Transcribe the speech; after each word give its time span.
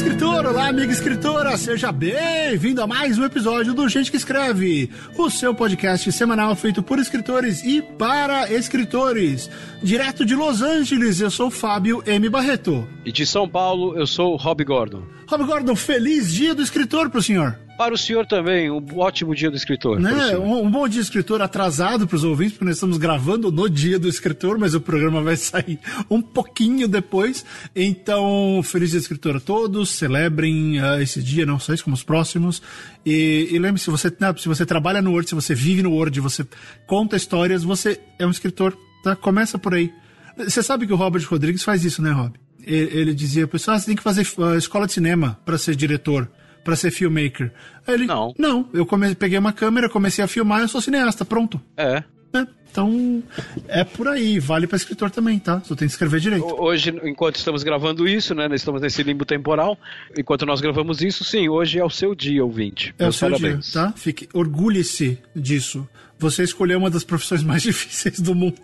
escritor, 0.00 0.46
olá 0.46 0.68
amiga 0.68 0.90
escritora, 0.90 1.54
seja 1.58 1.92
bem-vindo 1.92 2.80
a 2.80 2.86
mais 2.86 3.18
um 3.18 3.24
episódio 3.24 3.74
do 3.74 3.86
Gente 3.86 4.10
que 4.10 4.16
Escreve, 4.16 4.88
o 5.14 5.28
seu 5.28 5.54
podcast 5.54 6.10
semanal 6.10 6.56
feito 6.56 6.82
por 6.82 6.98
escritores 6.98 7.62
e 7.62 7.82
para 7.82 8.50
escritores. 8.50 9.50
Direto 9.82 10.24
de 10.24 10.34
Los 10.34 10.62
Angeles, 10.62 11.20
eu 11.20 11.30
sou 11.30 11.50
Fábio 11.50 12.02
M. 12.06 12.30
Barreto. 12.30 12.88
E 13.04 13.12
de 13.12 13.26
São 13.26 13.46
Paulo, 13.46 13.94
eu 13.94 14.06
sou 14.06 14.36
Rob 14.36 14.64
Gordon. 14.64 15.02
Rob 15.28 15.44
Gordon, 15.44 15.76
feliz 15.76 16.32
dia 16.32 16.54
do 16.54 16.62
escritor 16.62 17.10
pro 17.10 17.22
senhor. 17.22 17.58
Para 17.80 17.94
o 17.94 17.96
senhor 17.96 18.26
também, 18.26 18.70
um 18.70 18.84
ótimo 18.98 19.34
dia 19.34 19.50
do 19.50 19.56
escritor. 19.56 19.98
Né? 19.98 20.36
Um, 20.36 20.66
um, 20.66 20.70
bom 20.70 20.86
dia 20.86 21.00
do 21.00 21.02
escritor 21.02 21.40
atrasado 21.40 22.06
para 22.06 22.14
os 22.14 22.24
ouvintes, 22.24 22.52
porque 22.52 22.66
nós 22.66 22.76
estamos 22.76 22.98
gravando 22.98 23.50
no 23.50 23.70
dia 23.70 23.98
do 23.98 24.06
escritor, 24.06 24.58
mas 24.58 24.74
o 24.74 24.82
programa 24.82 25.22
vai 25.22 25.34
sair 25.40 25.80
um 26.10 26.20
pouquinho 26.20 26.86
depois. 26.86 27.42
Então, 27.74 28.60
feliz 28.62 28.90
dia 28.90 29.00
do 29.00 29.02
escritor 29.02 29.36
a 29.36 29.40
todos, 29.40 29.92
celebrem 29.92 30.78
uh, 30.78 31.00
esse 31.00 31.22
dia, 31.22 31.46
não 31.46 31.58
só 31.58 31.72
isso, 31.72 31.82
como 31.82 31.94
os 31.94 32.02
próximos. 32.02 32.60
E, 33.02 33.48
e 33.50 33.58
lembre-se, 33.58 33.86
se 33.86 33.90
você, 33.90 34.14
se 34.36 34.46
você 34.46 34.66
trabalha 34.66 35.00
no 35.00 35.12
Word, 35.12 35.30
se 35.30 35.34
você 35.34 35.54
vive 35.54 35.82
no 35.82 35.92
Word, 35.92 36.20
você 36.20 36.46
conta 36.86 37.16
histórias, 37.16 37.62
você 37.64 37.98
é 38.18 38.26
um 38.26 38.30
escritor, 38.30 38.76
tá? 39.02 39.16
Começa 39.16 39.58
por 39.58 39.72
aí. 39.72 39.90
Você 40.36 40.62
sabe 40.62 40.86
que 40.86 40.92
o 40.92 40.96
Robert 40.96 41.26
Rodrigues 41.26 41.62
faz 41.62 41.82
isso, 41.82 42.02
né, 42.02 42.10
Rob? 42.10 42.34
Ele, 42.62 42.98
ele 42.98 43.14
dizia, 43.14 43.48
pessoal, 43.48 43.78
ah, 43.78 43.80
você 43.80 43.86
tem 43.86 43.96
que 43.96 44.02
fazer 44.02 44.28
uh, 44.36 44.54
escola 44.58 44.86
de 44.86 44.92
cinema 44.92 45.40
para 45.46 45.56
ser 45.56 45.74
diretor 45.74 46.30
para 46.64 46.76
ser 46.76 46.90
filmmaker? 46.90 47.52
Aí 47.86 47.94
ele, 47.94 48.06
não. 48.06 48.34
Não, 48.38 48.68
eu 48.72 48.86
come, 48.86 49.14
peguei 49.14 49.38
uma 49.38 49.52
câmera, 49.52 49.88
comecei 49.88 50.24
a 50.24 50.28
filmar, 50.28 50.60
eu 50.60 50.68
sou 50.68 50.80
cineasta, 50.80 51.24
pronto. 51.24 51.60
É. 51.76 52.02
é. 52.32 52.46
Então, 52.70 53.22
é 53.66 53.82
por 53.82 54.06
aí, 54.06 54.38
vale 54.38 54.66
para 54.66 54.76
escritor 54.76 55.10
também, 55.10 55.38
tá? 55.38 55.60
Só 55.64 55.74
tem 55.74 55.88
que 55.88 55.92
escrever 55.92 56.20
direito. 56.20 56.46
Hoje, 56.46 56.94
enquanto 57.02 57.36
estamos 57.36 57.64
gravando 57.64 58.06
isso, 58.06 58.32
né? 58.32 58.48
Estamos 58.52 58.80
nesse 58.80 59.02
limbo 59.02 59.24
temporal. 59.24 59.76
Enquanto 60.16 60.46
nós 60.46 60.60
gravamos 60.60 61.02
isso, 61.02 61.24
sim, 61.24 61.48
hoje 61.48 61.80
é 61.80 61.84
o 61.84 61.90
seu 61.90 62.14
dia, 62.14 62.44
ouvinte. 62.44 62.94
É 62.96 63.02
Meus 63.02 63.16
o 63.16 63.18
seu 63.18 63.28
parabéns. 63.28 63.72
dia, 63.72 63.82
tá? 63.82 63.92
Fique, 63.96 64.28
orgulhe-se 64.32 65.18
disso. 65.34 65.86
Você 66.18 66.44
escolheu 66.44 66.78
uma 66.78 66.90
das 66.90 67.02
profissões 67.02 67.42
mais 67.44 67.62
difíceis 67.62 68.20
do 68.20 68.36
mundo. 68.36 68.60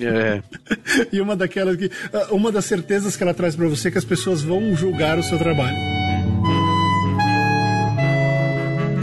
É. 0.00 0.42
e 1.12 1.20
uma 1.20 1.36
daquelas 1.36 1.76
que. 1.76 1.90
Uma 2.30 2.50
das 2.50 2.64
certezas 2.64 3.16
que 3.16 3.22
ela 3.22 3.34
traz 3.34 3.54
para 3.54 3.68
você 3.68 3.88
é 3.88 3.90
que 3.90 3.98
as 3.98 4.04
pessoas 4.04 4.42
vão 4.42 4.74
julgar 4.74 5.18
o 5.18 5.22
seu 5.22 5.38
trabalho. 5.38 5.76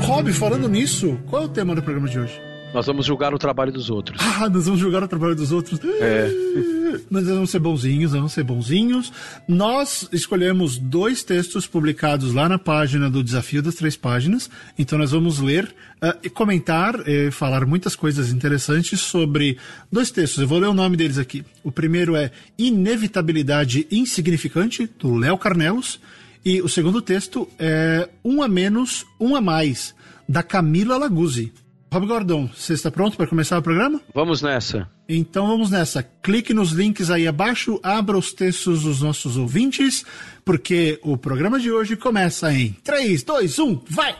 Rob, 0.03 0.33
falando 0.33 0.67
nisso, 0.67 1.17
qual 1.27 1.43
é 1.43 1.45
o 1.45 1.49
tema 1.49 1.73
do 1.73 1.81
programa 1.81 2.09
de 2.09 2.19
hoje? 2.19 2.39
Nós 2.73 2.85
vamos 2.85 3.05
julgar 3.05 3.33
o 3.33 3.37
trabalho 3.37 3.71
dos 3.71 3.89
outros. 3.89 4.19
Ah, 4.21 4.49
nós 4.49 4.65
vamos 4.65 4.81
julgar 4.81 5.01
o 5.01 5.07
trabalho 5.07 5.33
dos 5.33 5.51
outros. 5.53 5.79
É. 6.01 6.29
Nós 7.09 7.25
vamos 7.25 7.49
ser 7.49 7.59
bonzinhos, 7.59 8.11
vamos 8.11 8.33
ser 8.33 8.43
bonzinhos. 8.43 9.11
Nós 9.47 10.07
escolhemos 10.11 10.77
dois 10.77 11.23
textos 11.23 11.65
publicados 11.65 12.33
lá 12.33 12.47
na 12.47 12.59
página 12.59 13.09
do 13.09 13.23
Desafio 13.23 13.63
das 13.63 13.75
Três 13.75 13.95
Páginas. 13.95 14.49
Então 14.77 14.99
nós 14.99 15.11
vamos 15.11 15.39
ler 15.39 15.73
uh, 16.03 16.17
e 16.21 16.29
comentar 16.29 17.07
e 17.07 17.31
falar 17.31 17.65
muitas 17.65 17.95
coisas 17.95 18.29
interessantes 18.31 19.01
sobre 19.01 19.57
dois 19.91 20.11
textos. 20.11 20.41
Eu 20.41 20.47
vou 20.47 20.59
ler 20.59 20.67
o 20.67 20.73
nome 20.73 20.95
deles 20.95 21.17
aqui. 21.17 21.43
O 21.63 21.71
primeiro 21.71 22.15
é 22.15 22.29
Inevitabilidade 22.57 23.87
Insignificante, 23.89 24.87
do 24.99 25.15
Léo 25.15 25.37
Carnelos. 25.37 25.99
E 26.45 26.61
o 26.61 26.67
segundo 26.67 27.01
texto 27.01 27.47
é 27.57 28.09
Um 28.23 28.41
a 28.41 28.47
Menos, 28.47 29.05
Um 29.19 29.35
a 29.35 29.41
Mais, 29.41 29.95
da 30.27 30.43
Camila 30.43 30.97
Laguzzi. 30.97 31.53
Rob 31.91 32.07
Gordon, 32.07 32.49
você 32.53 32.73
está 32.73 32.89
pronto 32.89 33.15
para 33.15 33.27
começar 33.27 33.57
o 33.57 33.61
programa? 33.61 34.01
Vamos 34.13 34.41
nessa. 34.41 34.89
Então 35.07 35.47
vamos 35.47 35.69
nessa. 35.69 36.01
Clique 36.01 36.53
nos 36.53 36.71
links 36.71 37.09
aí 37.09 37.27
abaixo, 37.27 37.79
abra 37.83 38.17
os 38.17 38.33
textos 38.33 38.83
dos 38.83 39.01
nossos 39.01 39.37
ouvintes, 39.37 40.03
porque 40.43 40.99
o 41.03 41.15
programa 41.15 41.59
de 41.59 41.71
hoje 41.71 41.95
começa 41.95 42.51
em 42.51 42.75
3, 42.83 43.23
2, 43.23 43.59
1, 43.59 43.81
vai! 43.89 44.15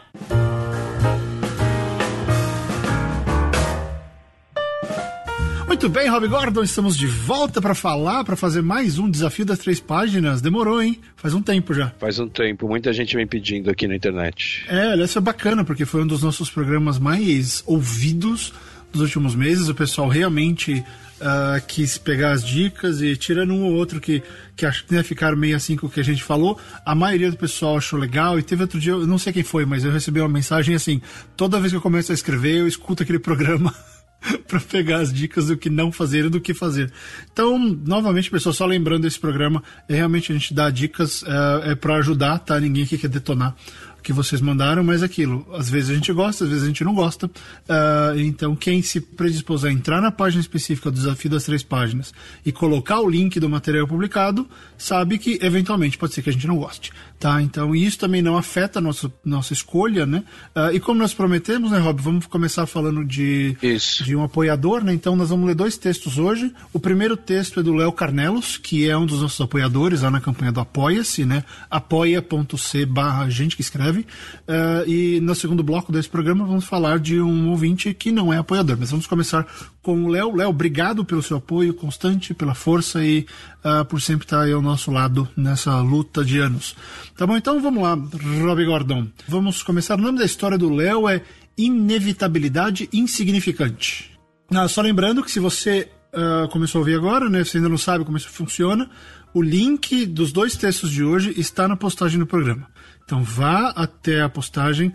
Muito 5.74 5.90
bem, 5.90 6.08
Rob 6.08 6.28
Gordon, 6.28 6.62
estamos 6.62 6.96
de 6.96 7.08
volta 7.08 7.60
para 7.60 7.74
falar, 7.74 8.24
para 8.24 8.36
fazer 8.36 8.62
mais 8.62 9.00
um 9.00 9.10
desafio 9.10 9.44
das 9.44 9.58
três 9.58 9.80
páginas. 9.80 10.40
Demorou, 10.40 10.80
hein? 10.80 11.00
Faz 11.16 11.34
um 11.34 11.42
tempo 11.42 11.74
já. 11.74 11.90
Faz 12.00 12.20
um 12.20 12.28
tempo, 12.28 12.68
muita 12.68 12.94
gente 12.94 13.16
vem 13.16 13.26
pedindo 13.26 13.72
aqui 13.72 13.88
na 13.88 13.96
internet. 13.96 14.66
É, 14.70 14.92
aliás, 14.92 15.12
foi 15.12 15.22
bacana, 15.24 15.66
porque 15.66 15.84
foi 15.84 16.04
um 16.04 16.08
dos 16.08 16.22
nossos 16.22 16.48
programas 16.48 17.00
mais 17.00 17.64
ouvidos 17.66 18.54
dos 18.92 19.02
últimos 19.02 19.34
meses. 19.34 19.68
O 19.68 19.74
pessoal 19.74 20.08
realmente 20.08 20.74
uh, 20.74 21.66
quis 21.68 21.98
pegar 21.98 22.34
as 22.34 22.46
dicas 22.46 23.02
e 23.02 23.18
tirando 23.18 23.52
um 23.52 23.64
ou 23.64 23.74
outro 23.74 24.00
que, 24.00 24.22
que 24.56 24.68
acho 24.68 24.86
que 24.86 24.94
ia 24.94 25.04
ficar 25.04 25.36
meio 25.36 25.56
assim 25.56 25.76
com 25.76 25.88
o 25.88 25.90
que 25.90 26.00
a 26.00 26.04
gente 26.04 26.24
falou, 26.24 26.56
a 26.86 26.94
maioria 26.94 27.32
do 27.32 27.36
pessoal 27.36 27.78
achou 27.78 27.98
legal. 27.98 28.38
E 28.38 28.44
teve 28.44 28.62
outro 28.62 28.80
dia, 28.80 28.92
eu 28.92 29.08
não 29.08 29.18
sei 29.18 29.34
quem 29.34 29.44
foi, 29.44 29.66
mas 29.66 29.84
eu 29.84 29.92
recebi 29.92 30.20
uma 30.20 30.30
mensagem 30.30 30.76
assim: 30.76 31.02
toda 31.36 31.60
vez 31.60 31.74
que 31.74 31.78
eu 31.78 31.82
começo 31.82 32.12
a 32.12 32.16
escrever, 32.16 32.60
eu 32.60 32.68
escuto 32.68 33.02
aquele 33.02 33.18
programa. 33.18 33.74
para 34.48 34.60
pegar 34.60 34.98
as 34.98 35.14
dicas 35.14 35.48
do 35.48 35.58
que 35.58 35.70
não 35.70 35.92
fazer 35.92 36.26
e 36.26 36.30
do 36.30 36.42
que 36.42 36.54
fazer. 36.54 36.92
Então, 37.32 37.58
novamente, 37.60 38.30
pessoal, 38.30 38.54
só 38.54 38.66
lembrando 38.66 39.06
esse 39.06 39.20
programa, 39.20 39.64
é 39.88 39.96
realmente 39.96 40.32
a 40.32 40.36
gente 40.36 40.54
dá 40.54 40.70
dicas 40.70 41.24
é, 41.24 41.72
é 41.72 41.76
para 41.76 41.96
ajudar, 41.96 42.40
tá? 42.40 42.60
Ninguém 42.60 42.84
aqui 42.84 42.98
quer 42.98 43.10
detonar 43.10 43.56
que 44.04 44.14
vocês 44.14 44.42
mandaram, 44.42 44.84
mas 44.84 45.02
aquilo, 45.02 45.48
às 45.54 45.70
vezes 45.70 45.90
a 45.90 45.94
gente 45.96 46.12
gosta, 46.12 46.44
às 46.44 46.50
vezes 46.50 46.66
a 46.66 46.68
gente 46.68 46.84
não 46.84 46.94
gosta. 46.94 47.26
Uh, 47.28 48.20
então, 48.20 48.54
quem 48.56 48.82
se 48.82 49.00
predispôs 49.00 49.64
a 49.64 49.72
entrar 49.72 50.02
na 50.02 50.12
página 50.12 50.42
específica 50.42 50.92
do 50.92 50.96
Desafio 50.96 51.32
das 51.32 51.46
Três 51.46 51.64
Páginas 51.64 52.14
e 52.46 52.52
colocar 52.52 53.00
o 53.00 53.10
link 53.10 53.40
do 53.40 53.50
material 53.50 53.88
publicado, 53.88 54.48
sabe 54.78 55.18
que 55.18 55.40
eventualmente 55.42 55.98
pode 55.98 56.14
ser 56.14 56.22
que 56.22 56.30
a 56.30 56.34
gente 56.34 56.46
não 56.46 56.58
goste. 56.58 56.92
Tá? 57.24 57.42
Então, 57.42 57.74
isso 57.74 57.98
também 58.00 58.22
não 58.22 58.36
afeta 58.38 58.80
a 58.80 58.82
nossa, 58.82 59.10
nossa 59.24 59.54
escolha, 59.54 60.06
né? 60.06 60.26
Uh, 60.54 60.76
e 60.76 60.80
como 60.82 61.00
nós 61.00 61.14
prometemos, 61.14 61.72
né, 61.72 61.80
Rob, 61.80 62.02
vamos 62.02 62.26
começar 62.26 62.66
falando 62.66 63.06
de, 63.06 63.56
de 64.04 64.14
um 64.14 64.22
apoiador, 64.22 64.84
né? 64.84 64.94
Então, 64.94 65.16
nós 65.16 65.30
vamos 65.30 65.48
ler 65.48 65.56
dois 65.56 65.78
textos 65.78 66.18
hoje. 66.18 66.54
O 66.74 66.82
primeiro 66.82 67.16
texto 67.16 67.62
é 67.62 67.64
do 67.64 67.74
Léo 67.74 67.94
Carnelos, 67.94 68.58
que 68.58 68.90
é 68.90 68.98
um 68.98 69.06
dos 69.06 69.22
nossos 69.22 69.40
apoiadores 69.40 70.02
lá 70.02 70.12
na 70.12 70.20
campanha 70.20 70.52
do 70.52 70.60
Apoia-se, 70.60 71.24
né? 71.24 71.46
apoia.c 71.72 72.86
barra 72.86 73.30
gente 73.30 73.56
que 73.56 73.62
escreve 73.62 74.06
Uh, 74.44 74.90
e 74.90 75.22
no 75.22 75.34
segundo 75.34 75.64
bloco 75.64 75.90
desse 75.90 76.10
programa 76.10 76.46
vamos 76.46 76.66
falar 76.66 77.00
de 77.00 77.22
um 77.22 77.50
ouvinte 77.50 77.94
que 77.94 78.12
não 78.12 78.34
é 78.34 78.38
apoiador. 78.38 78.76
Mas 78.78 78.92
vamos 78.92 79.08
começar 79.08 79.48
com 79.84 80.06
o 80.06 80.08
Léo. 80.08 80.36
Léo, 80.36 80.50
obrigado 80.50 81.06
pelo 81.06 81.22
seu 81.22 81.38
apoio 81.38 81.74
constante, 81.74 82.34
pela 82.34 82.56
força 82.56 83.04
e 83.06 83.28
uh, 83.64 83.86
por 83.86 84.02
sempre 84.02 84.26
estar 84.26 84.42
aí 84.42 84.54
ao 84.54 84.62
nosso 84.62 84.90
lado 84.90 85.28
nessa 85.36 85.80
luta 85.82 86.24
de 86.24 86.40
anos. 86.40 86.76
Tá 87.16 87.28
bom, 87.28 87.38
então 87.38 87.62
vamos 87.62 87.84
lá, 87.84 87.94
Rob 87.94 88.66
Gordon. 88.66 89.08
Vamos 89.28 89.62
começar. 89.62 90.00
O 90.00 90.02
nome 90.02 90.18
da 90.18 90.26
história 90.26 90.58
do 90.58 90.74
Léo 90.74 91.08
é 91.08 91.22
Inevitabilidade 91.58 92.90
Insignificante. 92.94 94.18
Ah, 94.50 94.68
só 94.68 94.82
lembrando 94.82 95.22
que 95.22 95.32
se 95.32 95.40
você 95.40 95.90
uh, 96.14 96.48
começou 96.48 96.80
a 96.80 96.82
ouvir 96.82 96.96
agora, 96.96 97.30
né? 97.30 97.44
Você 97.44 97.58
ainda 97.58 97.70
não 97.70 97.78
sabe 97.78 98.06
como 98.06 98.18
isso 98.18 98.30
funciona. 98.30 98.90
O 99.34 99.42
link 99.42 100.06
dos 100.06 100.32
dois 100.32 100.56
textos 100.56 100.90
de 100.90 101.04
hoje 101.04 101.34
está 101.38 101.68
na 101.68 101.76
postagem 101.76 102.20
do 102.20 102.26
programa. 102.26 102.68
Então 103.04 103.22
vá 103.22 103.70
até 103.76 104.22
a 104.22 104.30
postagem, 104.30 104.94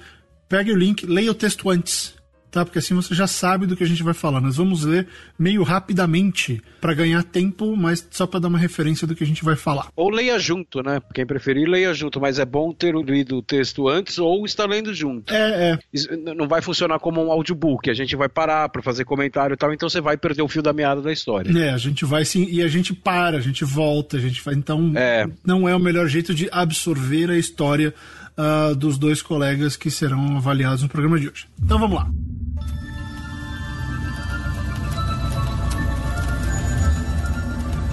pegue 0.49 0.73
o 0.73 0.77
link, 0.77 1.05
leia 1.05 1.31
o 1.31 1.35
texto 1.35 1.69
antes 1.69 2.18
tá? 2.51 2.65
Porque 2.65 2.79
assim 2.79 2.95
você 2.95 3.15
já 3.15 3.27
sabe 3.27 3.67
do 3.67 3.77
que 3.77 3.85
a 3.85 3.87
gente 3.87 4.03
vai 4.03 4.15
falar. 4.15 4.41
Nós 4.41 4.57
vamos 4.57 4.85
ler 4.85 5.07
meio 5.39 5.63
rapidamente 5.63 6.63
para 6.81 6.95
ganhar 6.95 7.23
tempo, 7.23 7.77
mas 7.77 8.07
só 8.11 8.27
para 8.27 8.41
dar 8.41 8.49
uma 8.49 8.59
referência 8.59 9.07
do 9.07 9.15
que 9.15 9.25
a 9.25 9.27
gente 9.27 9.45
vai 9.45 9.57
falar. 9.57 9.89
Ou 9.97 10.11
leia 10.11 10.39
junto, 10.39 10.83
né? 10.83 11.01
Quem 11.15 11.27
preferir, 11.27 11.69
leia 11.69 11.93
junto, 11.95 12.21
mas 12.21 12.39
é 12.39 12.45
bom 12.45 12.73
ter 12.73 12.95
lido 12.95 13.39
o 13.39 13.43
texto 13.43 13.89
antes 13.89 14.19
ou 14.19 14.45
estar 14.45 14.67
lendo 14.67 14.93
junto. 14.95 15.33
É, 15.33 15.73
é. 15.73 15.79
Isso 15.93 16.09
não 16.17 16.49
vai 16.49 16.63
funcionar 16.63 16.99
como 16.99 17.25
um 17.25 17.31
audiobook, 17.31 17.91
a 17.91 17.95
gente 17.95 18.17
vai 18.17 18.29
parar 18.29 18.69
para 18.69 18.83
fazer 18.83 19.05
comentário 19.05 19.55
e 19.55 19.57
tal, 19.57 19.73
então 19.73 19.89
você 19.89 20.01
vai 20.01 20.17
perder 20.17 20.43
o 20.43 20.49
fio 20.49 20.63
da 20.63 20.73
meada 20.73 21.01
da 21.01 21.13
história. 21.13 21.51
É, 21.59 21.71
a 21.71 21.79
gente 21.79 22.05
vai 22.05 22.25
sim, 22.25 22.47
e 22.51 22.63
a 22.63 22.69
gente 22.69 22.93
para, 22.93 23.39
a 23.39 23.41
gente 23.41 23.65
volta, 23.65 24.17
a 24.17 24.21
gente 24.21 24.43
vai. 24.43 24.55
Então, 24.55 24.93
é. 24.97 25.27
não 25.45 25.69
é 25.69 25.75
o 25.75 25.81
melhor 25.81 26.07
jeito 26.09 26.35
de 26.35 26.49
absorver 26.51 27.31
a 27.31 27.37
história 27.37 27.95
uh, 28.39 28.75
dos 28.75 28.97
dois 28.97 29.21
colegas 29.21 29.77
que 29.77 29.91
serão 29.91 30.37
avaliados 30.37 30.83
no 30.83 30.89
programa 30.89 31.19
de 31.19 31.29
hoje. 31.29 31.47
Então 31.61 31.79
vamos 31.79 31.97
lá. 31.97 32.11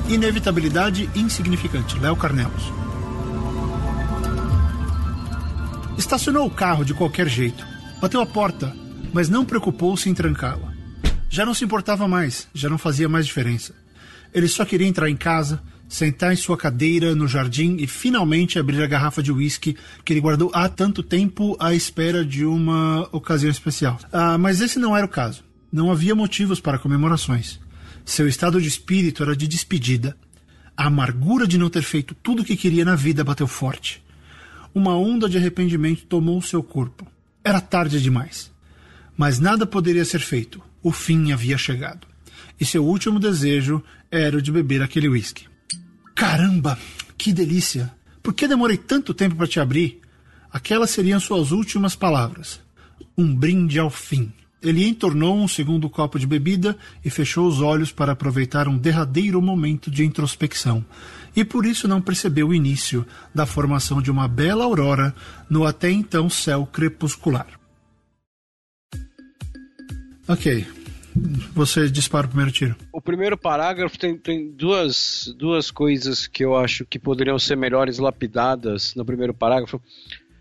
Inevitabilidade 0.07 1.09
insignificante. 1.15 1.97
Léo 1.97 2.15
Carnelos. 2.15 2.71
Estacionou 5.97 6.45
o 6.45 6.51
carro 6.51 6.85
de 6.85 6.93
qualquer 6.93 7.27
jeito. 7.27 7.65
Bateu 7.99 8.21
a 8.21 8.25
porta, 8.25 8.71
mas 9.11 9.29
não 9.29 9.43
preocupou-se 9.43 10.07
em 10.07 10.13
trancá-la. 10.13 10.71
Já 11.27 11.43
não 11.43 11.55
se 11.55 11.65
importava 11.65 12.07
mais, 12.07 12.47
já 12.53 12.69
não 12.69 12.77
fazia 12.77 13.09
mais 13.09 13.25
diferença. 13.25 13.73
Ele 14.31 14.47
só 14.47 14.63
queria 14.63 14.87
entrar 14.87 15.09
em 15.09 15.17
casa, 15.17 15.59
sentar 15.89 16.31
em 16.31 16.35
sua 16.35 16.55
cadeira 16.55 17.15
no 17.15 17.27
jardim 17.27 17.77
e 17.79 17.87
finalmente 17.87 18.59
abrir 18.59 18.83
a 18.83 18.87
garrafa 18.87 19.23
de 19.23 19.31
uísque 19.31 19.75
que 20.03 20.13
ele 20.13 20.21
guardou 20.21 20.51
há 20.53 20.69
tanto 20.69 21.01
tempo 21.01 21.57
à 21.59 21.73
espera 21.73 22.23
de 22.23 22.45
uma 22.45 23.09
ocasião 23.11 23.49
especial. 23.49 23.99
Ah, 24.13 24.37
mas 24.37 24.61
esse 24.61 24.77
não 24.77 24.95
era 24.95 25.07
o 25.07 25.09
caso. 25.09 25.43
Não 25.71 25.91
havia 25.91 26.13
motivos 26.13 26.59
para 26.59 26.77
comemorações. 26.77 27.59
Seu 28.05 28.27
estado 28.27 28.61
de 28.61 28.67
espírito 28.67 29.23
era 29.23 29.35
de 29.35 29.47
despedida. 29.47 30.15
A 30.77 30.85
amargura 30.85 31.47
de 31.47 31.57
não 31.57 31.69
ter 31.69 31.81
feito 31.81 32.13
tudo 32.13 32.43
o 32.43 32.45
que 32.45 32.55
queria 32.55 32.85
na 32.85 32.95
vida 32.95 33.23
bateu 33.23 33.47
forte. 33.47 34.03
uma 34.73 34.95
onda 34.97 35.29
de 35.29 35.37
arrependimento 35.37 36.05
tomou 36.05 36.41
seu 36.41 36.61
corpo. 36.61 37.07
Era 37.43 37.61
tarde 37.61 38.01
demais. 38.01 38.51
Mas 39.17 39.39
nada 39.39 39.65
poderia 39.65 40.03
ser 40.03 40.19
feito. 40.19 40.61
O 40.83 40.91
fim 40.91 41.31
havia 41.31 41.57
chegado. 41.57 42.05
E 42.59 42.65
seu 42.65 42.85
último 42.85 43.19
desejo 43.19 43.81
era 44.11 44.37
o 44.37 44.41
de 44.41 44.51
beber 44.51 44.81
aquele 44.81 45.07
uísque. 45.07 45.47
Caramba, 46.13 46.77
que 47.17 47.33
delícia! 47.33 47.93
Por 48.21 48.33
que 48.33 48.47
demorei 48.47 48.77
tanto 48.77 49.13
tempo 49.13 49.35
para 49.35 49.47
te 49.47 49.59
abrir? 49.59 50.01
Aquelas 50.51 50.89
seriam 50.89 51.19
suas 51.19 51.51
últimas 51.51 51.95
palavras. 51.95 52.59
Um 53.17 53.33
brinde 53.33 53.79
ao 53.79 53.89
fim. 53.89 54.31
Ele 54.65 54.87
entornou 54.87 55.37
um 55.37 55.47
segundo 55.47 55.87
copo 55.87 56.17
de 56.17 56.25
bebida 56.25 56.75
e 57.03 57.09
fechou 57.11 57.47
os 57.47 57.61
olhos 57.61 57.91
para 57.91 58.13
aproveitar 58.13 58.67
um 58.67 58.75
derradeiro 58.75 59.39
momento 59.39 59.91
de 59.91 60.03
introspecção. 60.03 60.83
E 61.35 61.45
por 61.45 61.67
isso 61.67 61.87
não 61.87 62.01
percebeu 62.01 62.47
o 62.47 62.53
início 62.53 63.05
da 63.33 63.45
formação 63.45 64.01
de 64.01 64.09
uma 64.09 64.27
bela 64.27 64.63
aurora 64.63 65.13
no 65.47 65.65
até 65.65 65.91
então 65.91 66.27
céu 66.31 66.65
crepuscular. 66.65 67.47
Ok. 70.27 70.65
Você 71.53 71.87
dispara 71.87 72.25
o 72.25 72.29
primeiro 72.29 72.51
tiro. 72.51 72.75
O 72.91 72.99
primeiro 72.99 73.37
parágrafo 73.37 73.97
tem, 73.97 74.17
tem 74.17 74.51
duas, 74.51 75.33
duas 75.37 75.69
coisas 75.69 76.25
que 76.25 76.43
eu 76.43 76.57
acho 76.57 76.85
que 76.85 76.97
poderiam 76.97 77.37
ser 77.37 77.55
melhores 77.55 77.99
lapidadas 77.99 78.95
no 78.95 79.05
primeiro 79.05 79.33
parágrafo. 79.33 79.79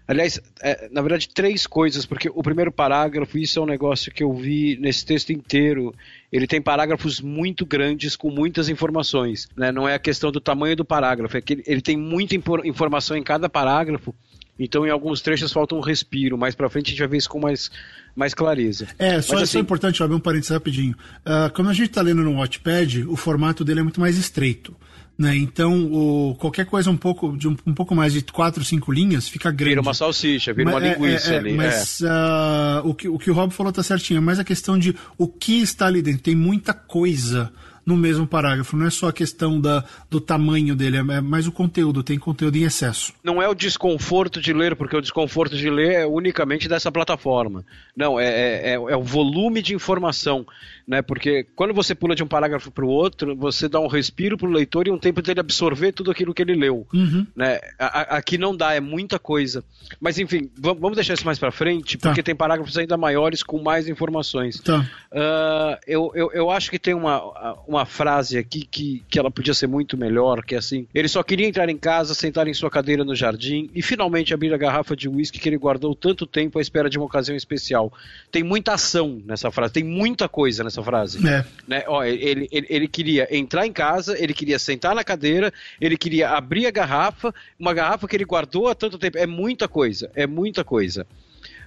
Aliás, 0.06 0.38
é, 0.62 0.88
na 0.92 1.00
verdade, 1.00 1.28
três 1.28 1.66
coisas, 1.66 2.04
porque 2.04 2.28
o 2.28 2.42
primeiro 2.42 2.70
parágrafo, 2.70 3.38
isso 3.38 3.58
é 3.58 3.62
um 3.62 3.66
negócio 3.66 4.12
que 4.12 4.22
eu 4.22 4.32
vi 4.34 4.76
nesse 4.78 5.04
texto 5.04 5.32
inteiro. 5.32 5.94
Ele 6.30 6.46
tem 6.46 6.60
parágrafos 6.60 7.20
muito 7.20 7.64
grandes 7.64 8.14
com 8.14 8.30
muitas 8.30 8.68
informações. 8.68 9.48
Né? 9.56 9.72
Não 9.72 9.88
é 9.88 9.94
a 9.94 9.98
questão 9.98 10.30
do 10.30 10.40
tamanho 10.40 10.76
do 10.76 10.84
parágrafo, 10.84 11.36
é 11.36 11.40
que 11.40 11.54
ele, 11.54 11.64
ele 11.66 11.80
tem 11.80 11.96
muita 11.96 12.34
informação 12.64 13.16
em 13.16 13.22
cada 13.22 13.48
parágrafo. 13.48 14.14
Então, 14.58 14.86
em 14.86 14.90
alguns 14.90 15.20
trechos 15.20 15.52
falta 15.52 15.74
um 15.74 15.80
respiro. 15.80 16.38
Mais 16.38 16.54
para 16.54 16.68
frente 16.68 16.88
a 16.88 16.90
gente 16.90 16.98
vai 17.00 17.08
ver 17.08 17.16
isso 17.16 17.28
com 17.28 17.40
mais, 17.40 17.70
mais 18.14 18.34
clareza. 18.34 18.86
É, 18.98 19.20
só, 19.20 19.34
Mas, 19.34 19.44
assim, 19.44 19.58
é 19.58 19.60
importante 19.60 20.02
abrir 20.02 20.14
um 20.14 20.20
parênteses 20.20 20.50
rapidinho. 20.50 20.94
Uh, 21.20 21.52
quando 21.54 21.70
a 21.70 21.72
gente 21.72 21.88
está 21.88 22.02
lendo 22.02 22.22
no 22.22 22.36
Watchpad, 22.36 23.04
o 23.04 23.16
formato 23.16 23.64
dele 23.64 23.80
é 23.80 23.82
muito 23.82 24.00
mais 24.00 24.16
estreito. 24.16 24.76
Né? 25.16 25.36
Então, 25.36 25.92
o, 25.92 26.34
qualquer 26.34 26.66
coisa 26.66 26.90
um 26.90 26.96
pouco, 26.96 27.36
de 27.36 27.46
um, 27.46 27.56
um, 27.64 27.72
pouco 27.72 27.94
mais 27.94 28.12
de 28.12 28.20
quatro, 28.20 28.64
cinco 28.64 28.92
linhas 28.92 29.28
fica 29.28 29.50
grande. 29.50 29.70
Vira 29.70 29.80
uma 29.80 29.94
salsicha, 29.94 30.52
vira 30.52 30.72
mas, 30.72 30.82
uma 30.82 30.88
é, 30.88 30.94
linguiça 30.94 31.30
é, 31.30 31.34
é, 31.34 31.38
ali. 31.38 31.52
Mas 31.52 32.00
uh, 32.00 32.88
o, 32.88 32.94
que, 32.94 33.08
o 33.08 33.18
que 33.18 33.30
o 33.30 33.34
Rob 33.34 33.52
falou 33.52 33.70
está 33.70 33.82
certinho, 33.82 34.18
é 34.18 34.20
mais 34.20 34.40
a 34.40 34.44
questão 34.44 34.76
de 34.76 34.94
o 35.16 35.28
que 35.28 35.60
está 35.60 35.86
ali 35.86 36.02
dentro. 36.02 36.22
Tem 36.22 36.34
muita 36.34 36.74
coisa 36.74 37.52
no 37.84 37.96
mesmo 37.96 38.26
parágrafo. 38.26 38.76
Não 38.76 38.86
é 38.86 38.90
só 38.90 39.08
a 39.08 39.12
questão 39.12 39.60
da, 39.60 39.84
do 40.10 40.20
tamanho 40.20 40.74
dele, 40.74 40.96
é 40.96 41.20
mais 41.20 41.46
o 41.46 41.52
conteúdo, 41.52 42.02
tem 42.02 42.18
conteúdo 42.18 42.56
em 42.56 42.64
excesso. 42.64 43.12
Não 43.22 43.42
é 43.42 43.48
o 43.48 43.54
desconforto 43.54 44.40
de 44.40 44.52
ler, 44.52 44.74
porque 44.74 44.96
o 44.96 45.00
desconforto 45.00 45.56
de 45.56 45.68
ler 45.70 45.92
é 45.92 46.06
unicamente 46.06 46.68
dessa 46.68 46.90
plataforma. 46.90 47.64
Não, 47.96 48.18
é, 48.18 48.26
é, 48.26 48.70
é, 48.70 48.74
é 48.74 48.96
o 48.96 49.02
volume 49.02 49.62
de 49.62 49.74
informação. 49.74 50.46
Né? 50.86 51.00
Porque 51.00 51.46
quando 51.56 51.72
você 51.72 51.94
pula 51.94 52.14
de 52.14 52.22
um 52.22 52.26
parágrafo 52.26 52.70
para 52.70 52.84
o 52.84 52.88
outro, 52.88 53.34
você 53.34 53.68
dá 53.68 53.80
um 53.80 53.86
respiro 53.86 54.36
para 54.36 54.46
o 54.46 54.52
leitor 54.52 54.86
e 54.86 54.90
um 54.90 54.98
tempo 54.98 55.22
dele 55.22 55.40
absorver 55.40 55.92
tudo 55.92 56.10
aquilo 56.10 56.34
que 56.34 56.42
ele 56.42 56.54
leu. 56.54 56.86
Uhum. 56.92 57.26
Né? 57.34 57.58
A, 57.78 58.16
aqui 58.16 58.36
não 58.36 58.54
dá, 58.54 58.74
é 58.74 58.80
muita 58.80 59.18
coisa. 59.18 59.64
Mas 60.00 60.18
enfim, 60.18 60.50
vamos 60.56 60.94
deixar 60.94 61.14
isso 61.14 61.24
mais 61.24 61.38
para 61.38 61.50
frente, 61.50 61.96
porque 61.96 62.22
tá. 62.22 62.26
tem 62.26 62.34
parágrafos 62.34 62.76
ainda 62.76 62.96
maiores 62.96 63.42
com 63.42 63.62
mais 63.62 63.88
informações. 63.88 64.60
Tá. 64.60 64.80
Uh, 65.10 65.78
eu, 65.86 66.12
eu, 66.14 66.30
eu 66.32 66.50
acho 66.50 66.70
que 66.70 66.78
tem 66.78 66.92
uma, 66.94 67.56
uma 67.66 67.86
frase 67.86 68.36
aqui 68.36 68.66
que, 68.66 69.02
que 69.08 69.18
ela 69.18 69.30
podia 69.30 69.54
ser 69.54 69.66
muito 69.66 69.96
melhor, 69.96 70.44
que 70.44 70.54
é 70.54 70.58
assim: 70.58 70.86
ele 70.94 71.08
só 71.08 71.22
queria 71.22 71.46
entrar 71.46 71.68
em 71.68 71.78
casa, 71.78 72.14
sentar 72.14 72.46
em 72.46 72.54
sua 72.54 72.70
cadeira 72.70 73.04
no 73.04 73.14
jardim 73.14 73.70
e 73.74 73.80
finalmente 73.82 74.34
abrir 74.34 74.52
a 74.52 74.56
garrafa 74.56 74.94
de 74.94 75.08
uísque 75.08 75.38
que 75.38 75.48
ele 75.48 75.56
guardou 75.56 75.94
tanto 75.94 76.26
tempo 76.26 76.58
à 76.58 76.62
espera 76.62 76.90
de 76.90 76.98
uma 76.98 77.06
ocasião 77.06 77.36
especial. 77.36 77.92
Tem 78.30 78.42
muita 78.42 78.74
ação 78.74 79.22
nessa 79.24 79.50
frase, 79.50 79.72
tem 79.72 79.84
muita 79.84 80.28
coisa 80.28 80.64
nessa 80.64 80.73
essa 80.74 80.82
frase. 80.82 81.26
É. 81.26 81.44
Né? 81.66 81.84
Ó, 81.86 82.02
ele, 82.04 82.48
ele, 82.50 82.66
ele 82.68 82.88
queria 82.88 83.28
entrar 83.34 83.66
em 83.66 83.72
casa, 83.72 84.18
ele 84.18 84.34
queria 84.34 84.58
sentar 84.58 84.94
na 84.94 85.04
cadeira, 85.04 85.52
ele 85.80 85.96
queria 85.96 86.30
abrir 86.30 86.66
a 86.66 86.70
garrafa, 86.70 87.34
uma 87.58 87.72
garrafa 87.72 88.08
que 88.08 88.16
ele 88.16 88.24
guardou 88.24 88.68
há 88.68 88.74
tanto 88.74 88.98
tempo. 88.98 89.16
É 89.16 89.26
muita 89.26 89.68
coisa, 89.68 90.10
é 90.14 90.26
muita 90.26 90.64
coisa. 90.64 91.06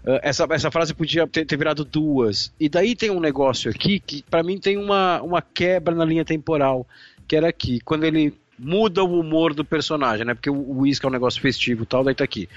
Uh, 0.04 0.20
essa, 0.22 0.48
essa 0.52 0.72
frase 0.72 0.94
podia 0.94 1.28
ter, 1.28 1.46
ter, 1.46 1.58
virado 1.58 1.84
duas. 1.84 2.54
E 2.60 2.70
daí 2.70 2.96
tem 2.96 3.10
um 3.10 3.20
negócio 3.20 3.72
aqui 3.72 4.00
que, 4.00 4.24
para 4.24 4.44
mim, 4.44 4.58
tem 4.58 4.78
uma, 4.78 5.22
uma 5.22 5.42
quebra 5.42 5.96
na 5.96 6.06
linha 6.06 6.24
temporal, 6.24 6.86
que 7.28 7.36
era 7.36 7.50
aqui, 7.50 7.80
quando 7.82 8.04
ele 8.04 8.34
muda 8.58 9.04
o 9.04 9.20
humor 9.20 9.54
do 9.54 9.64
personagem, 9.64 10.26
né? 10.26 10.34
Porque 10.34 10.50
o 10.50 10.80
uísque 10.80 11.06
é 11.06 11.10
um 11.10 11.12
negócio 11.12 11.42
festivo 11.42 11.86
tal, 11.86 12.04
daí 12.04 12.16
tá 12.16 12.24
aqui. 12.24 12.50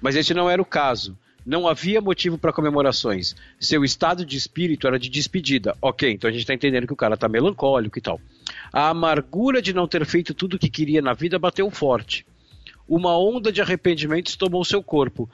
Mas 0.00 0.16
esse 0.16 0.32
não 0.32 0.48
era 0.48 0.60
o 0.60 0.64
caso. 0.64 1.16
Não 1.44 1.66
havia 1.66 2.00
motivo 2.00 2.38
para 2.38 2.52
comemorações. 2.52 3.34
Seu 3.58 3.84
estado 3.84 4.24
de 4.24 4.36
espírito 4.36 4.86
era 4.86 4.98
de 4.98 5.08
despedida. 5.08 5.76
Ok, 5.80 6.10
então 6.10 6.28
a 6.28 6.32
gente 6.32 6.42
está 6.42 6.54
entendendo 6.54 6.86
que 6.86 6.92
o 6.92 6.96
cara 6.96 7.14
está 7.14 7.28
melancólico 7.28 7.98
e 7.98 8.02
tal. 8.02 8.20
A 8.72 8.88
amargura 8.88 9.60
de 9.60 9.72
não 9.72 9.88
ter 9.88 10.04
feito 10.06 10.34
tudo 10.34 10.54
o 10.54 10.58
que 10.58 10.70
queria 10.70 11.02
na 11.02 11.12
vida 11.12 11.38
bateu 11.38 11.70
forte. 11.70 12.24
Uma 12.88 13.18
onda 13.18 13.50
de 13.50 13.60
arrependimentos 13.60 14.36
tomou 14.36 14.64
seu 14.64 14.82
corpo. 14.82 15.28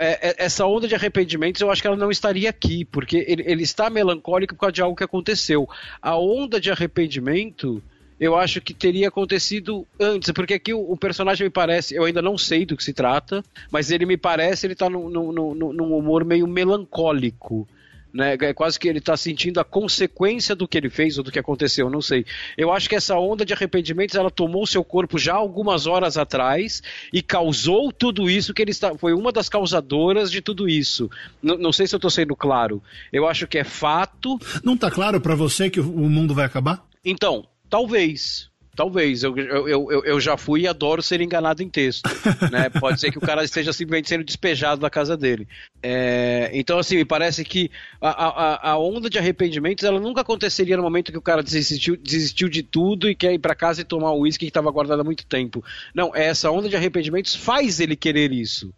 É, 0.00 0.30
é, 0.30 0.44
essa 0.44 0.66
onda 0.66 0.88
de 0.88 0.94
arrependimentos 0.94 1.60
eu 1.60 1.70
acho 1.70 1.80
que 1.80 1.86
ela 1.86 1.96
não 1.96 2.10
estaria 2.10 2.50
aqui, 2.50 2.84
porque 2.84 3.24
ele, 3.28 3.44
ele 3.46 3.62
está 3.62 3.88
melancólico 3.88 4.54
por 4.54 4.62
causa 4.62 4.72
de 4.72 4.82
algo 4.82 4.96
que 4.96 5.04
aconteceu. 5.04 5.68
A 6.02 6.16
onda 6.16 6.60
de 6.60 6.70
arrependimento 6.70 7.82
eu 8.18 8.36
acho 8.36 8.60
que 8.60 8.72
teria 8.72 9.08
acontecido 9.08 9.86
antes, 9.98 10.30
porque 10.32 10.54
aqui 10.54 10.72
o, 10.72 10.80
o, 10.80 10.96
personagem 10.96 11.46
me 11.46 11.50
parece, 11.50 11.94
eu 11.94 12.04
ainda 12.04 12.22
não 12.22 12.38
sei 12.38 12.64
do 12.64 12.76
que 12.76 12.84
se 12.84 12.92
trata, 12.92 13.44
mas 13.70 13.90
ele 13.90 14.06
me 14.06 14.16
parece, 14.16 14.66
ele 14.66 14.74
tá 14.74 14.88
num, 14.88 15.08
num, 15.08 15.54
num, 15.54 15.96
humor 15.96 16.24
meio 16.24 16.46
melancólico. 16.46 17.66
Né? 18.12 18.36
É 18.40 18.54
quase 18.54 18.78
que 18.78 18.86
ele 18.86 19.00
está 19.00 19.16
sentindo 19.16 19.58
a 19.58 19.64
consequência 19.64 20.54
do 20.54 20.68
que 20.68 20.78
ele 20.78 20.88
fez 20.88 21.18
ou 21.18 21.24
do 21.24 21.32
que 21.32 21.38
aconteceu, 21.40 21.90
não 21.90 22.00
sei. 22.00 22.24
Eu 22.56 22.72
acho 22.72 22.88
que 22.88 22.94
essa 22.94 23.18
onda 23.18 23.44
de 23.44 23.52
arrependimentos 23.52 24.14
ela 24.14 24.30
tomou 24.30 24.64
seu 24.68 24.84
corpo 24.84 25.18
já 25.18 25.34
algumas 25.34 25.88
horas 25.88 26.16
atrás 26.16 26.80
e 27.12 27.20
causou 27.20 27.90
tudo 27.90 28.30
isso 28.30 28.54
que 28.54 28.62
ele 28.62 28.70
está. 28.70 28.96
Foi 28.96 29.12
uma 29.12 29.32
das 29.32 29.48
causadoras 29.48 30.30
de 30.30 30.40
tudo 30.40 30.68
isso. 30.68 31.10
N 31.42 31.56
não 31.56 31.72
sei 31.72 31.88
se 31.88 31.94
eu 31.96 31.98
estou 31.98 32.10
sendo 32.10 32.36
claro. 32.36 32.80
Eu 33.12 33.26
acho 33.26 33.48
que 33.48 33.58
é 33.58 33.64
fato. 33.64 34.38
Não 34.62 34.74
está 34.74 34.92
claro 34.92 35.20
para 35.20 35.34
você 35.34 35.68
que 35.68 35.80
o 35.80 36.08
mundo 36.08 36.32
vai 36.32 36.44
acabar? 36.44 36.86
Então, 37.04 37.44
Talvez. 37.68 38.50
Talvez, 38.76 39.22
eu, 39.22 39.36
eu, 39.36 39.68
eu, 39.68 40.04
eu, 40.04 40.20
já 40.20 40.36
fui 40.36 40.62
e 40.62 40.68
adoro 40.68 41.00
ser 41.00 41.20
enganado 41.20 41.62
em 41.62 41.68
texto. 41.68 42.10
Né? 42.50 42.68
Pode 42.68 43.00
ser 43.00 43.10
que 43.10 43.18
o 43.18 43.20
cara 43.20 43.44
esteja 43.44 43.72
simplesmente 43.72 44.08
sendo 44.08 44.24
despejado 44.24 44.80
da 44.80 44.90
casa 44.90 45.16
dele. 45.16 45.48
É, 45.82 46.50
então, 46.52 46.78
assim, 46.78 46.96
me 46.96 47.04
parece 47.04 47.44
que 47.44 47.70
a, 48.00 48.08
a, 48.08 48.70
a, 48.70 48.78
onda 48.78 49.08
de 49.08 49.18
arrependimentos 49.18 49.84
ela 49.84 49.98
nunca 49.98 50.20
aconteceria 50.20 50.76
no 50.76 50.82
momento 50.82 51.12
que 51.12 51.18
o 51.18 51.22
cara 51.22 51.42
desistiu, 51.42 51.96
desistiu 51.96 52.48
de 52.48 52.62
tudo 52.62 53.08
e 53.08 53.14
quer 53.14 53.32
ir 53.32 53.38
para 53.38 53.54
casa 53.54 53.80
e 53.80 53.84
tomar 53.84 54.12
o 54.12 54.20
uísque 54.20 54.44
que 54.44 54.50
estava 54.50 54.70
guardado 54.70 55.00
há 55.00 55.04
muito 55.04 55.26
tempo. 55.26 55.64
Não, 55.94 56.14
essa 56.14 56.50
onda 56.50 56.68
de 56.68 56.76
arrependimentos 56.76 57.34
faz 57.34 57.80
ele 57.80 57.96
querer 57.96 58.32
isso. 58.32 58.74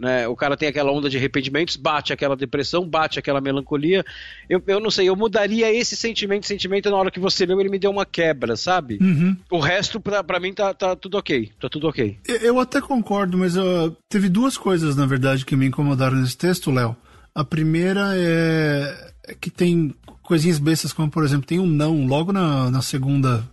Né? 0.00 0.26
O 0.26 0.34
cara 0.34 0.56
tem 0.56 0.66
aquela 0.66 0.90
onda 0.90 1.10
de 1.10 1.18
arrependimentos, 1.18 1.76
bate 1.76 2.10
aquela 2.10 2.34
depressão, 2.34 2.88
bate 2.88 3.18
aquela 3.18 3.38
melancolia. 3.38 4.02
Eu, 4.48 4.62
eu 4.66 4.80
não 4.80 4.90
sei, 4.90 5.10
eu 5.10 5.14
mudaria 5.14 5.70
esse 5.70 5.94
sentimento, 5.94 6.46
sentimento 6.46 6.88
na 6.88 6.96
hora 6.96 7.10
que 7.10 7.20
você 7.20 7.44
leu, 7.44 7.60
ele 7.60 7.68
me 7.68 7.78
deu 7.78 7.90
uma 7.90 8.06
quebra, 8.06 8.56
sabe? 8.56 8.98
Uhum. 8.98 9.36
O 9.50 9.60
resto, 9.60 10.00
pra, 10.00 10.24
pra 10.24 10.40
mim, 10.40 10.54
tá, 10.54 10.72
tá 10.72 10.96
tudo 10.96 11.18
ok. 11.18 11.52
Tá 11.60 11.68
tudo 11.68 11.86
ok. 11.86 12.16
Eu 12.26 12.58
até 12.58 12.80
concordo, 12.80 13.36
mas 13.36 13.58
uh, 13.58 13.94
teve 14.08 14.30
duas 14.30 14.56
coisas, 14.56 14.96
na 14.96 15.04
verdade, 15.04 15.44
que 15.44 15.54
me 15.54 15.66
incomodaram 15.66 16.16
nesse 16.16 16.38
texto, 16.38 16.70
Léo. 16.70 16.96
A 17.34 17.44
primeira 17.44 18.12
é, 18.14 19.12
é 19.28 19.34
que 19.38 19.50
tem 19.50 19.94
coisinhas 20.22 20.58
bestas, 20.58 20.94
como 20.94 21.10
por 21.10 21.24
exemplo, 21.24 21.46
tem 21.46 21.60
um 21.60 21.66
não 21.66 22.06
logo 22.06 22.32
na, 22.32 22.70
na 22.70 22.80
segunda 22.80 23.46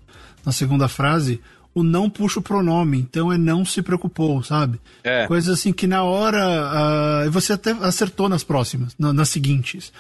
na 0.46 0.54
segunda 0.54 0.88
frase 0.88 1.42
o 1.77 1.84
não 1.84 2.10
puxa 2.10 2.39
o 2.39 2.41
pronome, 2.41 2.98
então 2.98 3.31
é 3.31 3.38
não 3.38 3.63
se 3.63 3.84
preocupou, 3.84 4.41
sabe? 4.41 4.81
É. 5.03 5.27
Coisas 5.27 5.60
assim 5.60 5.72
que 5.72 5.86
na 5.86 6.01
hora. 6.01 7.27
Uh, 7.27 7.29
você 7.29 7.53
até 7.53 7.69
acertou 7.69 8.27
nas 8.27 8.43
próximas, 8.43 8.96
na, 8.98 9.13
nas 9.13 9.29
seguintes. 9.29 9.93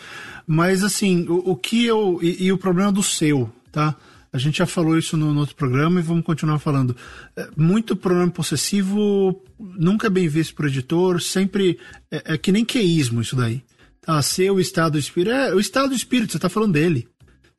Mas 0.47 0.83
assim, 0.83 1.27
o, 1.29 1.51
o 1.51 1.55
que 1.55 1.85
eu. 1.85 2.17
E, 2.19 2.45
e, 2.45 2.51
o 2.51 2.57
problema 2.57 2.91
do 2.91 3.03
seu, 3.03 3.47
tá? 3.71 3.95
A 4.33 4.39
gente 4.39 4.57
já 4.57 4.65
falou 4.65 4.97
isso 4.97 5.15
no, 5.15 5.31
no 5.31 5.41
outro 5.41 5.55
programa 5.55 5.99
e 5.99 6.03
vamos 6.03 6.25
continuar 6.25 6.57
falando. 6.57 6.95
É, 7.35 7.47
muito 7.55 7.95
pronome 7.95 8.31
possessivo 8.31 9.39
nunca 9.59 10.07
é 10.07 10.09
bem 10.09 10.27
visto 10.27 10.55
por 10.55 10.65
editor, 10.65 11.21
sempre. 11.21 11.77
É, 12.09 12.33
é 12.33 12.37
que 12.39 12.51
nem 12.51 12.65
queísmo 12.65 13.21
isso 13.21 13.35
daí. 13.35 13.61
Tá? 14.01 14.19
Seu 14.23 14.59
estado 14.59 14.93
do 14.93 14.97
espírito. 14.97 15.31
É 15.31 15.53
o 15.53 15.59
estado 15.59 15.89
do 15.89 15.95
espírito, 15.95 16.31
você 16.31 16.39
tá 16.39 16.49
falando 16.49 16.73
dele. 16.73 17.07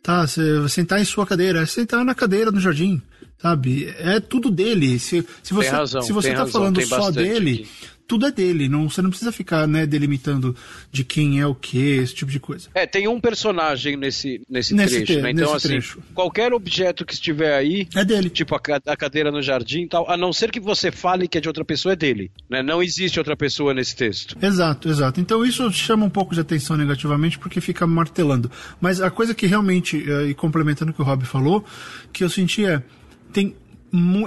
Tá? 0.02 0.26
Você 0.26 0.68
sentar 0.68 1.00
em 1.00 1.04
sua 1.04 1.24
cadeira, 1.24 1.62
é 1.62 1.66
sentar 1.66 2.04
na 2.04 2.16
cadeira 2.16 2.50
no 2.50 2.58
jardim 2.58 3.00
sabe? 3.38 3.94
É 3.98 4.20
tudo 4.20 4.50
dele. 4.50 4.98
Se, 4.98 5.24
se 5.42 5.54
você, 5.54 5.68
razão, 5.68 6.02
se 6.02 6.12
você 6.12 6.32
tá 6.32 6.46
falando 6.46 6.80
só 6.84 7.10
dele, 7.10 7.62
aqui. 7.62 7.68
tudo 8.06 8.26
é 8.26 8.32
dele. 8.32 8.68
Não, 8.68 8.90
você 8.90 9.00
não 9.00 9.10
precisa 9.10 9.30
ficar 9.30 9.66
né, 9.66 9.86
delimitando 9.86 10.54
de 10.90 11.04
quem 11.04 11.40
é 11.40 11.46
o 11.46 11.54
que, 11.54 11.78
esse 11.78 12.14
tipo 12.14 12.30
de 12.30 12.40
coisa. 12.40 12.68
É, 12.74 12.86
tem 12.86 13.06
um 13.06 13.20
personagem 13.20 13.96
nesse, 13.96 14.42
nesse, 14.50 14.74
nesse 14.74 15.04
trecho, 15.04 15.22
né? 15.22 15.30
Então, 15.30 15.54
assim, 15.54 15.68
trecho. 15.68 16.02
qualquer 16.14 16.52
objeto 16.52 17.04
que 17.06 17.14
estiver 17.14 17.54
aí. 17.54 17.86
É 17.94 18.04
dele. 18.04 18.28
Tipo 18.28 18.56
a, 18.56 18.60
a, 18.86 18.96
cadeira 18.96 19.30
no 19.30 19.40
jardim 19.40 19.82
e 19.82 19.88
tal, 19.88 20.10
a 20.10 20.16
não 20.16 20.32
ser 20.32 20.50
que 20.50 20.60
você 20.60 20.90
fale 20.90 21.28
que 21.28 21.38
é 21.38 21.40
de 21.40 21.48
outra 21.48 21.64
pessoa, 21.64 21.92
é 21.92 21.96
dele. 21.96 22.30
Né? 22.50 22.62
Não 22.62 22.82
existe 22.82 23.18
outra 23.18 23.36
pessoa 23.36 23.72
nesse 23.72 23.94
texto. 23.94 24.36
Exato, 24.42 24.88
exato. 24.88 25.20
Então 25.20 25.44
isso 25.44 25.70
chama 25.72 26.04
um 26.04 26.10
pouco 26.10 26.34
de 26.34 26.40
atenção 26.40 26.76
negativamente 26.76 27.38
porque 27.38 27.60
fica 27.60 27.86
martelando. 27.86 28.50
Mas 28.80 29.00
a 29.00 29.10
coisa 29.10 29.34
que 29.34 29.46
realmente, 29.46 30.04
eh, 30.08 30.28
e 30.30 30.34
complementando 30.34 30.90
o 30.90 30.94
que 30.94 31.00
o 31.00 31.04
Rob 31.04 31.24
falou, 31.24 31.64
que 32.12 32.24
eu 32.24 32.28
senti 32.28 32.64
é. 32.64 32.82
Tem 33.32 33.54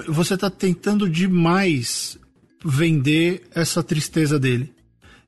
você 0.08 0.34
está 0.34 0.50
tentando 0.50 1.10
demais 1.10 2.18
vender 2.64 3.44
essa 3.54 3.84
tristeza 3.84 4.40
dele. 4.40 4.74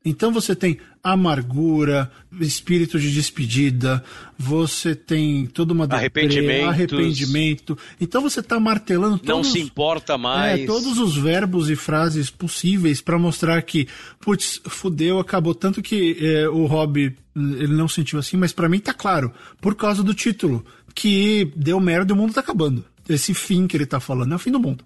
Então 0.04 0.30
você 0.30 0.54
tem 0.54 0.78
amargura, 1.02 2.10
espírito 2.38 2.98
de 2.98 3.10
despedida, 3.10 4.04
você 4.38 4.94
tem 4.94 5.46
toda 5.46 5.72
uma 5.72 5.86
arrependimento, 5.86 6.68
arrependimento. 6.68 7.78
Então 7.98 8.20
você 8.20 8.40
está 8.40 8.60
martelando 8.60 9.18
todos, 9.18 9.28
não 9.28 9.44
se 9.44 9.60
importa 9.60 10.18
mais. 10.18 10.60
É, 10.60 10.66
todos 10.66 10.98
os 10.98 11.16
verbos 11.16 11.70
e 11.70 11.76
frases 11.76 12.28
possíveis 12.28 13.00
para 13.00 13.18
mostrar 13.18 13.62
que, 13.62 13.88
putz, 14.20 14.60
fudeu, 14.66 15.18
acabou 15.18 15.54
tanto 15.54 15.80
que 15.80 16.18
é, 16.20 16.48
o 16.48 16.66
Rob 16.66 17.14
ele 17.34 17.74
não 17.74 17.88
sentiu 17.88 18.18
assim, 18.18 18.36
mas 18.36 18.52
para 18.52 18.68
mim 18.68 18.78
tá 18.78 18.92
claro, 18.92 19.32
por 19.60 19.74
causa 19.74 20.02
do 20.02 20.12
título, 20.12 20.64
que 20.94 21.50
deu 21.56 21.80
merda 21.80 22.12
e 22.12 22.14
o 22.14 22.16
mundo 22.16 22.34
tá 22.34 22.40
acabando 22.40 22.84
esse 23.08 23.34
fim 23.34 23.66
que 23.66 23.76
ele 23.76 23.84
está 23.84 24.00
falando, 24.00 24.32
é 24.32 24.36
o 24.36 24.38
fim 24.38 24.50
do 24.50 24.60
mundo. 24.60 24.84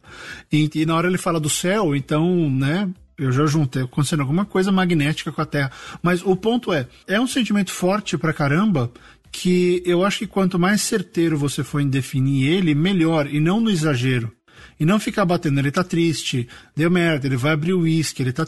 E, 0.50 0.70
e, 0.75 0.87
na 0.87 0.94
hora 0.94 1.08
ele 1.08 1.18
fala 1.18 1.38
do 1.38 1.48
céu, 1.48 1.94
então, 1.94 2.50
né, 2.50 2.88
eu 3.16 3.32
já 3.32 3.46
juntei, 3.46 3.82
acontecendo 3.82 4.20
alguma 4.20 4.44
coisa 4.44 4.70
magnética 4.70 5.32
com 5.32 5.40
a 5.40 5.46
Terra. 5.46 5.72
Mas 6.02 6.22
o 6.25 6.37
ponto 6.37 6.72
é, 6.72 6.87
é 7.06 7.20
um 7.20 7.26
sentimento 7.26 7.72
forte 7.72 8.16
pra 8.16 8.32
caramba 8.32 8.90
que 9.30 9.82
eu 9.84 10.04
acho 10.04 10.20
que 10.20 10.26
quanto 10.26 10.58
mais 10.58 10.80
certeiro 10.82 11.37
você 11.37 11.62
for 11.62 11.80
em 11.80 11.88
definir 11.88 12.46
ele, 12.46 12.75
melhor, 12.75 13.26
e 13.26 13.40
não 13.40 13.60
no 13.60 13.70
exagero. 13.70 14.32
E 14.80 14.84
não 14.84 15.00
ficar 15.00 15.25
batendo, 15.25 15.58
ele 15.58 15.70
tá 15.70 15.82
triste, 15.82 16.48
deu 16.75 16.90
merda, 16.90 17.26
ele 17.26 17.37
vai 17.37 17.52
abrir 17.52 17.72
o 17.72 17.80
uísque, 17.80 18.22
ele 18.22 18.32
tá 18.32 18.44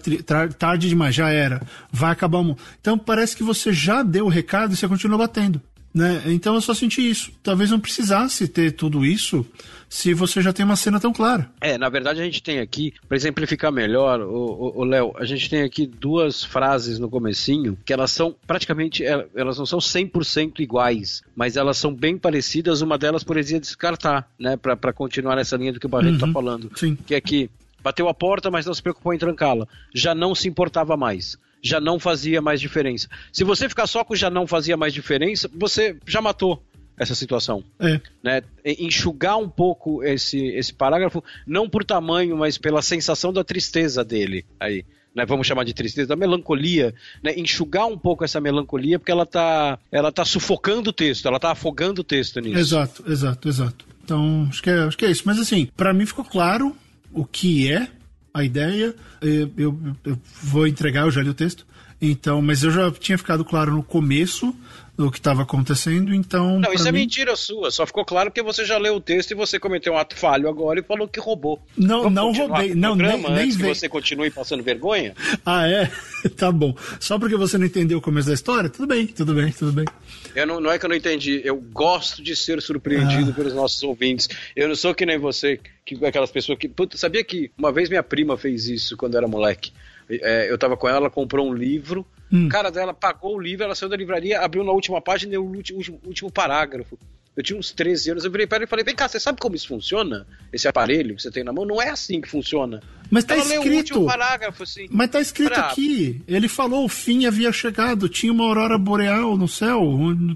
tarde 0.58 0.88
demais, 0.88 1.14
já 1.14 1.28
era, 1.28 1.60
vai 1.90 2.12
acabar 2.12 2.38
o 2.38 2.44
mundo. 2.44 2.58
Então 2.80 2.96
parece 2.96 3.36
que 3.36 3.42
você 3.42 3.72
já 3.72 4.02
deu 4.02 4.26
o 4.26 4.28
recado 4.28 4.72
e 4.72 4.76
você 4.76 4.86
continua 4.86 5.18
batendo. 5.18 5.60
Né? 5.92 6.23
Então 6.26 6.54
eu 6.54 6.61
só 6.61 6.73
senti 6.73 7.09
isso. 7.09 7.32
Talvez 7.42 7.70
não 7.70 7.80
precisasse 7.80 8.47
ter 8.47 8.73
tudo 8.73 9.04
isso 9.04 9.44
se 9.88 10.14
você 10.14 10.40
já 10.40 10.52
tem 10.52 10.64
uma 10.64 10.76
cena 10.76 11.00
tão 11.00 11.12
clara. 11.12 11.50
É, 11.61 11.76
na 11.76 11.88
verdade 11.88 12.20
a 12.20 12.25
gente 12.25 12.40
tem 12.40 12.61
aqui, 12.61 12.94
para 13.09 13.16
exemplificar 13.16 13.73
melhor, 13.73 14.20
o 14.20 14.85
Léo, 14.85 15.12
a 15.16 15.25
gente 15.25 15.50
tem 15.50 15.62
aqui 15.62 15.85
duas 15.85 16.44
frases 16.44 17.00
no 17.00 17.11
comecinho 17.11 17.76
que 17.85 17.92
elas 17.92 18.12
são 18.12 18.35
praticamente, 18.47 19.04
é, 19.04 19.26
elas 19.35 19.59
não 19.59 19.66
são 19.66 19.80
100% 19.80 20.61
iguais, 20.61 21.23
mas 21.35 21.56
elas 21.56 21.76
são 21.76 21.92
bem 21.92 22.16
parecidas, 22.16 22.82
uma 22.82 22.97
delas 22.97 23.25
por 23.25 23.37
exemplo 23.37 23.62
descartar, 23.62 24.30
né, 24.38 24.56
para 24.56 24.92
continuar 24.92 25.35
nessa 25.35 25.56
linha 25.56 25.73
do 25.73 25.80
que 25.80 25.87
o 25.87 25.88
Barreto 25.88 26.14
está 26.14 26.26
uhum, 26.26 26.32
falando. 26.32 26.70
Sim. 26.76 26.97
Que 27.04 27.16
é 27.16 27.20
que 27.20 27.50
bateu 27.82 28.09
a 28.09 28.14
porta, 28.14 28.49
mas 28.49 28.66
não 28.66 28.75
se 28.75 28.82
preocupou 28.82 29.12
em 29.12 29.18
trancá-la. 29.18 29.66
Já 29.92 30.14
não 30.14 30.37
se 30.37 30.49
importava 30.49 30.97
mais 30.97 31.37
já 31.62 31.80
não 31.80 31.98
fazia 31.98 32.40
mais 32.40 32.60
diferença. 32.60 33.08
Se 33.32 33.44
você 33.44 33.68
ficar 33.68 33.86
só 33.86 34.04
com 34.04 34.14
já 34.14 34.30
não 34.30 34.46
fazia 34.46 34.76
mais 34.76 34.92
diferença, 34.92 35.50
você 35.54 35.96
já 36.06 36.20
matou 36.20 36.62
essa 37.00 37.14
situação. 37.14 37.64
É. 37.78 38.00
Né? 38.22 38.42
Enxugar 38.64 39.38
um 39.38 39.48
pouco 39.48 40.04
esse, 40.04 40.38
esse 40.48 40.72
parágrafo, 40.72 41.24
não 41.46 41.68
por 41.68 41.82
tamanho, 41.82 42.36
mas 42.36 42.58
pela 42.58 42.82
sensação 42.82 43.32
da 43.32 43.42
tristeza 43.42 44.04
dele 44.04 44.44
aí. 44.60 44.84
Né, 45.12 45.26
vamos 45.26 45.44
chamar 45.44 45.64
de 45.64 45.74
tristeza, 45.74 46.06
da 46.06 46.14
melancolia, 46.14 46.94
né, 47.20 47.34
enxugar 47.36 47.84
um 47.84 47.98
pouco 47.98 48.22
essa 48.22 48.40
melancolia, 48.40 48.96
porque 48.96 49.10
ela 49.10 49.24
está 49.24 49.76
ela 49.90 50.12
tá 50.12 50.24
sufocando 50.24 50.90
o 50.90 50.92
texto, 50.92 51.26
ela 51.26 51.38
está 51.38 51.50
afogando 51.50 52.02
o 52.02 52.04
texto 52.04 52.38
nisso. 52.38 52.56
Exato, 52.56 53.02
exato, 53.10 53.48
exato. 53.48 53.84
Então, 54.04 54.46
acho 54.48 54.62
que 54.62 54.70
é, 54.70 54.78
acho 54.84 54.96
que 54.96 55.04
é 55.04 55.10
isso. 55.10 55.24
Mas 55.26 55.40
assim, 55.40 55.68
para 55.76 55.92
mim 55.92 56.06
ficou 56.06 56.24
claro 56.24 56.76
o 57.12 57.24
que 57.24 57.72
é 57.72 57.88
a 58.32 58.44
ideia. 58.44 58.94
Eu, 59.20 59.78
eu, 60.04 60.18
vou 60.42 60.66
entregar, 60.66 61.02
eu 61.02 61.10
já 61.10 61.22
li 61.22 61.30
o 61.30 61.34
texto. 61.34 61.66
Então, 62.00 62.40
mas 62.40 62.62
eu 62.62 62.70
já 62.70 62.90
tinha 62.90 63.18
ficado 63.18 63.44
claro 63.44 63.72
no 63.72 63.82
começo 63.82 64.54
do 65.00 65.11
que 65.11 65.19
estava 65.19 65.42
acontecendo, 65.42 66.14
então. 66.14 66.61
Não, 66.61 66.73
isso 66.73 66.87
é 66.87 66.92
mim... 66.92 66.99
é 66.99 67.00
mentira 67.02 67.35
sua. 67.35 67.71
Só 67.71 67.87
ficou 67.87 68.04
claro 68.04 68.30
que 68.30 68.42
você 68.42 68.64
já 68.64 68.76
leu 68.76 68.97
o 68.97 69.00
texto 69.00 69.30
e 69.30 69.35
você 69.35 69.59
cometeu 69.59 69.95
um 69.95 69.97
ato 69.97 70.14
falho 70.14 70.49
agora 70.49 70.80
e 70.80 70.83
falou 70.83 71.09
que 71.09 71.19
roubou. 71.19 71.61
Não, 71.76 72.02
Vamos 72.02 72.14
não 72.14 72.33
roubei. 72.33 72.75
Não, 72.75 72.95
nem, 72.95 73.16
nem 73.16 73.26
antes 73.26 73.57
que 73.57 73.62
você 73.62 73.88
continue 73.88 74.30
passando 74.30 74.62
vergonha? 74.62 75.14
Ah, 75.45 75.66
é? 75.66 75.90
tá 76.37 76.52
bom. 76.52 76.76
Só 76.99 77.19
porque 77.19 77.37
você 77.37 77.57
não 77.57 77.66
entendeu 77.66 77.99
o 77.99 78.02
começo 78.02 78.28
da 78.28 78.35
história? 78.35 78.69
Tudo 78.69 78.87
bem, 78.87 79.07
tudo 79.07 79.35
bem, 79.35 79.50
tudo 79.50 79.73
bem. 79.73 79.87
Eu 80.35 80.47
não, 80.47 80.61
não 80.61 80.71
é 80.71 80.78
que 80.78 80.85
eu 80.85 80.90
não 80.90 80.97
entendi. 80.97 81.40
Eu 81.42 81.57
gosto 81.57 82.23
de 82.23 82.37
ser 82.37 82.61
surpreendido 82.61 83.30
ah. 83.30 83.35
pelos 83.35 83.54
nossos 83.54 83.83
ouvintes. 83.83 84.28
Eu 84.54 84.69
não 84.69 84.76
sou 84.76 84.95
que 84.95 85.07
nem 85.07 85.19
você, 85.19 85.59
que 85.85 86.04
aquelas 86.04 86.30
pessoas 86.30 86.59
que. 86.59 86.69
Puta, 86.69 86.99
sabia 86.99 87.25
que 87.25 87.50
uma 87.57 87.73
vez 87.73 87.88
minha 87.88 88.02
prima 88.02 88.37
fez 88.37 88.69
isso 88.69 88.97
quando 88.99 89.16
era 89.16 89.26
moleque? 89.26 89.73
É, 90.11 90.50
eu 90.50 90.59
tava 90.59 90.76
com 90.76 90.87
ela, 90.87 90.99
ela 90.99 91.11
comprou 91.11 91.49
um 91.49 91.54
livro. 91.54 92.07
Hum. 92.32 92.46
O 92.46 92.49
cara 92.49 92.70
dela 92.70 92.94
pagou 92.94 93.37
o 93.37 93.40
livro, 93.40 93.64
ela 93.64 93.75
saiu 93.75 93.88
da 93.88 93.96
livraria, 93.96 94.40
abriu 94.40 94.64
na 94.64 94.72
última 94.72 95.00
página 95.00 95.30
e 95.30 95.32
deu 95.32 95.44
o 95.44 95.56
último, 95.56 96.00
último 96.04 96.30
parágrafo. 96.30 96.99
Eu 97.37 97.42
tinha 97.42 97.58
uns 97.58 97.70
13 97.70 98.10
anos, 98.10 98.25
eu 98.25 98.30
virei 98.30 98.46
para 98.46 98.58
ele 98.58 98.64
e 98.64 98.68
falei: 98.68 98.84
Vem 98.84 98.94
cá, 98.94 99.08
você 99.08 99.20
sabe 99.20 99.40
como 99.40 99.54
isso 99.54 99.68
funciona? 99.68 100.26
Esse 100.52 100.66
aparelho 100.66 101.14
que 101.14 101.22
você 101.22 101.30
tem 101.30 101.44
na 101.44 101.52
mão? 101.52 101.64
Não 101.64 101.80
é 101.80 101.88
assim 101.88 102.20
que 102.20 102.28
funciona. 102.28 102.82
Mas 103.08 103.25
tá 103.25 103.34
Ela 103.34 103.54
escrito. 103.54 104.04
parágrafo, 104.04 104.62
assim. 104.64 104.87
Mas 104.90 105.10
tá 105.10 105.20
escrito 105.20 105.58
aqui. 105.58 106.20
Ele 106.26 106.49
falou: 106.49 106.84
o 106.84 106.88
fim 106.88 107.26
havia 107.26 107.52
chegado, 107.52 108.08
tinha 108.08 108.32
uma 108.32 108.44
aurora 108.44 108.76
boreal 108.76 109.37
no 109.37 109.46
céu. 109.46 109.80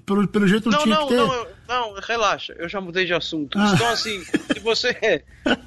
Pelo, 0.07 0.27
pelo 0.29 0.47
jeito 0.47 0.71
não, 0.71 0.79
não 0.79 0.85
tinha 0.85 0.97
não, 0.97 1.07
que 1.09 1.15
ter. 1.15 1.21
Não, 1.21 1.47
não, 1.69 2.01
relaxa, 2.01 2.55
eu 2.59 2.69
já 2.69 2.81
mudei 2.81 3.05
de 3.05 3.13
assunto. 3.13 3.59
Ah. 3.59 3.73
Então, 3.75 3.89
assim, 3.91 4.23
se 4.25 4.61
você, 4.61 5.25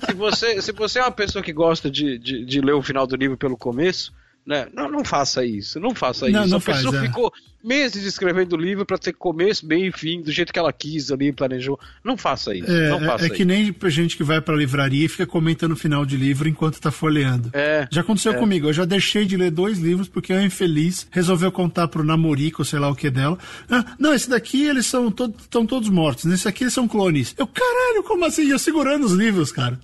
se 0.08 0.14
você, 0.14 0.62
se 0.62 0.72
você 0.72 1.00
é 1.00 1.04
uma 1.04 1.12
pessoa 1.12 1.44
que 1.44 1.52
gosta 1.52 1.92
de, 1.92 2.18
de, 2.18 2.46
de 2.46 2.62
ler 2.62 2.74
o 2.74 2.82
final 2.82 3.06
do 3.06 3.16
livro 3.16 3.38
pelo 3.38 3.58
começo, 3.58 4.14
né? 4.48 4.68
Não, 4.74 4.90
não 4.90 5.04
faça 5.04 5.46
isso, 5.46 5.78
não 5.78 5.94
faça 5.94 6.30
não, 6.30 6.44
isso. 6.44 6.52
Não 6.52 6.58
a 6.58 6.62
faz, 6.62 6.78
pessoa 6.78 6.98
é. 6.98 7.06
ficou 7.06 7.34
meses 7.62 8.06
escrevendo 8.06 8.54
o 8.54 8.58
livro 8.58 8.86
para 8.86 8.98
ter 8.98 9.12
começo, 9.12 9.68
meio 9.68 9.88
e 9.88 9.92
fim, 9.92 10.22
do 10.22 10.32
jeito 10.32 10.54
que 10.54 10.60
ela 10.60 10.72
quis 10.72 11.12
ali, 11.12 11.34
planejou. 11.34 11.78
Não 12.02 12.16
faça 12.16 12.56
isso. 12.56 12.72
É, 12.72 12.90
não 12.90 13.02
faça 13.02 13.26
é, 13.26 13.28
é 13.28 13.30
que 13.30 13.44
nem 13.44 13.76
gente 13.88 14.16
que 14.16 14.24
vai 14.24 14.40
para 14.40 14.56
livraria 14.56 15.06
e 15.06 15.10
fica 15.10 15.28
comentando 15.28 15.74
o 15.74 15.76
final 15.76 16.06
de 16.06 16.16
livro 16.16 16.48
enquanto 16.48 16.80
tá 16.80 16.90
folheando. 16.92 17.50
É, 17.52 17.86
já 17.92 18.02
aconteceu 18.02 18.32
é. 18.32 18.38
comigo. 18.38 18.70
Eu 18.70 18.74
já 18.74 18.86
deixei 18.86 19.26
de 19.26 19.36
ler 19.36 19.52
dois 19.52 19.80
livros 19.80 20.08
porque 20.08 20.32
a 20.32 20.42
infeliz 20.42 21.08
resolveu 21.12 21.52
contar 21.52 21.90
pro 21.90 22.06
namorico, 22.06 22.64
sei 22.64 22.80
lá 22.80 22.90
o 22.90 22.96
que 22.96 23.10
dela. 23.10 23.38
Ah, 23.70 23.84
não, 24.00 24.14
esse 24.14 24.30
daqui 24.30 24.66
eles 24.66 24.86
são 24.86 25.12
to 25.12 25.34
estão 25.38 25.66
todos 25.66 25.90
mortos. 25.90 26.24
Nesse 26.24 26.48
aqui 26.48 26.64
eles 26.64 26.74
são 26.74 26.88
clones. 26.88 27.36
Eu, 27.38 27.48
caralho, 27.48 28.02
como 28.04 28.24
assim? 28.24 28.50
Eu 28.50 28.60
segurando 28.60 29.06
os 29.06 29.12
livros, 29.12 29.52
cara. 29.52 29.78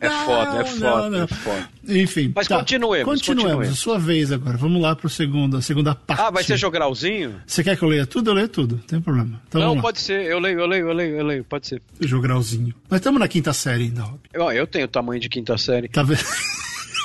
É 0.00 0.08
foda, 0.08 0.60
é 0.60 0.64
foda, 0.78 1.10
não. 1.10 1.22
é 1.22 1.26
foda. 1.26 1.68
Enfim. 1.88 2.32
Mas 2.34 2.48
tá. 2.48 2.58
continuemos, 2.58 3.04
continuemos. 3.04 3.68
Continuemos. 3.68 3.78
Sua 3.96 3.98
vez 3.98 4.30
agora. 4.30 4.56
Vamos 4.58 4.80
lá 4.80 4.94
pro 4.94 5.08
segundo, 5.08 5.56
a 5.56 5.62
segunda 5.62 5.94
parte. 5.94 6.20
Ah, 6.20 6.30
vai 6.30 6.44
ser 6.44 6.56
jogralzinho? 6.58 7.40
Você 7.46 7.64
quer 7.64 7.76
que 7.76 7.82
eu 7.82 7.88
leia 7.88 8.06
tudo? 8.06 8.30
Eu 8.30 8.34
leio 8.34 8.48
tudo, 8.48 8.76
não 8.76 8.82
tem 8.82 9.00
problema. 9.00 9.40
Então, 9.48 9.60
não, 9.60 9.80
pode 9.80 10.00
ser. 10.00 10.26
Eu 10.26 10.38
leio, 10.38 10.60
eu 10.60 10.66
leio, 10.66 10.88
eu 10.88 10.92
leio, 10.92 11.16
eu 11.16 11.24
leio. 11.24 11.44
Pode 11.44 11.66
ser. 11.66 11.82
Jogralzinho. 12.00 12.74
Mas 12.90 13.00
estamos 13.00 13.18
na 13.18 13.26
quinta 13.26 13.52
série 13.54 13.84
ainda, 13.84 14.02
Rob. 14.02 14.20
Eu, 14.32 14.52
eu 14.52 14.66
tenho 14.66 14.86
tamanho 14.86 15.20
de 15.20 15.28
quinta 15.28 15.56
série. 15.56 15.88
Tá 15.88 16.02
vendo? 16.02 16.20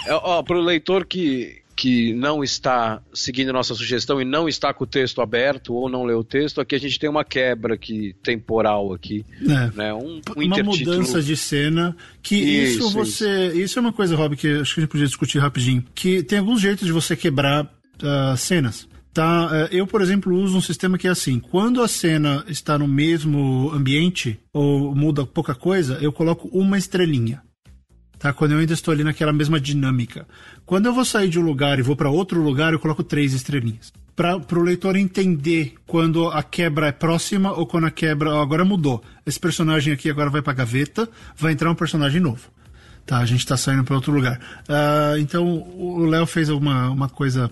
É, 0.06 0.14
ó, 0.14 0.42
pro 0.42 0.60
leitor 0.60 1.06
que, 1.06 1.61
que 1.82 2.14
não 2.14 2.44
está 2.44 3.02
seguindo 3.12 3.52
nossa 3.52 3.74
sugestão 3.74 4.22
e 4.22 4.24
não 4.24 4.48
está 4.48 4.72
com 4.72 4.84
o 4.84 4.88
texto 4.88 5.20
aberto 5.20 5.74
ou 5.74 5.90
não 5.90 6.04
leu 6.04 6.20
o 6.20 6.24
texto, 6.24 6.62
aqui 6.62 6.76
a 6.76 6.80
gente 6.80 7.00
tem 7.00 7.10
uma 7.10 7.26
quebra 7.26 7.74
aqui, 7.74 8.16
temporal 8.22 8.94
aqui. 8.94 9.26
É. 9.42 9.76
Né? 9.76 9.92
Um, 9.92 10.22
um 10.38 10.46
uma 10.46 10.62
mudança 10.62 11.24
de 11.24 11.36
cena 11.36 11.98
que 12.22 12.36
isso, 12.36 12.82
isso 12.82 12.92
você. 12.92 13.48
Isso. 13.48 13.58
isso. 13.62 13.80
é 13.80 13.82
uma 13.82 13.92
coisa, 13.92 14.16
Rob, 14.16 14.36
que 14.36 14.48
acho 14.60 14.76
que 14.76 14.80
a 14.80 14.84
gente 14.84 14.92
podia 14.92 15.08
discutir 15.08 15.40
rapidinho. 15.40 15.84
Que 15.96 16.22
tem 16.22 16.38
alguns 16.38 16.62
jeitos 16.62 16.86
de 16.86 16.92
você 16.92 17.16
quebrar 17.16 17.64
uh, 17.66 18.38
cenas. 18.38 18.88
Tá, 19.12 19.68
eu, 19.72 19.88
por 19.88 20.04
exemplo, 20.04 20.38
uso 20.38 20.56
um 20.56 20.62
sistema 20.62 21.00
que 21.00 21.08
é 21.08 21.10
assim: 21.10 21.40
quando 21.40 21.82
a 21.82 21.88
cena 21.88 22.46
está 22.48 22.78
no 22.78 22.88
mesmo 22.88 23.72
ambiente 23.74 24.40
ou 24.54 24.94
muda 24.94 25.26
pouca 25.26 25.56
coisa, 25.56 25.98
eu 26.00 26.14
coloco 26.14 26.48
uma 26.54 26.78
estrelinha. 26.78 27.42
Tá? 28.22 28.32
Quando 28.32 28.52
eu 28.52 28.60
ainda 28.60 28.74
estou 28.74 28.92
ali 28.92 29.04
naquela 29.04 29.34
mesma 29.34 29.60
dinâmica. 29.60 30.28
Quando 30.64 30.86
eu 30.86 30.94
vou 30.94 31.04
sair 31.04 31.28
de 31.28 31.40
um 31.40 31.44
lugar 31.44 31.80
e 31.80 31.82
vou 31.82 31.96
para 31.96 32.08
outro 32.08 32.40
lugar, 32.40 32.72
eu 32.72 32.80
coloco 32.80 33.04
três 33.04 33.34
estrelinhas. 33.34 33.92
Para 34.16 34.38
o 34.38 34.62
leitor 34.62 34.96
entender 34.96 35.74
quando 35.88 36.28
a 36.28 36.44
quebra 36.44 36.88
é 36.88 36.92
próxima 36.92 37.52
ou 37.52 37.66
quando 37.66 37.88
a 37.88 37.92
quebra 37.92 38.40
agora 38.40 38.64
mudou. 38.64 39.04
Esse 39.26 39.40
personagem 39.40 39.92
aqui 39.92 40.08
agora 40.08 40.30
vai 40.30 40.44
para 40.44 40.54
gaveta, 40.54 41.10
vai 41.36 41.54
entrar 41.54 41.72
um 41.72 41.76
personagem 41.76 42.22
novo. 42.22 42.48
Tá, 43.08 43.18
a 43.18 43.26
gente 43.26 43.40
está 43.40 43.58
saindo 43.58 43.84
para 43.84 43.96
outro 43.96 44.14
lugar. 44.14 44.40
Uh, 44.70 45.18
então 45.18 45.44
o 45.76 46.06
Léo 46.06 46.28
fez 46.28 46.50
uma, 46.50 46.92
uma 46.92 47.10
coisa 47.10 47.50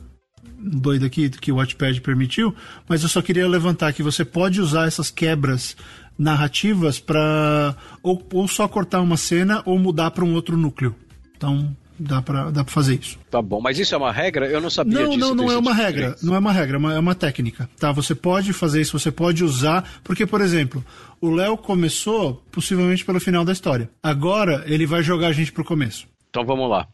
doida 0.59 1.07
aqui 1.07 1.29
que 1.29 1.51
o 1.51 1.55
Watchpad 1.55 1.99
permitiu, 2.01 2.53
mas 2.87 3.01
eu 3.01 3.09
só 3.09 3.23
queria 3.23 3.47
levantar 3.47 3.91
que 3.93 4.03
você 4.03 4.23
pode 4.23 4.61
usar 4.61 4.87
essas 4.87 5.09
quebras 5.09 5.75
narrativas 6.19 6.99
para 6.99 7.75
ou, 8.03 8.21
ou, 8.33 8.47
só 8.47 8.67
cortar 8.67 8.99
uma 8.99 9.17
cena 9.17 9.63
ou 9.65 9.79
mudar 9.79 10.11
para 10.11 10.25
um 10.25 10.33
outro 10.33 10.57
núcleo. 10.57 10.93
Então 11.35 11.73
Dá 11.99 12.21
pra, 12.21 12.49
dá 12.49 12.63
pra 12.63 12.73
fazer 12.73 12.97
isso. 12.97 13.19
Tá 13.29 13.41
bom, 13.41 13.59
mas 13.59 13.77
isso 13.77 13.93
é 13.93 13.97
uma 13.97 14.11
regra? 14.11 14.47
Eu 14.47 14.61
não 14.61 14.69
sabia 14.69 15.01
não, 15.01 15.09
disso. 15.09 15.19
Não, 15.19 15.35
não 15.35 15.51
é 15.51 15.57
uma 15.57 15.71
tipo 15.71 15.83
regra. 15.83 16.15
Não 16.23 16.33
é 16.33 16.39
uma 16.39 16.51
regra, 16.53 16.77
é 16.77 16.79
uma, 16.79 16.93
é 16.93 16.99
uma 16.99 17.13
técnica. 17.13 17.69
Tá? 17.77 17.91
Você 17.91 18.15
pode 18.15 18.53
fazer 18.53 18.79
isso, 18.79 18.97
você 18.97 19.11
pode 19.11 19.43
usar. 19.43 19.99
Porque, 20.01 20.25
por 20.25 20.39
exemplo, 20.39 20.83
o 21.19 21.29
Léo 21.29 21.57
começou 21.57 22.41
possivelmente 22.51 23.03
pelo 23.03 23.19
final 23.19 23.43
da 23.43 23.51
história. 23.51 23.89
Agora 24.01 24.63
ele 24.65 24.85
vai 24.85 25.03
jogar 25.03 25.27
a 25.27 25.33
gente 25.33 25.51
pro 25.51 25.65
começo. 25.65 26.07
Então 26.29 26.45
vamos 26.45 26.69
lá. 26.69 26.87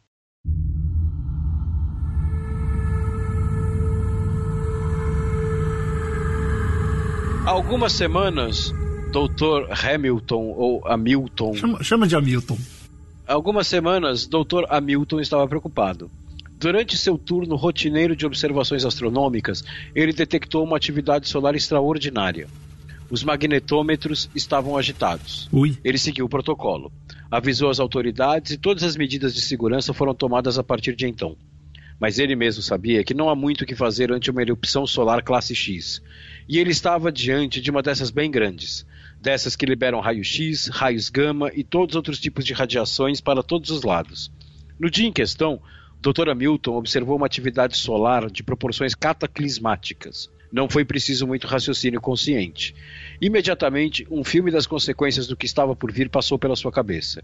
Há 7.46 7.52
algumas 7.52 7.94
semanas, 7.94 8.74
Dr. 9.16 9.72
Hamilton 9.72 10.54
ou 10.58 10.86
Hamilton. 10.86 11.54
Chama, 11.54 11.82
chama 11.82 12.06
de 12.06 12.18
Hamilton. 12.18 12.58
Algumas 13.26 13.66
semanas, 13.66 14.28
Dr. 14.28 14.66
Hamilton 14.68 15.22
estava 15.22 15.48
preocupado. 15.48 16.12
Durante 16.60 16.98
seu 16.98 17.18
turno 17.18 17.56
rotineiro 17.56 18.14
de 18.14 18.26
observações 18.26 18.84
astronômicas, 18.84 19.64
ele 19.96 20.12
detectou 20.12 20.66
uma 20.66 20.76
atividade 20.76 21.30
solar 21.30 21.56
extraordinária. 21.56 22.50
Os 23.10 23.24
magnetômetros 23.24 24.30
estavam 24.36 24.76
agitados. 24.76 25.48
Ui. 25.50 25.78
Ele 25.82 25.98
seguiu 25.98 26.26
o 26.26 26.30
protocolo, 26.30 26.92
avisou 27.32 27.70
as 27.70 27.80
autoridades 27.80 28.52
e 28.52 28.58
todas 28.58 28.84
as 28.84 28.98
medidas 28.98 29.34
de 29.34 29.40
segurança 29.40 29.94
foram 29.94 30.14
tomadas 30.14 30.60
a 30.60 30.64
partir 30.64 30.94
de 30.94 31.08
então. 31.08 31.38
Mas 31.98 32.20
ele 32.20 32.36
mesmo 32.36 32.62
sabia 32.62 33.02
que 33.02 33.14
não 33.14 33.30
há 33.30 33.36
muito 33.36 33.62
o 33.62 33.66
que 33.66 33.76
fazer 33.76 34.12
ante 34.12 34.30
uma 34.30 34.42
erupção 34.42 34.86
solar 34.86 35.24
classe 35.24 35.56
X 35.56 36.02
e 36.50 36.60
ele 36.60 36.72
estava 36.72 37.14
diante 37.14 37.62
de 37.62 37.72
uma 37.72 37.82
dessas 37.82 38.12
bem 38.12 38.30
grandes, 38.30 38.86
dessas 39.26 39.56
que 39.56 39.66
liberam 39.66 40.00
raio-x, 40.00 40.68
raios 40.68 41.10
gama 41.10 41.50
e 41.56 41.64
todos 41.64 41.94
os 41.94 41.96
outros 41.96 42.20
tipos 42.20 42.46
de 42.46 42.54
radiações 42.54 43.20
para 43.20 43.42
todos 43.42 43.72
os 43.72 43.82
lados. 43.82 44.32
No 44.80 44.88
dia 44.88 45.08
em 45.08 45.12
questão, 45.12 45.60
Dr. 46.00 46.30
Hamilton 46.30 46.76
observou 46.76 47.18
uma 47.18 47.26
atividade 47.26 47.76
solar 47.76 48.30
de 48.30 48.44
proporções 48.44 48.94
cataclismáticas. 48.94 50.30
Não 50.52 50.70
foi 50.70 50.86
preciso 50.86 51.26
muito 51.26 51.48
raciocínio 51.48 52.00
consciente. 52.00 52.76
Imediatamente, 53.20 54.06
um 54.12 54.24
filme 54.24 54.52
das 54.52 54.68
consequências 54.68 55.26
do 55.26 55.36
que 55.36 55.48
estava 55.48 55.76
por 55.76 55.92
vir 55.92 56.08
passou 56.08 56.38
pela 56.38 56.56
sua 56.56 56.72
cabeça. 56.72 57.24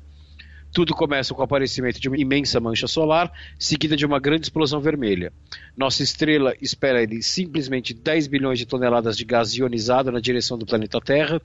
Tudo 0.73 0.95
começa 0.95 1.33
com 1.33 1.41
o 1.41 1.43
aparecimento 1.43 1.99
de 1.99 2.07
uma 2.07 2.17
imensa 2.17 2.57
mancha 2.61 2.87
solar, 2.87 3.29
seguida 3.59 3.97
de 3.97 4.05
uma 4.05 4.19
grande 4.19 4.45
explosão 4.45 4.79
vermelha. 4.79 5.33
Nossa 5.75 6.01
estrela 6.01 6.55
espera 6.61 7.03
ele 7.03 7.21
simplesmente 7.21 7.93
10 7.93 8.27
bilhões 8.27 8.57
de 8.57 8.65
toneladas 8.65 9.17
de 9.17 9.25
gás 9.25 9.53
ionizado 9.53 10.13
na 10.13 10.21
direção 10.21 10.57
do 10.57 10.65
planeta 10.65 11.01
Terra, 11.01 11.41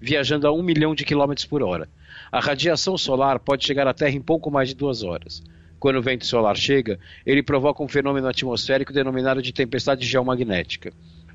viajando 0.00 0.46
a 0.46 0.52
1 0.52 0.62
milhão 0.62 0.94
de 0.94 1.04
quilômetros 1.04 1.44
por 1.44 1.62
hora. 1.62 1.90
A 2.32 2.40
radiação 2.40 2.96
solar 2.96 3.38
pode 3.38 3.66
chegar 3.66 3.86
à 3.86 3.92
Terra 3.92 4.16
em 4.16 4.22
pouco 4.22 4.50
mais 4.50 4.70
de 4.70 4.74
duas 4.74 5.02
horas. 5.02 5.42
Quando 5.78 5.96
o 5.96 6.02
vento 6.02 6.24
solar 6.24 6.56
chega, 6.56 6.98
ele 7.26 7.42
provoca 7.42 7.82
um 7.82 7.88
fenômeno 7.88 8.28
atmosférico 8.28 8.94
denominado 8.94 9.42
de 9.42 9.52
tempestade 9.52 10.06
geomagnética. 10.06 10.90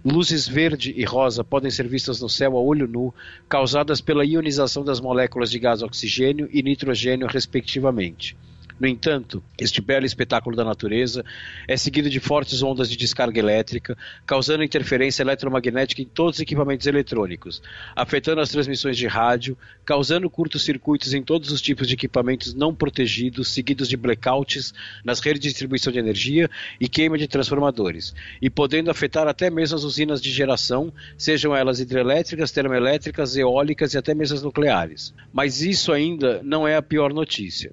Luzes 0.06 0.48
verde 0.48 0.94
e 0.96 1.04
rosa 1.04 1.44
podem 1.44 1.72
ser 1.72 1.88
vistas 1.88 2.22
no 2.22 2.30
céu 2.30 2.56
a 2.56 2.62
olho 2.62 2.88
nu, 2.88 3.12
causadas 3.50 4.00
pela 4.00 4.24
ionização 4.24 4.86
das 4.86 5.00
moléculas 5.00 5.50
de 5.50 5.58
gás 5.58 5.82
oxigênio 5.82 6.48
e 6.52 6.62
nitrogênio, 6.62 7.26
respectivamente. 7.26 8.38
No 8.78 8.88
entanto, 8.88 9.42
este 9.58 9.80
belo 9.80 10.06
espetáculo 10.06 10.54
da 10.54 10.66
natureza 10.66 11.24
é 11.66 11.78
seguido 11.78 12.10
de 12.10 12.20
fortes 12.20 12.62
ondas 12.62 12.90
de 12.90 12.98
descarga 12.98 13.40
elétrica, 13.40 13.98
causando 14.26 14.66
interferência 14.66 15.24
eletromagnética 15.24 16.02
em 16.02 16.06
todos 16.06 16.36
os 16.36 16.42
equipamentos 16.42 16.86
eletrônicos, 16.86 17.62
afetando 17.96 18.42
as 18.42 18.50
transmissões 18.50 18.98
de 18.98 19.08
rádio, 19.08 19.58
causando 19.86 20.30
curtos-circuitos 20.30 21.14
em 21.14 21.24
todos 21.24 21.52
os 21.52 21.62
tipos 21.62 21.88
de 21.88 21.94
equipamentos 21.94 22.54
não 22.54 22.76
protegidos, 22.76 23.48
seguidos 23.48 23.88
de 23.88 23.96
blackouts 23.96 24.74
nas 25.06 25.22
redes 25.22 25.42
de 25.42 25.48
distribuição 25.48 25.94
de 25.94 26.00
energia 26.00 26.50
e 26.78 26.90
queima 26.90 27.18
de 27.18 27.30
transformadores, 27.30 28.14
e 28.42 28.50
podendo 28.50 28.92
afetar 28.92 29.26
até 29.26 29.50
mesmo 29.50 29.78
as 29.78 29.86
usinas 29.86 30.22
de 30.22 30.32
geração, 30.32 30.92
sejam 31.18 31.56
elas 31.56 31.80
hidrelétricas, 31.80 32.52
termoelétricas, 32.52 33.38
eólicas 33.38 33.94
e 33.94 33.98
até 33.98 34.14
mesmo 34.14 34.36
as 34.36 34.44
nucleares. 34.44 35.14
Mas 35.32 35.62
isso 35.62 35.94
ainda 35.94 36.42
não 36.44 36.68
é 36.68 36.76
a 36.76 36.82
pior 36.82 37.14
notícia. 37.14 37.72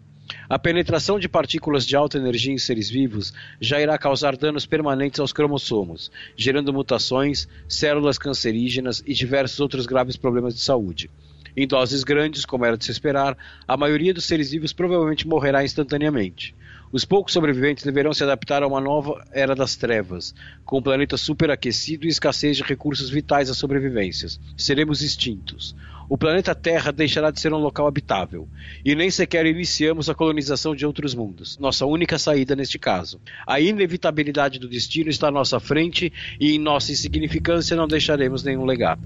A 0.52 0.58
penetração 0.58 1.18
de 1.18 1.30
partículas 1.30 1.86
de 1.86 1.96
alta 1.96 2.18
energia 2.18 2.52
em 2.52 2.58
seres 2.58 2.90
vivos 2.90 3.32
já 3.58 3.80
irá 3.80 3.96
causar 3.96 4.36
danos 4.36 4.66
permanentes 4.66 5.18
aos 5.18 5.32
cromossomos, 5.32 6.12
gerando 6.36 6.74
mutações, 6.74 7.48
células 7.66 8.18
cancerígenas 8.18 9.02
e 9.06 9.14
diversos 9.14 9.58
outros 9.60 9.86
graves 9.86 10.14
problemas 10.14 10.54
de 10.54 10.60
saúde. 10.60 11.08
Em 11.56 11.66
doses 11.66 12.04
grandes, 12.04 12.44
como 12.44 12.66
era 12.66 12.76
de 12.76 12.84
se 12.84 12.90
esperar, 12.90 13.34
a 13.66 13.78
maioria 13.78 14.12
dos 14.12 14.26
seres 14.26 14.50
vivos 14.50 14.74
provavelmente 14.74 15.26
morrerá 15.26 15.64
instantaneamente. 15.64 16.54
Os 16.92 17.06
poucos 17.06 17.32
sobreviventes 17.32 17.82
deverão 17.82 18.12
se 18.12 18.22
adaptar 18.22 18.62
a 18.62 18.66
uma 18.66 18.78
nova 18.78 19.24
era 19.32 19.54
das 19.54 19.76
trevas, 19.76 20.34
com 20.66 20.80
um 20.80 20.82
planeta 20.82 21.16
superaquecido 21.16 22.04
e 22.04 22.10
escassez 22.10 22.58
de 22.58 22.62
recursos 22.62 23.08
vitais 23.08 23.48
à 23.48 23.54
sobrevivência. 23.54 24.28
Seremos 24.58 25.00
extintos. 25.00 25.74
O 26.12 26.18
planeta 26.18 26.54
Terra 26.54 26.92
deixará 26.92 27.30
de 27.30 27.40
ser 27.40 27.54
um 27.54 27.56
local 27.56 27.86
habitável, 27.86 28.46
e 28.84 28.94
nem 28.94 29.10
sequer 29.10 29.46
iniciamos 29.46 30.10
a 30.10 30.14
colonização 30.14 30.76
de 30.76 30.84
outros 30.84 31.14
mundos, 31.14 31.56
nossa 31.56 31.86
única 31.86 32.18
saída 32.18 32.54
neste 32.54 32.78
caso. 32.78 33.18
A 33.46 33.58
inevitabilidade 33.58 34.58
do 34.58 34.68
destino 34.68 35.08
está 35.08 35.28
à 35.28 35.30
nossa 35.30 35.58
frente 35.58 36.12
e 36.38 36.54
em 36.54 36.58
nossa 36.58 36.92
insignificância 36.92 37.74
não 37.74 37.88
deixaremos 37.88 38.42
nenhum 38.42 38.66
legado. 38.66 39.00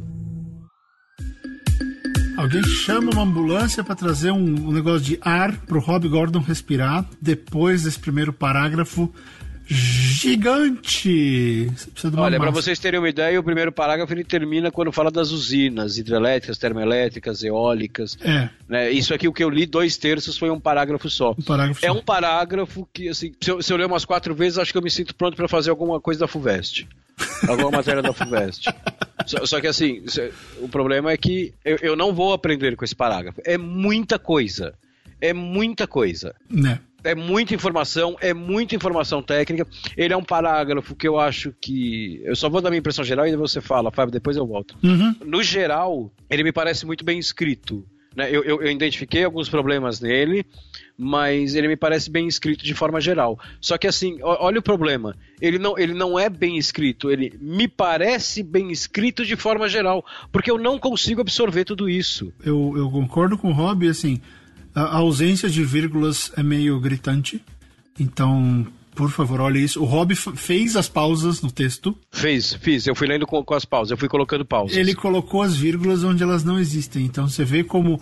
Alguém 2.37 2.65
chama 2.65 3.13
uma 3.13 3.23
ambulância 3.23 3.85
para 3.85 3.95
trazer 3.95 4.33
um, 4.33 4.69
um, 4.69 4.73
negócio 4.73 5.07
de 5.07 5.19
ar 5.21 5.57
pro 5.65 5.79
Rob 5.79 6.09
Gordon 6.09 6.41
respirar 6.41 7.09
depois 7.23 7.85
desse 7.85 8.01
primeiro 8.01 8.33
parágrafo 8.33 9.15
gigante. 9.67 11.71
Olha, 12.17 12.39
para 12.39 12.51
vocês 12.51 12.79
terem 12.79 13.01
uma 13.01 13.09
ideia, 13.09 13.39
o 13.39 13.43
primeiro 13.43 13.73
parágrafo 13.73 14.13
ele 14.13 14.25
termina 14.25 14.71
quando 14.71 14.93
fala 14.93 15.11
das 15.11 15.31
usinas 15.31 15.99
hidrelétricas, 15.99 16.59
termoelétricas, 16.59 17.43
eólicas. 17.43 18.17
É. 18.23 18.49
Né? 18.69 18.91
Isso 18.91 19.13
aqui, 19.13 19.27
o 19.27 19.33
que 19.33 19.43
eu 19.43 19.51
li, 19.51 19.67
dois 19.67 19.97
terços, 19.97 20.39
foi 20.39 20.51
um 20.51 20.61
parágrafo 20.61 21.11
só. 21.11 21.33
Um 21.33 21.43
parágrafo 21.43 21.85
é 21.85 21.89
só. 21.89 21.95
um 21.95 22.03
parágrafo 22.03 22.89
que, 22.93 23.09
assim, 23.09 23.33
se 23.41 23.51
eu, 23.51 23.63
se 23.63 23.73
eu 23.73 23.77
ler 23.77 23.87
umas 23.87 24.05
quatro 24.05 24.35
vezes, 24.35 24.59
acho 24.59 24.73
que 24.73 24.79
eu 24.79 24.83
me 24.83 24.91
sinto 24.91 25.15
pronto 25.15 25.37
para 25.37 25.49
fazer 25.49 25.71
alguma 25.71 26.01
coisa 26.01 26.21
da 26.21 26.29
FUVEST. 26.29 26.87
alguma 27.49 27.71
matéria 27.71 28.03
da 28.03 28.13
FUVEST. 28.13 28.73
Só, 29.27 29.45
só, 29.45 29.61
que 29.61 29.67
assim, 29.67 30.05
o 30.61 30.69
problema 30.69 31.11
é 31.11 31.17
que 31.17 31.53
eu, 31.65 31.79
eu 31.83 31.97
não 31.97 32.15
vou 32.15 32.33
aprender 32.33 32.77
com 32.77 32.85
esse 32.85 32.95
parágrafo. 32.95 33.41
É 33.45 33.59
muita 33.59 34.21
coisa. 34.21 34.73
É 35.21 35.33
muita 35.33 35.89
coisa. 35.89 36.33
Né? 36.49 36.79
É 37.07 37.15
muita 37.15 37.55
informação, 37.55 38.17
é 38.21 38.35
muita 38.35 38.75
informação 38.75 39.23
técnica. 39.23 39.67
Ele 39.97 40.13
é 40.13 40.17
um 40.17 40.25
parágrafo 40.25 40.95
que 40.95 41.07
eu 41.07 41.19
acho 41.19 41.55
que. 41.61 42.21
Eu 42.25 42.37
só 42.37 42.49
vou 42.49 42.61
dar 42.61 42.71
minha 42.71 42.81
impressão 42.81 43.05
geral 43.05 43.27
e 43.27 43.37
você 43.37 43.61
fala, 43.61 43.91
Fábio, 43.91 44.13
depois 44.13 44.37
eu 44.37 44.47
volto. 44.47 44.77
Uhum. 44.83 45.15
No 45.25 45.43
geral, 45.43 46.13
ele 46.29 46.43
me 46.43 46.53
parece 46.53 46.85
muito 46.85 47.05
bem 47.05 47.19
escrito. 47.19 47.85
Né? 48.17 48.31
Eu, 48.31 48.43
eu, 48.43 48.63
eu 48.63 48.71
identifiquei 48.71 49.23
alguns 49.23 49.49
problemas 49.49 50.01
nele, 50.01 50.47
mas 50.97 51.55
ele 51.55 51.69
me 51.69 51.77
parece 51.77 52.11
bem 52.11 52.27
escrito 52.27 52.65
de 52.65 52.73
forma 52.73 52.99
geral. 52.99 53.39
Só 53.61 53.77
que 53.77 53.87
assim, 53.87 54.19
olha 54.23 54.59
o 54.59 54.63
problema. 54.63 55.15
Ele 55.39 55.59
não, 55.59 55.79
ele 55.79 55.93
não 55.93 56.19
é 56.19 56.31
bem 56.31 56.57
escrito, 56.57 57.11
ele 57.11 57.35
me 57.39 57.69
parece 57.69 58.43
bem 58.43 58.73
escrito 58.73 59.25
de 59.25 59.37
forma 59.37 59.69
geral, 59.69 60.03
porque 60.33 60.51
eu 60.51 60.57
não 60.57 60.79
consigo 60.79 61.21
absorver 61.21 61.65
tudo 61.65 61.91
isso. 61.91 62.33
Eu, 62.43 62.73
eu 62.75 62.91
concordo 62.91 63.37
com 63.37 63.51
o 63.51 63.53
Rob, 63.53 63.87
assim, 63.87 64.19
a 64.77 64.97
ausência 64.97 65.49
de 65.49 65.65
vírgulas 65.65 66.31
é 66.37 66.43
meio 66.43 66.79
gritante. 66.79 67.43
Então, 67.99 68.67
por 68.95 69.11
favor, 69.11 69.41
olhe 69.41 69.65
isso. 69.65 69.81
O 69.81 69.87
Rob 69.87 70.15
fez 70.15 70.77
as 70.77 70.87
pausas 70.87 71.41
no 71.41 71.51
texto. 71.51 71.97
Fez, 72.11 72.53
fiz. 72.55 72.87
Eu 72.87 72.95
fui 72.95 73.07
lendo 73.07 73.27
com, 73.27 73.43
com, 73.43 73.55
as 73.55 73.65
pausas, 73.65 73.91
eu 73.91 73.97
fui 73.97 74.09
colocando 74.09 74.45
pausas. 74.45 74.77
Ele 74.77 74.95
colocou 74.95 75.43
as 75.43 75.57
vírgulas 75.57 76.05
onde 76.05 76.23
elas 76.23 76.45
não 76.45 76.59
existem. 76.59 77.07
Então 77.07 77.27
você 77.27 77.43
vê 77.43 77.65
como 77.65 77.95
uh, 77.95 78.01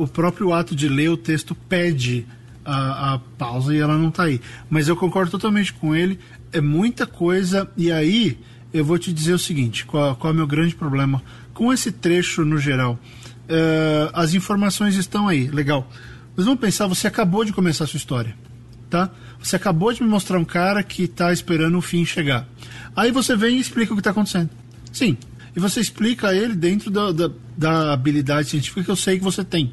o 0.00 0.06
próprio 0.06 0.52
ato 0.52 0.76
de 0.76 0.88
ler 0.88 1.10
o 1.10 1.16
texto 1.16 1.54
pede 1.54 2.24
a, 2.64 3.14
a 3.14 3.18
pausa 3.18 3.74
e 3.74 3.78
ela 3.78 3.98
não 3.98 4.08
está 4.08 4.24
aí. 4.24 4.40
Mas 4.70 4.86
eu 4.86 4.96
concordo 4.96 5.30
totalmente 5.30 5.72
com 5.72 5.94
ele. 5.94 6.20
É 6.52 6.60
muita 6.60 7.04
coisa. 7.04 7.68
E 7.76 7.90
aí 7.90 8.38
eu 8.72 8.84
vou 8.84 8.96
te 8.96 9.12
dizer 9.12 9.32
o 9.32 9.38
seguinte: 9.38 9.84
qual, 9.84 10.14
qual 10.14 10.32
é 10.32 10.34
o 10.34 10.36
meu 10.36 10.46
grande 10.46 10.74
problema 10.74 11.20
com 11.52 11.72
esse 11.72 11.90
trecho 11.90 12.44
no 12.44 12.58
geral? 12.58 12.96
Uh, 13.44 14.10
as 14.12 14.34
informações 14.34 14.94
estão 14.94 15.28
aí, 15.28 15.48
legal. 15.48 15.88
Mas 16.36 16.46
vamos 16.46 16.60
pensar, 16.60 16.86
você 16.86 17.06
acabou 17.06 17.44
de 17.44 17.52
começar 17.52 17.84
a 17.84 17.86
sua 17.86 17.96
história, 17.96 18.34
tá? 18.88 19.10
Você 19.38 19.56
acabou 19.56 19.92
de 19.92 20.02
me 20.02 20.08
mostrar 20.08 20.38
um 20.38 20.44
cara 20.44 20.82
que 20.82 21.04
está 21.04 21.32
esperando 21.32 21.76
o 21.76 21.82
fim 21.82 22.04
chegar. 22.04 22.48
Aí 22.96 23.10
você 23.10 23.36
vem 23.36 23.56
e 23.56 23.60
explica 23.60 23.92
o 23.92 23.96
que 23.96 24.00
está 24.00 24.10
acontecendo. 24.10 24.50
Sim. 24.92 25.16
E 25.54 25.60
você 25.60 25.80
explica 25.80 26.34
ele 26.34 26.54
dentro 26.54 26.90
da, 26.90 27.12
da, 27.12 27.30
da, 27.56 27.92
habilidade 27.92 28.48
científica 28.48 28.82
que 28.82 28.90
eu 28.90 28.96
sei 28.96 29.18
que 29.18 29.24
você 29.24 29.44
tem. 29.44 29.72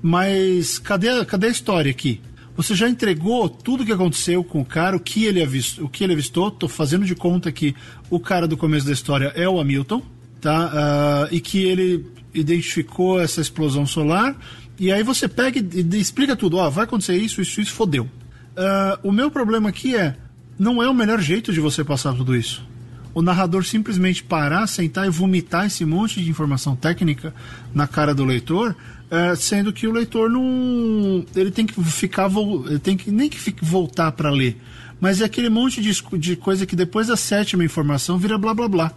Mas 0.00 0.78
cadê 0.78 1.08
a, 1.10 1.24
cadê 1.24 1.48
a 1.48 1.50
história 1.50 1.90
aqui? 1.90 2.20
Você 2.56 2.74
já 2.74 2.88
entregou 2.88 3.48
tudo 3.48 3.82
o 3.82 3.86
que 3.86 3.92
aconteceu 3.92 4.42
com 4.42 4.60
o 4.60 4.64
cara, 4.64 4.96
o 4.96 5.00
que 5.00 5.24
ele 5.24 5.42
avistou, 5.42 5.84
o 5.84 5.88
que 5.88 6.02
ele 6.02 6.14
avistou. 6.14 6.50
Tô 6.50 6.66
fazendo 6.66 7.04
de 7.04 7.14
conta 7.14 7.52
que 7.52 7.74
o 8.10 8.18
cara 8.18 8.48
do 8.48 8.56
começo 8.56 8.86
da 8.86 8.92
história 8.92 9.32
é 9.36 9.48
o 9.48 9.60
Hamilton, 9.60 10.02
tá? 10.40 11.28
Uh, 11.30 11.34
e 11.34 11.40
que 11.40 11.62
ele 11.62 12.06
identificou 12.34 13.20
essa 13.20 13.40
explosão 13.40 13.86
solar. 13.86 14.36
E 14.78 14.92
aí 14.92 15.02
você 15.02 15.26
pega 15.26 15.58
e, 15.58 15.80
e 15.80 16.00
explica 16.00 16.36
tudo. 16.36 16.56
Ó, 16.56 16.70
vai 16.70 16.84
acontecer 16.84 17.16
isso, 17.16 17.40
isso, 17.40 17.60
isso, 17.60 17.72
fodeu. 17.72 18.04
Uh, 18.04 19.08
o 19.08 19.12
meu 19.12 19.30
problema 19.30 19.68
aqui 19.68 19.96
é, 19.96 20.16
não 20.58 20.82
é 20.82 20.88
o 20.88 20.94
melhor 20.94 21.20
jeito 21.20 21.52
de 21.52 21.60
você 21.60 21.82
passar 21.82 22.14
tudo 22.14 22.36
isso. 22.36 22.66
O 23.14 23.22
narrador 23.22 23.64
simplesmente 23.64 24.22
parar, 24.22 24.66
sentar 24.66 25.06
e 25.06 25.10
vomitar 25.10 25.66
esse 25.66 25.84
monte 25.84 26.22
de 26.22 26.30
informação 26.30 26.76
técnica 26.76 27.34
na 27.74 27.88
cara 27.88 28.14
do 28.14 28.24
leitor, 28.24 28.76
uh, 29.10 29.36
sendo 29.36 29.72
que 29.72 29.86
o 29.86 29.92
leitor 29.92 30.30
não. 30.30 31.24
Ele 31.34 31.50
tem 31.50 31.66
que 31.66 31.82
ficar. 31.84 32.30
Ele 32.66 32.78
tem 32.78 32.96
que 32.96 33.10
nem 33.10 33.28
que 33.28 33.38
fique 33.38 33.64
voltar 33.64 34.12
para 34.12 34.30
ler. 34.30 34.56
Mas 35.00 35.20
é 35.20 35.24
aquele 35.24 35.48
monte 35.48 35.80
de, 35.80 35.92
de 36.18 36.36
coisa 36.36 36.66
que 36.66 36.74
depois 36.74 37.06
da 37.06 37.16
sétima 37.16 37.64
informação 37.64 38.18
vira 38.18 38.36
blá 38.36 38.52
blá 38.52 38.68
blá 38.68 38.92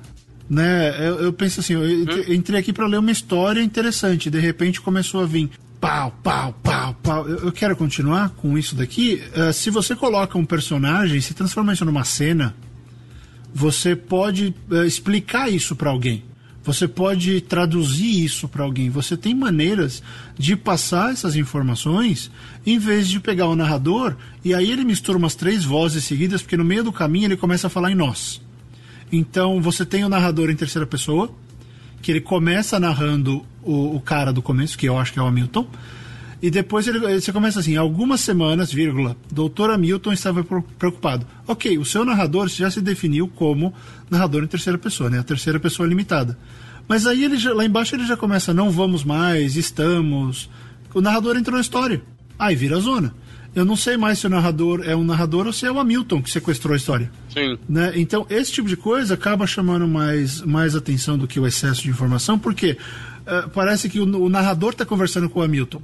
né? 0.52 1.08
Eu, 1.08 1.22
eu, 1.22 1.34
penso 1.34 1.62
assim, 1.62 1.74
eu 1.74 2.34
entrei 2.34 2.60
aqui 2.60 2.74
para 2.74 2.86
ler 2.86 2.98
uma 2.98 3.10
história 3.12 3.62
interessante, 3.62 4.30
de 4.30 4.38
repente 4.38 4.82
começou 4.82 5.22
a 5.22 5.26
vir 5.26 5.50
pau, 5.82 6.16
pau, 6.22 6.54
pau, 6.62 6.94
pau. 7.02 7.28
Eu, 7.28 7.46
eu 7.46 7.52
quero 7.52 7.76
continuar 7.76 8.30
com 8.30 8.56
isso 8.56 8.76
daqui. 8.76 9.20
Uh, 9.36 9.52
se 9.52 9.72
você 9.72 9.96
coloca 9.96 10.38
um 10.38 10.46
personagem, 10.46 11.20
se 11.20 11.34
transforma 11.34 11.74
isso 11.74 11.84
numa 11.84 12.04
cena, 12.04 12.56
você 13.52 13.96
pode 13.96 14.54
uh, 14.70 14.84
explicar 14.84 15.52
isso 15.52 15.76
para 15.76 15.90
alguém. 15.90 16.24
Você 16.64 16.88
pode 16.88 17.42
traduzir 17.42 18.24
isso 18.24 18.48
para 18.48 18.64
alguém. 18.64 18.92
Você 18.92 19.18
tem 19.18 19.34
maneiras 19.34 20.04
de 20.38 20.56
passar 20.56 21.12
essas 21.12 21.36
informações 21.36 22.30
em 22.64 22.78
vez 22.78 23.08
de 23.08 23.20
pegar 23.20 23.48
o 23.48 23.56
narrador 23.56 24.16
e 24.46 24.54
aí 24.54 24.70
ele 24.72 24.86
mistura 24.86 25.18
umas 25.18 25.34
três 25.34 25.64
vozes 25.64 26.04
seguidas, 26.04 26.44
porque 26.44 26.56
no 26.56 26.64
meio 26.64 26.84
do 26.84 26.92
caminho 26.92 27.26
ele 27.26 27.36
começa 27.38 27.66
a 27.66 27.70
falar 27.70 27.92
em 27.92 27.96
nós. 27.96 28.40
Então 29.12 29.60
você 29.60 29.84
tem 29.84 30.04
o 30.04 30.10
narrador 30.10 30.52
em 30.52 30.56
terceira 30.56 30.86
pessoa, 30.86 31.34
que 32.00 32.12
ele 32.12 32.22
começa 32.22 32.80
narrando 32.80 33.44
o, 33.64 33.96
o 33.96 34.02
cara 34.02 34.32
do 34.32 34.42
começo, 34.42 34.78
que 34.78 34.88
eu 34.88 34.98
acho 34.98 35.14
que 35.14 35.20
é 35.20 35.22
o 35.22 35.28
Hamilton. 35.28 35.68
E 36.42 36.50
depois 36.50 36.88
ele, 36.88 37.00
você 37.00 37.32
começa 37.32 37.60
assim, 37.60 37.76
algumas 37.76 38.22
semanas, 38.22 38.74
vírgula, 38.74 39.16
doutor 39.32 39.70
Hamilton 39.70 40.12
estava 40.12 40.44
preocupado. 40.44 41.26
Ok, 41.48 41.78
o 41.78 41.86
seu 41.86 42.04
narrador 42.04 42.48
já 42.48 42.72
se 42.72 42.82
definiu 42.82 43.28
como 43.28 43.74
narrador 44.10 44.44
em 44.44 44.48
terceira 44.48 44.78
pessoa, 44.78 45.10
né? 45.10 45.20
A 45.20 45.24
terceira 45.24 45.60
pessoa 45.60 45.88
limitada. 45.88 46.38
Mas 46.88 47.06
aí 47.06 47.24
ele 47.24 47.38
já, 47.38 47.54
lá 47.54 47.64
embaixo 47.64 47.96
ele 47.96 48.08
já 48.08 48.18
começa, 48.18 48.54
não 48.54 48.72
vamos 48.72 49.04
mais, 49.04 49.56
estamos. 49.56 50.50
O 50.96 51.02
narrador 51.02 51.38
entrou 51.38 51.56
na 51.56 51.62
história. 51.62 52.02
Aí 52.40 52.56
vira 52.56 52.78
a 52.78 52.80
zona 52.80 53.14
eu 53.54 53.66
não 53.66 53.76
sei 53.76 53.98
mais 53.98 54.20
se 54.20 54.28
o 54.28 54.30
narrador 54.30 54.82
é 54.86 54.96
um 54.96 55.04
narrador 55.04 55.46
ou 55.46 55.54
se 55.54 55.66
é 55.66 55.72
o 55.72 55.78
Hamilton 55.78 56.22
que 56.22 56.30
sequestrou 56.30 56.74
a 56.74 56.78
história. 56.78 57.12
Sim. 57.30 57.58
Né? 57.68 57.94
Então, 57.96 58.26
esse 58.30 58.52
tipo 58.52 58.68
de 58.68 58.78
coisa 58.78 59.16
acaba 59.16 59.46
chamando 59.46 59.88
mais, 59.88 60.42
mais 60.42 60.76
atenção 60.76 61.18
do 61.18 61.28
que 61.28 61.40
o 61.40 61.46
excesso 61.46 61.82
de 61.84 61.90
informação, 61.90 62.40
porque 62.40 62.78
uh, 63.32 63.50
parece 63.50 63.90
que 63.90 64.00
o, 64.00 64.04
o 64.04 64.30
narrador 64.30 64.72
está 64.72 64.86
conversando 64.86 65.30
com 65.30 65.40
o 65.40 65.44
Hamilton. 65.44 65.82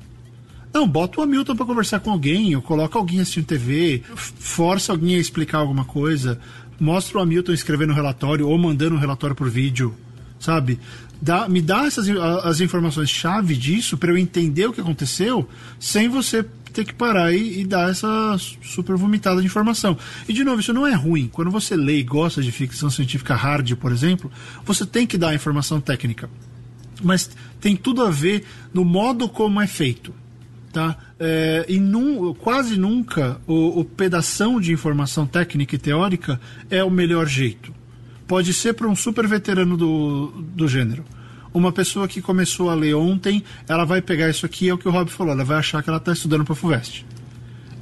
Não, 0.73 0.87
bota 0.87 1.19
o 1.19 1.23
Hamilton 1.23 1.55
para 1.55 1.65
conversar 1.65 1.99
com 2.01 2.11
alguém, 2.11 2.55
ou 2.55 2.61
coloca 2.61 2.99
alguém 2.99 3.19
assistindo 3.19 3.45
TV, 3.45 4.03
força 4.15 4.91
alguém 4.91 5.15
a 5.15 5.19
explicar 5.19 5.59
alguma 5.59 5.85
coisa, 5.85 6.39
mostra 6.79 7.17
o 7.17 7.21
Hamilton 7.21 7.53
escrevendo 7.53 7.91
um 7.91 7.95
relatório 7.95 8.47
ou 8.47 8.57
mandando 8.57 8.95
um 8.95 8.99
relatório 8.99 9.35
por 9.35 9.49
vídeo, 9.49 9.95
sabe? 10.39 10.79
Dá, 11.19 11.49
me 11.49 11.61
dá 11.61 11.85
essas 11.85 12.07
as 12.43 12.61
informações 12.61 13.09
chave 13.09 13.55
disso 13.55 13.97
para 13.97 14.11
eu 14.11 14.17
entender 14.17 14.67
o 14.67 14.73
que 14.73 14.81
aconteceu, 14.81 15.49
sem 15.79 16.07
você 16.07 16.45
ter 16.71 16.85
que 16.85 16.93
parar 16.93 17.33
e, 17.33 17.61
e, 17.61 17.65
dar 17.65 17.89
essa 17.89 18.37
super 18.61 18.95
vomitada 18.95 19.41
de 19.41 19.47
informação. 19.47 19.97
E 20.29 20.33
de 20.33 20.43
novo, 20.43 20.59
isso 20.59 20.73
não 20.73 20.85
é 20.85 20.93
ruim. 20.93 21.27
Quando 21.27 21.49
você 21.49 21.75
lê 21.75 21.97
e 21.97 22.03
gosta 22.03 22.39
de 22.39 22.51
ficção 22.51 22.87
científica 22.91 23.33
hard, 23.33 23.73
por 23.77 23.91
exemplo, 23.91 24.31
você 24.63 24.85
tem 24.85 25.07
que 25.07 25.17
dar 25.17 25.29
a 25.29 25.35
informação 25.35 25.81
técnica. 25.81 26.29
Mas 27.01 27.29
tem 27.59 27.75
tudo 27.75 28.03
a 28.03 28.09
ver 28.09 28.45
no 28.73 28.83
modo 28.83 29.29
como 29.29 29.61
é 29.61 29.67
feito. 29.67 30.13
Tá? 30.71 30.95
É, 31.19 31.65
e 31.67 31.79
num, 31.79 32.33
quase 32.33 32.77
nunca 32.77 33.39
o, 33.47 33.79
o 33.79 33.85
pedação 33.85 34.59
de 34.59 34.71
informação 34.71 35.25
técnica 35.25 35.75
e 35.75 35.79
teórica 35.79 36.39
é 36.69 36.83
o 36.83 36.91
melhor 36.91 37.27
jeito. 37.27 37.73
Pode 38.27 38.53
ser 38.53 38.73
para 38.73 38.87
um 38.87 38.95
super 38.95 39.25
veterano 39.27 39.77
do, 39.77 40.27
do 40.55 40.67
gênero 40.67 41.03
uma 41.57 41.71
pessoa 41.71 42.07
que 42.07 42.21
começou 42.21 42.69
a 42.69 42.75
ler 42.75 42.93
ontem, 42.95 43.43
ela 43.67 43.85
vai 43.85 44.01
pegar 44.01 44.29
isso 44.29 44.45
aqui, 44.45 44.69
é 44.69 44.73
o 44.73 44.77
que 44.77 44.87
o 44.87 44.91
Rob 44.91 45.09
falou, 45.09 45.33
ela 45.33 45.43
vai 45.43 45.57
achar 45.57 45.81
que 45.81 45.89
ela 45.89 45.97
está 45.97 46.13
estudando 46.13 46.43
para 46.43 46.53
a 46.53 46.55
FUVEST. 46.55 47.05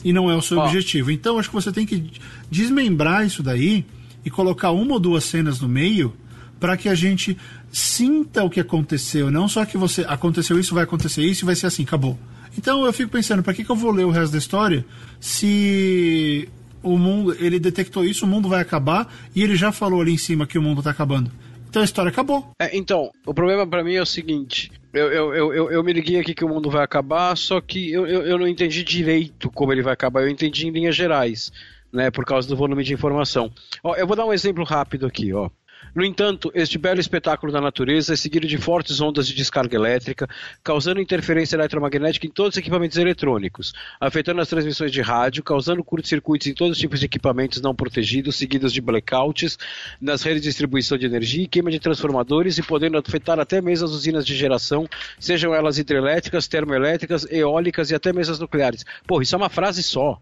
E 0.04 0.14
não 0.14 0.30
é 0.30 0.36
o 0.36 0.42
seu 0.42 0.58
oh. 0.58 0.64
objetivo. 0.64 1.12
Então, 1.12 1.38
acho 1.38 1.50
que 1.50 1.56
você 1.56 1.72
tem 1.72 1.86
que 1.86 2.12
desmembrar 2.50 3.26
isso 3.26 3.42
daí 3.42 3.86
e 4.24 4.30
colocar 4.30 4.72
uma 4.72 4.94
ou 4.94 5.00
duas 5.00 5.24
cenas 5.26 5.60
no 5.60 5.68
meio 5.68 6.14
para 6.60 6.78
que 6.78 6.88
a 6.88 6.96
gente 6.96 7.38
sinta 7.76 8.42
o 8.42 8.50
que 8.50 8.62
aconteceu, 8.62 9.30
não 9.30 9.50
só 9.50 9.66
que 9.66 9.78
você 9.78 10.06
aconteceu 10.08 10.58
isso, 10.58 10.74
vai 10.74 10.86
acontecer 10.86 11.22
isso 11.24 11.44
e 11.44 11.46
vai 11.46 11.56
ser 11.56 11.68
assim, 11.68 11.84
acabou. 11.84 12.18
Então 12.58 12.86
eu 12.86 12.94
fico 12.94 13.12
pensando, 13.12 13.44
para 13.44 13.54
que, 13.54 13.66
que 13.66 13.70
eu 13.70 13.76
vou 13.76 13.92
ler 13.92 14.06
o 14.06 14.12
resto 14.12 14.32
da 14.32 14.38
história 14.38 14.86
se 15.20 16.48
o 16.82 16.98
mundo, 16.98 17.36
ele 17.38 17.60
detectou 17.60 18.06
isso, 18.06 18.24
o 18.24 18.30
mundo 18.30 18.48
vai 18.48 18.62
acabar 18.62 19.14
e 19.36 19.44
ele 19.44 19.58
já 19.58 19.74
falou 19.74 20.00
ali 20.00 20.14
em 20.14 20.18
cima 20.18 20.48
que 20.48 20.58
o 20.58 20.62
mundo 20.62 20.80
está 20.80 20.92
acabando. 20.92 21.30
Então 21.68 21.82
a 21.82 21.86
história 21.86 22.10
acabou. 22.10 22.50
É, 22.62 22.78
então, 22.78 23.12
o 23.26 23.34
problema 23.34 23.68
para 23.68 23.84
mim 23.84 23.96
é 23.96 24.02
o 24.02 24.06
seguinte: 24.06 24.72
eu, 24.94 25.12
eu, 25.12 25.34
eu, 25.34 25.72
eu, 25.72 25.84
me 25.84 25.92
liguei 25.92 26.18
aqui 26.18 26.34
que 26.34 26.46
o 26.46 26.48
mundo 26.48 26.70
vai 26.70 26.82
acabar, 26.82 27.36
só 27.36 27.60
que 27.60 27.92
eu, 27.92 28.08
eu, 28.08 28.22
eu 28.22 28.38
não 28.38 28.48
entendi 28.48 28.86
direito 28.86 29.52
como 29.52 29.74
ele 29.74 29.82
vai 29.82 29.92
acabar. 29.92 30.22
Eu 30.22 30.30
entendi 30.30 30.66
em 30.66 30.72
linhas 30.72 30.96
gerais, 30.96 31.52
né? 31.92 32.10
Por 32.10 32.24
causa 32.24 32.48
do 32.48 32.56
volume 32.56 32.86
de 32.86 32.94
informação. 32.94 33.52
Ó, 33.84 33.96
eu 33.96 34.08
vou 34.08 34.16
dar 34.16 34.26
um 34.26 34.32
exemplo 34.32 34.64
rápido 34.64 35.06
aqui, 35.06 35.34
ó. 35.34 35.50
No 35.96 36.04
entanto, 36.04 36.52
este 36.54 36.78
belo 36.78 37.00
espetáculo 37.00 37.54
da 37.54 37.62
natureza 37.62 38.12
é 38.12 38.18
seguido 38.18 38.46
de 38.46 38.58
fortes 38.58 39.00
ondas 39.00 39.26
de 39.26 39.34
descarga 39.34 39.78
elétrica, 39.78 40.28
causando 40.62 41.00
interferência 41.00 41.56
eletromagnética 41.56 42.28
em 42.28 42.30
todos 42.30 42.56
os 42.56 42.58
equipamentos 42.58 42.98
eletrônicos, 42.98 43.74
afetando 43.98 44.42
as 44.42 44.50
transmissões 44.50 44.92
de 44.92 45.02
rádio, 45.02 45.42
causando 45.42 45.82
curtos-circuitos 45.86 46.48
em 46.48 46.54
todos 46.54 46.74
os 46.74 46.82
tipos 46.82 47.00
de 47.00 47.06
equipamentos 47.06 47.62
não 47.62 47.74
protegidos, 47.74 48.36
seguidos 48.36 48.74
de 48.74 48.82
blackouts 48.82 49.58
nas 50.02 50.22
redes 50.22 50.42
de 50.42 50.50
distribuição 50.50 50.98
de 50.98 51.06
energia 51.06 51.46
e 51.46 51.48
queima 51.48 51.72
de 51.72 51.80
transformadores 51.80 52.58
e 52.58 52.62
podendo 52.62 52.98
afetar 52.98 53.40
até 53.40 53.62
mesmo 53.62 53.86
as 53.86 53.92
usinas 53.94 54.26
de 54.26 54.36
geração, 54.36 54.90
sejam 55.18 55.56
elas 55.56 55.78
hidrelétricas, 55.78 56.46
termoelétricas, 56.46 57.26
eólicas 57.32 57.90
e 57.90 57.96
até 57.96 58.12
mesmo 58.12 58.34
as 58.34 58.40
nucleares. 58.40 58.86
Pô, 59.08 59.22
isso 59.22 59.34
é 59.34 59.38
uma 59.38 59.50
frase 59.50 59.82
só. 59.82 60.20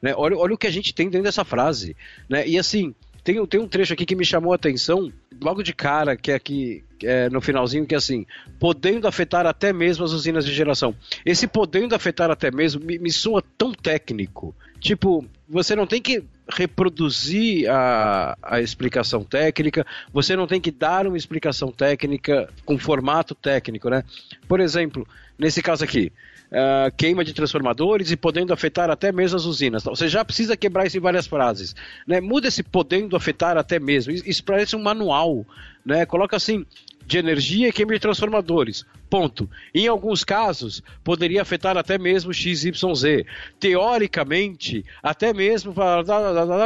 Né? 0.00 0.14
Olha, 0.16 0.34
olha 0.38 0.54
o 0.54 0.58
que 0.58 0.66
a 0.66 0.72
gente 0.72 0.94
tem 0.94 1.10
dentro 1.10 1.24
dessa 1.24 1.44
frase. 1.44 1.94
Né? 2.26 2.48
E 2.48 2.58
assim, 2.58 2.94
tem, 3.22 3.44
tem 3.46 3.60
um 3.60 3.68
trecho 3.68 3.92
aqui 3.92 4.06
que 4.06 4.16
me 4.16 4.24
chamou 4.24 4.52
a 4.52 4.56
atenção, 4.56 5.12
logo 5.40 5.62
de 5.62 5.72
cara, 5.72 6.16
que 6.16 6.30
é 6.32 6.34
aqui 6.34 6.84
é, 7.02 7.28
no 7.28 7.40
finalzinho, 7.40 7.86
que 7.86 7.94
é 7.94 7.98
assim: 7.98 8.26
podendo 8.58 9.06
afetar 9.06 9.46
até 9.46 9.72
mesmo 9.72 10.04
as 10.04 10.12
usinas 10.12 10.44
de 10.44 10.52
geração. 10.52 10.94
Esse 11.24 11.46
podendo 11.46 11.94
afetar 11.94 12.30
até 12.30 12.50
mesmo 12.50 12.84
me, 12.84 12.98
me 12.98 13.10
soa 13.10 13.42
tão 13.56 13.72
técnico. 13.72 14.54
Tipo, 14.80 15.24
você 15.48 15.76
não 15.76 15.86
tem 15.86 16.00
que 16.00 16.24
reproduzir 16.48 17.70
a, 17.70 18.36
a 18.42 18.60
explicação 18.60 19.22
técnica, 19.22 19.86
você 20.12 20.34
não 20.34 20.46
tem 20.46 20.60
que 20.60 20.70
dar 20.70 21.06
uma 21.06 21.16
explicação 21.16 21.70
técnica 21.70 22.48
com 22.64 22.78
formato 22.78 23.34
técnico, 23.34 23.88
né? 23.90 24.02
Por 24.48 24.58
exemplo, 24.58 25.06
nesse 25.38 25.62
caso 25.62 25.84
aqui, 25.84 26.12
uh, 26.50 26.90
queima 26.96 27.24
de 27.24 27.32
transformadores 27.32 28.10
e 28.10 28.16
podendo 28.16 28.52
afetar 28.52 28.90
até 28.90 29.12
mesmo 29.12 29.36
as 29.36 29.44
usinas. 29.44 29.84
Você 29.84 30.08
já 30.08 30.24
precisa 30.24 30.56
quebrar 30.56 30.86
isso 30.86 30.96
em 30.96 31.00
várias 31.00 31.26
frases. 31.26 31.74
Né? 32.06 32.20
Muda 32.20 32.48
esse 32.48 32.62
podendo 32.62 33.16
afetar 33.16 33.56
até 33.56 33.78
mesmo. 33.78 34.12
Isso 34.12 34.44
parece 34.44 34.76
um 34.76 34.82
manual. 34.82 35.44
Né? 35.84 36.04
Coloca 36.06 36.36
assim, 36.36 36.66
de 37.10 37.18
energia 37.18 37.68
e 37.68 37.72
queima 37.72 37.92
de 37.92 37.98
transformadores. 37.98 38.86
Ponto. 39.10 39.50
Em 39.74 39.88
alguns 39.88 40.22
casos, 40.22 40.80
poderia 41.02 41.42
afetar 41.42 41.76
até 41.76 41.98
mesmo 41.98 42.32
XYZ. 42.32 43.26
Teoricamente, 43.58 44.84
até 45.02 45.32
mesmo 45.34 45.74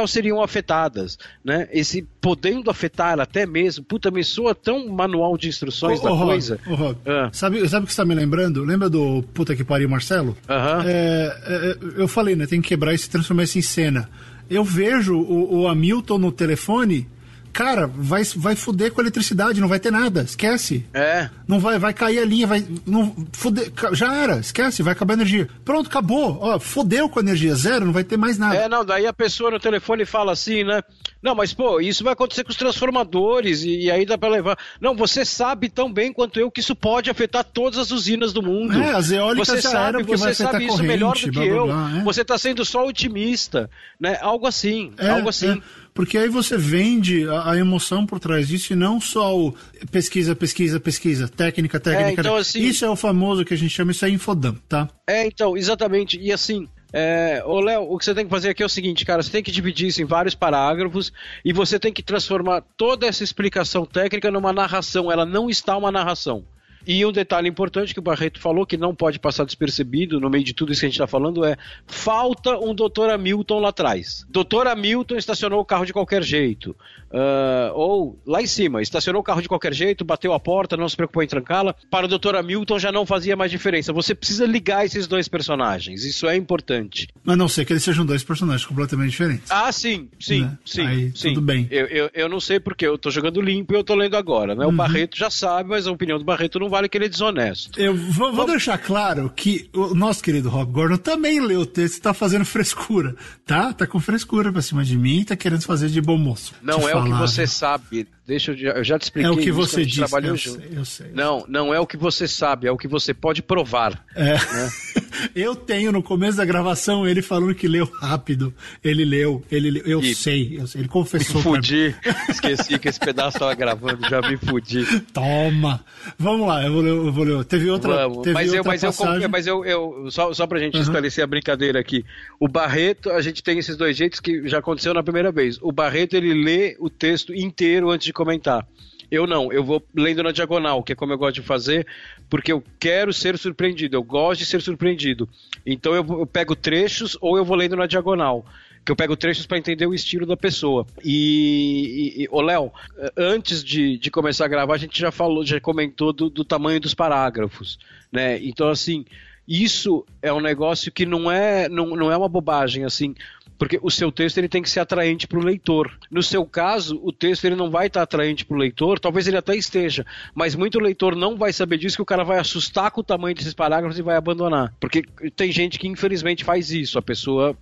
seriam 0.07 0.39
afetadas. 0.43 1.17
Né? 1.43 1.67
Esse 1.71 2.07
podendo 2.21 2.69
afetar 2.69 3.19
até 3.19 3.47
mesmo, 3.47 3.83
puta, 3.83 4.11
me 4.11 4.23
soa 4.23 4.53
tão 4.53 4.87
manual 4.87 5.35
de 5.35 5.47
instruções 5.47 5.99
da 5.99 6.11
coisa. 6.11 6.59
Ah. 7.07 7.29
sabe, 7.33 7.67
sabe 7.67 7.85
o 7.85 7.87
que 7.87 7.91
está 7.91 8.05
me 8.05 8.13
lembrando? 8.13 8.63
Lembra 8.63 8.87
do 8.87 9.23
puta 9.33 9.55
que 9.55 9.63
pariu 9.63 9.89
Marcelo? 9.89 10.37
Uh 10.47 10.53
-huh. 10.53 10.83
é, 10.85 11.37
é, 11.47 11.77
eu 11.97 12.07
falei, 12.07 12.35
né? 12.35 12.45
Tem 12.45 12.61
que 12.61 12.67
quebrar 12.67 12.93
isso 12.93 13.07
e 13.07 13.09
transformar 13.09 13.43
isso 13.43 13.57
em 13.57 13.63
cena. 13.63 14.07
Eu 14.47 14.63
vejo 14.63 15.17
o, 15.17 15.61
o 15.61 15.67
Hamilton 15.67 16.19
no 16.19 16.31
telefone 16.31 17.07
cara, 17.55 17.87
vai, 17.87 18.21
vai 18.35 18.53
fuder 18.53 18.91
com 18.91 18.99
a 18.99 19.03
eletricidade, 19.03 19.61
não 19.61 19.69
vai 19.69 19.79
ter 19.79 19.89
nada, 19.89 20.23
esquece. 20.23 20.85
É. 20.93 21.29
Não 21.47 21.57
vai, 21.57 21.79
vai 21.79 21.93
cair 21.93 22.19
a 22.19 22.25
linha, 22.25 22.45
vai. 22.45 22.67
Não, 22.85 23.15
fuder, 23.31 23.71
já 23.93 24.13
era, 24.13 24.39
esquece, 24.39 24.83
vai 24.83 24.91
acabar 24.91 25.13
a 25.13 25.15
energia. 25.15 25.47
Pronto, 25.63 25.87
acabou. 25.87 26.37
Ó, 26.41 26.59
fodeu 26.59 27.07
com 27.07 27.17
a 27.17 27.21
energia 27.21 27.55
zero, 27.55 27.85
não 27.85 27.93
vai 27.93 28.03
ter 28.03 28.17
mais 28.17 28.37
nada. 28.37 28.57
É, 28.57 28.67
não, 28.67 28.83
daí 28.83 29.07
a 29.07 29.13
pessoa 29.13 29.49
no 29.49 29.57
telefone 29.57 30.03
fala 30.05 30.33
assim, 30.33 30.65
né? 30.65 30.81
Não, 31.23 31.33
mas 31.33 31.53
pô, 31.53 31.79
isso 31.79 32.03
vai 32.03 32.11
acontecer 32.11 32.43
com 32.43 32.49
os 32.49 32.57
transformadores 32.57 33.63
e, 33.63 33.83
e 33.83 33.91
aí 33.91 34.05
dá 34.05 34.17
para 34.17 34.27
levar. 34.27 34.59
Não, 34.81 34.93
você 34.93 35.23
sabe 35.23 35.69
tão 35.69 35.91
bem 35.91 36.11
quanto 36.11 36.37
eu 36.37 36.51
que 36.51 36.59
isso 36.59 36.75
pode 36.75 37.09
afetar 37.09 37.45
todas 37.45 37.79
as 37.79 37.89
usinas 37.89 38.33
do 38.33 38.43
mundo. 38.43 38.77
É, 38.77 38.91
as 38.91 39.11
eólicas 39.11 39.47
você 39.47 39.61
sabe, 39.61 40.03
você 40.03 40.33
sabe 40.33 40.65
isso 40.65 40.73
corrente, 40.73 40.87
melhor 40.87 41.13
do 41.13 41.19
que 41.21 41.31
blá, 41.31 41.45
eu. 41.45 41.65
Blá, 41.67 41.87
blá, 41.87 41.99
é. 41.99 42.03
Você 42.03 42.25
tá 42.25 42.37
sendo 42.37 42.65
só 42.65 42.85
otimista, 42.85 43.69
né? 43.97 44.17
Algo 44.21 44.45
assim, 44.45 44.91
é, 44.97 45.09
algo 45.09 45.29
assim. 45.29 45.51
É. 45.81 45.84
Porque 45.95 46.17
aí 46.17 46.27
você 46.27 46.57
vende 46.57 47.25
a, 47.29 47.51
a, 47.51 47.57
emoção 47.57 48.05
por 48.05 48.19
trás 48.19 48.49
disso 48.49 48.73
e 48.73 48.75
não 48.75 48.99
só 48.99 49.33
o 49.33 49.55
pesquisa, 49.89 50.35
pesquisa, 50.35 50.77
pesquisa, 50.77 51.29
técnica, 51.29 51.79
técnica. 51.79 52.09
É, 52.09 52.21
então, 52.21 52.35
assim, 52.35 52.59
isso 52.59 52.83
é 52.83 52.89
o 52.89 52.97
famoso 52.97 53.45
que 53.45 53.53
a 53.53 53.57
gente 53.57 53.71
chama, 53.73 53.93
isso 53.93 54.03
é 54.03 54.09
infodam, 54.09 54.57
tá? 54.67 54.89
É, 55.07 55.25
então, 55.25 55.55
exatamente. 55.55 56.19
E 56.19 56.33
assim, 56.33 56.67
É, 56.91 57.41
ô 57.45 57.61
Léo, 57.61 57.91
o 57.91 57.97
que 57.97 58.03
você 58.03 58.13
tem 58.13 58.25
que 58.25 58.29
fazer 58.29 58.49
aqui 58.49 58.61
é 58.61 58.65
o 58.65 58.69
seguinte, 58.69 59.05
cara, 59.05 59.23
você 59.23 59.31
tem 59.31 59.43
que 59.43 59.51
dividir 59.51 59.87
isso 59.87 60.01
em 60.01 60.05
vários 60.05 60.35
parágrafos 60.35 61.13
e 61.43 61.53
você 61.53 61.79
tem 61.79 61.93
que 61.93 62.03
transformar 62.03 62.61
toda 62.75 63.07
essa 63.07 63.23
explicação 63.23 63.85
técnica 63.85 64.29
numa 64.29 64.51
narração. 64.51 65.09
Ela 65.09 65.25
não 65.25 65.49
está 65.49 65.77
uma 65.77 65.91
narração. 65.93 66.45
E 66.85 67.05
um 67.05 67.11
detalhe 67.11 67.49
importante 67.49 67.93
que 67.93 67.99
o 67.99 68.03
Barreto 68.03 68.39
falou, 68.39 68.65
que 68.65 68.77
não 68.77 68.93
pode 68.93 69.19
passar 69.19 69.45
despercebido 69.45 70.19
no 70.19 70.29
meio 70.29 70.43
de 70.43 70.53
tudo 70.53 70.71
isso 70.71 70.81
que 70.81 70.85
a 70.85 70.89
gente 70.89 70.95
está 70.95 71.07
falando, 71.07 71.43
é 71.43 71.57
falta 71.87 72.57
um 72.57 72.73
doutor 72.73 73.09
Hamilton 73.09 73.59
lá 73.59 73.69
atrás. 73.69 74.25
Doutor 74.29 74.67
Hamilton 74.67 75.15
estacionou 75.15 75.59
o 75.59 75.65
carro 75.65 75.85
de 75.85 75.93
qualquer 75.93 76.23
jeito. 76.23 76.75
Uh, 77.15 77.71
ou 77.73 78.19
lá 78.25 78.41
em 78.41 78.47
cima, 78.47 78.81
estacionou 78.81 79.21
o 79.21 79.23
carro 79.23 79.41
de 79.41 79.47
qualquer 79.47 79.73
jeito, 79.73 80.03
bateu 80.03 80.33
a 80.33 80.39
porta, 80.39 80.75
não 80.75 80.89
se 80.89 80.95
preocupou 80.95 81.23
em 81.23 81.27
trancá-la. 81.27 81.73
Para 81.89 82.05
o 82.05 82.09
doutor 82.09 82.35
Hamilton 82.35 82.77
já 82.77 82.91
não 82.91 83.05
fazia 83.05 83.35
mais 83.35 83.49
diferença. 83.49 83.93
Você 83.93 84.13
precisa 84.13 84.45
ligar 84.45 84.85
esses 84.85 85.07
dois 85.07 85.27
personagens. 85.27 86.03
Isso 86.03 86.27
é 86.27 86.35
importante. 86.35 87.07
Mas 87.23 87.37
não 87.37 87.47
sei 87.47 87.63
que 87.63 87.71
eles 87.71 87.83
sejam 87.83 88.05
dois 88.05 88.23
personagens 88.23 88.65
completamente 88.65 89.11
diferentes. 89.11 89.49
Ah, 89.49 89.71
sim, 89.71 90.09
sim, 90.19 90.41
né? 90.41 90.57
sim. 90.65 90.85
Aí, 90.85 91.11
sim. 91.15 91.29
tudo 91.29 91.41
bem. 91.41 91.67
Eu, 91.71 91.85
eu, 91.87 92.09
eu, 92.13 92.29
não 92.29 92.39
sei 92.39 92.59
porque 92.59 92.85
eu 92.85 92.95
estou 92.95 93.11
jogando 93.11 93.41
limpo 93.41 93.73
e 93.73 93.77
eu 93.77 93.81
estou 93.81 93.95
lendo 93.95 94.17
agora. 94.17 94.53
Né? 94.53 94.65
O 94.65 94.69
uhum. 94.69 94.75
Barreto 94.75 95.17
já 95.17 95.29
sabe, 95.29 95.69
mas 95.69 95.87
a 95.87 95.91
opinião 95.91 96.17
do 96.17 96.25
Barreto 96.25 96.59
não 96.59 96.69
vale 96.75 96.89
que 96.89 96.97
ele 96.97 97.05
é 97.05 97.09
desonesto. 97.09 97.79
Eu 97.79 97.95
vou, 97.95 98.33
vou 98.33 98.45
deixar 98.45 98.77
claro 98.77 99.31
que 99.33 99.69
o 99.73 99.93
nosso 99.93 100.21
querido 100.21 100.49
Rob 100.49 100.71
Gordon 100.71 100.97
também 100.97 101.39
leu 101.39 101.61
o 101.61 101.65
texto 101.65 101.95
e 101.95 101.97
está 101.97 102.13
fazendo 102.13 102.43
frescura, 102.45 103.15
tá? 103.45 103.71
Tá 103.73 103.87
com 103.87 103.99
frescura 103.99 104.51
pra 104.51 104.61
cima 104.61 104.83
de 104.83 104.97
mim 104.97 105.21
e 105.21 105.25
tá 105.25 105.35
querendo 105.35 105.61
fazer 105.61 105.87
de 105.87 106.01
bom 106.01 106.17
moço. 106.17 106.53
Não 106.61 106.87
é 106.87 106.91
falar, 106.91 107.05
o 107.05 107.05
que 107.05 107.19
você 107.19 107.47
sabe. 107.47 108.07
Deixa 108.27 108.51
eu, 108.51 108.73
eu 108.73 108.83
já 108.83 108.99
te 108.99 109.03
expliquei. 109.03 109.31
É 109.31 109.33
o 109.33 109.37
que 109.37 109.51
você 109.51 109.85
disse. 109.85 110.01
Eu 110.01 110.37
sei, 110.37 110.69
eu 110.71 110.85
sei, 110.85 111.11
não, 111.13 111.45
não 111.47 111.73
é 111.73 111.79
o 111.79 111.87
que 111.87 111.95
você 111.95 112.27
sabe, 112.27 112.67
é 112.67 112.71
o 112.71 112.77
que 112.77 112.87
você 112.87 113.13
pode 113.13 113.41
provar. 113.41 114.03
É. 114.15 114.33
Né? 114.33 114.71
eu 115.35 115.55
tenho 115.55 115.91
no 115.91 116.01
começo 116.01 116.37
da 116.37 116.45
gravação 116.45 117.07
ele 117.07 117.21
falando 117.21 117.55
que 117.55 117.67
leu 117.67 117.85
rápido. 117.85 118.53
Ele 118.83 119.05
leu, 119.05 119.43
ele 119.51 119.71
leu, 119.71 119.83
eu, 119.85 120.01
e... 120.01 120.15
sei, 120.15 120.57
eu 120.59 120.67
sei, 120.67 120.81
ele 120.81 120.87
confessou. 120.87 121.37
Me 121.37 121.41
fudi. 121.43 121.95
Esqueci 122.29 122.79
que 122.79 122.89
esse 122.89 122.99
pedaço 122.99 123.37
estava 123.37 123.53
gravando, 123.53 124.07
já 124.09 124.21
me 124.21 124.37
fudi. 124.37 124.85
Toma. 125.13 125.83
Vamos 126.17 126.47
lá, 126.47 126.63
eu 126.63 126.71
vou 126.71 126.81
ler, 126.81 126.89
eu 126.89 127.11
vou 127.11 127.23
ler. 127.23 127.45
Teve 127.45 127.69
outra. 127.69 128.07
Vamos. 128.07 128.23
Teve 128.23 128.33
mas 128.33 128.47
outra 128.47 128.59
eu, 128.59 128.65
mas 128.65 128.81
passagem. 128.81 129.23
eu, 129.23 129.29
mas 129.29 129.47
eu, 129.47 129.65
eu 129.65 130.11
só, 130.11 130.33
só 130.33 130.47
pra 130.47 130.59
gente 130.59 130.75
uhum. 130.75 130.81
esclarecer 130.81 131.23
a 131.23 131.27
brincadeira 131.27 131.79
aqui. 131.79 132.05
O 132.39 132.47
Barreto, 132.47 133.09
a 133.11 133.21
gente 133.21 133.43
tem 133.43 133.57
esses 133.57 133.75
dois 133.75 133.95
jeitos 133.95 134.19
que 134.19 134.47
já 134.47 134.59
aconteceu 134.59 134.93
na 134.93 135.03
primeira 135.03 135.31
vez. 135.31 135.57
O 135.61 135.71
Barreto 135.71 136.15
ele 136.15 136.33
lê 136.33 136.75
o 136.79 136.89
texto 136.89 137.33
inteiro 137.33 137.89
antes 137.89 138.05
de 138.05 138.13
comentar. 138.13 138.67
Eu 139.15 139.27
não, 139.27 139.51
eu 139.51 139.63
vou 139.63 139.83
lendo 139.95 140.23
na 140.23 140.31
diagonal, 140.31 140.83
que 140.83 140.91
é 140.91 140.95
como 140.95 141.13
eu 141.13 141.17
gosto 141.17 141.35
de 141.35 141.41
fazer, 141.41 141.87
porque 142.29 142.51
eu 142.51 142.63
quero 142.79 143.13
ser 143.13 143.37
surpreendido, 143.37 143.95
eu 143.95 144.03
gosto 144.03 144.39
de 144.39 144.45
ser 144.45 144.61
surpreendido. 144.61 145.27
Então 145.65 145.93
eu, 145.95 146.05
eu 146.19 146.25
pego 146.25 146.55
trechos 146.55 147.17
ou 147.21 147.37
eu 147.37 147.45
vou 147.45 147.55
lendo 147.55 147.75
na 147.75 147.87
diagonal 147.87 148.45
que 148.85 148.91
eu 148.91 148.95
pego 148.95 149.17
trechos 149.17 149.47
para 149.47 149.57
entender 149.57 149.87
o 149.87 149.95
estilo 149.95 150.27
da 150.27 150.37
pessoa. 150.37 150.85
E, 151.03 152.27
ô 152.29 152.39
Léo, 152.39 152.71
antes 153.17 153.63
de, 153.63 153.97
de 153.97 154.11
começar 154.11 154.45
a 154.45 154.47
gravar, 154.47 154.75
a 154.75 154.77
gente 154.77 154.99
já 154.99 155.11
falou, 155.11 155.43
já 155.43 155.59
comentou 155.59 156.13
do, 156.13 156.29
do 156.29 156.45
tamanho 156.45 156.79
dos 156.79 156.93
parágrafos, 156.93 157.79
né? 158.11 158.37
Então, 158.43 158.69
assim, 158.69 159.03
isso 159.47 160.05
é 160.21 160.31
um 160.31 160.39
negócio 160.39 160.91
que 160.91 161.03
não 161.03 161.31
é, 161.31 161.67
não, 161.67 161.95
não 161.95 162.11
é 162.11 162.17
uma 162.17 162.29
bobagem, 162.29 162.83
assim 162.83 163.15
porque 163.57 163.79
o 163.81 163.89
seu 163.89 164.11
texto 164.11 164.37
ele 164.37 164.49
tem 164.49 164.61
que 164.61 164.69
ser 164.69 164.79
atraente 164.79 165.27
para 165.27 165.39
o 165.39 165.43
leitor. 165.43 165.91
No 166.11 166.21
seu 166.21 166.45
caso, 166.45 166.99
o 167.03 167.11
texto 167.11 167.45
ele 167.45 167.55
não 167.55 167.69
vai 167.69 167.87
estar 167.87 168.01
tá 168.01 168.03
atraente 168.03 168.45
para 168.45 168.55
o 168.55 168.59
leitor, 168.59 168.99
talvez 168.99 169.27
ele 169.27 169.37
até 169.37 169.55
esteja, 169.55 170.05
mas 170.33 170.55
muito 170.55 170.79
leitor 170.79 171.15
não 171.15 171.37
vai 171.37 171.53
saber 171.53 171.77
disso 171.77 171.95
que 171.95 172.01
o 172.01 172.05
cara 172.05 172.23
vai 172.23 172.39
assustar 172.39 172.91
com 172.91 173.01
o 173.01 173.03
tamanho 173.03 173.35
desses 173.35 173.53
parágrafos 173.53 173.97
e 173.97 174.01
vai 174.01 174.15
abandonar. 174.15 174.73
Porque 174.79 175.03
tem 175.35 175.51
gente 175.51 175.79
que 175.79 175.87
infelizmente 175.87 176.43
faz 176.43 176.71
isso, 176.71 176.97
a 176.97 177.01
pessoa 177.01 177.57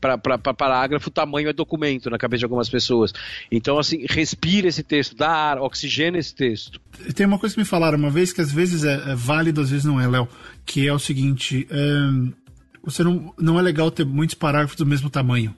para 0.00 0.18
parágrafo, 0.38 1.10
tamanho 1.10 1.48
é 1.48 1.52
documento 1.52 2.10
na 2.10 2.18
cabeça 2.18 2.40
de 2.40 2.44
algumas 2.44 2.68
pessoas. 2.68 3.12
Então 3.50 3.78
assim, 3.78 4.04
respira 4.08 4.68
esse 4.68 4.82
texto, 4.82 5.16
dá 5.16 5.30
ar, 5.30 5.58
oxigena 5.58 6.18
esse 6.18 6.34
texto. 6.34 6.80
Tem 7.14 7.26
uma 7.26 7.38
coisa 7.38 7.54
que 7.54 7.60
me 7.60 7.66
falaram 7.66 7.98
uma 7.98 8.10
vez 8.10 8.32
que 8.32 8.40
às 8.40 8.52
vezes 8.52 8.84
é, 8.84 8.94
é 8.94 9.14
válido, 9.14 9.60
às 9.60 9.70
vezes 9.70 9.84
não 9.84 10.00
é, 10.00 10.06
Léo, 10.06 10.28
que 10.64 10.86
é 10.86 10.92
o 10.92 10.98
seguinte, 10.98 11.66
é 11.70 12.45
você 12.86 13.02
não, 13.02 13.34
não 13.36 13.58
é 13.58 13.62
legal 13.62 13.90
ter 13.90 14.06
muitos 14.06 14.34
parágrafos 14.34 14.76
do 14.76 14.86
mesmo 14.86 15.10
tamanho. 15.10 15.54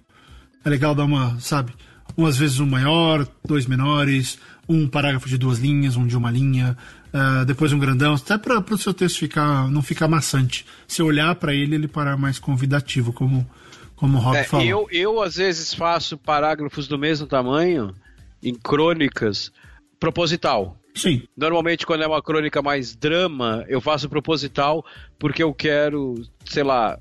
É 0.65 0.71
legal 0.71 0.95
dar 0.95 1.05
uma, 1.05 1.39
sabe, 1.39 1.75
umas 2.17 2.39
vezes 2.39 2.59
um 2.59 2.67
maior, 2.67 3.29
dois 3.45 3.67
menores, 3.67 4.39
um 4.67 4.89
parágrafo 4.89 5.29
de 5.29 5.37
duas 5.37 5.59
linhas, 5.59 5.95
um 5.95 6.07
de 6.07 6.17
uma 6.17 6.31
linha, 6.31 6.77
uh, 7.13 7.45
depois 7.45 7.71
um 7.73 7.79
grandão, 7.79 8.15
até 8.15 8.39
para 8.39 8.59
o 8.59 8.79
seu 8.79 8.95
texto 8.95 9.19
ficar, 9.19 9.71
não 9.71 9.83
ficar 9.83 10.09
maçante. 10.09 10.65
Se 10.87 11.03
olhar 11.03 11.35
para 11.35 11.55
ele, 11.55 11.75
ele 11.75 11.87
parar 11.87 12.17
mais 12.17 12.39
convidativo, 12.39 13.13
como, 13.13 13.49
como 13.95 14.17
o 14.17 14.21
Rob 14.21 14.37
é, 14.37 14.45
falou. 14.45 14.67
Eu, 14.67 14.89
eu, 14.91 15.23
às 15.23 15.37
vezes, 15.37 15.75
faço 15.75 16.17
parágrafos 16.17 16.89
do 16.89 16.99
mesmo 16.99 17.27
tamanho 17.27 17.95
em 18.43 18.55
crônicas 18.55 19.53
proposital. 20.01 20.77
Sim. 20.95 21.23
Normalmente, 21.37 21.87
quando 21.87 22.03
é 22.03 22.07
uma 22.07 22.23
crônica 22.23 22.63
mais 22.63 22.97
drama, 22.97 23.65
eu 23.69 23.81
faço 23.81 24.09
proposital 24.09 24.85
porque 25.19 25.43
eu 25.43 25.53
quero, 25.55 26.15
sei 26.45 26.63
lá, 26.63 26.99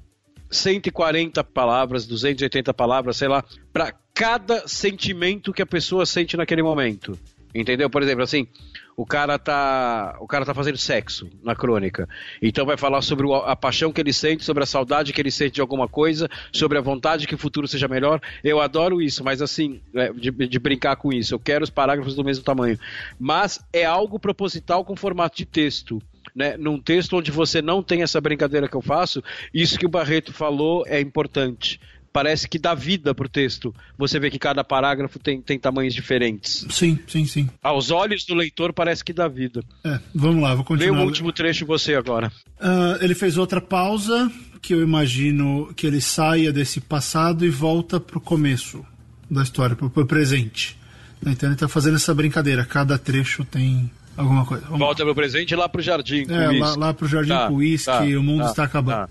140 0.49 1.43
palavras, 1.43 2.05
280 2.05 2.73
palavras, 2.73 3.17
sei 3.17 3.27
lá, 3.27 3.43
para 3.71 3.93
cada 4.13 4.67
sentimento 4.67 5.53
que 5.53 5.61
a 5.61 5.65
pessoa 5.65 6.05
sente 6.05 6.35
naquele 6.37 6.63
momento. 6.63 7.17
Entendeu? 7.53 7.89
Por 7.89 8.03
exemplo, 8.03 8.23
assim, 8.23 8.47
o 8.95 9.05
cara 9.05 9.37
tá, 9.37 10.17
o 10.19 10.27
cara 10.27 10.43
tá 10.43 10.53
fazendo 10.53 10.77
sexo 10.77 11.29
na 11.43 11.55
crônica. 11.55 12.09
Então 12.41 12.65
vai 12.65 12.75
falar 12.77 13.01
sobre 13.01 13.27
a 13.45 13.55
paixão 13.55 13.91
que 13.91 14.01
ele 14.01 14.11
sente, 14.11 14.43
sobre 14.43 14.63
a 14.63 14.65
saudade 14.65 15.13
que 15.13 15.21
ele 15.21 15.31
sente 15.31 15.55
de 15.55 15.61
alguma 15.61 15.87
coisa, 15.87 16.27
sobre 16.51 16.77
a 16.77 16.81
vontade 16.81 17.27
que 17.27 17.35
o 17.35 17.37
futuro 17.37 17.67
seja 17.67 17.87
melhor. 17.87 18.19
Eu 18.43 18.59
adoro 18.59 19.01
isso, 19.01 19.23
mas 19.23 19.41
assim, 19.41 19.81
é, 19.95 20.11
de, 20.11 20.31
de 20.31 20.59
brincar 20.59 20.95
com 20.95 21.13
isso. 21.13 21.33
Eu 21.33 21.39
quero 21.39 21.63
os 21.63 21.69
parágrafos 21.69 22.15
do 22.15 22.23
mesmo 22.23 22.43
tamanho. 22.43 22.77
Mas 23.19 23.63
é 23.71 23.85
algo 23.85 24.19
proposital 24.19 24.83
com 24.83 24.95
formato 24.95 25.37
de 25.37 25.45
texto 25.45 26.01
né, 26.37 26.55
num 26.55 26.79
texto 26.79 27.17
onde 27.17 27.31
você 27.31 27.63
não 27.63 27.81
tem 27.81 28.03
essa 28.03 28.21
brincadeira 28.21 28.67
que 28.67 28.75
eu 28.75 28.81
faço, 28.81 29.23
isso 29.51 29.77
que 29.79 29.87
o 29.87 29.89
Barreto 29.89 30.31
falou 30.31 30.83
é 30.85 31.01
importante 31.01 31.79
parece 32.13 32.47
que 32.47 32.57
dá 32.57 32.73
vida 32.73 33.13
pro 33.13 33.29
texto. 33.29 33.75
Você 33.95 34.19
vê 34.19 34.31
que 34.31 34.39
cada 34.39 34.63
parágrafo 34.63 35.19
tem, 35.19 35.39
tem 35.39 35.59
tamanhos 35.59 35.93
diferentes. 35.93 36.65
Sim, 36.67 36.97
sim, 37.07 37.27
sim. 37.27 37.47
Aos 37.61 37.91
olhos 37.91 38.25
do 38.25 38.33
leitor 38.33 38.73
parece 38.73 39.03
que 39.03 39.13
dá 39.13 39.27
vida. 39.27 39.61
É, 39.83 39.99
vamos 40.15 40.41
lá, 40.41 40.55
vou 40.55 40.63
continuar. 40.63 40.97
Lê 40.97 41.03
o 41.03 41.05
último 41.05 41.31
trecho 41.31 41.63
você 41.63 41.93
agora. 41.93 42.31
Uh, 42.59 43.03
ele 43.03 43.13
fez 43.13 43.37
outra 43.37 43.61
pausa, 43.61 44.31
que 44.63 44.73
eu 44.73 44.81
imagino 44.81 45.71
que 45.75 45.85
ele 45.85 46.01
saia 46.01 46.51
desse 46.51 46.81
passado 46.81 47.45
e 47.45 47.49
volta 47.49 47.99
pro 47.99 48.19
começo 48.19 48.83
da 49.29 49.43
história, 49.43 49.75
pro, 49.75 49.87
pro 49.87 50.07
presente. 50.07 50.75
Então 51.23 51.49
ele 51.49 51.55
está 51.55 51.67
fazendo 51.67 51.97
essa 51.97 52.15
brincadeira. 52.15 52.65
Cada 52.65 52.97
trecho 52.97 53.45
tem 53.45 53.91
alguma 54.17 54.45
coisa. 54.45 54.65
Vamos 54.65 54.79
Volta 54.79 55.03
pro 55.03 55.15
presente 55.15 55.51
e 55.51 55.55
lá 55.55 55.69
pro 55.69 55.81
jardim 55.81 56.25
com 56.25 56.33
é, 56.33 56.59
lá, 56.59 56.75
lá 56.75 56.93
pro 56.93 57.07
jardim 57.07 57.29
tá, 57.29 57.47
com 57.47 57.55
uísque, 57.55 57.85
tá, 57.85 58.01
o 58.01 58.23
mundo 58.23 58.43
tá, 58.43 58.49
está 58.49 58.63
acabando. 58.63 59.07
Tá. 59.07 59.09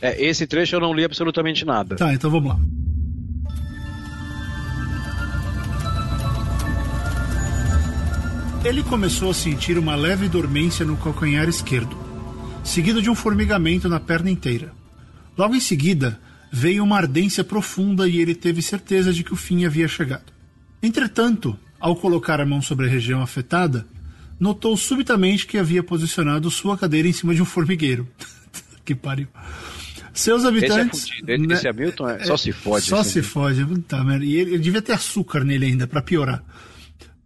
É, 0.00 0.24
esse 0.24 0.46
trecho 0.46 0.76
eu 0.76 0.80
não 0.80 0.94
li 0.94 1.04
absolutamente 1.04 1.64
nada. 1.64 1.96
Tá, 1.96 2.14
então 2.14 2.30
vamos 2.30 2.50
lá. 2.50 2.58
Ele 8.64 8.82
começou 8.82 9.30
a 9.30 9.34
sentir 9.34 9.76
uma 9.76 9.94
leve 9.94 10.26
dormência 10.26 10.86
no 10.86 10.96
calcanhar 10.96 11.46
esquerdo, 11.48 11.94
seguido 12.62 13.02
de 13.02 13.10
um 13.10 13.14
formigamento 13.14 13.90
na 13.90 14.00
perna 14.00 14.30
inteira. 14.30 14.72
Logo 15.36 15.54
em 15.54 15.60
seguida, 15.60 16.18
veio 16.50 16.82
uma 16.82 16.96
ardência 16.96 17.44
profunda 17.44 18.08
e 18.08 18.20
ele 18.20 18.34
teve 18.34 18.62
certeza 18.62 19.12
de 19.12 19.22
que 19.22 19.34
o 19.34 19.36
fim 19.36 19.66
havia 19.66 19.86
chegado. 19.86 20.32
Entretanto, 20.82 21.58
ao 21.78 21.96
colocar 21.96 22.40
a 22.40 22.46
mão 22.46 22.62
sobre 22.62 22.86
a 22.86 22.88
região 22.88 23.20
afetada, 23.20 23.86
notou 24.44 24.76
subitamente 24.76 25.46
que 25.46 25.56
havia 25.56 25.82
posicionado 25.82 26.50
sua 26.50 26.76
cadeira 26.76 27.08
em 27.08 27.12
cima 27.12 27.34
de 27.34 27.40
um 27.40 27.46
formigueiro. 27.46 28.06
que 28.84 28.94
pariu. 28.94 29.26
Seus 30.12 30.44
habitantes. 30.44 31.04
Esse, 31.04 31.32
é 31.32 31.38
né, 31.38 31.54
esse 31.54 31.66
Hamilton 31.66 32.08
é, 32.10 32.24
só 32.24 32.36
se 32.36 32.52
fode. 32.52 32.84
Só 32.84 33.02
se 33.02 33.22
fode. 33.22 33.64
Tá, 33.82 34.04
e 34.20 34.36
ele, 34.36 34.52
ele, 34.52 34.58
devia 34.58 34.82
ter 34.82 34.92
açúcar 34.92 35.42
nele 35.42 35.64
ainda, 35.64 35.86
para 35.86 36.02
piorar. 36.02 36.44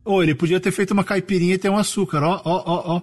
Ou 0.04 0.22
ele 0.22 0.33
podia 0.33 0.61
ter 0.61 0.70
feito 0.70 0.92
uma 0.92 1.02
caipirinha 1.02 1.54
e 1.54 1.59
ter 1.59 1.68
um 1.68 1.76
açúcar. 1.76 2.22
Ó, 2.22 2.40
ó, 2.44 2.62
ó, 2.64 2.96
ó. 2.96 3.02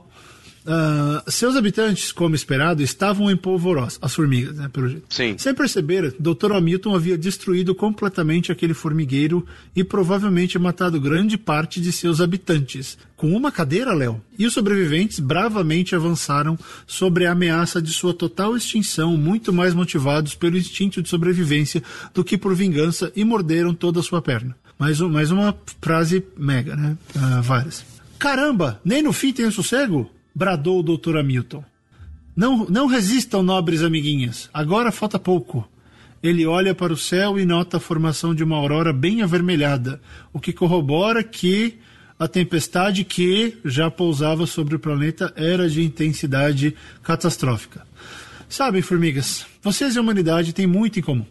Uh, 0.65 1.29
seus 1.29 1.55
habitantes, 1.55 2.11
como 2.11 2.33
esperado, 2.33 2.81
estavam 2.81 3.29
em 3.29 3.37
polvorosa, 3.37 3.99
as 4.01 4.15
formigas, 4.15 4.55
né, 4.55 4.67
pelo 4.67 4.89
jeito. 4.89 5.05
Sim. 5.09 5.35
Sem 5.37 5.53
perceber, 5.53 6.15
Dr. 6.19 6.53
Hamilton 6.53 6.95
havia 6.95 7.17
destruído 7.17 7.75
completamente 7.75 8.51
aquele 8.51 8.73
formigueiro 8.73 9.45
e 9.75 9.83
provavelmente 9.83 10.57
matado 10.57 10.99
grande 10.99 11.37
parte 11.37 11.79
de 11.79 11.91
seus 11.91 12.19
habitantes. 12.19 12.97
Com 13.15 13.35
uma 13.35 13.51
cadeira, 13.51 13.93
Léo. 13.93 14.19
E 14.39 14.45
os 14.47 14.53
sobreviventes 14.53 15.19
bravamente 15.19 15.95
avançaram 15.95 16.57
sobre 16.87 17.27
a 17.27 17.31
ameaça 17.31 17.79
de 17.79 17.93
sua 17.93 18.13
total 18.13 18.57
extinção, 18.57 19.15
muito 19.15 19.53
mais 19.53 19.73
motivados 19.75 20.33
pelo 20.33 20.57
instinto 20.57 20.99
de 20.99 21.09
sobrevivência 21.09 21.83
do 22.13 22.23
que 22.23 22.37
por 22.37 22.55
vingança, 22.55 23.11
e 23.15 23.23
morderam 23.23 23.73
toda 23.73 23.99
a 23.99 24.03
sua 24.03 24.21
perna. 24.21 24.55
Mais, 24.79 24.99
um, 24.99 25.09
mais 25.09 25.31
uma 25.31 25.55
frase 25.79 26.23
mega, 26.35 26.75
né? 26.75 26.97
Uh, 27.15 27.41
várias. 27.43 27.85
Caramba, 28.17 28.81
nem 28.83 29.03
no 29.03 29.13
fim 29.13 29.31
tem 29.31 29.49
sossego? 29.51 30.09
Bradou 30.35 30.79
o 30.79 30.83
doutor 30.83 31.17
Hamilton. 31.17 31.63
Não, 32.35 32.65
não 32.65 32.87
resistam, 32.87 33.41
nobres 33.41 33.81
amiguinhas. 33.81 34.49
Agora 34.53 34.91
falta 34.91 35.17
pouco. 35.17 35.67
Ele 36.21 36.45
olha 36.45 36.75
para 36.75 36.91
o 36.91 36.97
céu 36.97 37.39
e 37.39 37.45
nota 37.45 37.77
a 37.77 37.79
formação 37.79 38.35
de 38.35 38.43
uma 38.43 38.57
aurora 38.57 38.91
bem 38.91 39.21
avermelhada, 39.21 40.01
o 40.33 40.39
que 40.39 40.51
corrobora 40.51 41.23
que 41.23 41.79
a 42.19 42.27
tempestade 42.27 43.03
que 43.03 43.57
já 43.63 43.89
pousava 43.91 44.45
sobre 44.45 44.75
o 44.75 44.79
planeta 44.79 45.33
era 45.35 45.69
de 45.69 45.83
intensidade 45.83 46.75
catastrófica. 47.03 47.85
Sabem, 48.49 48.81
formigas, 48.81 49.45
vocês 49.61 49.95
e 49.95 49.97
a 49.97 50.01
humanidade 50.01 50.53
têm 50.53 50.67
muito 50.67 50.99
em 50.99 51.01
comum. 51.01 51.25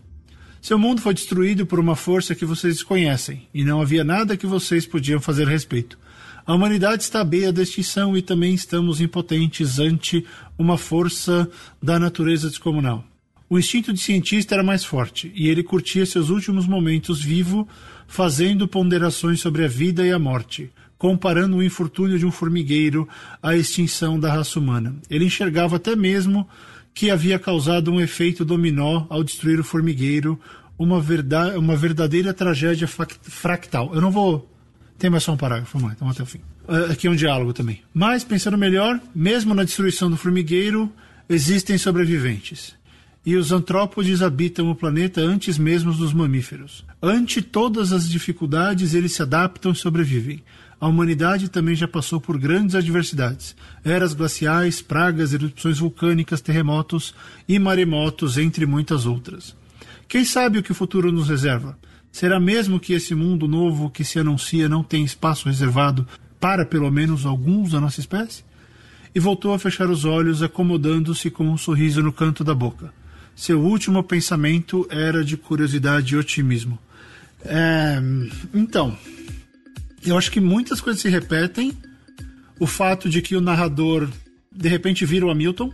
Seu 0.61 0.79
mundo 0.79 1.01
foi 1.01 1.12
destruído 1.12 1.67
por 1.67 1.79
uma 1.79 1.97
força 1.97 2.35
que 2.35 2.45
vocês 2.45 2.75
desconhecem, 2.75 3.47
e 3.53 3.64
não 3.64 3.83
havia 3.83 4.05
nada 4.05 4.37
que 4.37 4.47
vocês 4.47 4.87
podiam 4.87 5.21
fazer 5.21 5.47
a 5.47 5.51
respeito. 5.51 5.99
A 6.46 6.54
humanidade 6.54 7.02
está 7.02 7.22
à 7.22 7.24
beira 7.24 7.50
da 7.50 7.62
extinção 7.62 8.14
e 8.14 8.20
também 8.20 8.54
estamos 8.54 9.00
impotentes 9.00 9.78
ante 9.78 10.26
uma 10.59 10.76
força 10.76 11.48
da 11.83 11.98
natureza 11.98 12.48
descomunal. 12.50 13.02
O 13.48 13.59
instinto 13.59 13.94
de 13.94 14.00
cientista 14.00 14.54
era 14.54 14.62
mais 14.62 14.85
forte, 14.85 15.33
e 15.35 15.48
ele 15.48 15.62
curtia 15.62 16.04
seus 16.04 16.28
últimos 16.28 16.66
momentos 16.66 17.22
vivo, 17.22 17.66
fazendo 18.07 18.68
ponderações 18.68 19.40
sobre 19.40 19.64
a 19.64 19.68
vida 19.68 20.07
e 20.07 20.12
a 20.12 20.18
morte, 20.18 20.70
comparando 20.98 21.57
o 21.57 21.62
infortúnio 21.62 22.18
de 22.18 22.26
um 22.26 22.30
formigueiro 22.30 23.09
à 23.42 23.57
extinção 23.57 24.20
da 24.20 24.33
raça 24.33 24.59
humana. 24.59 24.94
Ele 25.09 25.24
enxergava 25.24 25.76
até 25.76 25.96
mesmo 25.96 26.46
que 26.92 27.11
havia 27.11 27.38
causado 27.38 27.90
um 27.90 28.00
efeito 28.00 28.44
dominó 28.44 29.07
ao 29.09 29.24
destruir 29.24 29.59
o 29.59 29.64
formigueiro, 29.64 30.38
uma, 30.78 31.02
uma 31.57 31.76
verdadeira 31.76 32.35
tragédia 32.35 32.87
fractal. 32.87 33.94
Eu 33.94 34.00
não 34.00 34.11
vou. 34.11 34.54
Tem 34.98 35.11
mais 35.11 35.22
só 35.22 35.33
um 35.33 35.37
parágrafo, 35.37 35.78
lá, 35.78 35.92
então 35.92 36.09
até 36.09 36.22
o 36.22 36.26
fim. 36.26 36.38
Uh, 36.68 36.92
aqui 36.92 37.07
é 37.07 37.11
um 37.11 37.16
diálogo 37.16 37.52
também. 37.52 37.83
Mas, 37.92 38.24
pensando 38.24 38.57
melhor, 38.57 39.00
mesmo 39.14 39.54
na 39.54 39.64
destruição 39.64 40.11
do 40.11 40.16
formigueiro, 40.16 40.90
existem 41.28 41.76
sobreviventes. 41.76 42.74
E 43.26 43.37
os 43.37 43.52
antrópodes 43.52 44.22
habitam 44.22 44.70
o 44.70 44.74
planeta 44.74 45.20
antes 45.20 45.57
mesmo 45.57 45.92
dos 45.92 46.12
mamíferos. 46.12 46.85
Ante 47.02 47.40
todas 47.40 47.92
as 47.92 48.09
dificuldades, 48.09 48.92
eles 48.92 49.12
se 49.12 49.22
adaptam 49.22 49.72
e 49.72 49.76
sobrevivem 49.76 50.42
a 50.85 50.88
humanidade 50.88 51.48
também 51.48 51.74
já 51.74 51.88
passou 51.88 52.20
por 52.20 52.38
grandes 52.38 52.74
adversidades: 52.74 53.57
eras 53.83 54.12
glaciais, 54.12 54.83
pragas, 54.83 55.33
erupções 55.33 55.78
vulcânicas, 55.78 56.42
terremotos 56.42 57.14
e 57.48 57.59
maremotos, 57.59 58.37
entre 58.37 58.66
muitas 58.66 59.07
outras. 59.07 59.57
Quem 60.07 60.26
sabe 60.26 60.59
o 60.59 60.62
que 60.62 60.72
o 60.72 60.74
futuro 60.74 61.11
nos 61.11 61.30
reserva? 61.30 61.78
Será 62.14 62.38
mesmo 62.38 62.79
que 62.79 62.92
esse 62.92 63.12
mundo 63.12 63.48
novo 63.48 63.90
que 63.90 64.05
se 64.05 64.20
anuncia 64.20 64.68
não 64.68 64.85
tem 64.85 65.05
espaço 65.05 65.48
reservado 65.48 66.07
para 66.38 66.64
pelo 66.64 66.88
menos 66.88 67.27
alguns 67.27 67.72
da 67.72 67.81
nossa 67.81 67.98
espécie? 67.98 68.44
E 69.12 69.18
voltou 69.18 69.53
a 69.53 69.59
fechar 69.59 69.90
os 69.90 70.05
olhos, 70.05 70.40
acomodando-se 70.40 71.29
com 71.29 71.48
um 71.48 71.57
sorriso 71.57 72.00
no 72.05 72.12
canto 72.12 72.44
da 72.44 72.55
boca. 72.55 72.94
Seu 73.35 73.61
último 73.61 74.00
pensamento 74.00 74.87
era 74.90 75.24
de 75.24 75.37
curiosidade 75.37 76.14
e 76.14 76.16
otimismo. 76.16 76.79
É, 77.44 78.00
então, 78.55 78.96
eu 80.07 80.16
acho 80.16 80.31
que 80.31 80.38
muitas 80.38 80.81
coisas 80.81 81.03
se 81.03 81.09
repetem. 81.09 81.77
O 82.61 82.66
fato 82.68 83.11
de 83.11 83.20
que 83.20 83.35
o 83.35 83.40
narrador 83.40 84.09
de 84.53 84.68
repente 84.68 85.05
vira 85.05 85.27
o 85.27 85.31
Hamilton, 85.33 85.72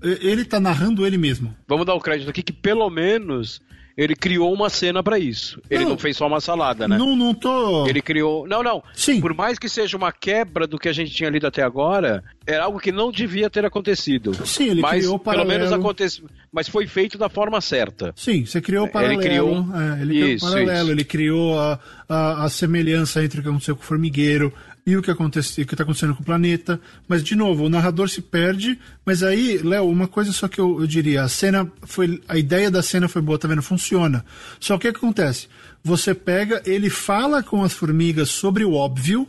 ele 0.00 0.46
tá 0.46 0.58
narrando 0.58 1.06
ele 1.06 1.18
mesmo. 1.18 1.54
Vamos 1.68 1.84
dar 1.84 1.92
o 1.92 2.00
crédito 2.00 2.30
aqui 2.30 2.42
que 2.42 2.52
pelo 2.54 2.88
menos 2.88 3.60
ele 3.96 4.14
criou 4.14 4.52
uma 4.52 4.70
cena 4.70 5.02
para 5.02 5.18
isso. 5.18 5.60
Ele 5.68 5.84
não, 5.84 5.90
não, 5.90 5.98
fez 5.98 6.16
só 6.16 6.26
uma 6.26 6.40
salada, 6.40 6.88
né? 6.88 6.96
Não, 6.96 7.14
não 7.14 7.34
tô. 7.34 7.86
Ele 7.86 8.00
criou. 8.00 8.46
Não, 8.46 8.62
não. 8.62 8.82
Sim. 8.94 9.20
Por 9.20 9.34
mais 9.34 9.58
que 9.58 9.68
seja 9.68 9.96
uma 9.96 10.12
quebra 10.12 10.66
do 10.66 10.78
que 10.78 10.88
a 10.88 10.92
gente 10.92 11.12
tinha 11.12 11.28
lido 11.28 11.46
até 11.46 11.62
agora, 11.62 12.24
era 12.46 12.64
algo 12.64 12.78
que 12.78 12.90
não 12.90 13.10
devia 13.10 13.50
ter 13.50 13.64
acontecido. 13.64 14.34
Sim, 14.46 14.70
ele 14.70 14.80
mas, 14.80 15.00
criou 15.00 15.18
paralelo. 15.18 15.48
Pelo 15.48 15.60
menos 15.60 15.72
aconteceu. 15.72 16.24
Mas 16.50 16.68
foi 16.68 16.86
feito 16.86 17.18
da 17.18 17.28
forma 17.28 17.60
certa. 17.60 18.12
Sim, 18.16 18.44
você 18.44 18.60
criou 18.60 18.86
o 18.86 18.90
paralelo. 18.90 19.20
Ele 19.20 19.28
criou. 19.28 19.66
É, 19.74 20.02
ele 20.02 20.14
criou 20.14 20.28
isso, 20.28 20.46
paralelo. 20.46 20.82
Isso. 20.82 20.90
Ele 20.90 21.04
criou 21.04 21.60
a, 21.60 21.78
a, 22.08 22.44
a 22.44 22.48
semelhança 22.48 23.22
entre 23.22 23.40
o 23.40 23.42
que 23.42 23.48
aconteceu 23.48 23.76
com 23.76 23.82
o 23.82 23.86
formigueiro 23.86 24.52
e 24.84 24.96
o 24.96 25.02
que 25.02 25.10
acontece, 25.10 25.62
o 25.62 25.66
que 25.66 25.74
está 25.74 25.84
acontecendo 25.84 26.14
com 26.14 26.22
o 26.22 26.26
planeta. 26.26 26.80
Mas 27.06 27.22
de 27.22 27.36
novo, 27.36 27.64
o 27.64 27.68
narrador 27.68 28.08
se 28.08 28.20
perde. 28.20 28.78
Mas 29.06 29.22
aí, 29.22 29.58
Léo, 29.58 29.88
uma 29.88 30.08
coisa 30.08 30.32
só 30.32 30.48
que 30.48 30.60
eu, 30.60 30.80
eu, 30.80 30.86
diria, 30.86 31.22
a 31.22 31.28
cena 31.28 31.70
foi, 31.82 32.20
a 32.28 32.36
ideia 32.36 32.70
da 32.70 32.82
cena 32.82 33.08
foi 33.08 33.22
boa, 33.22 33.38
tá 33.38 33.46
vendo? 33.46 33.62
Funciona. 33.62 34.24
Só 34.58 34.76
que 34.76 34.88
o 34.88 34.92
que 34.92 34.98
acontece? 34.98 35.48
Você 35.84 36.14
pega, 36.14 36.62
ele 36.64 36.90
fala 36.90 37.42
com 37.42 37.62
as 37.62 37.72
formigas 37.72 38.30
sobre 38.30 38.64
o 38.64 38.72
óbvio, 38.72 39.28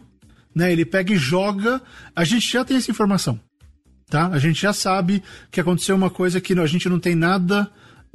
né? 0.55 0.71
Ele 0.71 0.85
pega 0.85 1.13
e 1.13 1.17
joga. 1.17 1.81
A 2.15 2.23
gente 2.23 2.51
já 2.51 2.65
tem 2.65 2.77
essa 2.77 2.89
informação, 2.89 3.39
tá? 4.09 4.27
A 4.27 4.39
gente 4.39 4.59
já 4.59 4.73
sabe 4.73 5.21
que 5.51 5.61
aconteceu 5.61 5.95
uma 5.95 6.09
coisa 6.09 6.41
que 6.41 6.57
a 6.57 6.65
gente 6.65 6.89
não 6.89 6.99
tem 6.99 7.13
nada, 7.13 7.69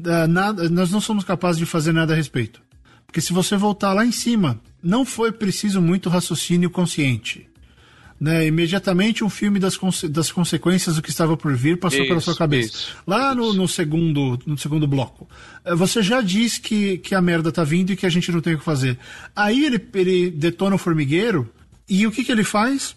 eh, 0.04 0.26
nada, 0.26 0.68
nós 0.68 0.90
não 0.90 1.00
somos 1.00 1.24
capazes 1.24 1.58
de 1.58 1.66
fazer 1.66 1.92
nada 1.92 2.12
a 2.12 2.16
respeito. 2.16 2.67
Porque 3.08 3.22
se 3.22 3.32
você 3.32 3.56
voltar 3.56 3.94
lá 3.94 4.04
em 4.04 4.12
cima, 4.12 4.60
não 4.82 5.04
foi 5.04 5.32
preciso 5.32 5.80
muito 5.80 6.10
raciocínio 6.10 6.68
consciente. 6.68 7.48
Né, 8.20 8.48
imediatamente 8.48 9.22
um 9.22 9.30
filme 9.30 9.60
das, 9.60 9.76
conse 9.76 10.08
das 10.08 10.32
consequências 10.32 10.96
do 10.96 11.02
que 11.02 11.08
estava 11.08 11.36
por 11.36 11.54
vir 11.54 11.78
passou 11.78 12.00
isso, 12.00 12.08
pela 12.08 12.20
sua 12.20 12.36
cabeça. 12.36 12.76
Isso, 12.76 12.96
Lá 13.06 13.32
no, 13.32 13.54
no, 13.54 13.68
segundo, 13.68 14.36
no 14.44 14.58
segundo 14.58 14.88
bloco, 14.88 15.28
eh, 15.64 15.72
você 15.72 16.02
já 16.02 16.20
diz 16.20 16.58
que, 16.58 16.98
que 16.98 17.14
a 17.14 17.22
merda 17.22 17.52
tá 17.52 17.62
vindo 17.62 17.92
e 17.92 17.96
que 17.96 18.04
a 18.04 18.10
gente 18.10 18.32
não 18.32 18.40
tem 18.40 18.54
o 18.54 18.58
que 18.58 18.64
fazer. 18.64 18.98
Aí 19.36 19.64
ele, 19.64 19.80
ele 19.94 20.30
detona 20.32 20.74
o 20.74 20.78
formigueiro 20.78 21.48
e 21.88 22.08
o 22.08 22.10
que, 22.10 22.24
que 22.24 22.32
ele 22.32 22.42
faz? 22.42 22.96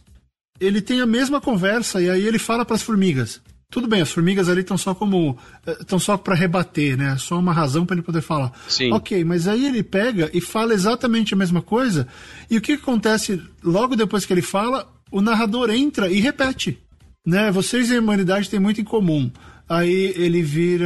Ele 0.60 0.82
tem 0.82 1.02
a 1.02 1.06
mesma 1.06 1.40
conversa 1.40 2.02
e 2.02 2.10
aí 2.10 2.26
ele 2.26 2.40
fala 2.40 2.66
para 2.66 2.76
as 2.76 2.82
formigas: 2.82 3.40
tudo 3.72 3.88
bem, 3.88 4.02
as 4.02 4.12
formigas 4.12 4.50
ali 4.50 4.60
estão 4.60 4.78
só 4.78 4.94
como. 4.94 5.38
estão 5.80 5.98
só 5.98 6.18
para 6.18 6.36
rebater, 6.36 6.98
né? 6.98 7.16
Só 7.18 7.40
uma 7.40 7.54
razão 7.54 7.86
para 7.86 7.96
ele 7.96 8.04
poder 8.04 8.22
falar. 8.22 8.52
Sim. 8.68 8.92
Ok, 8.92 9.24
mas 9.24 9.48
aí 9.48 9.66
ele 9.66 9.82
pega 9.82 10.30
e 10.34 10.42
fala 10.42 10.74
exatamente 10.74 11.34
a 11.34 11.38
mesma 11.38 11.62
coisa. 11.62 12.06
E 12.50 12.58
o 12.58 12.62
que 12.62 12.74
acontece 12.74 13.42
logo 13.64 13.96
depois 13.96 14.26
que 14.26 14.34
ele 14.34 14.42
fala? 14.42 14.92
O 15.10 15.22
narrador 15.22 15.70
entra 15.70 16.10
e 16.10 16.20
repete. 16.20 16.78
Né? 17.26 17.50
Vocês 17.50 17.90
e 17.90 17.96
a 17.96 18.00
humanidade 18.02 18.50
têm 18.50 18.60
muito 18.60 18.82
em 18.82 18.84
comum. 18.84 19.32
Aí 19.72 20.14
ele 20.18 20.44
vira. 20.44 20.86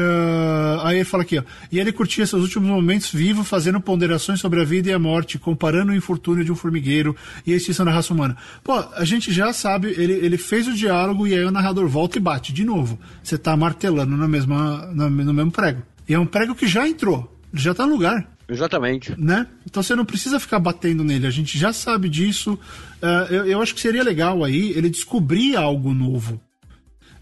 Aí 0.84 0.98
ele 0.98 1.06
fala 1.06 1.24
aqui, 1.24 1.40
ó. 1.40 1.44
E 1.72 1.80
ele 1.80 1.92
curtia 1.92 2.24
seus 2.28 2.44
últimos 2.44 2.70
momentos 2.70 3.10
vivo, 3.12 3.44
fazendo 3.44 3.82
ponderações 3.82 4.40
sobre 4.40 4.62
a 4.62 4.64
vida 4.64 4.92
e 4.92 4.94
a 4.94 5.00
morte, 5.00 5.40
comparando 5.40 5.92
o 5.92 5.96
infortúnio 5.96 6.46
de 6.46 6.52
um 6.52 6.56
formigueiro 6.56 7.16
e 7.48 7.52
a 7.52 7.56
extinção 7.56 7.84
da 7.84 7.92
raça 7.92 8.14
humana. 8.14 8.38
Pô, 8.64 8.74
a 8.74 9.04
gente 9.04 9.34
já 9.34 9.52
sabe, 9.52 9.88
ele, 9.98 10.14
ele 10.14 10.38
fez 10.38 10.68
o 10.68 10.74
diálogo 10.76 11.26
e 11.26 11.34
aí 11.34 11.44
o 11.44 11.50
narrador 11.50 11.88
volta 11.88 12.20
e 12.20 12.22
bate 12.22 12.54
de 12.54 12.64
novo. 12.64 13.00
Você 13.24 13.40
tá 13.40 13.58
martelando 13.58 14.16
na 14.16 14.28
mesma, 14.28 14.86
no, 14.94 15.10
no 15.10 15.34
mesmo 15.34 15.52
prego. 15.52 15.82
E 16.08 16.14
é 16.14 16.20
um 16.20 16.28
prego 16.28 16.54
que 16.54 16.68
já 16.68 16.88
entrou, 16.88 17.36
já 17.52 17.74
tá 17.74 17.88
no 17.88 17.94
lugar. 17.94 18.36
Exatamente. 18.48 19.20
Né? 19.20 19.48
Então 19.66 19.82
você 19.82 19.96
não 19.96 20.06
precisa 20.06 20.40
ficar 20.40 20.60
batendo 20.60 21.04
nele, 21.04 21.26
a 21.26 21.32
gente 21.32 21.58
já 21.58 21.74
sabe 21.74 22.08
disso. 22.08 22.54
Uh, 23.02 23.34
eu, 23.34 23.46
eu 23.46 23.62
acho 23.64 23.74
que 23.74 23.82
seria 23.82 24.04
legal 24.04 24.44
aí 24.44 24.74
ele 24.76 24.92
descobrir 24.92 25.56
algo 25.56 25.92
novo 25.92 26.40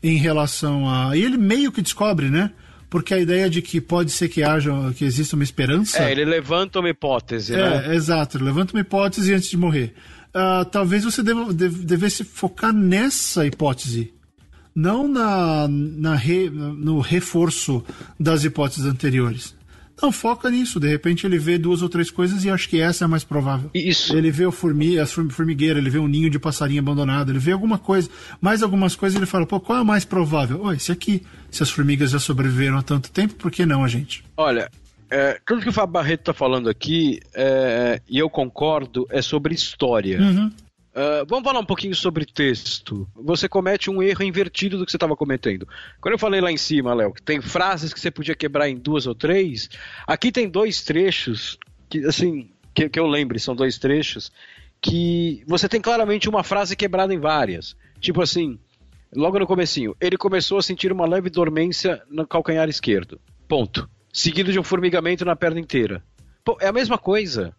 em 0.04 0.18
relação 0.18 0.88
a. 0.90 1.16
E 1.16 1.24
ele 1.24 1.38
meio 1.38 1.72
que 1.72 1.82
descobre, 1.82 2.30
né? 2.30 2.52
Porque 2.90 3.14
a 3.14 3.20
ideia 3.20 3.50
de 3.50 3.62
que 3.62 3.82
pode 3.82 4.12
ser 4.12 4.30
que 4.30 4.44
haja, 4.44 4.72
que 4.96 5.04
exista 5.06 5.36
uma 5.36 5.44
esperança. 5.44 6.04
É, 6.04 6.12
ele 6.12 6.26
levanta 6.26 6.80
uma 6.80 6.90
hipótese, 6.90 7.56
é, 7.56 7.58
né? 7.58 7.96
Exato, 7.96 8.38
ele 8.38 8.44
levanta 8.44 8.74
uma 8.74 8.82
hipótese 8.82 9.34
antes 9.34 9.50
de 9.50 9.58
morrer. 9.58 9.96
Uh, 10.30 10.66
talvez 10.66 11.04
você 11.04 11.24
deva, 11.24 11.52
deve, 11.54 11.86
devesse 11.86 12.24
focar 12.24 12.74
nessa 12.74 13.46
hipótese, 13.46 14.14
não 14.76 15.08
na, 15.08 15.68
na 15.68 16.16
re, 16.16 16.50
no 16.50 17.00
reforço 17.00 17.84
das 18.20 18.44
hipóteses 18.44 18.86
anteriores. 18.86 19.56
Não, 20.04 20.12
foca 20.12 20.50
nisso. 20.50 20.82
De 20.82 20.90
repente 20.90 21.26
ele 21.26 21.40
vê 21.40 21.58
duas 21.58 21.82
ou 21.82 21.88
três 21.88 22.12
coisas 22.12 22.44
e 22.44 22.50
acho 22.50 22.68
que 22.68 22.82
essa 22.82 23.04
é 23.04 23.06
a 23.06 23.08
mais 23.08 23.24
provável. 23.24 23.72
Isso. 23.74 24.14
Ele 24.18 24.30
vê 24.30 24.46
o 24.46 24.52
formi 24.52 25.00
a 25.00 25.06
formigueira, 25.06 25.80
ele 25.80 25.90
vê 25.90 25.98
um 25.98 26.08
ninho 26.08 26.30
de 26.30 26.38
passarinho 26.38 26.82
abandonado, 26.82 27.32
ele 27.32 27.40
vê 27.40 27.54
alguma 27.54 27.78
coisa, 27.78 28.10
mais 28.42 28.62
algumas 28.62 28.98
coisas 28.98 29.16
ele 29.16 29.26
fala, 29.26 29.46
pô, 29.46 29.62
qual 29.62 29.78
é 29.78 29.82
a 29.82 29.86
mais 29.86 30.04
provável? 30.04 30.60
Oh, 30.62 30.74
esse 30.74 30.92
aqui. 30.92 31.24
Se 31.50 31.64
as 31.64 31.70
formigas 31.70 32.12
já 32.12 32.20
sobreviveram 32.20 32.78
há 32.78 32.82
tanto 32.82 33.10
tempo, 33.12 33.36
por 33.36 33.50
que 33.50 33.66
não 33.66 33.82
a 33.82 33.88
gente? 33.88 34.26
Olha, 34.36 34.70
é, 35.10 35.40
tudo 35.46 35.62
que 35.62 35.70
o 35.70 35.74
Fábio 35.74 35.94
Barreto 35.94 36.22
está 36.22 36.34
falando 36.34 36.68
aqui, 36.70 37.22
é, 37.34 38.02
e 38.10 38.18
eu 38.18 38.30
concordo, 38.30 39.08
é 39.10 39.22
sobre 39.22 39.56
história. 39.56 40.20
Uhum. 40.20 40.52
Uh, 40.94 41.26
vamos 41.28 41.44
falar 41.44 41.60
um 41.60 41.66
pouquinho 41.66 41.96
sobre 41.96 42.24
texto. 42.24 43.08
Você 43.16 43.50
comete 43.50 43.90
um 43.90 44.02
erro 44.02 44.24
invertido 44.24 44.78
do 44.78 44.86
que 44.86 44.92
você 44.92 44.98
estava 44.98 45.16
cometendo. 45.16 45.68
Quando 46.00 46.14
eu 46.14 46.20
falei 46.20 46.40
lá 46.40 46.52
em 46.52 46.58
cima, 46.58 46.94
Léo, 46.94 47.14
que 47.14 47.22
tem 47.22 47.42
frases 47.42 47.92
que 47.92 48.00
você 48.00 48.12
podia 48.12 48.36
quebrar 48.36 48.70
em 48.70 48.78
duas 48.78 49.08
ou 49.08 49.16
três, 49.16 49.70
aqui 50.06 50.32
tem 50.32 50.48
dois 50.48 50.84
trechos 50.84 51.58
que, 51.90 52.06
assim, 52.06 52.52
que, 52.76 52.88
que 52.90 53.00
eu 53.00 53.08
lembre, 53.08 53.40
são 53.40 53.56
dois 53.56 53.80
trechos 53.80 54.32
que 54.80 55.44
você 55.48 55.68
tem 55.68 55.82
claramente 55.82 56.30
uma 56.30 56.44
frase 56.44 56.76
quebrada 56.76 57.14
em 57.14 57.20
várias. 57.20 57.76
Tipo 58.00 58.22
assim, 58.22 58.60
logo 59.16 59.40
no 59.40 59.48
comecinho, 59.48 59.96
ele 60.00 60.18
começou 60.18 60.58
a 60.60 60.62
sentir 60.62 60.92
uma 60.92 61.08
leve 61.08 61.30
dormência 61.30 62.04
no 62.10 62.28
calcanhar 62.28 62.70
esquerdo. 62.70 63.20
Ponto. 63.48 63.90
Seguido 64.12 64.52
de 64.52 64.60
um 64.60 64.64
formigamento 64.64 65.26
na 65.26 65.36
perna 65.36 65.60
inteira. 65.60 66.04
Pô, 66.44 66.58
é 66.62 66.68
a 66.68 66.74
mesma 66.74 66.98
coisa. 66.98 67.56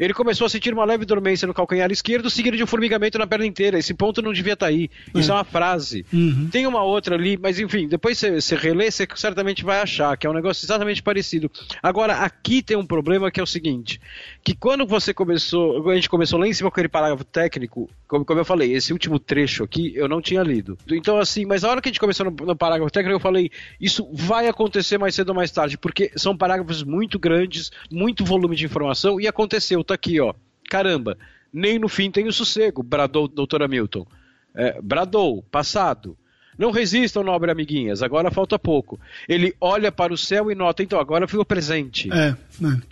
Ele 0.00 0.14
começou 0.14 0.46
a 0.46 0.48
sentir 0.48 0.72
uma 0.72 0.84
leve 0.86 1.04
dormência 1.04 1.46
no 1.46 1.52
calcanhar 1.52 1.92
esquerdo, 1.92 2.30
seguido 2.30 2.56
de 2.56 2.64
um 2.64 2.66
formigamento 2.66 3.18
na 3.18 3.26
perna 3.26 3.44
inteira. 3.44 3.78
Esse 3.78 3.92
ponto 3.92 4.22
não 4.22 4.32
devia 4.32 4.54
estar 4.54 4.66
tá 4.66 4.70
aí. 4.70 4.90
Isso 5.14 5.30
é, 5.30 5.34
é 5.34 5.36
uma 5.36 5.44
frase. 5.44 6.06
Uhum. 6.10 6.48
Tem 6.50 6.66
uma 6.66 6.82
outra 6.82 7.14
ali, 7.14 7.36
mas 7.36 7.58
enfim, 7.58 7.86
depois 7.86 8.18
você 8.18 8.56
relê, 8.56 8.90
você 8.90 9.06
certamente 9.14 9.62
vai 9.62 9.80
achar 9.80 10.16
que 10.16 10.26
é 10.26 10.30
um 10.30 10.32
negócio 10.32 10.64
exatamente 10.64 11.02
parecido. 11.02 11.50
Agora, 11.82 12.14
aqui 12.14 12.62
tem 12.62 12.78
um 12.78 12.86
problema 12.86 13.30
que 13.30 13.38
é 13.38 13.42
o 13.42 13.46
seguinte: 13.46 14.00
que 14.42 14.54
quando 14.54 14.86
você 14.86 15.12
começou, 15.12 15.90
a 15.90 15.94
gente 15.94 16.08
começou 16.08 16.38
lá 16.38 16.46
em 16.46 16.54
cima 16.54 16.70
com 16.70 16.74
aquele 16.74 16.88
parágrafo 16.88 17.24
técnico, 17.24 17.90
como, 18.08 18.24
como 18.24 18.40
eu 18.40 18.44
falei, 18.44 18.72
esse 18.72 18.92
último 18.92 19.18
trecho 19.18 19.62
aqui 19.62 19.92
eu 19.94 20.08
não 20.08 20.22
tinha 20.22 20.42
lido. 20.42 20.78
Então, 20.90 21.18
assim, 21.18 21.44
mas 21.44 21.62
a 21.62 21.70
hora 21.70 21.80
que 21.82 21.88
a 21.88 21.90
gente 21.90 22.00
começou 22.00 22.26
no, 22.26 22.46
no 22.46 22.56
parágrafo 22.56 22.90
técnico, 22.90 23.16
eu 23.16 23.20
falei, 23.20 23.50
isso 23.80 24.08
vai 24.12 24.48
acontecer 24.48 24.98
mais 24.98 25.14
cedo 25.14 25.28
ou 25.28 25.34
mais 25.34 25.50
tarde, 25.50 25.76
porque 25.76 26.10
são 26.16 26.36
parágrafos 26.36 26.82
muito 26.82 27.18
grandes, 27.18 27.70
muito 27.90 28.24
volume 28.24 28.56
de 28.56 28.64
informação, 28.64 29.20
e 29.20 29.28
aconteceu, 29.28 29.84
tá 29.90 29.94
aqui, 29.94 30.20
ó. 30.20 30.34
Caramba, 30.68 31.16
nem 31.52 31.78
no 31.78 31.88
fim 31.88 32.10
tem 32.10 32.26
o 32.26 32.32
sossego, 32.32 32.82
bradou 32.82 33.28
doutor 33.28 33.62
Hamilton. 33.62 34.06
É, 34.54 34.80
bradou, 34.80 35.42
passado. 35.50 36.16
Não 36.58 36.70
resistam, 36.70 37.22
nobre 37.22 37.50
amiguinhas, 37.50 38.02
agora 38.02 38.30
falta 38.30 38.58
pouco. 38.58 39.00
Ele 39.26 39.54
olha 39.58 39.90
para 39.90 40.12
o 40.12 40.18
céu 40.18 40.50
e 40.50 40.54
nota, 40.54 40.82
então, 40.82 41.00
agora 41.00 41.26
ficou 41.26 41.42
presente. 41.42 42.10
É, 42.12 42.36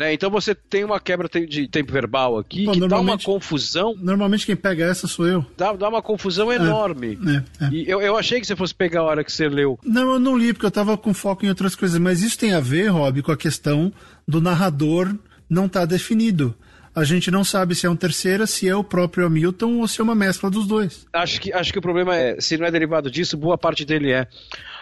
é. 0.00 0.06
é 0.06 0.14
então 0.14 0.30
você 0.30 0.54
tem 0.54 0.84
uma 0.84 0.98
quebra 0.98 1.28
de 1.28 1.68
tempo 1.68 1.92
verbal 1.92 2.38
aqui 2.38 2.64
Pô, 2.64 2.72
que 2.72 2.88
dá 2.88 2.98
uma 2.98 3.18
confusão. 3.18 3.94
Normalmente 4.00 4.46
quem 4.46 4.56
pega 4.56 4.86
essa 4.86 5.06
sou 5.06 5.26
eu. 5.26 5.44
Dá, 5.54 5.74
dá 5.74 5.86
uma 5.88 6.00
confusão 6.00 6.50
é, 6.50 6.56
enorme. 6.56 7.18
É, 7.60 7.64
é, 7.66 7.68
e 7.70 7.86
eu, 7.86 8.00
eu 8.00 8.16
achei 8.16 8.40
que 8.40 8.46
você 8.46 8.56
fosse 8.56 8.74
pegar 8.74 9.00
a 9.00 9.04
hora 9.04 9.22
que 9.22 9.30
você 9.30 9.48
leu. 9.48 9.78
Não, 9.84 10.14
eu 10.14 10.18
não 10.18 10.38
li, 10.38 10.54
porque 10.54 10.64
eu 10.64 10.70
estava 10.70 10.96
com 10.96 11.12
foco 11.12 11.44
em 11.44 11.50
outras 11.50 11.74
coisas. 11.74 11.98
Mas 12.00 12.22
isso 12.22 12.38
tem 12.38 12.54
a 12.54 12.60
ver, 12.60 12.88
Rob, 12.88 13.20
com 13.20 13.32
a 13.32 13.36
questão 13.36 13.92
do 14.26 14.40
narrador 14.40 15.14
não 15.50 15.66
estar 15.66 15.80
tá 15.80 15.86
definido 15.86 16.54
a 16.98 17.04
gente 17.04 17.30
não 17.30 17.44
sabe 17.44 17.74
se 17.74 17.86
é 17.86 17.90
um 17.90 17.96
terceira, 17.96 18.46
se 18.46 18.68
é 18.68 18.74
o 18.74 18.82
próprio 18.82 19.26
Hamilton 19.26 19.78
ou 19.78 19.88
se 19.88 20.00
é 20.00 20.04
uma 20.04 20.14
mescla 20.14 20.50
dos 20.50 20.66
dois. 20.66 21.06
Acho 21.12 21.40
que, 21.40 21.52
acho 21.52 21.72
que 21.72 21.78
o 21.78 21.82
problema 21.82 22.16
é, 22.16 22.40
se 22.40 22.56
não 22.56 22.66
é 22.66 22.70
derivado 22.70 23.10
disso, 23.10 23.36
boa 23.36 23.56
parte 23.56 23.84
dele 23.84 24.12
é. 24.12 24.26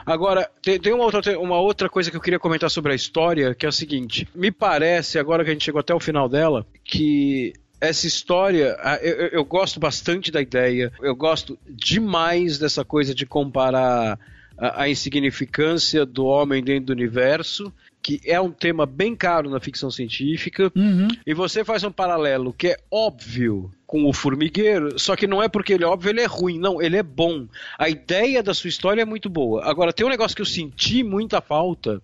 Agora, 0.05 0.49
tem, 0.63 0.79
tem 0.81 0.93
uma, 0.95 1.05
outra, 1.05 1.39
uma 1.39 1.59
outra 1.61 1.89
coisa 1.89 2.11
que 2.11 2.17
eu 2.17 2.21
queria 2.21 2.39
comentar 2.39 2.71
sobre 2.71 2.93
a 2.93 2.95
história, 2.95 3.55
que 3.55 3.67
é 3.67 3.69
o 3.69 3.73
seguinte: 3.73 4.27
me 4.35 4.51
parece, 4.51 5.19
agora 5.19 5.45
que 5.45 5.51
a 5.51 5.53
gente 5.53 5.65
chegou 5.65 5.81
até 5.81 5.95
o 5.95 6.01
final 6.01 6.29
dela, 6.29 6.67
que 6.85 7.53
essa 7.81 8.07
história, 8.07 8.77
eu, 9.03 9.27
eu, 9.29 9.45
gosto 9.45 9.79
bastante 9.79 10.31
da 10.31 10.41
ideia, 10.41 10.93
eu 11.03 11.15
gosto 11.15 11.59
demais 11.69 12.59
dessa 12.59 12.85
coisa 12.85 13.15
de 13.15 13.27
comparar 13.27 14.19
a, 14.57 14.83
a 14.83 14.89
insignificância 14.89 16.07
do 16.07 16.25
homem 16.25 16.63
dentro 16.63 16.87
do 16.87 16.93
universo 16.93 17.73
que 18.07 18.21
é 18.25 18.41
um 18.41 18.53
tema 18.53 18.87
bem 18.87 19.17
caro 19.17 19.51
na 19.51 19.59
ficção 19.59 19.91
científica, 19.91 20.71
uhum. 20.77 21.09
e 21.27 21.35
você 21.35 21.65
faz 21.65 21.83
um 21.83 21.91
paralelo 21.91 22.53
que 22.53 22.69
é 22.69 22.77
óbvio 22.89 23.69
com 23.85 24.05
o 24.05 24.13
formigueiro, 24.13 24.97
só 24.97 25.17
que 25.17 25.27
não 25.27 25.43
é 25.43 25.49
porque 25.49 25.73
ele 25.73 25.83
é 25.83 25.89
óbvio, 25.89 26.11
ele 26.11 26.21
é 26.21 26.25
ruim, 26.25 26.57
não, 26.57 26.81
ele 26.81 26.97
é 26.97 27.03
bom. 27.03 27.49
A 27.77 27.89
ideia 27.89 28.45
da 28.45 28.55
sua 28.55 28.69
história 28.69 29.03
é 29.03 29.05
muito 29.05 29.29
boa. 29.29 29.69
Agora, 29.69 29.93
tem 29.93 30.07
um 30.07 30.09
negócio 30.09 30.37
que 30.37 30.43
eu 30.43 30.47
senti 30.47 31.03
muita 31.03 31.41
falta. 31.41 32.01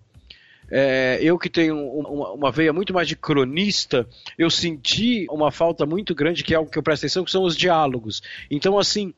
É, 0.69 1.19
eu 1.21 1.39
que 1.39 1.49
tenho 1.49 1.77
uma, 1.77 2.31
uma, 2.33 2.51
veia 2.51 2.73
muito 2.73 2.93
mais 2.93 3.07
de 3.07 3.15
cronista, 3.15 4.05
eu 4.37 4.49
senti 4.49 5.25
uma 5.29 5.51
falta 5.51 5.85
muito 5.85 6.13
grande, 6.13 6.43
que 6.43 6.53
é 6.53 6.57
algo 6.57 6.69
que 6.69 6.77
eu 6.77 6.83
presto 6.83 7.03
atenção, 7.03 7.23
que 7.23 7.31
são 7.31 7.43
os 7.43 7.55
diálogos. 7.55 8.21
Então, 8.51 8.77
assim, 8.77 9.13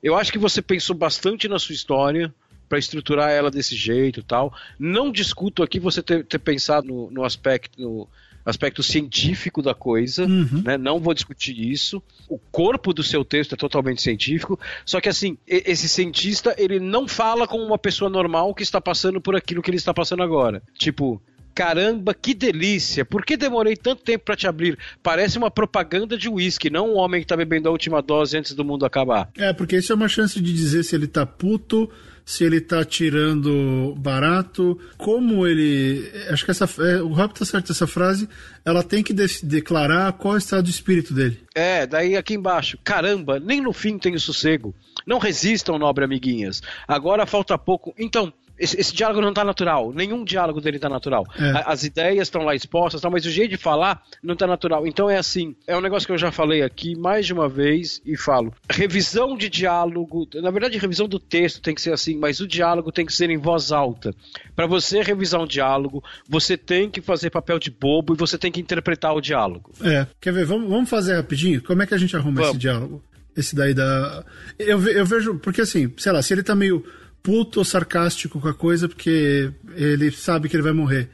eu 0.00 0.14
acho 0.14 0.30
que 0.30 0.38
você 0.38 0.62
pensou 0.62 0.94
bastante 0.94 1.48
na 1.48 1.58
sua 1.58 1.74
história, 1.74 2.32
para 2.70 2.78
estruturar 2.78 3.30
ela 3.30 3.50
desse 3.50 3.74
jeito 3.74 4.22
tal. 4.22 4.54
Não 4.78 5.10
discuto 5.10 5.60
aqui 5.60 5.80
você 5.80 6.00
ter, 6.00 6.24
ter 6.24 6.38
pensado 6.38 6.86
no, 6.86 7.10
no 7.10 7.24
aspecto. 7.24 7.82
No, 7.82 8.08
aspecto 8.42 8.82
científico 8.82 9.60
da 9.60 9.74
coisa, 9.74 10.24
uhum. 10.24 10.62
né? 10.64 10.78
não 10.78 10.98
vou 10.98 11.12
discutir 11.12 11.60
isso. 11.60 12.02
O 12.26 12.38
corpo 12.38 12.94
do 12.94 13.02
seu 13.02 13.22
texto 13.22 13.52
é 13.52 13.56
totalmente 13.56 14.00
científico, 14.00 14.58
só 14.84 14.98
que 14.98 15.10
assim, 15.10 15.36
esse 15.46 15.86
cientista 15.86 16.54
ele 16.56 16.80
não 16.80 17.06
fala 17.06 17.46
como 17.46 17.62
uma 17.62 17.76
pessoa 17.76 18.10
normal 18.10 18.54
que 18.54 18.62
está 18.62 18.80
passando 18.80 19.20
por 19.20 19.36
aquilo 19.36 19.60
que 19.60 19.68
ele 19.68 19.76
está 19.76 19.92
passando 19.92 20.22
agora. 20.22 20.62
Tipo, 20.78 21.20
caramba, 21.54 22.14
que 22.14 22.32
delícia! 22.32 23.04
Por 23.04 23.26
que 23.26 23.36
demorei 23.36 23.76
tanto 23.76 24.02
tempo 24.02 24.24
para 24.24 24.36
te 24.36 24.46
abrir? 24.46 24.78
Parece 25.02 25.36
uma 25.36 25.50
propaganda 25.50 26.16
de 26.16 26.26
uísque, 26.26 26.70
não 26.70 26.94
um 26.94 26.96
homem 26.96 27.20
que 27.20 27.26
está 27.26 27.36
bebendo 27.36 27.68
a 27.68 27.72
última 27.72 28.00
dose 28.00 28.38
antes 28.38 28.54
do 28.54 28.64
mundo 28.64 28.86
acabar. 28.86 29.28
É, 29.36 29.52
porque 29.52 29.76
isso 29.76 29.92
é 29.92 29.94
uma 29.94 30.08
chance 30.08 30.40
de 30.40 30.50
dizer 30.50 30.82
se 30.82 30.96
ele 30.96 31.06
tá 31.06 31.26
puto 31.26 31.90
se 32.24 32.44
ele 32.44 32.60
tá 32.60 32.84
tirando 32.84 33.94
barato, 33.98 34.78
como 34.96 35.46
ele. 35.46 36.10
Acho 36.28 36.44
que 36.44 36.50
essa. 36.50 36.68
É, 36.82 37.02
o 37.02 37.08
Rob 37.08 37.32
tá 37.34 37.44
certo, 37.44 37.72
essa 37.72 37.86
frase, 37.86 38.28
ela 38.64 38.82
tem 38.82 39.02
que 39.02 39.12
de 39.12 39.26
declarar 39.42 40.12
qual 40.14 40.34
é 40.34 40.36
o 40.36 40.38
estado 40.38 40.64
de 40.64 40.70
espírito 40.70 41.12
dele. 41.12 41.40
É, 41.54 41.86
daí 41.86 42.16
aqui 42.16 42.34
embaixo. 42.34 42.78
Caramba, 42.84 43.40
nem 43.40 43.60
no 43.60 43.72
fim 43.72 43.98
tem 43.98 44.16
sossego. 44.18 44.74
Não 45.06 45.18
resistam, 45.18 45.78
nobre 45.78 46.04
amiguinhas. 46.04 46.62
Agora 46.86 47.26
falta 47.26 47.56
pouco. 47.58 47.94
Então, 47.98 48.32
esse, 48.60 48.78
esse 48.78 48.94
diálogo 48.94 49.22
não 49.22 49.30
está 49.30 49.42
natural. 49.42 49.90
Nenhum 49.92 50.22
diálogo 50.22 50.60
dele 50.60 50.76
está 50.76 50.88
natural. 50.88 51.26
É. 51.38 51.64
As 51.64 51.82
ideias 51.82 52.28
estão 52.28 52.42
lá 52.42 52.54
expostas, 52.54 53.00
mas 53.10 53.24
o 53.24 53.30
jeito 53.30 53.50
de 53.50 53.56
falar 53.56 54.02
não 54.22 54.34
está 54.34 54.46
natural. 54.46 54.86
Então 54.86 55.08
é 55.08 55.16
assim, 55.16 55.56
é 55.66 55.76
um 55.76 55.80
negócio 55.80 56.06
que 56.06 56.12
eu 56.12 56.18
já 56.18 56.30
falei 56.30 56.62
aqui 56.62 56.94
mais 56.94 57.24
de 57.24 57.32
uma 57.32 57.48
vez 57.48 58.02
e 58.04 58.16
falo. 58.16 58.52
Revisão 58.68 59.36
de 59.36 59.48
diálogo, 59.48 60.28
na 60.34 60.50
verdade, 60.50 60.76
revisão 60.76 61.08
do 61.08 61.18
texto 61.18 61.62
tem 61.62 61.74
que 61.74 61.80
ser 61.80 61.92
assim, 61.92 62.18
mas 62.18 62.40
o 62.40 62.46
diálogo 62.46 62.92
tem 62.92 63.06
que 63.06 63.14
ser 63.14 63.30
em 63.30 63.38
voz 63.38 63.72
alta. 63.72 64.14
Para 64.54 64.66
você 64.66 65.00
revisar 65.00 65.40
um 65.40 65.46
diálogo, 65.46 66.04
você 66.28 66.56
tem 66.56 66.90
que 66.90 67.00
fazer 67.00 67.30
papel 67.30 67.58
de 67.58 67.70
bobo 67.70 68.12
e 68.12 68.16
você 68.16 68.36
tem 68.36 68.52
que 68.52 68.60
interpretar 68.60 69.14
o 69.14 69.20
diálogo. 69.22 69.72
É, 69.80 70.06
quer 70.20 70.34
ver? 70.34 70.44
Vamos, 70.44 70.68
vamos 70.68 70.90
fazer 70.90 71.16
rapidinho? 71.16 71.62
Como 71.62 71.82
é 71.82 71.86
que 71.86 71.94
a 71.94 71.98
gente 71.98 72.14
arruma 72.14 72.36
vamos. 72.36 72.50
esse 72.50 72.58
diálogo? 72.58 73.02
Esse 73.34 73.54
daí 73.54 73.72
da. 73.72 74.24
Eu, 74.58 74.86
eu 74.88 75.06
vejo, 75.06 75.38
porque 75.38 75.62
assim, 75.62 75.90
sei 75.96 76.12
lá, 76.12 76.20
se 76.20 76.34
ele 76.34 76.42
tá 76.42 76.54
meio 76.54 76.84
puto 77.22 77.58
ou 77.58 77.64
sarcástico 77.64 78.40
com 78.40 78.48
a 78.48 78.54
coisa 78.54 78.88
porque 78.88 79.52
ele 79.74 80.10
sabe 80.10 80.48
que 80.48 80.56
ele 80.56 80.62
vai 80.62 80.72
morrer. 80.72 81.08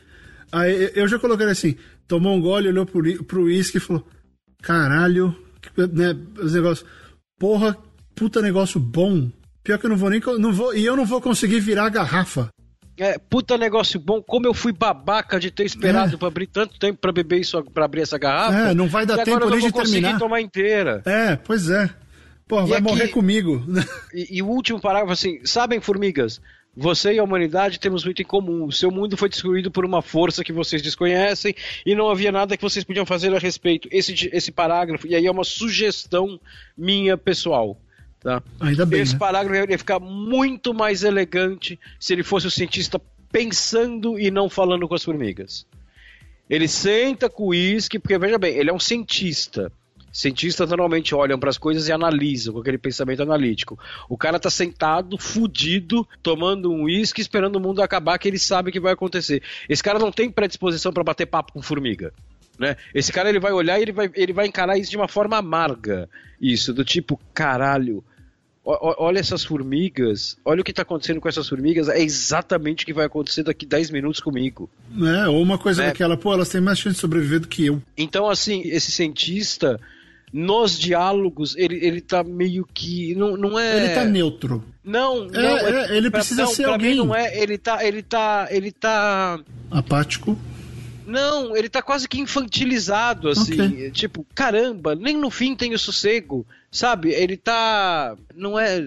Aí 0.50 0.92
eu 0.94 1.09
já 1.09 1.18
coloquei 1.18 1.46
assim, 1.46 1.76
tomou 2.07 2.34
um 2.34 2.40
gole, 2.40 2.68
olhou 2.68 2.86
pro, 2.86 3.24
pro 3.24 3.44
uísque 3.44 3.78
e 3.78 3.80
falou: 3.80 4.07
caralho, 4.62 5.36
né, 5.92 6.16
os 6.38 6.54
negócios, 6.54 6.88
porra, 7.38 7.76
puta 8.14 8.40
negócio 8.40 8.80
bom. 8.80 9.30
Pior 9.62 9.78
que 9.78 9.86
eu 9.86 9.90
não 9.90 9.96
vou 9.96 10.11
nem. 10.11 10.20
Não 10.38 10.52
vou, 10.52 10.74
e 10.74 10.84
eu 10.84 10.96
não 10.96 11.04
vou 11.04 11.20
conseguir 11.20 11.61
virar 11.61 11.86
a 11.86 11.90
garrafa. 11.90 12.48
É, 12.98 13.18
puta 13.18 13.59
negócio 13.59 14.00
bom, 14.00 14.22
como 14.22 14.46
eu 14.46 14.54
fui 14.54 14.72
babaca 14.72 15.38
de 15.38 15.50
ter 15.50 15.64
esperado 15.64 16.14
é. 16.14 16.16
pra 16.16 16.28
abrir 16.28 16.46
tanto 16.46 16.78
tempo 16.78 16.98
pra 16.98 17.12
beber 17.12 17.40
isso, 17.40 17.62
pra 17.64 17.84
abrir 17.84 18.00
essa 18.00 18.16
garrafa. 18.16 18.70
É, 18.70 18.74
não 18.74 18.88
vai 18.88 19.04
dar 19.04 19.22
tempo 19.22 19.50
nem 19.50 19.61
de 19.61 19.72
terminar. 19.72 20.18
tomar 20.18 20.40
inteira. 20.40 21.02
É, 21.04 21.36
pois 21.36 21.68
é. 21.68 21.90
Pô, 22.49 22.64
vai 22.64 22.78
aqui, 22.78 22.88
morrer 22.88 23.09
comigo. 23.09 23.64
E, 24.14 24.38
e, 24.38 24.42
o 24.42 24.47
último 24.47 24.80
parágrafo 24.80 25.12
assim: 25.12 25.40
sabem, 25.44 25.80
formigas, 25.80 26.40
você 26.74 27.14
e 27.14 27.18
a 27.18 27.24
humanidade 27.24 27.80
temos 27.80 28.05
muito 28.05 28.22
em 28.22 28.24
comum. 28.24 28.64
O 28.64 28.72
seu 28.72 28.90
mundo 28.90 29.16
foi 29.16 29.28
destruído 29.28 29.70
por 29.70 29.84
uma 29.84 30.01
força 30.01 30.44
que 30.44 30.53
vocês 30.53 30.80
desconhecem 30.80 31.55
e 31.84 31.94
não 31.94 32.09
havia 32.09 32.30
nada 32.30 32.57
que 32.57 32.62
vocês 32.62 32.84
podiam 32.84 33.05
fazer 33.05 33.34
a 33.34 33.38
respeito. 33.38 33.88
Esse, 33.90 34.30
esse 34.32 34.53
parágrafo, 34.53 35.07
e 35.07 35.14
aí 35.14 35.26
é 35.26 35.30
uma 35.30 35.44
sugestão 35.44 36.40
minha 36.76 37.16
pessoal. 37.16 37.78
Tá? 38.20 38.42
Ainda 38.61 38.86
bem. 38.86 39.01
Esse 39.01 39.14
né? 39.14 39.18
parágrafo 39.18 39.70
ia 39.70 39.78
ficar 39.78 39.99
muito 39.99 40.72
mais 40.72 41.03
elegante 41.03 41.78
se 41.99 42.12
ele 42.12 42.22
fosse 42.22 42.47
o 42.47 42.51
cientista 42.51 43.01
pensando 43.30 44.18
e 44.18 44.30
não 44.30 44.49
falando 44.49 44.86
com 44.86 44.94
as 44.94 45.05
formigas. 45.05 45.66
Ele 46.49 46.68
senta 46.68 47.28
com 47.28 47.44
o 47.44 47.49
uísque, 47.49 47.99
porque 47.99 48.16
veja 48.18 48.38
bem, 48.38 48.55
ele 48.55 48.70
é 48.70 48.72
um 48.72 48.78
cientista. 48.78 49.72
Cientistas 50.17 50.71
normalmente 50.71 51.14
olham 51.14 51.39
para 51.39 51.51
as 51.51 51.59
coisas 51.59 51.89
e 51.89 51.93
analisam 51.93 52.55
com 52.55 52.61
aquele 52.61 52.79
pensamento 52.79 53.23
analítico. 53.23 53.79
O 54.09 54.17
cara 54.17 54.41
tá 54.41 54.49
sentado, 54.49 55.19
fudido, 55.19 56.09
tomando 56.23 56.73
um 56.73 56.85
uísque, 56.85 57.21
esperando 57.21 57.57
o 57.57 57.61
mundo 57.61 57.83
acabar, 57.83 58.19
que 58.19 58.27
ele 58.27 58.39
sabe 58.39 58.73
que 58.73 58.81
vai 58.81 58.95
acontecer. 58.95 59.43
Esse 59.69 59.83
cara 59.83 59.99
não 59.99 60.11
tem 60.11 60.31
predisposição 60.31 60.91
para 60.91 61.05
bater 61.05 61.27
papo 61.27 61.53
com 61.53 61.61
formiga. 61.61 62.14
Né? 62.59 62.77
Esse 62.95 63.12
cara 63.12 63.29
ele 63.29 63.39
vai 63.39 63.53
olhar 63.53 63.79
e 63.79 63.83
ele 63.83 63.93
vai, 63.93 64.11
ele 64.14 64.33
vai 64.33 64.47
encarar 64.47 64.79
isso 64.79 64.91
de 64.91 64.97
uma 64.97 65.07
forma 65.07 65.37
amarga. 65.37 66.09
Isso, 66.41 66.73
do 66.73 66.83
tipo, 66.83 67.21
caralho, 67.35 68.03
olha 68.64 69.19
essas 69.19 69.45
formigas, 69.45 70.39
olha 70.43 70.62
o 70.62 70.64
que 70.64 70.71
está 70.71 70.81
acontecendo 70.81 71.21
com 71.21 71.29
essas 71.29 71.47
formigas, 71.47 71.91
é 71.91 72.01
exatamente 72.01 72.85
o 72.85 72.87
que 72.87 72.95
vai 72.95 73.05
acontecer 73.05 73.43
daqui 73.43 73.67
10 73.67 73.91
minutos 73.91 74.21
comigo. 74.21 74.71
É, 74.99 75.29
ou 75.29 75.43
uma 75.43 75.59
coisa 75.59 75.83
é. 75.83 75.87
daquela, 75.89 76.17
pô, 76.17 76.33
elas 76.33 76.49
têm 76.49 76.62
mais 76.62 76.79
chance 76.79 76.95
de 76.95 77.01
sobreviver 77.03 77.41
do 77.41 77.49
que 77.49 77.67
eu. 77.67 77.83
Então, 77.99 78.31
assim, 78.31 78.62
esse 78.64 78.91
cientista, 78.91 79.79
nos 80.37 80.78
diálogos, 80.78 81.57
ele, 81.57 81.82
ele 81.82 82.03
tá 82.03 82.22
meio 82.22 82.68
que. 82.74 83.14
Não, 83.14 83.39
não 83.39 83.59
é. 83.59 83.76
Ele 83.78 83.95
tá 83.95 84.05
neutro. 84.05 84.62
Não, 84.84 85.24
é, 85.24 85.28
não. 85.30 85.41
É, 85.41 85.93
é, 85.93 85.97
ele 85.97 86.11
pra, 86.11 86.20
precisa 86.20 86.43
não, 86.43 86.51
ser 86.51 86.64
alguém. 86.64 86.95
Não 86.97 87.14
é. 87.14 87.34
Ele 87.41 87.57
tá. 87.57 87.82
Ele 87.82 88.03
tá. 88.03 88.47
Ele 88.51 88.70
tá. 88.70 89.41
Apático. 89.70 90.39
Não, 91.07 91.57
ele 91.57 91.70
tá 91.70 91.80
quase 91.80 92.07
que 92.07 92.20
infantilizado, 92.20 93.30
assim. 93.30 93.55
Okay. 93.55 93.91
Tipo, 93.93 94.26
caramba, 94.34 94.95
nem 94.95 95.16
no 95.16 95.30
fim 95.30 95.57
tem 95.57 95.72
o 95.72 95.78
sossego. 95.78 96.47
Sabe? 96.70 97.12
Ele 97.12 97.39
tá. 97.39 98.14
Não 98.34 98.59
é 98.59 98.78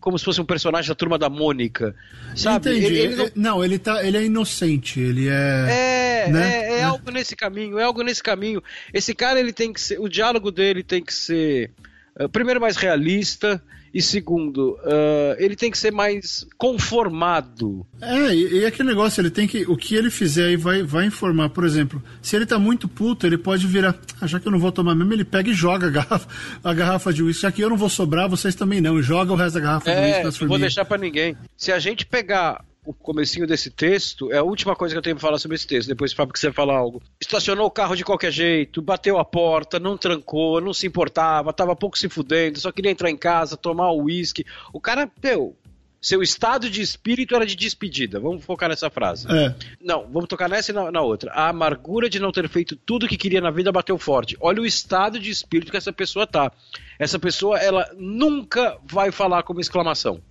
como 0.00 0.18
se 0.18 0.24
fosse 0.24 0.40
um 0.40 0.44
personagem 0.44 0.88
da 0.88 0.94
turma 0.94 1.18
da 1.18 1.28
Mônica. 1.28 1.94
Sabe? 2.34 2.70
Entendi. 2.70 2.86
Ele, 2.86 2.98
ele 2.98 3.16
não... 3.16 3.30
não... 3.36 3.64
ele 3.64 3.78
tá. 3.78 4.04
Ele 4.04 4.16
é 4.16 4.24
inocente, 4.24 4.98
ele 4.98 5.28
é. 5.28 5.66
É, 5.68 6.00
É, 6.20 6.28
né? 6.28 6.52
é, 6.52 6.72
é, 6.72 6.78
é, 6.80 6.82
algo 6.82 7.10
nesse 7.10 7.34
caminho, 7.34 7.78
é 7.78 7.84
algo 7.84 8.02
nesse 8.02 8.22
caminho. 8.22 8.62
Esse 8.92 9.14
cara, 9.14 9.40
ele 9.40 9.52
tem 9.52 9.72
que 9.72 9.80
ser. 9.80 9.98
O 10.00 10.08
diálogo 10.08 10.50
dele 10.50 10.82
tem 10.82 11.02
que 11.02 11.14
ser. 11.14 11.70
Uh, 12.18 12.28
primeiro, 12.28 12.60
mais 12.60 12.76
realista. 12.76 13.62
E 13.92 14.00
segundo, 14.00 14.78
uh, 14.84 15.34
ele 15.38 15.56
tem 15.56 15.70
que 15.70 15.76
ser 15.76 15.90
mais 15.90 16.46
conformado. 16.56 17.84
É, 18.00 18.32
e, 18.32 18.60
e, 18.60 18.66
aquele 18.66 18.88
negócio, 18.88 19.20
ele 19.20 19.30
tem 19.30 19.48
que. 19.48 19.62
O 19.68 19.76
que 19.76 19.96
ele 19.96 20.10
fizer 20.10 20.46
aí 20.46 20.56
vai, 20.56 20.82
vai 20.84 21.06
informar. 21.06 21.48
Por 21.48 21.64
exemplo, 21.64 22.00
se 22.22 22.36
ele 22.36 22.46
tá 22.46 22.58
muito 22.58 22.86
puto, 22.88 23.26
ele 23.26 23.36
pode 23.36 23.66
virar. 23.66 23.98
Ah, 24.20 24.28
já 24.28 24.38
que 24.38 24.46
eu 24.46 24.52
não 24.52 24.60
vou 24.60 24.70
tomar 24.70 24.94
mesmo, 24.94 25.12
ele 25.12 25.24
pega 25.24 25.50
e 25.50 25.54
joga 25.54 25.88
a 25.88 25.90
garrafa, 25.90 26.28
a 26.62 26.72
garrafa 26.72 27.12
de 27.12 27.22
uísque. 27.22 27.42
Já 27.42 27.50
que 27.50 27.62
eu 27.62 27.68
não 27.68 27.76
vou 27.76 27.88
sobrar, 27.88 28.28
vocês 28.28 28.54
também 28.54 28.80
não. 28.80 28.98
E 28.98 29.02
joga 29.02 29.32
o 29.32 29.36
resto 29.36 29.54
da 29.54 29.60
garrafa 29.60 29.90
é, 29.90 29.94
de 29.94 30.06
uísque 30.06 30.24
nas 30.24 30.36
formigas. 30.36 30.40
Não 30.40 30.48
vou 30.48 30.58
deixar 30.58 30.84
para 30.84 30.98
ninguém. 30.98 31.36
Se 31.56 31.72
a 31.72 31.78
gente 31.80 32.06
pegar 32.06 32.64
o 32.84 32.94
comecinho 32.94 33.46
desse 33.46 33.70
texto, 33.70 34.32
é 34.32 34.38
a 34.38 34.42
última 34.42 34.74
coisa 34.74 34.94
que 34.94 34.98
eu 34.98 35.02
tenho 35.02 35.16
para 35.16 35.22
falar 35.22 35.38
sobre 35.38 35.54
esse 35.54 35.66
texto, 35.66 35.88
depois 35.88 36.12
Fábio 36.12 36.32
quiser 36.32 36.52
falar 36.52 36.76
algo. 36.76 37.02
Estacionou 37.20 37.66
o 37.66 37.70
carro 37.70 37.94
de 37.94 38.04
qualquer 38.04 38.32
jeito, 38.32 38.80
bateu 38.80 39.18
a 39.18 39.24
porta, 39.24 39.78
não 39.78 39.96
trancou, 39.96 40.60
não 40.60 40.72
se 40.72 40.86
importava, 40.86 41.52
tava 41.52 41.76
pouco 41.76 41.98
se 41.98 42.08
fudendo, 42.08 42.58
só 42.58 42.72
queria 42.72 42.90
entrar 42.90 43.10
em 43.10 43.16
casa, 43.16 43.56
tomar 43.56 43.90
o 43.90 44.04
uísque. 44.04 44.46
O 44.72 44.80
cara, 44.80 45.10
meu, 45.22 45.56
seu 46.00 46.22
estado 46.22 46.70
de 46.70 46.80
espírito 46.80 47.34
era 47.34 47.44
de 47.44 47.54
despedida. 47.54 48.18
Vamos 48.18 48.42
focar 48.42 48.70
nessa 48.70 48.88
frase. 48.88 49.26
É. 49.30 49.54
Não, 49.80 50.08
vamos 50.10 50.28
tocar 50.28 50.48
nessa 50.48 50.70
e 50.70 50.74
na, 50.74 50.90
na, 50.90 51.02
outra. 51.02 51.30
A 51.32 51.50
amargura 51.50 52.08
de 52.08 52.18
não 52.18 52.32
ter 52.32 52.48
feito 52.48 52.74
tudo 52.74 53.04
o 53.04 53.08
que 53.08 53.18
queria 53.18 53.40
na 53.40 53.50
vida 53.50 53.70
bateu 53.70 53.98
forte. 53.98 54.36
Olha 54.40 54.62
o 54.62 54.66
estado 54.66 55.18
de 55.18 55.30
espírito 55.30 55.70
que 55.70 55.76
essa 55.76 55.92
pessoa 55.92 56.26
tá. 56.26 56.50
Essa 56.98 57.18
pessoa, 57.18 57.58
ela 57.58 57.86
nunca 57.96 58.78
vai 58.84 59.12
falar 59.12 59.42
com 59.42 59.52
uma 59.52 59.60
exclamação. 59.60 60.22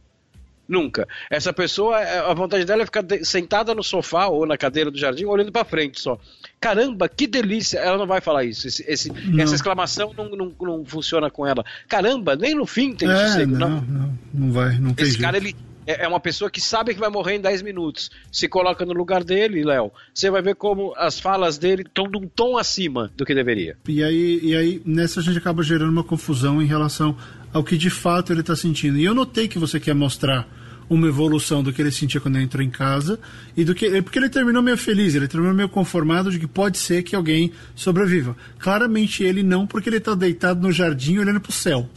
Nunca. 0.70 1.08
Essa 1.32 1.52
pessoa, 1.52 2.00
é, 2.00 2.20
a 2.20 2.34
vontade 2.36 2.64
dela 2.64 2.84
é 2.84 2.86
ficar 2.86 3.04
sentada 3.24 3.74
no 3.74 3.84
sofá 3.84 4.28
ou 4.28 4.46
na 4.46 4.56
cadeira 4.56 4.92
do 4.92 5.00
jardim 5.00 5.26
olhando 5.26 5.52
para 5.52 5.66
frente 5.66 6.00
só. 6.00 6.20
Caramba, 6.62 7.10
que 7.10 7.26
delícia! 7.26 7.80
Ela 7.80 7.98
não 7.98 8.06
vai 8.06 8.22
falar 8.22 8.44
isso. 8.44 8.68
Esse, 8.68 8.86
esse, 8.88 9.12
essa 9.40 9.56
exclamação 9.56 10.14
não, 10.16 10.30
não, 10.30 10.54
não, 10.62 10.86
funciona 10.86 11.32
com 11.32 11.48
ela. 11.48 11.66
Caramba, 11.88 12.36
nem 12.36 12.54
no 12.54 12.68
fim 12.68 12.94
tem 12.94 13.10
é, 13.10 13.16
sossego. 13.16 13.58
Não, 13.58 13.70
não, 13.70 13.82
não, 13.82 14.20
não 14.32 14.52
vai. 14.52 14.78
Não 14.78 14.94
tem 14.94 15.06
esse 15.06 15.14
jeito. 15.14 15.24
cara, 15.24 15.38
ele 15.38 15.56
é, 15.88 16.06
é 16.06 16.08
uma 16.08 16.20
pessoa 16.20 16.52
que 16.52 16.62
sabe 16.62 16.94
que 16.94 17.00
vai 17.00 17.10
morrer 17.10 17.38
em 17.38 17.42
10 17.42 17.64
minutos. 17.64 18.12
Se 18.32 18.48
coloca 18.48 18.86
no 18.86 18.94
lugar 18.94 19.24
dele, 19.24 19.64
Léo, 19.64 19.92
você 20.14 20.30
vai 20.30 20.44
ver 20.44 20.54
como 20.54 20.94
as 20.96 21.20
falas 21.20 21.58
dele 21.58 21.82
estão 21.82 22.08
de 22.08 22.16
um 22.16 22.28
tom 22.28 22.60
acima 22.60 23.12
do 23.18 23.26
que 23.26 23.34
deveria. 23.34 23.76
E 23.88 24.04
aí, 24.04 24.40
e 24.44 24.56
aí, 24.56 24.82
nessa 24.86 25.20
a 25.20 25.24
gente 25.24 25.40
acaba 25.40 25.64
gerando 25.64 25.90
uma 25.90 26.04
confusão 26.04 26.62
em 26.62 26.68
relação 26.68 27.18
ao 27.52 27.64
que 27.64 27.76
de 27.76 27.90
fato 27.90 28.32
ele 28.32 28.42
está 28.42 28.56
sentindo. 28.56 29.00
E 29.00 29.06
eu 29.06 29.16
notei 29.16 29.48
que 29.48 29.58
você 29.58 29.80
quer 29.80 29.96
mostrar 29.96 30.48
uma 30.90 31.08
evolução 31.08 31.62
do 31.62 31.72
que 31.72 31.82
ele 31.82 31.92
sentia 31.92 32.20
quando 32.20 32.36
ele 32.36 32.46
entrou 32.46 32.64
em 32.64 32.70
casa 32.70 33.20
e 33.56 33.64
do 33.64 33.76
que 33.76 34.02
porque 34.02 34.18
ele 34.18 34.30
terminou 34.30 34.64
meio 34.64 34.78
feliz, 34.78 35.14
ele 35.14 35.28
terminou 35.28 35.54
meio 35.54 35.70
conformado 35.70 36.32
de 36.32 36.40
que 36.40 36.48
pode 36.48 36.78
ser 36.78 37.04
que 37.04 37.16
alguém 37.16 37.52
sobreviva. 37.76 38.36
Claramente 38.58 39.24
ele 39.24 39.44
não, 39.44 39.68
porque 39.68 39.88
ele 39.88 39.98
está 39.98 40.16
deitado 40.16 40.62
no 40.62 40.72
jardim 40.72 41.20
olhando 41.20 41.40
para 41.40 41.50
o 41.50 41.54
céu. 41.54 41.88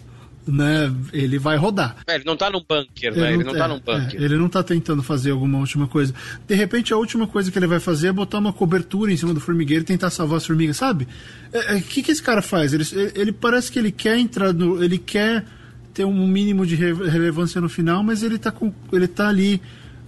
Né, 0.44 0.92
ele 1.12 1.38
vai 1.38 1.56
rodar. 1.56 1.98
É, 2.04 2.16
ele 2.16 2.24
não 2.24 2.32
está 2.32 2.50
num 2.50 2.58
bunker, 2.68 3.14
né? 3.14 3.32
Ele 3.32 3.44
não, 3.44 3.52
está 3.52 3.64
é, 3.64 3.68
num 3.68 3.78
bunker. 3.78 4.20
É, 4.20 4.24
ele 4.24 4.36
não 4.36 4.46
está 4.46 4.60
tentando 4.60 5.00
fazer 5.00 5.30
alguma 5.30 5.58
última 5.58 5.86
coisa. 5.86 6.12
De 6.48 6.54
repente, 6.56 6.92
a 6.92 6.96
última 6.96 7.28
coisa 7.28 7.48
que 7.48 7.56
ele 7.56 7.68
vai 7.68 7.78
fazer 7.78 8.08
é 8.08 8.12
botar 8.12 8.38
uma 8.38 8.52
cobertura 8.52 9.12
em 9.12 9.16
cima 9.16 9.32
do 9.32 9.38
formigueiro 9.38 9.84
e 9.84 9.86
tentar 9.86 10.10
salvar 10.10 10.38
as 10.38 10.44
formigas, 10.44 10.76
sabe? 10.78 11.06
O 11.52 11.56
é, 11.56 11.76
é, 11.76 11.80
que, 11.80 12.02
que 12.02 12.10
esse 12.10 12.20
cara 12.20 12.42
faz? 12.42 12.74
Ele, 12.74 12.84
ele 13.14 13.30
parece 13.30 13.70
que 13.70 13.78
ele 13.78 13.92
quer 13.92 14.18
entrar 14.18 14.52
no. 14.52 14.82
Ele 14.82 14.98
quer 14.98 15.44
ter 15.92 16.04
um 16.04 16.26
mínimo 16.26 16.66
de 16.66 16.74
relevância 16.74 17.60
no 17.60 17.68
final, 17.68 18.02
mas 18.02 18.22
ele 18.22 18.38
tá, 18.38 18.50
com, 18.50 18.72
ele 18.92 19.06
tá 19.06 19.28
ali 19.28 19.60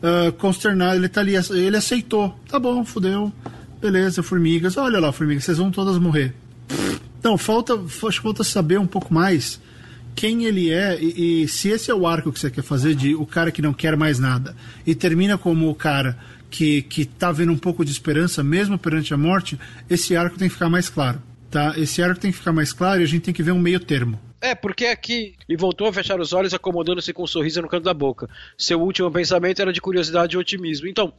uh, 0.02 0.32
consternado, 0.32 0.96
ele 0.96 1.08
tá 1.08 1.20
ali, 1.20 1.34
ele 1.34 1.76
aceitou. 1.76 2.38
Tá 2.48 2.58
bom, 2.58 2.84
fudeu. 2.84 3.32
Beleza, 3.80 4.22
formigas. 4.22 4.76
Olha 4.76 4.98
lá, 4.98 5.12
formigas, 5.12 5.44
vocês 5.44 5.58
vão 5.58 5.70
todas 5.70 5.98
morrer. 5.98 6.34
Então, 7.18 7.36
falta, 7.38 7.78
falta 7.78 8.44
saber 8.44 8.78
um 8.78 8.86
pouco 8.86 9.12
mais 9.12 9.60
quem 10.14 10.44
ele 10.44 10.70
é 10.70 10.98
e, 11.00 11.42
e, 11.42 11.48
se 11.48 11.68
esse 11.68 11.90
é 11.90 11.94
o 11.94 12.06
arco 12.06 12.32
que 12.32 12.38
você 12.38 12.50
quer 12.50 12.62
fazer 12.62 12.94
de 12.94 13.14
o 13.14 13.26
cara 13.26 13.50
que 13.50 13.60
não 13.60 13.72
quer 13.72 13.96
mais 13.96 14.18
nada 14.18 14.54
e 14.86 14.94
termina 14.94 15.36
como 15.36 15.68
o 15.68 15.74
cara 15.74 16.16
que, 16.50 16.82
que 16.82 17.04
tá 17.04 17.32
vendo 17.32 17.52
um 17.52 17.58
pouco 17.58 17.84
de 17.84 17.90
esperança 17.90 18.42
mesmo 18.44 18.78
perante 18.78 19.12
a 19.12 19.16
morte, 19.16 19.58
esse 19.90 20.14
arco 20.14 20.38
tem 20.38 20.48
que 20.48 20.54
ficar 20.54 20.68
mais 20.68 20.88
claro, 20.88 21.20
tá? 21.50 21.74
Esse 21.76 22.00
arco 22.00 22.20
tem 22.20 22.30
que 22.30 22.38
ficar 22.38 22.52
mais 22.52 22.72
claro 22.72 23.00
e 23.00 23.04
a 23.04 23.06
gente 23.06 23.22
tem 23.22 23.34
que 23.34 23.42
ver 23.42 23.52
um 23.52 23.58
meio 23.58 23.80
termo. 23.80 24.20
É, 24.40 24.54
porque 24.54 24.86
aqui. 24.86 25.34
E 25.48 25.56
voltou 25.56 25.86
a 25.86 25.92
fechar 25.92 26.20
os 26.20 26.32
olhos, 26.32 26.52
acomodando-se 26.52 27.12
com 27.12 27.22
um 27.22 27.26
sorriso 27.26 27.62
no 27.62 27.68
canto 27.68 27.84
da 27.84 27.94
boca. 27.94 28.28
Seu 28.58 28.80
último 28.80 29.10
pensamento 29.10 29.62
era 29.62 29.72
de 29.72 29.80
curiosidade 29.80 30.36
e 30.36 30.38
otimismo. 30.38 30.86
Então, 30.86 31.12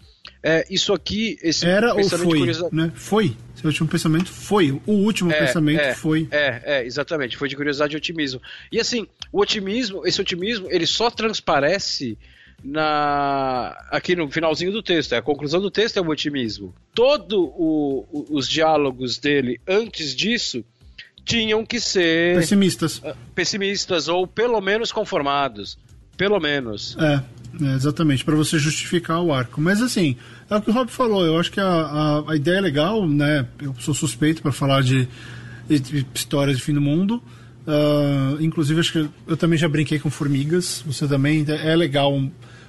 é, 0.43 0.65
isso 0.69 0.93
aqui. 0.93 1.37
Esse 1.41 1.65
era 1.65 1.93
ou 1.95 2.03
foi? 2.03 2.39
Né? 2.71 2.91
Foi. 2.93 3.35
Seu 3.55 3.67
último 3.67 3.87
pensamento 3.87 4.31
foi. 4.31 4.71
O 4.85 4.91
último 4.91 5.31
é, 5.31 5.39
pensamento 5.39 5.81
é, 5.81 5.95
foi. 5.95 6.27
É, 6.29 6.61
é, 6.63 6.85
exatamente. 6.85 7.35
Foi 7.35 7.49
de 7.49 7.55
curiosidade 7.55 7.95
e 7.95 7.97
otimismo. 7.97 8.41
E 8.71 8.79
assim, 8.79 9.07
o 9.31 9.41
otimismo, 9.41 10.05
esse 10.05 10.21
otimismo, 10.21 10.67
ele 10.69 10.85
só 10.85 11.09
transparece 11.09 12.17
na 12.63 13.75
aqui 13.91 14.15
no 14.15 14.29
finalzinho 14.29 14.71
do 14.71 14.83
texto. 14.83 15.13
A 15.13 15.21
conclusão 15.21 15.61
do 15.61 15.71
texto 15.71 15.97
é 15.97 16.01
o 16.01 16.09
otimismo. 16.09 16.73
Todos 16.93 17.49
os 18.11 18.47
diálogos 18.47 19.17
dele 19.17 19.59
antes 19.67 20.15
disso 20.15 20.63
tinham 21.25 21.65
que 21.65 21.79
ser 21.79 22.37
pessimistas. 22.37 22.99
Uh, 22.99 23.15
pessimistas 23.33 24.07
ou 24.07 24.27
pelo 24.27 24.61
menos 24.61 24.91
conformados. 24.91 25.77
Pelo 26.15 26.39
menos. 26.39 26.95
É, 26.97 27.21
é 27.65 27.73
exatamente, 27.73 28.23
para 28.23 28.35
você 28.35 28.57
justificar 28.57 29.21
o 29.21 29.33
arco. 29.33 29.59
Mas 29.59 29.81
assim, 29.81 30.15
é 30.49 30.55
o 30.55 30.61
que 30.61 30.69
o 30.69 30.73
Rob 30.73 30.89
falou, 30.89 31.25
eu 31.25 31.37
acho 31.37 31.51
que 31.51 31.59
a, 31.59 31.67
a, 31.67 32.31
a 32.31 32.35
ideia 32.35 32.57
é 32.57 32.61
legal, 32.61 33.07
né? 33.07 33.45
Eu 33.61 33.75
sou 33.79 33.93
suspeito 33.93 34.41
para 34.41 34.51
falar 34.51 34.81
de, 34.81 35.09
de, 35.67 35.79
de, 35.79 36.07
histórias 36.13 36.57
de 36.57 36.63
fim 36.63 36.73
do 36.73 36.81
mundo. 36.81 37.21
Uh, 37.67 38.41
inclusive, 38.41 38.79
acho 38.79 38.91
que 38.91 39.09
eu 39.27 39.35
também 39.35 39.57
já 39.57 39.67
brinquei 39.67 39.99
com 39.99 40.09
formigas. 40.09 40.83
Você 40.85 41.07
também 41.07 41.45
é 41.47 41.75
legal 41.75 42.21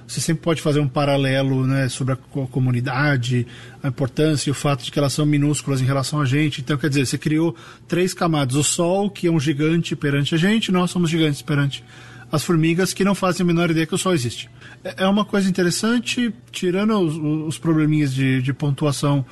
você 0.07 0.21
sempre 0.21 0.43
pode 0.43 0.63
fazer 0.63 0.79
um 0.79 0.89
paralelo 0.89 1.67
né, 1.67 1.89
sobre 1.89 2.15
a 2.15 2.17
comunidade, 2.17 3.47
a 3.83 3.89
importância 3.89 4.49
e 4.49 4.53
o 4.53 4.55
fato 4.55 4.85
de 4.85 4.93
que 4.93 4.99
elas 4.99 5.13
são 5.13 5.27
minúsculas 5.27 5.81
em 5.81 5.85
relação 5.85 6.21
a 6.21 6.25
gente. 6.25 6.61
Então, 6.61 6.77
quer 6.77 6.89
dizer, 6.89 7.07
você 7.07 7.19
criou 7.19 7.57
três 7.89 8.15
camadas. 8.15 8.55
O 8.55 8.63
Sol, 8.63 9.11
que 9.11 9.27
é 9.27 9.31
um 9.31 9.41
gigante 9.41 9.97
perante 9.97 10.35
a 10.35 10.39
gente, 10.39 10.71
nós 10.71 10.91
somos 10.91 11.11
gigantes 11.11 11.43
perante 11.43 11.83
as 12.31 12.45
formigas, 12.45 12.93
que 12.93 13.05
não 13.05 13.15
fazem 13.15 13.43
a 13.43 13.47
menor 13.47 13.71
ideia 13.71 13.87
que 13.87 13.95
o 13.95 13.99
Sol 13.99 14.15
existe. 14.15 14.49
É, 14.85 15.05
é 15.05 15.07
uma 15.09 15.25
coisa 15.25 15.49
interessante, 15.49 16.33
tirando 16.53 16.99
os, 16.99 17.17
os 17.17 17.59
probleminhas 17.59 18.15
de, 18.15 18.41
de 18.43 18.53
pontuação. 18.53 19.25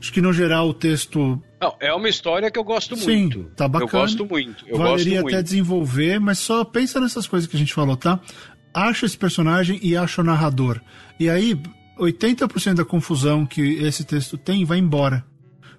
Acho 0.00 0.12
que 0.12 0.20
no 0.20 0.32
geral 0.32 0.68
o 0.68 0.74
texto 0.74 1.40
não, 1.62 1.76
é 1.78 1.94
uma 1.94 2.08
história 2.08 2.50
que 2.50 2.58
eu 2.58 2.64
gosto 2.64 2.96
Sim, 2.96 3.06
muito. 3.06 3.44
tá 3.54 3.68
bacana. 3.68 3.88
Eu 3.88 4.00
gosto 4.00 4.26
muito. 4.26 4.64
Eu 4.66 4.76
Valeria 4.76 5.22
gosto 5.22 5.26
até 5.28 5.36
muito. 5.36 5.44
desenvolver, 5.44 6.18
mas 6.18 6.40
só 6.40 6.64
pensa 6.64 6.98
nessas 6.98 7.24
coisas 7.24 7.48
que 7.48 7.54
a 7.54 7.58
gente 7.58 7.72
falou, 7.72 7.96
tá? 7.96 8.18
Acha 8.72 9.06
esse 9.06 9.16
personagem 9.16 9.78
e 9.82 9.96
acha 9.96 10.20
o 10.20 10.24
narrador. 10.24 10.80
E 11.18 11.28
aí, 11.28 11.60
80% 11.98 12.74
da 12.74 12.84
confusão 12.84 13.46
que 13.46 13.60
esse 13.60 14.04
texto 14.04 14.36
tem 14.36 14.64
vai 14.64 14.78
embora. 14.78 15.24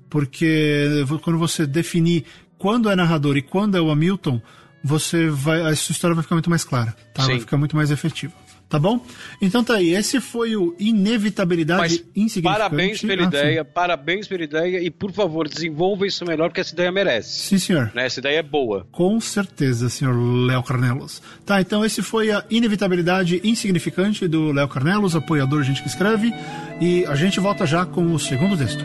Porque 0.10 1.04
quando 1.24 1.40
você 1.40 1.66
definir 1.66 2.26
quando 2.64 2.90
é 2.90 2.96
narrador 2.96 3.36
e 3.36 3.42
quando 3.42 3.76
é 3.76 3.82
o 3.82 3.92
Hamilton, 3.92 4.42
você 4.82 5.30
vai, 5.30 5.62
a 5.62 5.76
sua 5.76 5.92
história 5.92 6.16
vai 6.16 6.24
ficar 6.24 6.36
muito 6.36 6.50
mais 6.50 6.64
clara, 6.64 6.96
tá? 7.14 7.26
Vai 7.26 7.40
ficar 7.40 7.58
muito 7.58 7.76
mais 7.76 7.92
efetiva. 7.92 8.34
Tá 8.74 8.80
bom? 8.80 9.00
Então 9.40 9.64
tá 9.64 9.76
aí, 9.76 9.94
esse 9.94 10.20
foi 10.20 10.56
o 10.56 10.76
Inevitabilidade 10.80 11.80
Mas 11.80 12.04
Insignificante. 12.16 12.58
Parabéns 12.58 13.02
pela 13.04 13.22
ah, 13.22 13.26
ideia, 13.26 13.64
sim. 13.64 13.70
parabéns 13.72 14.28
pela 14.28 14.44
ideia 14.44 14.80
e 14.82 14.90
por 14.90 15.12
favor, 15.12 15.48
desenvolva 15.48 16.08
isso 16.08 16.26
melhor 16.26 16.50
porque 16.50 16.62
essa 16.62 16.74
ideia 16.74 16.92
merece. 16.92 17.40
Sim, 17.40 17.60
senhor. 17.60 17.92
Né? 17.94 18.08
Essa 18.08 18.20
ideia 18.20 18.40
é 18.40 18.42
boa. 18.42 18.88
Com 18.92 19.22
certeza, 19.22 19.90
senhor 19.90 20.16
Léo 20.16 20.64
Carnelos. 20.64 21.22
Tá, 21.46 21.62
então 21.62 21.86
esse 21.86 22.02
foi 22.02 22.32
a 22.32 22.44
Inevitabilidade 22.50 23.40
Insignificante 23.44 24.28
do 24.28 24.52
Léo 24.52 24.68
Carnelos, 24.68 25.16
apoiador 25.16 25.62
gente 25.62 25.84
que 25.84 25.88
escreve, 25.88 26.34
e 26.82 27.06
a 27.06 27.14
gente 27.14 27.40
volta 27.40 27.68
já 27.68 27.86
com 27.86 28.12
o 28.12 28.18
segundo 28.18 28.58
texto. 28.58 28.84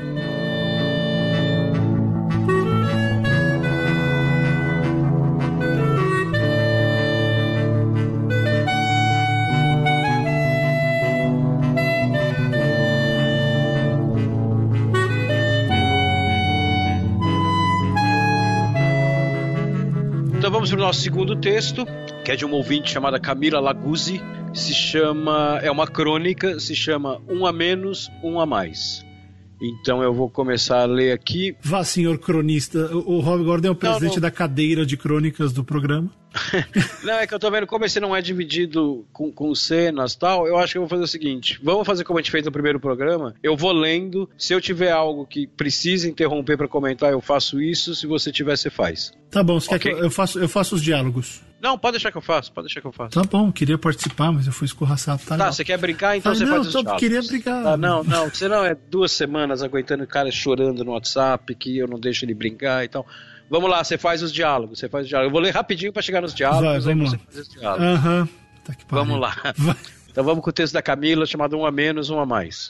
Para 20.79 20.85
o 20.85 20.87
nosso 20.87 21.01
segundo 21.01 21.35
texto, 21.35 21.85
que 22.25 22.31
é 22.31 22.37
de 22.37 22.45
uma 22.45 22.55
ouvinte 22.55 22.89
chamada 22.89 23.19
Camila 23.19 23.59
Laguzzi. 23.59 24.23
Se 24.55 24.73
chama. 24.73 25.59
É 25.61 25.69
uma 25.71 25.89
crônica, 25.89 26.61
se 26.61 26.75
chama 26.75 27.21
Um 27.29 27.45
a 27.45 27.53
Menos, 27.53 28.09
Um 28.23 28.39
a 28.39 28.47
Mais. 28.47 29.05
Então 29.61 30.01
eu 30.05 30.15
vou 30.15 30.31
começar 30.31 30.83
a 30.83 30.85
ler 30.85 31.11
aqui. 31.11 31.57
Vá, 31.61 31.83
senhor 31.83 32.17
cronista. 32.19 32.95
O 32.95 33.19
Rob 33.19 33.43
Gordon 33.43 33.69
é 33.69 33.71
o 33.73 33.75
presidente 33.75 34.11
não, 34.11 34.15
não. 34.17 34.23
da 34.23 34.31
cadeira 34.31 34.87
de 34.87 34.97
crônicas 34.97 35.53
do 35.53 35.65
programa. 35.65 36.09
não, 37.05 37.15
é 37.15 37.27
que 37.27 37.35
eu 37.35 37.39
tô 37.39 37.51
vendo 37.51 37.67
como 37.67 37.85
esse 37.85 38.01
não 38.01 38.15
é 38.15 38.21
dividido 38.21 39.07
com, 39.13 39.31
com 39.33 39.55
cenas 39.55 40.13
e 40.13 40.19
tal. 40.19 40.47
Eu 40.47 40.59
acho 40.59 40.73
que 40.73 40.79
eu 40.79 40.83
vou 40.83 40.89
fazer 40.89 41.03
o 41.03 41.09
seguinte: 41.09 41.59
vamos 41.63 41.87
fazer 41.87 42.05
como 42.05 42.19
a 42.19 42.23
gente 42.23 42.31
fez 42.31 42.45
no 42.45 42.53
primeiro 42.53 42.81
programa. 42.81 43.35
Eu 43.43 43.57
vou 43.57 43.73
lendo. 43.73 44.29
Se 44.37 44.53
eu 44.53 44.61
tiver 44.61 44.91
algo 44.91 45.27
que 45.27 45.47
precisa 45.47 46.09
interromper 46.09 46.57
para 46.57 46.69
comentar, 46.69 47.13
eu 47.13 47.21
faço 47.21 47.61
isso. 47.61 47.95
Se 47.95 48.07
você 48.07 48.33
tiver, 48.33 48.57
você 48.57 48.71
faz. 48.71 49.13
Tá 49.31 49.43
bom, 49.43 49.61
você 49.61 49.75
okay. 49.75 49.79
quer 49.79 49.95
que 49.95 50.01
eu, 50.01 50.05
eu, 50.05 50.11
faço, 50.11 50.39
eu 50.39 50.49
faço 50.49 50.75
os 50.75 50.83
diálogos. 50.83 51.43
Não, 51.61 51.77
pode 51.77 51.95
deixar 51.95 52.13
que 52.13 52.17
eu 52.17 52.23
faço, 52.23 52.53
pode 52.53 52.69
deixar 52.69 52.81
que 52.81 52.87
eu 52.87 52.93
faço. 52.93 53.11
Tá 53.11 53.23
bom, 53.29 53.51
queria 53.51 53.77
participar, 53.77 54.31
mas 54.31 54.47
eu 54.47 54.53
fui 54.53 54.65
escorraçado. 54.65 55.21
Tá, 55.27 55.37
tá 55.37 55.53
você 55.53 55.65
quer 55.65 55.77
brincar, 55.77 56.17
então 56.17 56.33
Falei, 56.33 56.47
você 56.47 56.51
não, 56.51 56.65
faz 56.65 56.75
os 56.75 56.85
tô, 56.85 56.97
queria 56.97 57.23
brincar. 57.23 57.63
Tá, 57.63 57.77
não, 57.77 58.05
não, 58.05 58.31
você 58.31 58.49
não 58.49 58.65
é 58.65 58.75
duas 58.75 59.11
semanas 59.11 59.63
aguentando 59.63 60.05
o 60.05 60.07
cara 60.07 60.31
chorando 60.31 60.85
no 60.85 60.93
WhatsApp, 60.93 61.53
que 61.57 61.77
eu 61.77 61.89
não 61.89 61.99
deixo 61.99 62.25
ele 62.25 62.33
brincar 62.33 62.85
e 62.85 62.89
tal. 62.89 63.05
Vamos 63.51 63.71
lá, 63.71 63.83
você 63.83 63.97
faz 63.97 64.23
os 64.23 64.33
diálogos, 64.33 64.79
você 64.79 64.89
faz 64.89 65.05
os 65.05 65.09
diálogos. 65.09 65.29
Eu 65.29 65.33
vou 65.33 65.41
ler 65.41 65.55
rapidinho 65.55 65.93
para 65.93 66.03
chegar 66.03 66.21
nos 66.21 66.35
diálogos, 66.35 66.85
Vai, 66.85 66.95
vamos 66.95 67.13
aí 67.13 67.19
você 67.19 67.25
faz 67.25 67.39
os 67.39 67.49
diálogos. 67.49 68.05
Uhum. 68.05 68.27
Tá 68.65 68.75
vamos 68.91 69.21
lá. 69.21 69.37
Vai. 69.57 69.77
Então 70.11 70.25
vamos 70.25 70.45
com 70.45 70.51
o 70.51 70.53
texto 70.53 70.75
da 70.75 70.83
Camila, 70.83 71.25
chamado 71.25 71.57
Um 71.57 71.65
a 71.65 71.71
Menos, 71.71 72.11
Um 72.11 72.19
a 72.19 72.27
Mais. 72.27 72.69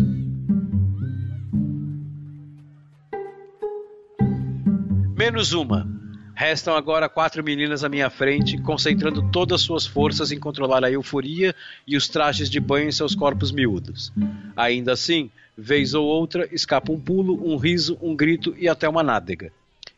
Menos 5.17 5.53
uma. 5.53 5.89
Restam 6.33 6.77
agora 6.77 7.09
quatro 7.09 7.43
meninas 7.43 7.83
à 7.83 7.89
minha 7.89 8.09
frente, 8.09 8.57
concentrando 8.59 9.29
todas 9.33 9.61
suas 9.61 9.85
forças 9.85 10.31
em 10.31 10.39
controlar 10.39 10.85
a 10.85 10.91
euforia 10.91 11.53
e 11.85 11.97
os 11.97 12.09
trajes 12.09 12.49
de 12.49 12.61
banho 12.61 12.89
em 12.89 12.93
seus 12.93 13.17
corpos 13.17 13.51
miúdos. 13.51 14.13
Ainda 14.57 14.93
assim, 14.93 15.29
vez 15.57 15.95
ou 15.95 16.07
outra, 16.07 16.49
escapa 16.53 16.93
um 16.93 17.01
pulo, 17.01 17.45
um 17.45 17.57
riso, 17.57 17.99
um 18.01 18.15
grito 18.15 18.55
e 18.57 18.69
até 18.69 18.89
uma 18.89 19.03
nádega. 19.03 19.51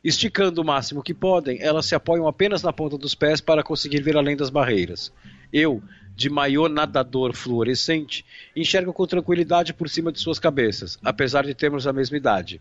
Esticando 0.03 0.63
o 0.63 0.65
máximo 0.65 1.03
que 1.03 1.13
podem, 1.13 1.61
elas 1.61 1.85
se 1.85 1.95
apoiam 1.95 2.27
apenas 2.27 2.63
na 2.63 2.73
ponta 2.73 2.97
dos 2.97 3.15
pés 3.15 3.41
para 3.41 3.63
conseguir 3.63 4.03
ver 4.03 4.17
além 4.17 4.35
das 4.35 4.49
barreiras. 4.49 5.13
Eu, 5.53 5.83
de 6.17 6.31
maiô 6.31 6.69
nadador 6.69 7.35
fluorescente, 7.35 8.25
enxergo 8.57 8.95
com 8.95 9.07
tranquilidade 9.07 9.75
por 9.75 9.91
cima 9.91 10.11
de 10.11 10.19
suas 10.19 10.39
cabeças, 10.39 10.99
apesar 11.05 11.45
de 11.45 11.55
termos 11.55 11.87
a 11.87 11.93
mesma 11.93 12.17
idade. 12.17 12.61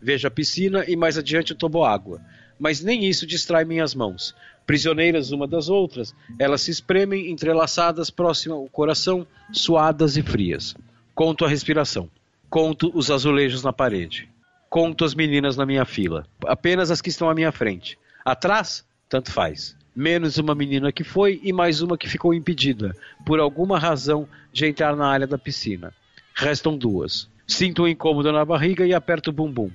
Vejo 0.00 0.26
a 0.26 0.30
piscina 0.30 0.84
e 0.88 0.96
mais 0.96 1.18
adiante 1.18 1.52
o 1.52 1.56
toboágua. 1.56 2.22
Mas 2.58 2.82
nem 2.82 3.04
isso 3.04 3.26
distrai 3.26 3.64
minhas 3.64 3.94
mãos. 3.94 4.34
Prisioneiras 4.66 5.30
uma 5.30 5.46
das 5.46 5.68
outras, 5.68 6.14
elas 6.38 6.62
se 6.62 6.70
espremem 6.70 7.30
entrelaçadas 7.30 8.10
próximo 8.10 8.54
ao 8.54 8.66
coração, 8.66 9.26
suadas 9.52 10.16
e 10.16 10.22
frias. 10.22 10.74
Conto 11.14 11.44
a 11.44 11.48
respiração. 11.48 12.10
Conto 12.48 12.90
os 12.94 13.10
azulejos 13.10 13.62
na 13.62 13.72
parede. 13.72 14.28
Conto 14.68 15.04
as 15.04 15.14
meninas 15.14 15.56
na 15.56 15.64
minha 15.64 15.84
fila, 15.84 16.26
apenas 16.46 16.90
as 16.90 17.00
que 17.00 17.08
estão 17.08 17.30
à 17.30 17.34
minha 17.34 17.50
frente. 17.50 17.98
Atrás, 18.24 18.84
tanto 19.08 19.32
faz. 19.32 19.76
Menos 19.96 20.36
uma 20.36 20.54
menina 20.54 20.92
que 20.92 21.02
foi 21.02 21.40
e 21.42 21.52
mais 21.52 21.80
uma 21.80 21.96
que 21.96 22.08
ficou 22.08 22.34
impedida, 22.34 22.94
por 23.24 23.40
alguma 23.40 23.78
razão, 23.78 24.28
de 24.52 24.66
entrar 24.66 24.94
na 24.94 25.08
área 25.08 25.26
da 25.26 25.38
piscina. 25.38 25.92
Restam 26.34 26.76
duas. 26.76 27.28
Sinto 27.46 27.82
um 27.82 27.88
incômodo 27.88 28.30
na 28.30 28.44
barriga 28.44 28.86
e 28.86 28.92
aperto 28.92 29.30
o 29.30 29.32
bumbum. 29.32 29.70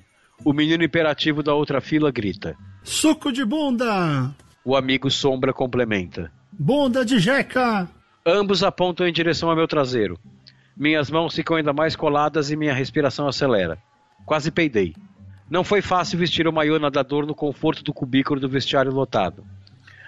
O 0.46 0.54
menino 0.54 0.84
imperativo 0.84 1.42
da 1.42 1.54
outra 1.54 1.82
fila 1.82 2.12
grita: 2.12 2.56
Suco 2.84 3.32
de 3.32 3.44
bunda! 3.44 4.34
O 4.64 4.76
amigo 4.76 5.10
sombra 5.10 5.52
complementa: 5.52 6.32
Bunda 6.52 7.04
de 7.04 7.18
jeca! 7.20 7.90
Ambos 8.26 8.64
apontam 8.64 9.08
em 9.08 9.12
direção 9.12 9.50
ao 9.50 9.56
meu 9.56 9.68
traseiro. 9.68 10.18
Minhas 10.78 11.10
mãos 11.10 11.36
ficam 11.36 11.58
ainda 11.58 11.74
mais 11.74 11.96
coladas 11.96 12.52
e 12.52 12.56
minha 12.56 12.74
respiração 12.74 13.28
acelera. 13.28 13.78
Quase 14.26 14.52
peidei. 14.52 14.96
Não 15.50 15.64
foi 15.64 15.82
fácil 15.82 16.18
vestir 16.18 16.48
o 16.48 16.54
maiô 16.54 16.80
nadador 16.80 17.26
no 17.26 17.36
conforto 17.36 17.84
do 17.84 17.94
cubículo 17.94 18.40
do 18.40 18.48
vestiário 18.48 18.92
lotado. 18.92 19.44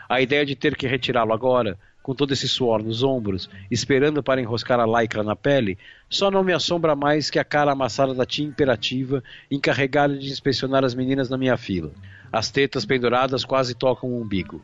A 0.07 0.21
ideia 0.21 0.45
de 0.45 0.55
ter 0.55 0.75
que 0.75 0.87
retirá-lo 0.87 1.33
agora, 1.33 1.77
com 2.01 2.15
todo 2.15 2.31
esse 2.31 2.47
suor 2.47 2.81
nos 2.81 3.03
ombros, 3.03 3.49
esperando 3.69 4.23
para 4.23 4.39
enroscar 4.39 4.79
a 4.79 4.85
lycra 4.85 5.23
na 5.23 5.35
pele, 5.35 5.77
só 6.09 6.31
não 6.31 6.43
me 6.43 6.53
assombra 6.53 6.95
mais 6.95 7.29
que 7.29 7.39
a 7.39 7.43
cara 7.43 7.71
amassada 7.71 8.13
da 8.13 8.25
tia 8.25 8.45
imperativa, 8.45 9.23
encarregada 9.51 10.17
de 10.17 10.31
inspecionar 10.31 10.85
as 10.85 10.95
meninas 10.95 11.29
na 11.29 11.37
minha 11.37 11.57
fila. 11.57 11.91
As 12.31 12.49
tetas 12.49 12.85
penduradas 12.85 13.43
quase 13.43 13.75
tocam 13.75 14.09
o 14.09 14.21
umbigo 14.21 14.61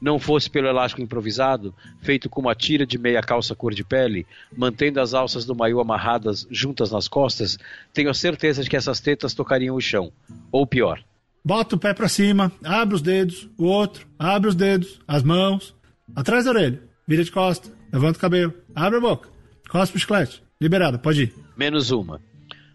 não 0.00 0.18
fosse 0.18 0.48
pelo 0.48 0.66
elástico 0.66 1.02
improvisado, 1.02 1.74
feito 2.00 2.28
com 2.28 2.40
uma 2.40 2.54
tira 2.54 2.86
de 2.86 2.96
meia 2.96 3.20
calça 3.20 3.54
cor 3.54 3.74
de 3.74 3.84
pele, 3.84 4.26
mantendo 4.56 5.00
as 5.00 5.12
alças 5.12 5.44
do 5.44 5.54
maiô 5.54 5.80
amarradas 5.80 6.46
juntas 6.50 6.90
nas 6.90 7.06
costas, 7.06 7.58
tenho 7.92 8.10
a 8.10 8.14
certeza 8.14 8.62
de 8.62 8.70
que 8.70 8.76
essas 8.76 9.00
tetas 9.00 9.34
tocariam 9.34 9.76
o 9.76 9.80
chão. 9.80 10.12
Ou 10.50 10.66
pior. 10.66 11.02
Bota 11.44 11.76
o 11.76 11.78
pé 11.78 11.94
para 11.94 12.08
cima, 12.08 12.52
abre 12.64 12.94
os 12.94 13.02
dedos, 13.02 13.48
o 13.56 13.64
outro, 13.64 14.06
abre 14.18 14.48
os 14.48 14.54
dedos, 14.54 15.00
as 15.06 15.22
mãos, 15.22 15.74
atrás 16.14 16.44
da 16.44 16.50
orelha, 16.50 16.82
vira 17.06 17.24
de 17.24 17.30
costa, 17.30 17.70
levanta 17.92 18.18
o 18.18 18.20
cabelo, 18.20 18.54
abre 18.74 18.98
a 18.98 19.00
boca, 19.00 19.28
cospe 19.68 19.96
o 19.96 20.00
chiclete. 20.00 20.42
Liberado, 20.60 20.98
pode 20.98 21.22
ir. 21.22 21.34
Menos 21.56 21.90
uma. 21.90 22.20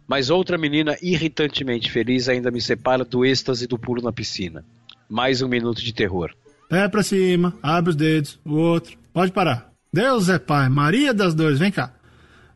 Mas 0.08 0.32
outra 0.32 0.58
menina 0.58 0.98
irritantemente 1.02 1.92
feliz 1.92 2.28
ainda 2.28 2.50
me 2.50 2.60
separa 2.60 3.06
do 3.06 3.24
êxtase 3.24 3.68
do 3.68 3.78
pulo 3.78 4.02
na 4.02 4.12
piscina. 4.12 4.66
Mais 5.08 5.42
um 5.44 5.48
minuto 5.48 5.84
de 5.84 5.94
terror. 5.94 6.32
Pé 6.68 6.88
pra 6.88 7.04
cima, 7.04 7.54
abre 7.62 7.92
os 7.92 7.96
dedos, 7.96 8.40
o 8.44 8.56
outro. 8.56 8.98
Pode 9.14 9.32
parar. 9.32 9.72
Deus 9.94 10.30
é 10.30 10.40
pai, 10.40 10.68
Maria 10.68 11.14
das 11.14 11.34
dores, 11.34 11.60
vem 11.60 11.72
cá. 11.72 11.94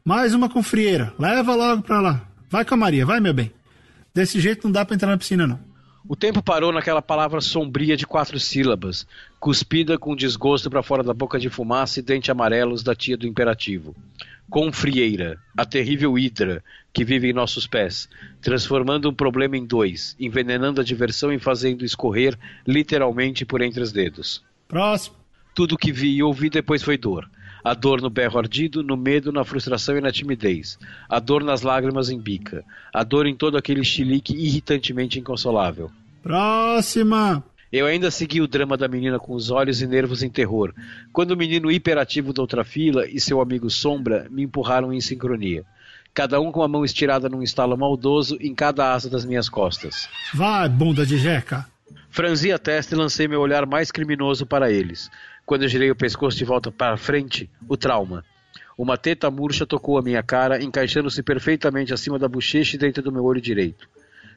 Mais 0.04 0.34
uma 0.34 0.50
com 0.50 0.64
frieira, 0.64 1.14
leva 1.18 1.56
logo 1.56 1.84
pra 1.84 2.02
lá. 2.02 2.28
Vai 2.50 2.66
com 2.66 2.74
a 2.74 2.78
Maria, 2.78 3.06
vai, 3.06 3.20
meu 3.20 3.34
bem. 3.34 3.52
Desse 4.14 4.40
jeito 4.40 4.64
não 4.64 4.72
dá 4.72 4.84
pra 4.84 4.96
entrar 4.96 5.10
na 5.10 5.18
piscina, 5.18 5.46
não. 5.46 5.60
O 6.08 6.16
tempo 6.16 6.42
parou 6.42 6.72
naquela 6.72 7.02
palavra 7.02 7.40
sombria 7.40 7.96
de 7.96 8.08
quatro 8.08 8.40
sílabas, 8.40 9.06
cuspida 9.40 9.98
com 9.98 10.16
desgosto 10.16 10.70
para 10.70 10.82
fora 10.82 11.04
da 11.04 11.14
boca 11.14 11.40
de 11.40 11.50
fumaça 11.50 12.00
e 12.00 12.04
dente 12.04 12.32
amarelos 12.32 12.82
da 12.82 12.96
tia 12.96 13.16
do 13.16 13.28
imperativo 13.28 13.96
com 14.50 14.72
frieira, 14.72 15.38
a 15.56 15.64
terrível 15.64 16.18
hidra 16.18 16.64
que 16.94 17.06
vive 17.06 17.30
em 17.30 17.34
nossos 17.34 17.68
pés, 17.68 18.10
transformando 18.42 19.10
um 19.10 19.14
problema 19.14 19.56
em 19.56 19.66
dois, 19.66 20.16
envenenando 20.20 20.82
a 20.82 20.84
diversão 20.84 21.32
e 21.32 21.40
fazendo 21.40 21.86
escorrer 21.86 22.38
literalmente 22.66 23.46
por 23.46 23.62
entre 23.62 23.82
os 23.82 23.92
dedos. 23.92 24.44
Próximo. 24.68 25.16
Tudo 25.54 25.78
que 25.78 25.92
vi 25.92 26.16
e 26.16 26.24
ouvi 26.24 26.50
depois 26.50 26.82
foi 26.84 26.98
dor. 26.98 27.30
A 27.64 27.74
dor 27.74 28.02
no 28.02 28.10
berro 28.10 28.40
ardido, 28.40 28.82
no 28.82 28.96
medo, 28.96 29.32
na 29.32 29.44
frustração 29.44 29.98
e 29.98 30.02
na 30.02 30.12
timidez. 30.12 30.80
A 31.10 31.20
dor 31.20 31.44
nas 31.44 31.62
lágrimas 31.62 32.10
em 32.10 32.20
bica. 32.20 32.64
A 32.94 33.04
dor 33.04 33.28
em 33.28 33.36
todo 33.36 33.58
aquele 33.58 33.84
chilique 33.84 34.34
irritantemente 34.34 35.20
inconsolável. 35.20 35.92
Próxima! 36.24 37.44
Eu 37.72 37.86
ainda 37.86 38.10
segui 38.10 38.42
o 38.42 38.48
drama 38.48 38.76
da 38.76 38.88
menina 38.88 39.20
com 39.20 39.34
os 39.34 39.52
olhos 39.52 39.82
e 39.82 39.86
nervos 39.86 40.24
em 40.24 40.30
terror, 40.30 40.74
quando 41.14 41.32
o 41.32 41.38
menino 41.38 41.70
hiperativo 41.70 42.34
da 42.34 42.42
outra 42.42 42.64
fila 42.64 43.08
e 43.08 43.20
seu 43.20 43.40
amigo 43.42 43.70
Sombra 43.70 44.28
me 44.32 44.44
empurraram 44.44 44.92
em 44.92 45.00
sincronia. 45.00 45.64
Cada 46.14 46.40
um 46.40 46.52
com 46.52 46.62
a 46.62 46.68
mão 46.68 46.84
estirada 46.84 47.30
num 47.30 47.42
estalo 47.42 47.78
maldoso 47.78 48.38
em 48.42 48.54
cada 48.54 48.94
asa 48.94 49.10
das 49.10 49.26
minhas 49.26 49.48
costas. 49.48 50.10
Vai, 50.34 50.68
bunda 50.68 51.06
de 51.06 51.18
jeca! 51.18 51.66
Franzi 52.10 52.52
a 52.52 52.58
testa 52.58 52.96
e 52.96 52.98
lancei 52.98 53.28
meu 53.28 53.40
olhar 53.40 53.66
mais 53.66 53.92
criminoso 53.92 54.46
para 54.46 54.72
eles. 54.72 55.10
Quando 55.46 55.64
eu 55.64 55.70
girei 55.70 55.90
o 55.92 55.96
pescoço 55.96 56.38
de 56.38 56.46
volta 56.46 56.72
para 56.72 56.98
frente, 56.98 57.50
o 57.68 57.78
trauma. 57.78 58.24
Uma 58.78 58.98
teta 58.98 59.30
murcha 59.30 59.66
tocou 59.66 59.98
a 59.98 60.02
minha 60.02 60.24
cara, 60.24 60.64
encaixando-se 60.64 61.22
perfeitamente 61.22 61.94
acima 61.94 62.18
da 62.18 62.28
bochecha 62.28 62.76
e 62.76 62.80
dentro 62.80 63.04
do 63.04 63.12
meu 63.12 63.24
olho 63.24 63.42
direito. 63.42 63.88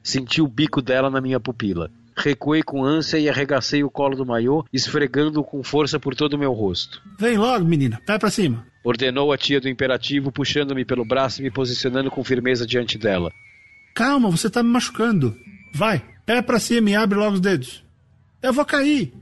Senti 0.02 0.42
o 0.42 0.48
bico 0.48 0.82
dela 0.82 1.08
na 1.08 1.20
minha 1.20 1.38
pupila. 1.38 1.90
Recuei 2.16 2.62
com 2.62 2.84
ânsia 2.84 3.18
e 3.18 3.28
arregacei 3.28 3.82
o 3.82 3.90
colo 3.90 4.16
do 4.16 4.26
maiô, 4.26 4.64
esfregando-o 4.72 5.44
com 5.44 5.62
força 5.62 5.98
por 5.98 6.14
todo 6.14 6.34
o 6.34 6.38
meu 6.38 6.52
rosto. 6.52 7.00
Vem 7.18 7.38
logo, 7.38 7.64
menina, 7.64 8.00
vai 8.06 8.18
para 8.18 8.30
cima. 8.30 8.66
Ordenou 8.84 9.32
a 9.32 9.38
tia 9.38 9.60
do 9.60 9.68
imperativo, 9.68 10.32
puxando-me 10.32 10.84
pelo 10.84 11.04
braço 11.04 11.40
e 11.40 11.44
me 11.44 11.50
posicionando 11.50 12.10
com 12.10 12.24
firmeza 12.24 12.66
diante 12.66 12.98
dela. 12.98 13.32
Calma, 13.94 14.30
você 14.30 14.50
tá 14.50 14.62
me 14.62 14.70
machucando. 14.70 15.36
Vai, 15.72 16.02
pé 16.26 16.42
para 16.42 16.58
cima 16.58 16.90
e 16.90 16.94
abre 16.94 17.18
logo 17.18 17.34
os 17.34 17.40
dedos. 17.40 17.84
Eu 18.42 18.52
vou 18.52 18.64
cair. 18.64 19.12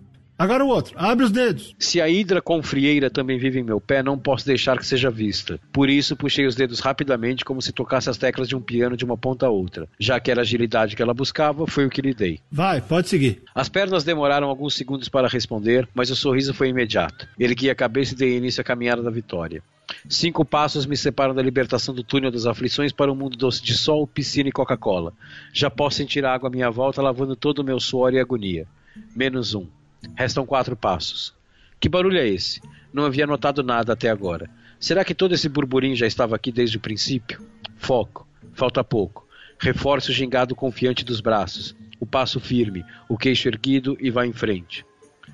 Agora 0.40 0.64
o 0.64 0.68
outro, 0.68 0.94
abre 0.96 1.26
os 1.26 1.30
dedos. 1.30 1.76
Se 1.78 2.00
a 2.00 2.08
hidra 2.08 2.40
com 2.40 2.62
frieira 2.62 3.10
também 3.10 3.38
vive 3.38 3.60
em 3.60 3.62
meu 3.62 3.78
pé, 3.78 4.02
não 4.02 4.18
posso 4.18 4.46
deixar 4.46 4.78
que 4.78 4.86
seja 4.86 5.10
vista. 5.10 5.60
Por 5.70 5.90
isso, 5.90 6.16
puxei 6.16 6.46
os 6.46 6.54
dedos 6.54 6.80
rapidamente, 6.80 7.44
como 7.44 7.60
se 7.60 7.72
tocasse 7.72 8.08
as 8.08 8.16
teclas 8.16 8.48
de 8.48 8.56
um 8.56 8.60
piano 8.62 8.96
de 8.96 9.04
uma 9.04 9.18
ponta 9.18 9.44
a 9.44 9.50
outra. 9.50 9.86
Já 9.98 10.18
que 10.18 10.30
era 10.30 10.40
a 10.40 10.42
agilidade 10.42 10.96
que 10.96 11.02
ela 11.02 11.12
buscava, 11.12 11.66
foi 11.66 11.84
o 11.84 11.90
que 11.90 12.00
lhe 12.00 12.14
dei. 12.14 12.40
Vai, 12.50 12.80
pode 12.80 13.10
seguir. 13.10 13.42
As 13.54 13.68
pernas 13.68 14.02
demoraram 14.02 14.48
alguns 14.48 14.72
segundos 14.72 15.10
para 15.10 15.28
responder, 15.28 15.86
mas 15.92 16.08
o 16.08 16.16
sorriso 16.16 16.54
foi 16.54 16.70
imediato. 16.70 17.28
Ergui 17.38 17.68
a 17.68 17.74
cabeça 17.74 18.14
e 18.14 18.16
dei 18.16 18.38
início 18.38 18.62
à 18.62 18.64
caminhada 18.64 19.02
da 19.02 19.10
vitória. 19.10 19.62
Cinco 20.08 20.42
passos 20.42 20.86
me 20.86 20.96
separam 20.96 21.34
da 21.34 21.42
libertação 21.42 21.94
do 21.94 22.02
túnel 22.02 22.30
das 22.30 22.46
aflições 22.46 22.92
para 22.92 23.12
um 23.12 23.14
mundo 23.14 23.36
doce 23.36 23.62
de 23.62 23.76
sol, 23.76 24.06
piscina 24.06 24.48
e 24.48 24.52
Coca-Cola. 24.52 25.12
Já 25.52 25.68
posso 25.68 25.98
sentir 25.98 26.24
a 26.24 26.32
água 26.32 26.48
à 26.48 26.50
minha 26.50 26.70
volta, 26.70 27.02
lavando 27.02 27.36
todo 27.36 27.58
o 27.58 27.64
meu 27.64 27.78
suor 27.78 28.14
e 28.14 28.18
agonia. 28.18 28.66
Menos 29.14 29.54
um. 29.54 29.66
Restam 30.14 30.46
quatro 30.46 30.76
passos. 30.76 31.34
Que 31.78 31.88
barulho 31.88 32.18
é 32.18 32.28
esse? 32.28 32.60
Não 32.92 33.04
havia 33.04 33.26
notado 33.26 33.62
nada 33.62 33.92
até 33.92 34.10
agora. 34.10 34.50
Será 34.78 35.04
que 35.04 35.14
todo 35.14 35.34
esse 35.34 35.48
burburinho 35.48 35.96
já 35.96 36.06
estava 36.06 36.36
aqui 36.36 36.50
desde 36.50 36.76
o 36.76 36.80
princípio? 36.80 37.40
Foco. 37.76 38.26
Falta 38.54 38.82
pouco. 38.82 39.26
Reforce 39.58 40.10
o 40.10 40.14
gingado 40.14 40.54
confiante 40.54 41.04
dos 41.04 41.20
braços. 41.20 41.76
O 41.98 42.06
passo 42.06 42.40
firme, 42.40 42.84
o 43.08 43.16
queixo 43.16 43.48
erguido 43.48 43.96
e 44.00 44.10
vá 44.10 44.26
em 44.26 44.32
frente. 44.32 44.84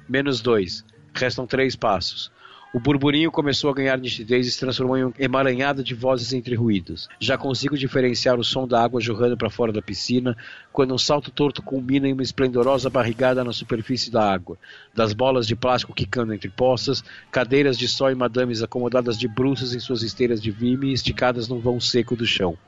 Menos 0.09 0.41
dois. 0.41 0.85
Restam 1.15 1.47
três 1.47 1.77
passos. 1.77 2.31
O 2.77 2.79
burburinho 2.79 3.33
começou 3.33 3.71
a 3.71 3.73
ganhar 3.73 3.97
nitidez 3.97 4.47
e 4.47 4.51
se 4.51 4.61
transformou 4.61 4.99
em 4.99 5.05
um 5.07 5.13
emaranhado 5.19 5.83
de 5.83 5.95
vozes 5.95 6.35
entre 6.35 6.55
ruídos. 6.55 7.09
Já 7.19 7.39
consigo 7.39 7.75
diferenciar 7.75 8.39
o 8.39 8.45
som 8.45 8.69
da 8.69 8.85
água 8.85 9.01
jorrando 9.01 9.35
para 9.35 9.49
fora 9.49 9.73
da 9.73 9.81
piscina, 9.81 10.37
quando 10.75 10.93
um 10.93 10.99
salto 10.99 11.31
torto 11.31 11.63
culmina 11.63 12.07
em 12.07 12.13
uma 12.13 12.23
esplendorosa 12.23 12.91
barrigada 12.91 13.43
na 13.43 13.51
superfície 13.51 14.11
da 14.11 14.31
água, 14.31 14.59
das 14.95 15.15
bolas 15.15 15.47
de 15.47 15.57
plástico 15.57 15.95
quicando 15.95 16.35
entre 16.35 16.51
poças, 16.51 17.03
cadeiras 17.31 17.79
de 17.79 17.89
sol 17.89 18.11
e 18.11 18.15
madames 18.15 18.63
acomodadas 18.63 19.17
de 19.17 19.27
bruços 19.27 19.75
em 19.75 19.81
suas 19.81 20.03
esteiras 20.03 20.39
de 20.39 20.51
vime 20.51 20.93
esticadas 20.93 21.49
num 21.49 21.61
vão 21.61 21.81
seco 21.81 22.15
do 22.15 22.27
chão. 22.27 22.59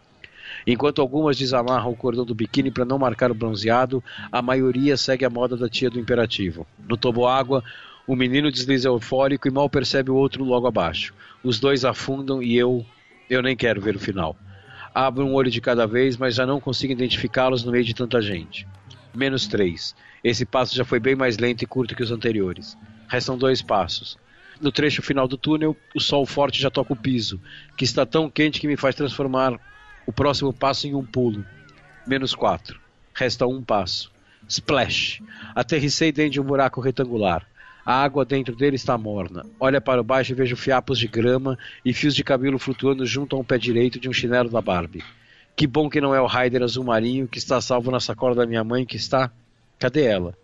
Enquanto 0.66 1.02
algumas 1.02 1.36
desamarram 1.36 1.90
o 1.90 1.96
cordão 1.96 2.24
do 2.24 2.34
biquíni 2.34 2.70
para 2.70 2.86
não 2.86 2.98
marcar 2.98 3.30
o 3.30 3.34
bronzeado, 3.34 4.02
a 4.32 4.40
maioria 4.40 4.96
segue 4.96 5.26
a 5.26 5.30
moda 5.30 5.54
da 5.54 5.68
tia 5.68 5.90
do 5.90 6.00
imperativo. 6.00 6.66
No 6.88 6.96
toboágua, 6.96 7.62
o 8.08 8.16
menino 8.16 8.50
desliza 8.50 8.88
eufórico 8.88 9.46
e 9.46 9.50
mal 9.50 9.68
percebe 9.68 10.10
o 10.10 10.14
outro 10.14 10.42
logo 10.42 10.66
abaixo. 10.66 11.12
Os 11.44 11.60
dois 11.60 11.84
afundam 11.84 12.42
e 12.42 12.56
eu. 12.56 12.84
Eu 13.28 13.42
nem 13.42 13.54
quero 13.54 13.82
ver 13.82 13.96
o 13.96 14.00
final. 14.00 14.34
Abro 14.94 15.26
um 15.26 15.34
olho 15.34 15.50
de 15.50 15.60
cada 15.60 15.86
vez, 15.86 16.16
mas 16.16 16.34
já 16.34 16.46
não 16.46 16.58
consigo 16.58 16.94
identificá-los 16.94 17.62
no 17.62 17.70
meio 17.70 17.84
de 17.84 17.94
tanta 17.94 18.22
gente. 18.22 18.66
Menos 19.14 19.46
três. 19.46 19.94
Esse 20.24 20.46
passo 20.46 20.74
já 20.74 20.86
foi 20.86 20.98
bem 20.98 21.14
mais 21.14 21.36
lento 21.36 21.60
e 21.60 21.66
curto 21.66 21.94
que 21.94 22.02
os 22.02 22.10
anteriores. 22.10 22.78
Restam 23.06 23.36
dois 23.36 23.60
passos. 23.60 24.16
No 24.58 24.72
trecho 24.72 25.02
final 25.02 25.28
do 25.28 25.36
túnel, 25.36 25.76
o 25.94 26.00
sol 26.00 26.24
forte 26.24 26.62
já 26.62 26.70
toca 26.70 26.94
o 26.94 26.96
piso, 26.96 27.38
que 27.76 27.84
está 27.84 28.06
tão 28.06 28.30
quente 28.30 28.58
que 28.58 28.66
me 28.66 28.76
faz 28.78 28.94
transformar 28.94 29.60
o 30.06 30.12
próximo 30.12 30.50
passo 30.50 30.86
em 30.86 30.94
um 30.94 31.04
pulo. 31.04 31.44
Menos 32.06 32.34
quatro. 32.34 32.80
Resta 33.12 33.46
um 33.46 33.62
passo. 33.62 34.10
Splash! 34.48 35.22
Aterricei 35.54 36.10
dentro 36.10 36.32
de 36.32 36.40
um 36.40 36.44
buraco 36.44 36.80
retangular. 36.80 37.46
A 37.88 38.02
água 38.02 38.22
dentro 38.22 38.54
dele 38.54 38.76
está 38.76 38.98
morna. 38.98 39.46
Olha 39.58 39.80
para 39.80 40.02
baixo 40.02 40.32
e 40.32 40.34
vejo 40.34 40.54
fiapos 40.56 40.98
de 40.98 41.08
grama 41.08 41.58
e 41.82 41.94
fios 41.94 42.14
de 42.14 42.22
cabelo 42.22 42.58
flutuando 42.58 43.06
junto 43.06 43.34
a 43.34 43.38
um 43.38 43.42
pé 43.42 43.56
direito 43.56 43.98
de 43.98 44.10
um 44.10 44.12
chinelo 44.12 44.50
da 44.50 44.60
Barbie. 44.60 45.02
Que 45.56 45.66
bom 45.66 45.88
que 45.88 45.98
não 45.98 46.14
é 46.14 46.20
o 46.20 46.26
Raider 46.26 46.62
azul 46.62 46.84
marinho 46.84 47.26
que 47.26 47.38
está 47.38 47.62
salvo 47.62 47.90
na 47.90 47.98
sacola 47.98 48.34
da 48.34 48.44
minha 48.44 48.62
mãe 48.62 48.84
que 48.84 48.98
está. 48.98 49.32
Cadê 49.78 50.04
ela? 50.04 50.36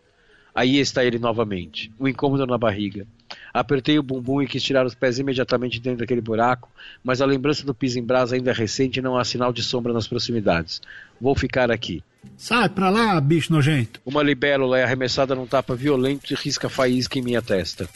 Aí 0.55 0.79
está 0.79 1.05
ele 1.05 1.19
novamente, 1.19 1.93
o 1.99 2.05
um 2.05 2.09
incômodo 2.09 2.47
na 2.47 2.57
barriga. 2.57 3.07
Apertei 3.53 3.99
o 3.99 4.03
bumbum 4.03 4.41
e 4.41 4.47
quis 4.47 4.63
tirar 4.63 4.87
os 4.87 4.95
pés 4.95 5.19
imediatamente 5.19 5.79
dentro 5.79 5.99
daquele 5.99 6.23
buraco, 6.23 6.71
mas 7.03 7.21
a 7.21 7.27
lembrança 7.27 7.67
do 7.67 7.75
piso 7.75 7.99
em 7.99 8.03
brasa 8.03 8.37
ainda 8.37 8.53
é 8.53 8.55
recente 8.55 9.03
não 9.03 9.19
há 9.19 9.25
sinal 9.25 9.53
de 9.53 9.63
sombra 9.63 9.93
nas 9.93 10.09
proximidades. 10.09 10.81
Vou 11.21 11.37
ficar 11.37 11.71
aqui. 11.71 12.03
Sai 12.37 12.69
pra 12.69 12.91
lá, 12.91 13.21
bicho 13.21 13.53
nojento. 13.53 14.01
Uma 14.05 14.23
libélula 14.23 14.79
é 14.79 14.85
arremessada 14.85 15.35
num 15.35 15.47
tapa 15.47 15.75
violento 15.75 16.33
e 16.33 16.35
risca 16.35 16.69
faísca 16.69 17.19
em 17.19 17.23
minha 17.23 17.41
testa. 17.41 17.89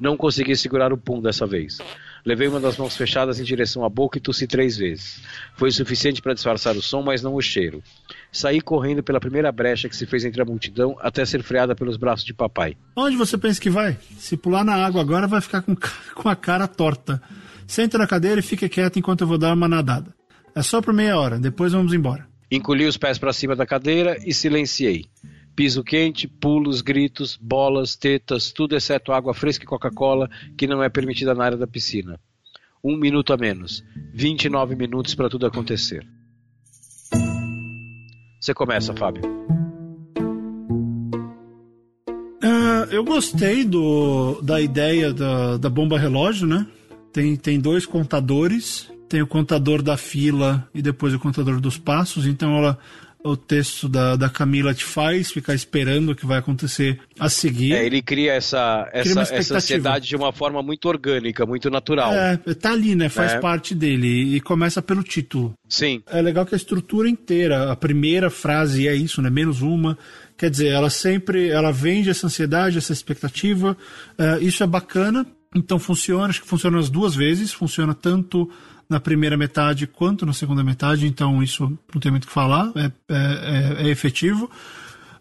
Não 0.00 0.16
consegui 0.16 0.56
segurar 0.56 0.92
o 0.92 0.98
pum 0.98 1.20
dessa 1.20 1.46
vez. 1.46 1.78
Levei 2.24 2.46
uma 2.46 2.60
das 2.60 2.76
mãos 2.76 2.96
fechadas 2.96 3.40
em 3.40 3.44
direção 3.44 3.84
à 3.84 3.88
boca 3.88 4.16
e 4.16 4.20
tossi 4.20 4.46
três 4.46 4.76
vezes. 4.76 5.20
Foi 5.56 5.68
o 5.68 5.72
suficiente 5.72 6.22
para 6.22 6.34
disfarçar 6.34 6.76
o 6.76 6.82
som, 6.82 7.02
mas 7.02 7.20
não 7.20 7.34
o 7.34 7.42
cheiro. 7.42 7.82
Saí 8.30 8.60
correndo 8.60 9.02
pela 9.02 9.20
primeira 9.20 9.50
brecha 9.50 9.88
que 9.88 9.96
se 9.96 10.06
fez 10.06 10.24
entre 10.24 10.40
a 10.40 10.44
multidão 10.44 10.96
até 11.00 11.24
ser 11.24 11.42
freada 11.42 11.74
pelos 11.74 11.96
braços 11.96 12.24
de 12.24 12.32
papai. 12.32 12.76
Onde 12.96 13.16
você 13.16 13.36
pensa 13.36 13.60
que 13.60 13.68
vai? 13.68 13.98
Se 14.16 14.36
pular 14.36 14.64
na 14.64 14.74
água 14.74 15.00
agora, 15.00 15.26
vai 15.26 15.40
ficar 15.40 15.62
com, 15.62 15.76
com 16.14 16.28
a 16.28 16.36
cara 16.36 16.68
torta. 16.68 17.20
Senta 17.66 17.98
na 17.98 18.06
cadeira 18.06 18.40
e 18.40 18.42
fique 18.42 18.68
quieto 18.68 18.98
enquanto 18.98 19.22
eu 19.22 19.26
vou 19.26 19.38
dar 19.38 19.52
uma 19.52 19.68
nadada. 19.68 20.14
É 20.54 20.62
só 20.62 20.80
por 20.80 20.94
meia 20.94 21.18
hora, 21.18 21.38
depois 21.38 21.72
vamos 21.72 21.92
embora. 21.92 22.31
Encolhi 22.54 22.84
os 22.84 22.98
pés 22.98 23.16
para 23.16 23.32
cima 23.32 23.56
da 23.56 23.64
cadeira 23.64 24.18
e 24.26 24.34
silenciei. 24.34 25.06
Piso 25.56 25.82
quente, 25.82 26.28
pulos, 26.28 26.82
gritos, 26.82 27.34
bolas, 27.40 27.96
tetas, 27.96 28.52
tudo 28.52 28.76
exceto 28.76 29.10
água 29.10 29.32
fresca 29.32 29.64
e 29.64 29.66
Coca-Cola, 29.66 30.28
que 30.54 30.66
não 30.66 30.82
é 30.82 30.90
permitida 30.90 31.34
na 31.34 31.46
área 31.46 31.56
da 31.56 31.66
piscina. 31.66 32.20
Um 32.84 32.94
minuto 32.94 33.32
a 33.32 33.38
menos. 33.38 33.82
29 34.12 34.76
minutos 34.76 35.14
para 35.14 35.30
tudo 35.30 35.46
acontecer. 35.46 36.06
Você 38.38 38.52
começa, 38.52 38.94
Fábio. 38.94 39.22
Uh, 42.44 42.84
eu 42.90 43.02
gostei 43.02 43.64
do, 43.64 44.42
da 44.42 44.60
ideia 44.60 45.14
da, 45.14 45.56
da 45.56 45.70
bomba 45.70 45.98
relógio, 45.98 46.46
né? 46.46 46.66
Tem, 47.14 47.34
tem 47.34 47.58
dois 47.58 47.86
contadores 47.86 48.91
tem 49.12 49.20
o 49.20 49.26
contador 49.26 49.82
da 49.82 49.94
fila 49.94 50.66
e 50.74 50.80
depois 50.80 51.12
o 51.12 51.18
contador 51.18 51.60
dos 51.60 51.76
passos, 51.76 52.24
então 52.24 52.56
ela 52.56 52.78
o 53.22 53.36
texto 53.36 53.90
da, 53.90 54.16
da 54.16 54.28
Camila 54.30 54.72
te 54.72 54.84
faz 54.84 55.30
ficar 55.30 55.54
esperando 55.54 56.10
o 56.12 56.16
que 56.16 56.24
vai 56.24 56.38
acontecer 56.38 56.98
a 57.20 57.28
seguir. 57.28 57.74
É, 57.74 57.84
ele 57.84 58.00
cria 58.00 58.32
essa, 58.32 58.88
cria 58.90 59.20
essa, 59.20 59.34
essa 59.34 59.56
ansiedade 59.56 60.08
de 60.08 60.16
uma 60.16 60.32
forma 60.32 60.62
muito 60.62 60.88
orgânica, 60.88 61.44
muito 61.44 61.70
natural. 61.70 62.10
É, 62.12 62.36
tá 62.54 62.72
ali, 62.72 62.96
né? 62.96 63.10
Faz 63.10 63.34
é. 63.34 63.38
parte 63.38 63.74
dele. 63.74 64.34
E 64.34 64.40
começa 64.40 64.80
pelo 64.80 65.04
título. 65.04 65.52
Sim. 65.68 66.02
É 66.08 66.20
legal 66.22 66.44
que 66.46 66.54
a 66.54 66.56
estrutura 66.56 67.08
inteira, 67.08 67.70
a 67.70 67.76
primeira 67.76 68.30
frase 68.30 68.88
é 68.88 68.94
isso, 68.94 69.20
né? 69.22 69.30
Menos 69.30 69.60
uma. 69.60 69.96
Quer 70.36 70.50
dizer, 70.50 70.68
ela 70.68 70.90
sempre 70.90 71.48
ela 71.48 71.70
vende 71.70 72.10
essa 72.10 72.26
ansiedade, 72.26 72.78
essa 72.78 72.92
expectativa. 72.92 73.76
Uh, 74.18 74.42
isso 74.42 74.64
é 74.64 74.66
bacana. 74.66 75.24
Então 75.54 75.78
funciona, 75.78 76.28
acho 76.30 76.42
que 76.42 76.48
funciona 76.48 76.78
as 76.78 76.88
duas 76.88 77.14
vezes. 77.14 77.52
Funciona 77.52 77.94
tanto 77.94 78.50
na 78.88 79.00
primeira 79.00 79.36
metade 79.36 79.86
quanto 79.86 80.26
na 80.26 80.32
segunda 80.32 80.62
metade, 80.62 81.06
então 81.06 81.42
isso 81.42 81.66
não 81.92 82.00
tem 82.00 82.10
muito 82.10 82.24
o 82.24 82.26
que 82.26 82.32
falar, 82.32 82.72
é, 82.76 82.92
é, 83.08 83.82
é, 83.84 83.86
é 83.86 83.88
efetivo. 83.88 84.50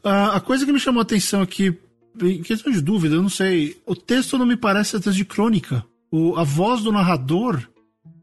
Uh, 0.04 0.34
a 0.34 0.40
coisa 0.40 0.66
que 0.66 0.72
me 0.72 0.80
chamou 0.80 1.00
a 1.00 1.04
atenção 1.04 1.42
aqui, 1.42 1.78
em 2.22 2.42
questão 2.42 2.72
de 2.72 2.82
dúvida, 2.82 3.16
eu 3.16 3.22
não 3.22 3.30
sei, 3.30 3.80
o 3.86 3.96
texto 3.96 4.38
não 4.38 4.46
me 4.46 4.58
parece 4.58 5.00
texto 5.00 5.14
de 5.14 5.26
crônica. 5.26 5.86
O, 6.12 6.36
a 6.36 6.44
voz 6.44 6.82
do 6.82 6.92
narrador 6.92 7.62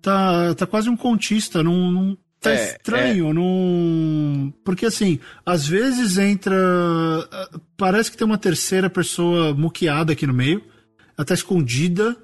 tá, 0.03 0.55
tá 0.55 0.67
quase 0.67 0.91
um 0.91 0.97
contista, 0.97 1.63
não, 1.63 1.91
não 1.91 2.19
tá 2.41 2.51
é, 2.51 2.73
estranho, 2.73 3.31
é. 3.31 3.33
não. 3.33 4.53
Porque 4.65 4.87
assim, 4.87 5.19
às 5.45 5.67
vezes 5.67 6.19
entra. 6.19 6.57
Parece 7.77 8.11
que 8.11 8.17
tem 8.17 8.27
uma 8.27 8.39
terceira 8.39 8.91
pessoa 8.91 9.55
muqueada 9.55 10.13
aqui 10.13 10.27
no 10.27 10.35
meio, 10.35 10.63
até 11.17 11.35
escondida, 11.35 12.17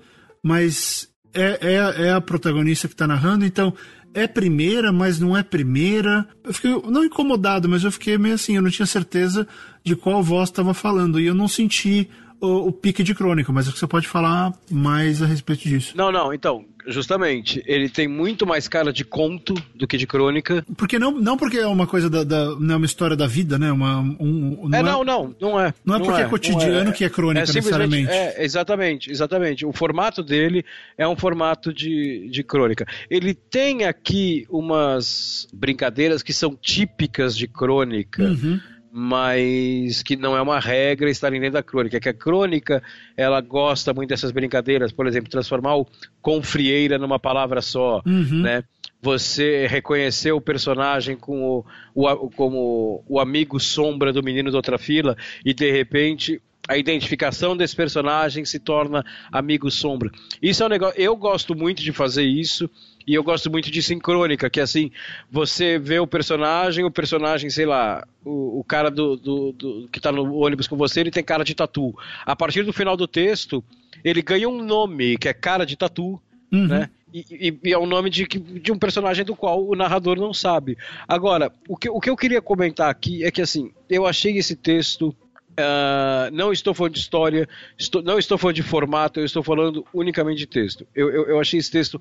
mas 0.42 1.08
é, 1.34 1.58
é, 1.60 2.06
é 2.06 2.12
a 2.12 2.20
protagonista 2.20 2.88
que 2.88 2.94
está 2.94 3.06
narrando, 3.06 3.44
então 3.44 3.74
é 4.14 4.26
primeira, 4.28 4.92
mas 4.92 5.18
não 5.18 5.36
é 5.36 5.42
primeira. 5.42 6.26
Eu 6.44 6.54
fiquei 6.54 6.70
não 6.88 7.04
incomodado, 7.04 7.68
mas 7.68 7.82
eu 7.82 7.90
fiquei 7.90 8.16
meio 8.16 8.36
assim, 8.36 8.56
eu 8.56 8.62
não 8.62 8.70
tinha 8.70 8.86
certeza 8.86 9.46
de 9.82 9.96
qual 9.96 10.22
voz 10.22 10.48
estava 10.48 10.72
falando 10.72 11.20
e 11.20 11.26
eu 11.26 11.34
não 11.34 11.48
senti 11.48 12.08
o, 12.40 12.68
o, 12.68 12.72
pique 12.72 13.02
de 13.02 13.14
crônica, 13.14 13.52
mas 13.52 13.66
você 13.66 13.86
pode 13.86 14.06
falar 14.06 14.52
mais 14.70 15.20
a 15.20 15.26
respeito 15.26 15.68
disso. 15.68 15.96
Não, 15.96 16.12
não, 16.12 16.32
então, 16.32 16.64
justamente, 16.86 17.62
ele 17.66 17.88
tem 17.88 18.06
muito 18.06 18.46
mais 18.46 18.68
cara 18.68 18.92
de 18.92 19.04
conto 19.04 19.54
do 19.74 19.86
que 19.86 19.96
de 19.96 20.06
crônica. 20.06 20.64
Porque 20.76 20.98
não, 20.98 21.12
não 21.12 21.36
porque 21.36 21.58
é 21.58 21.66
uma 21.66 21.86
coisa 21.86 22.10
da, 22.10 22.24
da 22.24 22.56
não 22.56 22.74
é 22.74 22.76
uma 22.76 22.86
história 22.86 23.16
da 23.16 23.26
vida, 23.26 23.58
né? 23.58 23.70
Uma, 23.72 24.00
um, 24.00 24.68
não 24.68 24.78
é, 24.78 24.82
não, 24.82 25.04
não, 25.04 25.36
não 25.40 25.60
é. 25.60 25.74
Não 25.84 25.96
é 25.96 25.98
porque 25.98 26.20
é, 26.20 26.24
é 26.24 26.28
cotidiano 26.28 26.90
é, 26.90 26.92
que 26.92 27.04
é 27.04 27.08
crônica 27.08 27.50
é 27.50 27.54
necessariamente. 27.54 28.10
É, 28.10 28.42
exatamente, 28.44 29.10
exatamente. 29.10 29.66
O 29.66 29.72
formato 29.72 30.22
dele 30.22 30.64
é 30.96 31.06
um 31.06 31.16
formato 31.16 31.72
de, 31.72 32.28
de 32.30 32.42
crônica. 32.42 32.86
Ele 33.10 33.34
tem 33.34 33.84
aqui 33.84 34.46
umas 34.48 35.48
brincadeiras 35.52 36.22
que 36.22 36.32
são 36.32 36.56
típicas 36.56 37.36
de 37.36 37.46
crônica. 37.46 38.22
Uhum 38.22 38.60
mas 38.96 40.04
que 40.04 40.14
não 40.14 40.36
é 40.36 40.40
uma 40.40 40.60
regra 40.60 41.10
estarem 41.10 41.40
dentro 41.40 41.54
da 41.54 41.64
crônica, 41.64 41.98
que 41.98 42.08
a 42.08 42.14
crônica 42.14 42.80
ela 43.16 43.40
gosta 43.40 43.92
muito 43.92 44.10
dessas 44.10 44.30
brincadeiras, 44.30 44.92
por 44.92 45.08
exemplo, 45.08 45.28
transformar 45.28 45.74
o 45.74 45.86
confrieira 46.22 46.96
numa 46.96 47.18
palavra 47.18 47.60
só, 47.60 48.00
uhum. 48.06 48.42
né? 48.42 48.62
Você 49.02 49.66
reconhecer 49.66 50.30
o 50.30 50.40
personagem 50.40 51.16
com 51.16 51.42
o, 51.42 51.64
o, 51.92 52.30
como 52.30 53.04
o 53.08 53.18
amigo 53.18 53.58
sombra 53.58 54.12
do 54.12 54.22
menino 54.22 54.52
da 54.52 54.58
outra 54.58 54.78
fila 54.78 55.16
e 55.44 55.52
de 55.52 55.72
repente 55.72 56.40
a 56.68 56.76
identificação 56.76 57.56
desse 57.56 57.76
personagem 57.76 58.44
se 58.44 58.58
torna 58.58 59.04
amigo 59.30 59.70
sombra. 59.70 60.10
Isso 60.40 60.62
é 60.62 60.66
um 60.66 60.70
negócio. 60.70 61.00
Eu 61.00 61.16
gosto 61.16 61.54
muito 61.54 61.82
de 61.82 61.92
fazer 61.92 62.24
isso. 62.24 62.70
E 63.06 63.14
eu 63.14 63.22
gosto 63.22 63.50
muito 63.50 63.70
de 63.70 63.82
sincrônica, 63.82 64.48
que 64.48 64.58
assim, 64.58 64.90
você 65.30 65.78
vê 65.78 65.98
o 65.98 66.06
personagem, 66.06 66.86
o 66.86 66.90
personagem, 66.90 67.50
sei 67.50 67.66
lá, 67.66 68.02
o, 68.24 68.60
o 68.60 68.64
cara 68.64 68.90
do, 68.90 69.14
do, 69.14 69.52
do, 69.52 69.88
que 69.92 70.00
tá 70.00 70.10
no 70.10 70.34
ônibus 70.34 70.66
com 70.66 70.74
você, 70.74 71.00
ele 71.00 71.10
tem 71.10 71.22
cara 71.22 71.44
de 71.44 71.54
tatu. 71.54 71.94
A 72.24 72.34
partir 72.34 72.62
do 72.62 72.72
final 72.72 72.96
do 72.96 73.06
texto, 73.06 73.62
ele 74.02 74.22
ganha 74.22 74.48
um 74.48 74.64
nome, 74.64 75.18
que 75.18 75.28
é 75.28 75.34
cara 75.34 75.66
de 75.66 75.76
tatu, 75.76 76.18
uhum. 76.50 76.66
né? 76.66 76.88
E, 77.12 77.56
e, 77.62 77.72
é 77.72 77.78
um 77.78 77.86
nome 77.86 78.10
de, 78.10 78.26
de 78.26 78.72
um 78.72 78.78
personagem 78.78 79.24
do 79.24 79.36
qual 79.36 79.64
o 79.64 79.76
narrador 79.76 80.16
não 80.16 80.32
sabe. 80.32 80.76
Agora, 81.06 81.52
o 81.68 81.76
que, 81.76 81.88
o 81.88 82.00
que 82.00 82.10
eu 82.10 82.16
queria 82.16 82.42
comentar 82.42 82.90
aqui 82.90 83.22
é 83.22 83.30
que 83.30 83.40
assim, 83.40 83.70
eu 83.88 84.04
achei 84.04 84.36
esse 84.36 84.56
texto 84.56 85.14
Uh, 85.58 86.30
não 86.32 86.52
estou 86.52 86.74
falando 86.74 86.94
de 86.94 86.98
história, 86.98 87.48
estou, 87.78 88.02
não 88.02 88.18
estou 88.18 88.36
falando 88.36 88.56
de 88.56 88.62
formato, 88.62 89.20
eu 89.20 89.24
estou 89.24 89.42
falando 89.42 89.86
unicamente 89.94 90.38
de 90.38 90.46
texto. 90.46 90.86
Eu, 90.92 91.10
eu, 91.10 91.28
eu, 91.28 91.40
achei 91.40 91.60
esse 91.60 91.70
texto 91.70 92.00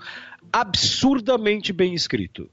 absurdamente 0.52 1.72
bem 1.72 1.94
escrito. 1.94 2.50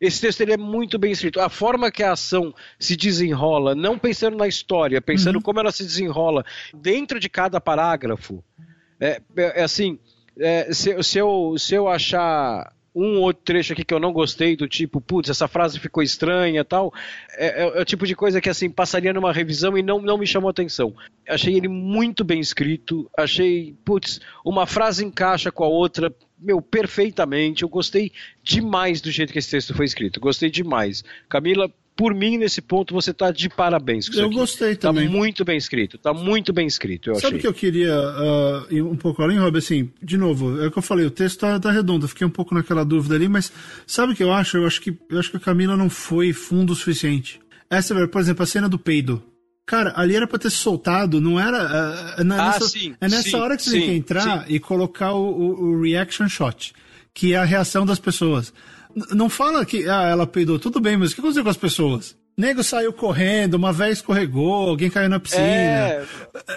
esse 0.00 0.20
texto 0.20 0.40
ele 0.40 0.52
é 0.52 0.56
muito 0.56 0.96
bem 0.96 1.10
escrito. 1.10 1.40
A 1.40 1.48
forma 1.48 1.90
que 1.90 2.04
a 2.04 2.12
ação 2.12 2.54
se 2.78 2.94
desenrola, 2.94 3.74
não 3.74 3.98
pensando 3.98 4.36
na 4.36 4.46
história, 4.46 5.02
pensando 5.02 5.36
uhum. 5.36 5.42
como 5.42 5.58
ela 5.58 5.72
se 5.72 5.82
desenrola 5.82 6.44
dentro 6.72 7.18
de 7.18 7.28
cada 7.28 7.60
parágrafo. 7.60 8.44
É, 9.00 9.20
é, 9.36 9.60
é 9.60 9.62
assim, 9.64 9.98
é, 10.38 10.72
se, 10.72 11.02
se, 11.02 11.18
eu, 11.18 11.56
se 11.58 11.74
eu 11.74 11.88
achar 11.88 12.72
um 12.98 13.20
outro 13.20 13.42
trecho 13.44 13.72
aqui 13.72 13.84
que 13.84 13.94
eu 13.94 14.00
não 14.00 14.12
gostei, 14.12 14.56
do 14.56 14.66
tipo, 14.66 15.00
putz, 15.00 15.30
essa 15.30 15.46
frase 15.46 15.78
ficou 15.78 16.02
estranha 16.02 16.64
tal, 16.64 16.92
é, 17.36 17.62
é, 17.62 17.78
é, 17.78 17.80
o 17.80 17.84
tipo 17.84 18.06
de 18.06 18.14
coisa 18.14 18.40
que 18.40 18.48
assim 18.48 18.68
passaria 18.68 19.12
numa 19.12 19.32
revisão 19.32 19.78
e 19.78 19.82
não, 19.82 20.00
não 20.00 20.18
me 20.18 20.26
chamou 20.26 20.50
atenção. 20.50 20.94
Achei 21.28 21.54
ele 21.54 21.68
muito 21.68 22.24
bem 22.24 22.40
escrito, 22.40 23.08
achei, 23.16 23.74
putz, 23.84 24.20
uma 24.44 24.66
frase 24.66 25.04
encaixa 25.04 25.52
com 25.52 25.64
a 25.64 25.68
outra, 25.68 26.12
meu, 26.38 26.60
perfeitamente. 26.60 27.62
Eu 27.62 27.68
gostei 27.68 28.12
demais 28.42 29.00
do 29.00 29.10
jeito 29.10 29.32
que 29.32 29.38
esse 29.38 29.50
texto 29.50 29.74
foi 29.74 29.84
escrito. 29.84 30.20
Gostei 30.20 30.50
demais. 30.50 31.04
Camila, 31.28 31.70
por 31.98 32.14
mim, 32.14 32.38
nesse 32.38 32.62
ponto, 32.62 32.94
você 32.94 33.10
está 33.10 33.32
de 33.32 33.48
parabéns. 33.48 34.08
eu 34.16 34.30
gostei 34.30 34.76
tá 34.76 34.88
também. 34.88 35.06
Está 35.06 35.16
muito 35.16 35.44
bem 35.44 35.58
escrito. 35.58 35.96
Está 35.96 36.14
muito 36.14 36.52
bem 36.52 36.64
escrito. 36.64 37.12
Sabe 37.18 37.38
o 37.38 37.40
que 37.40 37.46
eu 37.46 37.52
queria 37.52 37.92
uh, 37.92 38.72
ir 38.72 38.82
um 38.82 38.94
pouco 38.94 39.20
além, 39.20 39.36
Rob? 39.36 39.58
Assim, 39.58 39.90
de 40.00 40.16
novo, 40.16 40.62
é 40.62 40.68
o 40.68 40.70
que 40.70 40.78
eu 40.78 40.82
falei, 40.82 41.04
o 41.04 41.10
texto 41.10 41.34
está 41.34 41.58
tá 41.58 41.72
redondo. 41.72 42.04
Eu 42.04 42.08
fiquei 42.08 42.24
um 42.24 42.30
pouco 42.30 42.54
naquela 42.54 42.84
dúvida 42.84 43.16
ali, 43.16 43.28
mas 43.28 43.52
sabe 43.84 44.12
o 44.12 44.16
que 44.16 44.22
eu 44.22 44.32
acho? 44.32 44.58
Eu 44.58 44.64
acho 44.64 44.80
que, 44.80 44.96
eu 45.10 45.18
acho 45.18 45.28
que 45.28 45.38
a 45.38 45.40
Camila 45.40 45.76
não 45.76 45.90
foi 45.90 46.32
fundo 46.32 46.72
o 46.72 46.76
suficiente. 46.76 47.40
Essa, 47.68 48.06
por 48.06 48.20
exemplo, 48.20 48.44
a 48.44 48.46
cena 48.46 48.68
do 48.68 48.78
peido. 48.78 49.20
Cara, 49.66 49.92
ali 49.96 50.14
era 50.14 50.28
pra 50.28 50.38
ter 50.38 50.50
soltado, 50.50 51.20
não 51.20 51.38
era. 51.38 51.64
Uh, 51.64 52.20
ah, 52.20 52.24
nessa, 52.24 52.68
sim, 52.68 52.94
é 53.00 53.08
nessa 53.08 53.28
sim, 53.28 53.36
hora 53.36 53.56
que 53.56 53.64
você 53.64 53.70
sim, 53.70 53.80
tem 53.80 53.88
que 53.88 53.96
entrar 53.96 54.48
e 54.48 54.60
colocar 54.60 55.14
o, 55.14 55.30
o, 55.30 55.64
o, 55.64 55.82
reaction 55.82 56.28
shot, 56.28 56.72
que 57.12 57.34
é 57.34 57.38
a 57.38 57.44
reação 57.44 57.84
das 57.84 57.98
pessoas. 57.98 58.52
Não 59.12 59.28
fala 59.28 59.64
que 59.64 59.88
ah, 59.88 60.08
ela 60.08 60.26
peidou, 60.26 60.58
tudo 60.58 60.80
bem, 60.80 60.96
mas 60.96 61.12
o 61.12 61.14
que 61.14 61.20
aconteceu 61.20 61.44
com 61.44 61.50
as 61.50 61.56
pessoas? 61.56 62.16
Nego 62.36 62.62
saiu 62.62 62.92
correndo, 62.92 63.54
uma 63.54 63.72
vez 63.72 63.98
escorregou, 63.98 64.68
alguém 64.68 64.88
caiu 64.88 65.08
na 65.08 65.18
piscina. 65.18 65.42
É, 65.42 66.06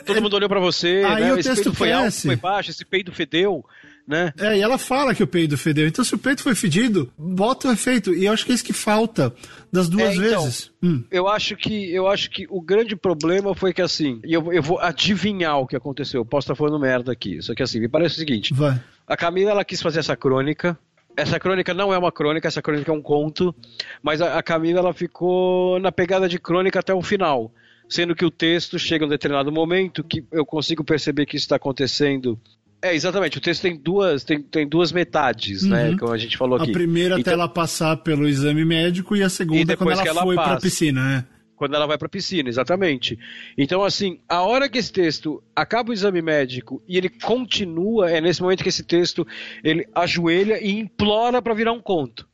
todo 0.05 0.17
é, 0.17 0.21
mundo 0.21 0.35
olhou 0.35 0.47
para 0.47 0.59
você, 0.59 1.03
aí 1.07 1.23
né? 1.23 1.33
o 1.33 1.39
esse 1.39 1.49
texto 1.49 1.73
foi 1.73 1.91
alto, 1.91 2.11
foi 2.11 2.35
baixo, 2.35 2.69
esse 2.69 2.85
peido 2.85 3.11
fedeu 3.11 3.65
né? 4.07 4.33
É, 4.37 4.57
e 4.57 4.61
ela 4.61 4.77
fala 4.77 5.13
que 5.13 5.23
o 5.23 5.27
peido 5.27 5.57
fedeu. 5.57 5.87
Então, 5.87 6.03
se 6.03 6.13
o 6.13 6.17
peito 6.17 6.43
foi 6.43 6.55
fedido, 6.55 7.11
bota 7.17 7.69
o 7.69 7.71
efeito. 7.71 8.13
E 8.13 8.25
eu 8.25 8.33
acho 8.33 8.45
que 8.45 8.51
é 8.51 8.55
isso 8.55 8.63
que 8.63 8.73
falta 8.73 9.33
das 9.71 9.87
duas 9.87 10.09
é, 10.09 10.15
então, 10.15 10.43
vezes. 10.43 10.71
Hum. 10.83 11.03
Eu 11.09 11.27
acho 11.27 11.55
que 11.55 11.93
eu 11.93 12.07
acho 12.07 12.29
que 12.29 12.45
o 12.49 12.61
grande 12.61 12.95
problema 12.95 13.55
foi 13.55 13.73
que 13.73 13.81
assim, 13.81 14.19
e 14.25 14.33
eu, 14.33 14.51
eu 14.51 14.61
vou 14.61 14.79
adivinhar 14.79 15.59
o 15.59 15.67
que 15.67 15.75
aconteceu. 15.75 16.25
Posso 16.25 16.45
estar 16.45 16.55
falando 16.55 16.79
merda 16.79 17.11
aqui. 17.11 17.41
Só 17.41 17.53
que 17.53 17.63
assim, 17.63 17.79
me 17.79 17.87
parece 17.87 18.15
o 18.15 18.19
seguinte: 18.19 18.53
Vai. 18.53 18.81
a 19.07 19.15
Camila 19.15 19.51
ela 19.51 19.65
quis 19.65 19.81
fazer 19.81 19.99
essa 19.99 20.15
crônica. 20.15 20.77
Essa 21.15 21.39
crônica 21.39 21.73
não 21.73 21.93
é 21.93 21.97
uma 21.97 22.11
crônica, 22.11 22.47
essa 22.47 22.61
crônica 22.61 22.89
é 22.89 22.93
um 22.93 23.01
conto, 23.01 23.53
mas 24.01 24.21
a, 24.21 24.37
a 24.37 24.43
Camila 24.43 24.79
ela 24.79 24.93
ficou 24.93 25.79
na 25.79 25.91
pegada 25.91 26.27
de 26.27 26.39
crônica 26.39 26.79
até 26.79 26.93
o 26.93 27.01
final 27.01 27.51
sendo 27.89 28.15
que 28.15 28.23
o 28.23 28.31
texto 28.31 28.79
chega 28.79 29.03
a 29.03 29.07
um 29.07 29.09
determinado 29.09 29.51
momento 29.51 30.01
que 30.01 30.23
eu 30.31 30.45
consigo 30.45 30.81
perceber 30.81 31.25
que 31.25 31.35
isso 31.35 31.43
está 31.43 31.57
acontecendo 31.57 32.39
é, 32.81 32.95
exatamente. 32.95 33.37
O 33.37 33.41
texto 33.41 33.61
tem 33.61 33.77
duas, 33.77 34.23
tem, 34.23 34.41
tem 34.41 34.67
duas 34.67 34.91
metades, 34.91 35.61
né, 35.63 35.83
uhum. 35.83 35.91
né? 35.91 35.97
Como 35.99 36.11
a 36.11 36.17
gente 36.17 36.35
falou 36.35 36.57
aqui. 36.57 36.71
A 36.71 36.73
primeira 36.73 37.19
então... 37.19 37.21
até 37.21 37.33
ela 37.33 37.47
passar 37.47 37.95
pelo 37.97 38.27
exame 38.27 38.65
médico 38.65 39.15
e 39.15 39.21
a 39.21 39.29
segunda 39.29 39.73
e 39.73 39.77
quando 39.77 39.91
ela, 39.91 40.07
ela 40.07 40.23
foi 40.23 40.35
para 40.35 40.53
a 40.53 40.59
piscina, 40.59 41.03
né? 41.03 41.25
Quando 41.61 41.75
ela 41.75 41.85
vai 41.85 41.95
para 41.95 42.07
a 42.07 42.09
piscina, 42.09 42.49
exatamente. 42.49 43.19
Então, 43.55 43.83
assim, 43.83 44.19
a 44.27 44.41
hora 44.41 44.67
que 44.67 44.79
esse 44.79 44.91
texto 44.91 45.43
acaba 45.55 45.91
o 45.91 45.93
exame 45.93 46.19
médico 46.19 46.81
e 46.87 46.97
ele 46.97 47.07
continua, 47.07 48.09
é 48.09 48.19
nesse 48.19 48.41
momento 48.41 48.63
que 48.63 48.69
esse 48.69 48.83
texto 48.83 49.27
ele 49.63 49.87
ajoelha 49.93 50.59
e 50.59 50.71
implora 50.71 51.39
para 51.39 51.53
virar 51.53 51.71
um 51.71 51.79
conto. 51.79 52.27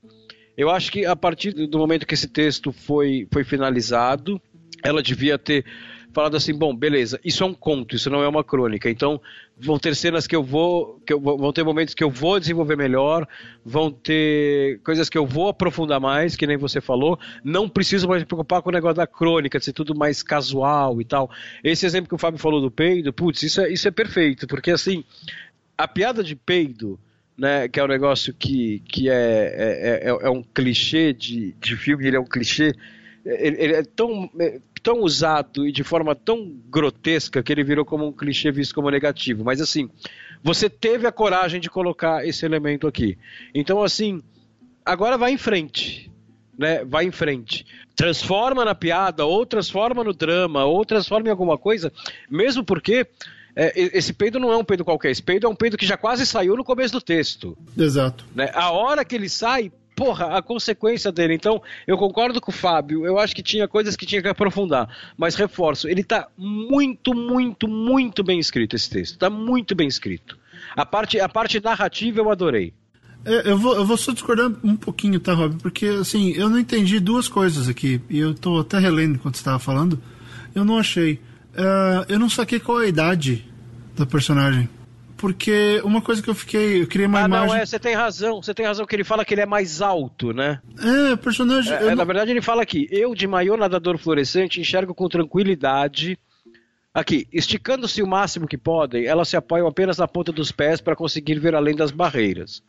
Eu 0.56 0.70
acho 0.70 0.90
que 0.90 1.06
a 1.06 1.14
partir 1.14 1.52
do 1.52 1.78
momento 1.78 2.08
que 2.08 2.14
esse 2.14 2.30
texto 2.30 2.72
foi, 2.72 3.28
foi 3.30 3.44
finalizado, 3.44 4.42
ela 4.82 5.04
devia 5.04 5.38
ter 5.38 5.66
falado 6.18 6.36
assim, 6.36 6.52
bom, 6.52 6.76
beleza, 6.76 7.20
isso 7.24 7.44
é 7.44 7.46
um 7.46 7.54
conto, 7.54 7.96
isso 7.96 8.10
não 8.10 8.24
é 8.24 8.28
uma 8.28 8.44
crônica. 8.44 8.90
Então, 8.90 9.22
vão 9.56 9.78
ter 9.78 9.96
cenas 9.96 10.26
que 10.26 10.36
eu 10.36 10.42
vou, 10.42 11.00
que 11.06 11.14
eu, 11.14 11.22
vão 11.22 11.54
ter 11.54 11.64
momentos 11.64 11.94
que 11.94 12.04
eu 12.04 12.10
vou 12.10 12.40
desenvolver 12.40 12.76
melhor, 12.76 13.28
vão 13.64 13.92
ter 13.92 14.80
coisas 14.84 15.10
que 15.10 15.18
eu 15.18 15.28
vou 15.28 15.50
aprofundar 15.50 16.00
mais, 16.00 16.36
que 16.36 16.48
nem 16.48 16.58
você 16.58 16.82
falou. 16.82 17.20
Não 17.44 17.70
preciso 17.70 18.08
mais 18.08 18.24
me 18.24 18.26
preocupar 18.26 18.64
com 18.64 18.70
o 18.70 18.74
negócio 18.74 18.96
da 18.96 19.06
crônica, 19.06 19.60
de 19.60 19.66
ser 19.66 19.74
tudo 19.74 19.94
mais 19.94 20.24
casual 20.24 21.00
e 21.00 21.06
tal. 21.06 21.30
Esse 21.64 21.86
exemplo 21.86 22.10
que 22.10 22.16
o 22.16 22.18
Fábio 22.18 22.40
falou 22.40 22.62
do 22.62 22.72
peido, 22.72 23.14
putz, 23.14 23.44
isso 23.44 23.62
é, 23.62 23.72
isso 23.72 23.88
é 23.88 23.92
perfeito, 23.92 24.48
porque 24.48 24.72
assim, 24.72 25.04
a 25.78 25.88
piada 25.88 26.24
de 26.24 26.36
peido, 26.36 27.00
né, 27.38 27.68
que 27.68 27.80
é 27.80 27.84
um 27.84 27.88
negócio 27.88 28.34
que, 28.34 28.80
que 28.88 29.08
é, 29.08 29.14
é, 29.14 30.10
é, 30.10 30.18
é 30.26 30.30
um 30.32 30.42
clichê 30.42 31.14
de, 31.14 31.54
de 31.62 31.76
filme, 31.76 32.08
ele 32.08 32.18
é 32.18 32.20
um 32.20 32.26
clichê 32.26 32.74
ele, 33.28 33.58
ele, 33.62 33.74
é 33.74 33.84
tão 33.84 34.30
tão 34.88 35.02
usado 35.02 35.68
e 35.68 35.72
de 35.74 35.84
forma 35.84 36.16
tão 36.16 36.50
grotesca 36.70 37.44
que 37.44 37.52
ele 37.52 37.62
virou 37.62 37.84
como 37.84 38.08
um 38.08 38.12
clichê 38.14 38.50
visto 38.54 38.74
como 38.74 38.90
negativo. 38.90 39.44
Mas 39.44 39.60
assim, 39.60 39.90
você 40.42 40.70
teve 40.70 41.06
a 41.06 41.12
coragem 41.12 41.60
de 41.60 41.70
colocar 41.70 42.26
esse 42.26 42.46
elemento 42.46 42.88
aqui. 42.88 43.18
Então, 43.54 43.84
assim, 43.84 44.24
agora 44.86 45.18
vai 45.18 45.34
em 45.34 45.38
frente. 45.38 46.10
Né, 46.58 46.86
vai 46.86 47.04
em 47.04 47.12
frente. 47.12 47.66
Transforma 47.98 48.64
na 48.64 48.74
piada, 48.74 49.26
ou 49.26 49.46
transforma 49.46 50.06
no 50.06 50.14
drama, 50.14 50.64
ou 50.64 50.86
transforma 50.86 51.28
em 51.28 51.32
alguma 51.32 51.58
coisa, 51.58 51.92
mesmo 52.30 52.64
porque 52.64 53.06
é, 53.58 53.74
esse 53.76 54.14
peido 54.14 54.40
não 54.40 54.54
é 54.54 54.56
um 54.56 54.64
peido 54.64 54.86
qualquer, 54.86 55.12
esse 55.12 55.22
peido 55.22 55.48
é 55.48 55.50
um 55.50 55.56
peido 55.56 55.78
que 55.78 55.86
já 55.86 55.98
quase 55.98 56.26
saiu 56.26 56.56
no 56.56 56.64
começo 56.64 56.94
do 56.94 57.02
texto. 57.02 57.58
Exato. 57.78 58.26
Né? 58.34 58.50
A 58.54 58.72
hora 58.72 59.04
que 59.04 59.16
ele 59.16 59.28
sai, 59.28 59.70
porra, 59.98 60.38
a 60.38 60.42
consequência 60.44 61.12
dele. 61.12 61.34
Então, 61.34 61.60
eu 61.88 61.98
concordo 61.98 62.40
com 62.40 62.52
o 62.52 62.54
Fábio, 62.54 63.04
eu 63.04 63.18
acho 63.18 63.36
que 63.36 63.42
tinha 63.42 63.68
coisas 63.68 63.96
que 63.96 64.06
tinha 64.06 64.22
que 64.22 64.28
aprofundar, 64.28 64.88
mas 65.18 65.34
reforço, 65.34 65.90
ele 65.90 66.04
tá 66.04 66.28
muito, 66.38 67.16
muito, 67.16 67.68
muito 67.68 68.24
bem 68.24 68.40
escrito 68.40 68.76
esse 68.76 68.88
texto, 68.88 69.18
tá 69.18 69.28
muito 69.28 69.74
bem 69.74 69.88
escrito. 69.88 70.38
A 70.76 70.86
parte, 70.86 71.20
a 71.20 71.28
parte 71.28 71.60
narrativa 71.60 72.20
eu 72.20 72.30
adorei. 72.30 72.72
É, 73.26 73.50
eu, 73.50 73.58
vou, 73.58 73.76
eu 73.76 73.84
vou 73.84 73.98
só 73.98 74.14
discordar 74.14 74.52
um 74.64 74.76
pouquinho, 74.76 75.20
tá, 75.20 75.34
Rob? 75.34 75.60
Porque, 75.64 75.88
assim, 75.88 76.32
eu 76.34 76.48
não 76.48 76.60
entendi 76.60 77.00
duas 77.00 77.28
coisas 77.28 77.68
aqui, 77.68 78.00
e 78.08 78.20
eu 78.20 78.36
tô 78.36 78.60
até 78.60 78.78
relendo 78.78 79.16
enquanto 79.16 79.36
você 79.36 79.42
estava 79.42 79.58
falando, 79.58 80.00
eu 80.54 80.64
não 80.64 80.78
achei. 80.78 81.14
Uh, 81.54 82.06
eu 82.08 82.20
não 82.20 82.30
saquei 82.30 82.60
qual 82.60 82.82
é 82.84 82.86
a 82.86 82.88
idade 82.88 83.44
da 83.96 84.06
personagem. 84.06 84.70
Porque 85.18 85.82
uma 85.84 86.02
coisa 86.02 86.22
que 86.22 86.30
eu 86.30 86.36
fiquei. 86.36 86.84
Eu 86.84 86.88
queria 86.88 87.08
uma 87.08 87.24
ah, 87.24 87.26
imagem. 87.26 87.48
Não, 87.48 87.56
é, 87.56 87.66
você 87.66 87.80
tem 87.80 87.96
razão. 87.96 88.42
Você 88.42 88.54
tem 88.54 88.66
razão 88.66 88.86
que 88.86 88.96
ele 88.96 89.04
fala 89.04 89.26
que 89.26 89.34
ele 89.34 89.42
é 89.42 89.46
mais 89.46 89.82
alto, 89.82 90.32
né? 90.32 90.62
É, 90.80 91.16
personagem. 91.16 91.74
É, 91.74 91.82
não... 91.82 91.96
Na 91.96 92.04
verdade, 92.04 92.32
ele 92.32 92.42
fala 92.42 92.62
aqui: 92.62 92.88
eu, 92.92 93.16
de 93.16 93.26
maior 93.26 93.58
nadador 93.58 93.98
fluorescente, 93.98 94.62
enxergo 94.62 94.94
com 94.94 95.10
tranquilidade. 95.10 96.18
Aqui, 96.94 97.28
esticando-se 97.32 98.02
o 98.02 98.08
máximo 98.08 98.48
que 98.48 98.58
podem, 98.58 99.06
elas 99.06 99.30
se 99.30 99.38
apoiam 99.38 99.68
apenas 99.68 100.00
na 100.00 100.08
ponta 100.08 100.32
dos 100.32 100.52
pés 100.52 100.82
para 100.82 100.96
conseguir 100.96 101.38
ver 101.40 101.54
além 101.54 101.76
das 101.76 101.92
barreiras. 101.92 102.64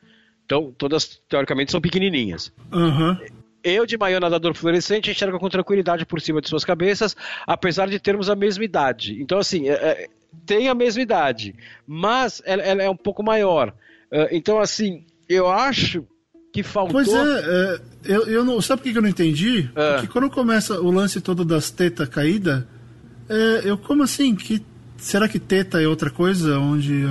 Então, 0.45 0.71
todas, 0.77 1.19
teoricamente, 1.29 1.71
são 1.71 1.81
pequenininhas. 1.81 2.53
Uhum. 2.71 3.17
Eu, 3.63 3.87
de 3.87 3.97
maior 3.97 4.21
nadador 4.21 4.55
fluorescente, 4.55 5.11
enxergo 5.11 5.39
com 5.39 5.49
tranquilidade 5.49 6.05
por 6.05 6.21
cima 6.21 6.41
de 6.41 6.49
suas 6.49 6.65
cabeças, 6.65 7.17
apesar 7.47 7.89
de 7.89 7.99
termos 7.99 8.29
a 8.29 8.37
mesma 8.37 8.65
idade. 8.65 9.21
Então, 9.21 9.39
assim, 9.39 9.69
é, 9.69 9.73
é 9.73 10.09
tem 10.47 10.69
a 10.69 10.75
mesma 10.75 11.03
idade, 11.03 11.55
mas 11.87 12.43
ela, 12.45 12.63
ela 12.63 12.83
é 12.83 12.91
um 12.91 12.97
pouco 12.97 13.23
maior. 13.23 13.75
Uh, 14.13 14.29
então, 14.31 14.59
assim, 14.59 15.05
eu 15.29 15.49
acho 15.49 16.07
que 16.53 16.63
faltou. 16.63 16.95
Pois 16.95 17.09
é, 17.09 17.21
é 17.21 17.81
eu, 18.05 18.27
eu 18.27 18.45
não. 18.45 18.61
Sabe 18.61 18.83
por 18.83 18.93
que 18.93 18.99
eu 18.99 19.03
não 19.03 19.09
entendi? 19.09 19.71
É. 19.75 19.93
Porque 19.93 20.07
quando 20.09 20.31
começa 20.31 20.81
o 20.81 20.91
lance 20.91 21.21
todo 21.21 21.45
das 21.45 21.71
tetas 21.71 22.09
caída, 22.09 22.67
é, 23.29 23.63
eu 23.65 23.77
como 23.77 24.03
assim? 24.03 24.35
Que 24.35 24.65
será 24.97 25.29
que 25.29 25.39
teta 25.39 25.81
é 25.81 25.87
outra 25.87 26.11
coisa 26.11 26.59
onde 26.59 27.05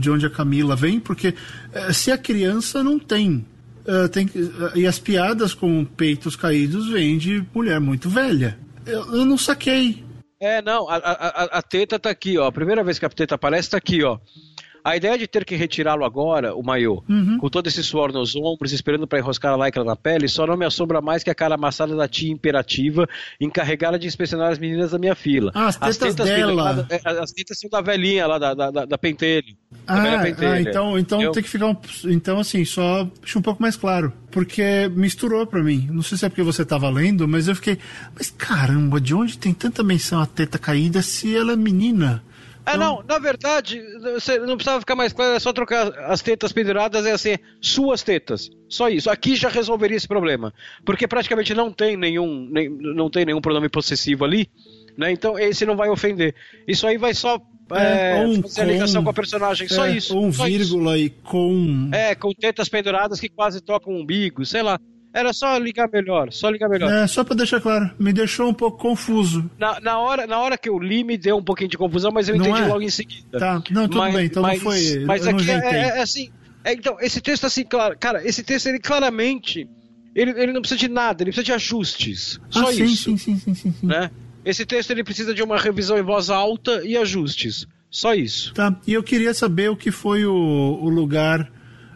de 0.00 0.10
onde 0.10 0.26
a 0.26 0.30
Camila 0.30 0.74
vem? 0.74 0.98
Porque 0.98 1.34
é, 1.72 1.92
se 1.92 2.10
a 2.10 2.18
criança 2.18 2.82
não 2.82 2.98
tem, 2.98 3.46
é, 3.86 4.08
tem 4.08 4.28
e 4.74 4.86
as 4.86 4.98
piadas 4.98 5.54
com 5.54 5.84
peitos 5.84 6.36
caídos 6.36 6.88
vêm 6.88 7.16
de 7.16 7.44
mulher 7.54 7.80
muito 7.80 8.08
velha. 8.08 8.58
Eu, 8.84 9.16
eu 9.16 9.24
não 9.24 9.38
saquei. 9.38 10.04
É, 10.40 10.62
não, 10.62 10.88
a, 10.88 10.96
a, 10.96 11.44
a 11.58 11.62
teta 11.62 11.98
tá 11.98 12.10
aqui, 12.10 12.38
ó. 12.38 12.46
A 12.46 12.52
primeira 12.52 12.84
vez 12.84 12.98
que 12.98 13.04
a 13.04 13.08
teta 13.08 13.34
aparece 13.34 13.70
tá 13.70 13.76
aqui, 13.76 14.04
ó. 14.04 14.18
A 14.84 14.96
ideia 14.96 15.18
de 15.18 15.26
ter 15.26 15.44
que 15.44 15.56
retirá-lo 15.56 16.04
agora, 16.04 16.54
o 16.54 16.62
maiô, 16.62 17.02
uhum. 17.08 17.38
com 17.38 17.48
todo 17.48 17.66
esse 17.66 17.82
suor 17.82 18.12
nos 18.12 18.34
ombros, 18.36 18.72
esperando 18.72 19.06
para 19.06 19.18
enroscar 19.18 19.54
a 19.54 19.64
lycra 19.64 19.84
na 19.84 19.96
pele, 19.96 20.28
só 20.28 20.46
não 20.46 20.56
me 20.56 20.64
assombra 20.64 21.00
mais 21.00 21.22
que 21.22 21.30
a 21.30 21.34
cara 21.34 21.54
amassada 21.54 21.94
da 21.96 22.08
tia 22.08 22.30
imperativa 22.30 23.08
encarregada 23.40 23.98
de 23.98 24.06
inspecionar 24.06 24.52
as 24.52 24.58
meninas 24.58 24.92
da 24.92 24.98
minha 24.98 25.14
fila. 25.14 25.50
Ah, 25.54 25.68
as 25.68 25.76
tetas, 25.76 25.88
as 25.90 25.98
tetas 25.98 26.26
dela. 26.26 26.86
É, 26.90 27.00
as 27.22 27.32
tetas 27.32 27.58
são 27.58 27.68
da 27.70 27.80
velhinha 27.80 28.26
lá, 28.26 28.38
da, 28.38 28.54
da, 28.54 28.84
da 28.84 28.98
pentelho. 28.98 29.56
Ah, 29.86 30.20
ah, 30.20 30.60
então, 30.60 30.98
então 30.98 31.32
tem 31.32 31.42
que 31.42 31.48
ficar 31.48 31.66
um, 31.66 31.76
então 32.06 32.38
assim, 32.40 32.64
só 32.64 33.04
deixa 33.20 33.38
um 33.38 33.42
pouco 33.42 33.60
mais 33.60 33.76
claro, 33.76 34.12
porque 34.30 34.90
misturou 34.94 35.46
para 35.46 35.62
mim. 35.62 35.88
Não 35.90 36.02
sei 36.02 36.16
se 36.18 36.24
é 36.24 36.28
porque 36.28 36.42
você 36.42 36.64
tava 36.64 36.88
lendo, 36.88 37.26
mas 37.26 37.48
eu 37.48 37.54
fiquei, 37.54 37.78
mas 38.14 38.30
caramba, 38.30 39.00
de 39.00 39.14
onde 39.14 39.38
tem 39.38 39.52
tanta 39.52 39.82
menção 39.82 40.20
a 40.20 40.26
teta 40.26 40.58
caída 40.58 41.02
se 41.02 41.36
ela 41.36 41.52
é 41.52 41.56
menina? 41.56 42.22
Ah, 42.68 42.76
não, 42.76 43.02
na 43.06 43.18
verdade, 43.18 43.82
você 44.00 44.38
não 44.38 44.56
precisava 44.56 44.80
ficar 44.80 44.94
mais 44.94 45.12
claro, 45.12 45.34
é 45.34 45.40
só 45.40 45.52
trocar 45.52 45.88
as 46.10 46.20
tetas 46.20 46.52
penduradas, 46.52 47.06
é 47.06 47.12
assim, 47.12 47.36
suas 47.60 48.02
tetas. 48.02 48.50
Só 48.68 48.88
isso. 48.88 49.10
Aqui 49.10 49.36
já 49.36 49.48
resolveria 49.48 49.96
esse 49.96 50.08
problema. 50.08 50.52
Porque 50.84 51.08
praticamente 51.08 51.54
não 51.54 51.72
tem 51.72 51.96
nenhum, 51.96 52.48
nem, 52.50 52.68
não 52.68 53.08
tem 53.08 53.24
nenhum 53.24 53.40
pronome 53.40 53.68
possessivo 53.68 54.24
ali, 54.24 54.48
né? 54.96 55.10
Então 55.10 55.38
esse 55.38 55.64
não 55.64 55.76
vai 55.76 55.88
ofender. 55.88 56.34
Isso 56.66 56.86
aí 56.86 56.98
vai 56.98 57.14
só 57.14 57.40
é, 57.72 58.20
é, 58.20 58.26
um 58.26 58.42
fazer 58.42 58.54
com, 58.54 58.60
a 58.60 58.72
ligação 58.72 59.04
com 59.04 59.10
a 59.10 59.14
personagem, 59.14 59.66
é, 59.66 59.68
só 59.68 59.86
isso. 59.86 60.18
Um 60.18 60.32
só 60.32 60.44
vírgula 60.44 60.96
isso. 60.96 61.06
e 61.06 61.10
com. 61.22 61.90
É, 61.92 62.14
com 62.14 62.32
tetas 62.32 62.68
penduradas 62.68 63.20
que 63.20 63.28
quase 63.28 63.60
tocam 63.60 63.92
o 63.92 64.00
umbigo, 64.00 64.44
sei 64.44 64.62
lá. 64.62 64.80
Era 65.18 65.32
só 65.32 65.58
ligar 65.58 65.90
melhor, 65.92 66.32
só 66.32 66.48
ligar 66.48 66.68
melhor. 66.68 66.92
É, 66.92 67.04
só 67.08 67.24
pra 67.24 67.34
deixar 67.34 67.60
claro, 67.60 67.90
me 67.98 68.12
deixou 68.12 68.48
um 68.48 68.54
pouco 68.54 68.78
confuso. 68.78 69.50
Na, 69.58 69.80
na, 69.80 69.98
hora, 69.98 70.28
na 70.28 70.38
hora 70.38 70.56
que 70.56 70.68
eu 70.68 70.78
li, 70.78 71.02
me 71.02 71.18
deu 71.18 71.36
um 71.36 71.42
pouquinho 71.42 71.68
de 71.68 71.76
confusão, 71.76 72.12
mas 72.12 72.28
eu 72.28 72.36
não 72.36 72.46
entendi 72.46 72.62
é? 72.62 72.66
logo 72.68 72.82
em 72.82 72.88
seguida. 72.88 73.36
Tá, 73.36 73.54
não, 73.68 73.88
tudo 73.88 73.98
mas, 73.98 74.14
bem, 74.14 74.26
então 74.26 74.42
mas, 74.44 74.62
não 74.62 74.70
foi. 74.70 75.04
Mas 75.04 75.26
aqui 75.26 75.50
é, 75.50 75.54
é, 75.54 75.80
é, 75.98 76.00
assim. 76.00 76.30
É, 76.62 76.72
então, 76.72 76.96
esse 77.00 77.20
texto, 77.20 77.46
assim, 77.46 77.64
claro, 77.64 77.96
cara, 77.98 78.24
esse 78.24 78.44
texto, 78.44 78.68
ele 78.68 78.78
claramente. 78.78 79.68
Ele, 80.14 80.30
ele 80.40 80.52
não 80.52 80.60
precisa 80.60 80.78
de 80.78 80.88
nada, 80.88 81.24
ele 81.24 81.32
precisa 81.32 81.44
de 81.44 81.52
ajustes. 81.52 82.40
Só 82.48 82.68
ah, 82.68 82.72
sim, 82.72 82.84
isso. 82.84 83.04
Sim, 83.04 83.16
sim, 83.16 83.38
sim, 83.38 83.54
sim, 83.54 83.72
sim. 83.72 83.86
Né? 83.86 84.12
Esse 84.44 84.64
texto 84.64 84.92
ele 84.92 85.02
precisa 85.02 85.34
de 85.34 85.42
uma 85.42 85.58
revisão 85.58 85.98
em 85.98 86.02
voz 86.02 86.30
alta 86.30 86.80
e 86.84 86.96
ajustes. 86.96 87.66
Só 87.90 88.14
isso. 88.14 88.54
Tá, 88.54 88.76
e 88.86 88.92
eu 88.92 89.02
queria 89.02 89.34
saber 89.34 89.68
o 89.68 89.76
que 89.76 89.90
foi 89.90 90.24
o, 90.24 90.32
o 90.32 90.88
lugar 90.88 91.50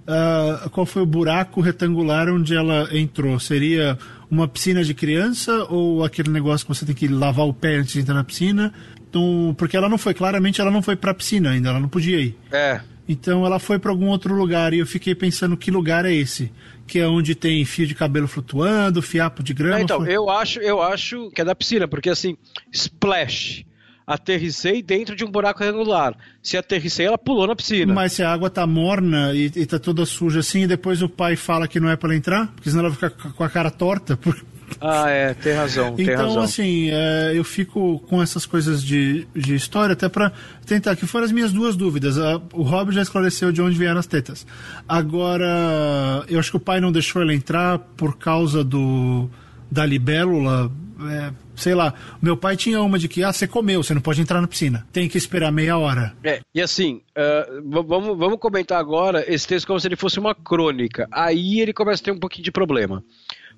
uh, 0.07 0.71
qual 0.71 0.87
foi 0.87 1.03
o 1.03 1.07
buraco 1.07 1.61
retangular 1.61 2.29
onde 2.29 2.55
ela 2.55 2.89
entrou? 2.93 3.39
Seria 3.39 3.99
uma 4.31 4.49
piscina 4.49 4.83
de 4.83 4.95
criança 4.95 5.65
ou 5.65 6.05
aquele 6.05 6.31
negócio 6.31 6.67
que 6.67 6.75
você 6.75 6.87
tem 6.87 6.95
que 6.95 7.09
lavar 7.09 7.47
o 7.47 7.55
pé 7.55 7.77
antes 7.77 7.93
de 7.93 8.01
entrar 8.01 8.15
na 8.15 8.25
piscina? 8.25 8.73
Então, 9.09 9.55
porque 9.59 9.77
ela 9.77 9.89
não 9.89 9.99
foi, 9.99 10.15
claramente 10.15 10.61
ela 10.61 10.71
não 10.71 10.81
foi 10.81 10.97
para 10.97 11.11
a 11.11 11.15
piscina 11.15 11.51
ainda, 11.51 11.69
ela 11.69 11.81
não 11.81 11.89
podia 11.89 12.19
ir. 12.19 12.39
É. 12.51 12.81
Então 13.09 13.45
ela 13.45 13.59
foi 13.59 13.79
para 13.79 13.91
algum 13.91 14.07
outro 14.07 14.35
lugar 14.35 14.73
e 14.73 14.79
eu 14.79 14.87
fiquei 14.87 15.15
pensando 15.15 15.57
que 15.57 15.71
lugar 15.71 16.05
é 16.05 16.15
esse, 16.15 16.53
que 16.87 16.99
é 16.99 17.07
onde 17.07 17.35
tem 17.35 17.65
fio 17.65 17.87
de 17.87 17.95
cabelo 17.95 18.29
flutuando, 18.29 19.03
fiapo 19.03 19.43
de 19.43 19.53
grama. 19.53 19.81
então, 19.81 20.01
foi... 20.01 20.15
eu 20.15 20.31
acho, 20.31 20.61
eu 20.61 20.81
acho 20.81 21.31
que 21.31 21.41
é 21.41 21.45
da 21.45 21.55
piscina, 21.55 21.87
porque 21.87 22.09
assim, 22.09 22.37
splash 22.73 23.65
aterrissei 24.07 24.83
dentro 24.83 25.15
de 25.15 25.25
um 25.25 25.31
buraco 25.31 25.63
regular. 25.63 26.15
Se 26.43 26.57
aterrissei, 26.57 27.07
ela 27.07 27.19
pulou 27.19 27.47
na 27.47 27.57
piscina. 27.57 27.93
Mas 27.93 28.13
se 28.13 28.23
a 28.23 28.33
água 28.33 28.51
tá 28.51 28.67
morna 28.67 29.33
e, 29.35 29.51
e 29.55 29.67
tá 29.67 29.79
toda 29.79 30.05
suja 30.05 30.41
assim, 30.41 30.63
e 30.63 30.67
depois 30.67 31.03
o 31.03 31.09
pai 31.09 31.37
fala 31.37 31.69
que 31.69 31.81
não 31.81 31.89
é 31.89 31.97
para 31.97 32.11
ela 32.11 32.17
entrar, 32.17 32.47
porque 32.49 32.71
senão 32.71 32.85
ela 32.85 32.95
fica 32.95 33.11
com 33.11 33.45
a 33.45 33.49
cara 33.49 33.71
torta. 33.71 34.17
Por... 34.17 34.37
Ah, 34.81 35.11
é, 35.11 35.35
tem 35.35 35.53
razão. 35.53 35.95
Tem 35.95 36.07
então, 36.07 36.29
razão. 36.29 36.43
assim, 36.43 36.89
é, 36.91 37.33
eu 37.35 37.45
fico 37.45 37.99
com 38.09 38.23
essas 38.23 38.47
coisas 38.47 38.83
de, 38.83 39.27
de 39.35 39.55
história 39.55 39.93
até 39.93 40.09
para 40.09 40.33
tentar, 40.65 40.97
que 40.97 41.07
foram 41.07 41.27
as 41.27 41.31
minhas 41.31 41.53
duas 41.53 41.77
dúvidas. 41.77 42.17
o 42.55 42.63
Rob 42.63 42.91
já 42.91 43.03
esclareceu 43.03 43.53
de 43.53 43.61
onde 43.61 43.77
vieram 43.77 44.01
as 44.01 44.07
tetas. 44.07 44.47
Agora, 44.89 46.25
eu 46.27 46.39
acho 46.41 46.51
que 46.51 46.57
o 46.57 46.61
pai 46.61 46.81
não 46.81 46.91
deixou 46.91 47.21
ela 47.21 47.35
entrar 47.35 47.79
por 47.79 48.17
causa 48.17 48.65
do 48.65 49.29
da 49.71 49.87
libélula. 49.87 50.71
É, 51.11 51.33
sei 51.57 51.75
lá, 51.75 51.95
meu 52.21 52.37
pai 52.37 52.57
tinha 52.57 52.81
uma 52.83 52.99
de 52.99 53.09
que, 53.09 53.23
ah, 53.23 53.33
você 53.33 53.47
comeu, 53.47 53.83
você 53.83 53.95
não 53.95 54.01
pode 54.01 54.21
entrar 54.21 54.41
na 54.41 54.49
piscina. 54.49 54.87
Tem 54.93 55.09
que 55.09 55.19
esperar 55.19 55.53
meia 55.53 55.77
hora. 55.79 56.15
É, 56.23 56.41
e 56.55 56.61
assim, 56.61 57.03
uh, 57.17 57.83
vamos, 57.85 58.19
vamos 58.19 58.39
comentar 58.39 58.79
agora 58.79 59.25
esse 59.27 59.47
texto 59.47 59.67
como 59.67 59.81
se 59.81 59.89
ele 59.89 59.97
fosse 59.97 60.19
uma 60.19 60.35
crônica. 60.35 61.09
Aí 61.11 61.61
ele 61.61 61.73
começa 61.73 62.03
a 62.03 62.05
ter 62.05 62.13
um 62.13 62.19
pouquinho 62.19 62.45
de 62.45 62.53
problema 62.53 63.03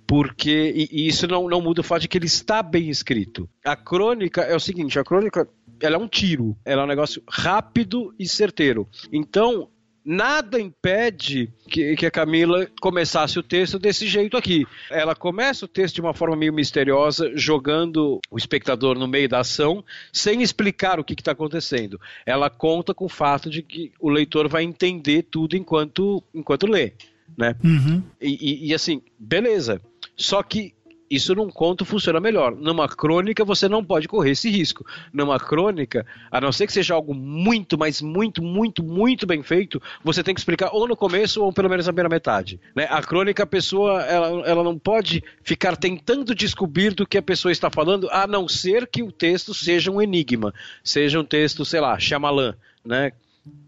porque 0.07 0.89
e, 0.93 1.09
isso 1.09 1.27
não, 1.27 1.49
não 1.49 1.61
muda 1.61 1.81
o 1.81 1.85
fato 1.85 2.03
de 2.03 2.09
que 2.09 2.19
ele 2.19 2.27
está 2.27 2.63
bem 2.63 2.89
escrito. 2.91 3.49
A 3.65 3.77
crônica 3.77 4.43
é 4.43 4.55
o 4.55 4.61
seguinte, 4.61 4.99
a 4.99 5.05
crônica 5.05 5.49
ela 5.81 5.97
é 5.97 5.99
um 5.99 6.09
tiro, 6.09 6.57
ela 6.65 6.83
é 6.83 6.85
um 6.85 6.89
negócio 6.89 7.23
rápido 7.29 8.15
e 8.19 8.29
certeiro. 8.29 8.89
Então 9.13 9.69
nada 10.05 10.61
impede 10.61 11.51
que, 11.69 11.97
que, 11.97 12.05
a 12.05 12.11
Camila 12.11 12.69
começasse 12.81 13.39
o 13.39 13.43
texto 13.43 13.79
desse 13.79 14.07
jeito 14.07 14.37
aqui. 14.37 14.67
Ela 14.91 15.15
começa 15.15 15.65
o 15.65 15.69
texto 15.69 15.95
de 15.95 16.01
uma 16.01 16.13
forma 16.13 16.37
meio 16.37 16.53
misteriosa, 16.53 17.33
jogando 17.35 18.21
o 18.31 18.37
espectador 18.37 18.99
no 18.99 19.09
meio 19.09 19.29
da 19.29 19.41
ação, 19.41 19.83
sem 20.13 20.43
explicar 20.43 21.01
o 21.01 21.05
que 21.05 21.15
está 21.15 21.33
acontecendo. 21.33 21.99
Ela 22.27 22.51
conta 22.51 22.93
com 22.93 23.07
o 23.07 23.09
fato 23.09 23.49
de 23.49 23.63
que 23.63 23.93
o 23.99 24.11
leitor 24.11 24.49
vai 24.49 24.63
entender 24.63 25.23
tudo 25.23 25.57
enquanto, 25.57 26.23
enquanto 26.35 26.67
lê. 26.67 26.93
Né? 27.37 27.57
Uhum. 27.65 28.03
E, 28.21 28.67
e, 28.67 28.71
e 28.71 28.75
assim, 28.75 29.01
beleza. 29.19 29.81
Só 30.17 30.43
que 30.43 30.75
isso 31.15 31.35
num 31.35 31.51
conto 31.51 31.85
funciona 31.85 32.21
melhor. 32.21 32.55
Numa 32.55 32.89
crônica 32.89 33.45
você 33.45 33.69
não 33.69 33.85
pode 33.85 34.09
correr 34.09 34.31
esse 34.31 34.51
risco. 34.51 34.85
Numa 35.13 35.39
crônica, 35.39 36.07
a 36.31 36.41
não 36.41 36.53
ser 36.53 36.67
que 36.67 36.73
seja 36.73 36.95
algo 36.95 37.15
muito, 37.15 37.79
mas 37.79 38.01
muito, 38.01 38.43
muito, 38.43 38.83
muito 38.83 39.27
bem 39.27 39.43
feito, 39.43 39.81
você 40.03 40.23
tem 40.23 40.35
que 40.35 40.41
explicar 40.41 40.71
ou 40.73 40.89
no 40.89 40.97
começo 40.97 41.43
ou 41.43 41.53
pelo 41.53 41.69
menos 41.69 41.87
na 41.87 41.93
primeira 41.93 42.09
metade. 42.09 42.61
Né? 42.75 42.87
A 42.91 43.03
crônica, 43.03 43.43
a 43.43 43.47
pessoa, 43.47 44.03
ela, 44.03 44.47
ela 44.47 44.65
não 44.65 44.79
pode 44.79 45.23
ficar 45.43 45.77
tentando 45.77 46.35
descobrir 46.35 46.95
do 46.95 47.07
que 47.07 47.19
a 47.19 47.23
pessoa 47.23 47.53
está 47.53 47.71
falando, 47.71 48.09
a 48.11 48.27
não 48.27 48.49
ser 48.49 48.87
que 48.87 49.03
o 49.03 49.13
texto 49.13 49.55
seja 49.55 49.91
um 49.91 50.01
enigma, 50.01 50.53
seja 50.83 51.21
um 51.21 51.25
texto, 51.25 51.65
sei 51.65 51.81
lá, 51.81 51.99
chamalã, 51.99 52.55
né? 52.85 53.13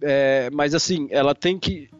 É, 0.01 0.49
mas 0.53 0.75
assim, 0.75 1.07
ela 1.11 1.35
tem 1.35 1.59
que 1.59 1.91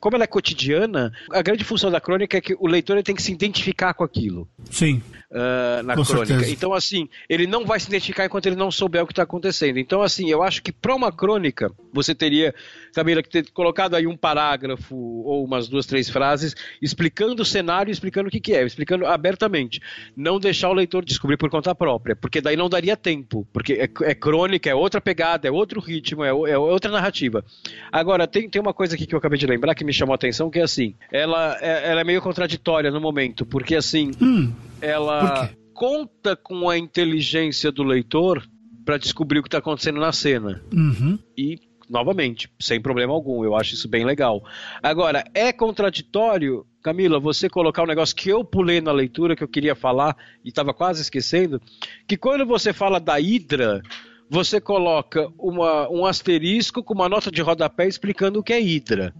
como 0.00 0.16
ela 0.16 0.24
é 0.24 0.28
cotidiana, 0.28 1.12
a 1.30 1.42
grande 1.42 1.64
função 1.64 1.90
da 1.90 2.00
crônica 2.00 2.36
é 2.36 2.40
que 2.40 2.54
o 2.58 2.66
leitor 2.66 3.02
tem 3.02 3.14
que 3.14 3.22
se 3.22 3.32
identificar 3.32 3.94
com 3.94 4.04
aquilo. 4.04 4.48
Sim. 4.70 5.02
Uh, 5.30 5.82
na 5.82 5.96
com 5.96 6.04
crônica. 6.04 6.26
Certeza. 6.26 6.52
Então, 6.52 6.72
assim, 6.72 7.08
ele 7.28 7.46
não 7.46 7.66
vai 7.66 7.80
se 7.80 7.88
identificar 7.88 8.24
enquanto 8.24 8.46
ele 8.46 8.54
não 8.54 8.70
souber 8.70 9.02
o 9.02 9.06
que 9.06 9.12
está 9.12 9.24
acontecendo. 9.24 9.78
Então, 9.78 10.00
assim, 10.00 10.30
eu 10.30 10.44
acho 10.44 10.62
que 10.62 10.70
para 10.70 10.94
uma 10.94 11.10
crônica, 11.10 11.72
você 11.92 12.14
teria, 12.14 12.54
Camila, 12.94 13.20
que 13.20 13.28
ter 13.28 13.50
colocado 13.50 13.96
aí 13.96 14.06
um 14.06 14.16
parágrafo 14.16 14.94
ou 14.94 15.44
umas 15.44 15.68
duas, 15.68 15.86
três 15.86 16.08
frases 16.08 16.54
explicando 16.80 17.42
o 17.42 17.44
cenário, 17.44 17.90
explicando 17.90 18.28
o 18.28 18.30
que, 18.30 18.38
que 18.38 18.54
é, 18.54 18.64
explicando 18.64 19.06
abertamente. 19.06 19.80
Não 20.16 20.38
deixar 20.38 20.68
o 20.68 20.72
leitor 20.72 21.04
descobrir 21.04 21.36
por 21.36 21.50
conta 21.50 21.74
própria, 21.74 22.14
porque 22.14 22.40
daí 22.40 22.56
não 22.56 22.68
daria 22.68 22.96
tempo. 22.96 23.44
Porque 23.52 23.72
é, 23.72 23.88
é 24.02 24.14
crônica, 24.14 24.70
é 24.70 24.74
outra 24.74 25.00
pegada, 25.00 25.48
é 25.48 25.50
outro 25.50 25.80
ritmo, 25.80 26.22
é, 26.22 26.28
é 26.28 26.58
outra 26.58 26.92
narrativa. 26.92 27.44
Agora, 27.90 28.28
tem, 28.28 28.48
tem 28.48 28.62
uma 28.62 28.72
coisa 28.72 28.94
aqui 28.94 29.04
que 29.04 29.14
eu 29.14 29.18
acabei 29.18 29.33
acabei 29.34 29.38
de 29.38 29.46
lembrar 29.46 29.74
que 29.74 29.84
me 29.84 29.92
chamou 29.92 30.12
a 30.12 30.16
atenção, 30.16 30.50
que 30.50 30.58
é 30.58 30.62
assim, 30.62 30.94
ela, 31.10 31.58
é, 31.60 31.90
ela 31.90 32.00
é 32.00 32.04
meio 32.04 32.22
contraditória 32.22 32.90
no 32.90 33.00
momento, 33.00 33.44
porque 33.44 33.74
assim, 33.74 34.12
hum, 34.20 34.52
ela 34.80 35.50
conta 35.72 36.36
com 36.36 36.68
a 36.68 36.78
inteligência 36.78 37.70
do 37.72 37.82
leitor 37.82 38.46
para 38.84 38.96
descobrir 38.96 39.40
o 39.40 39.42
que 39.42 39.48
está 39.48 39.58
acontecendo 39.58 39.98
na 39.98 40.12
cena. 40.12 40.62
Uhum. 40.72 41.18
E 41.36 41.58
novamente, 41.88 42.50
sem 42.60 42.80
problema 42.80 43.12
algum. 43.12 43.44
Eu 43.44 43.56
acho 43.56 43.74
isso 43.74 43.88
bem 43.88 44.04
legal. 44.04 44.42
Agora, 44.82 45.24
é 45.34 45.52
contraditório, 45.52 46.64
Camila, 46.82 47.18
você 47.18 47.48
colocar 47.48 47.82
um 47.82 47.86
negócio 47.86 48.16
que 48.16 48.28
eu 48.28 48.44
pulei 48.44 48.80
na 48.80 48.92
leitura, 48.92 49.36
que 49.36 49.42
eu 49.42 49.48
queria 49.48 49.74
falar 49.74 50.16
e 50.44 50.48
estava 50.48 50.72
quase 50.72 51.02
esquecendo, 51.02 51.60
que 52.06 52.16
quando 52.16 52.46
você 52.46 52.72
fala 52.72 53.00
da 53.00 53.18
Hidra, 53.18 53.82
você 54.28 54.60
coloca 54.60 55.28
uma, 55.38 55.88
um 55.90 56.06
asterisco 56.06 56.82
com 56.82 56.94
uma 56.94 57.08
nota 57.08 57.30
de 57.30 57.42
rodapé 57.42 57.86
explicando 57.86 58.40
o 58.40 58.42
que 58.42 58.52
é 58.52 58.60
Hidra. 58.60 59.14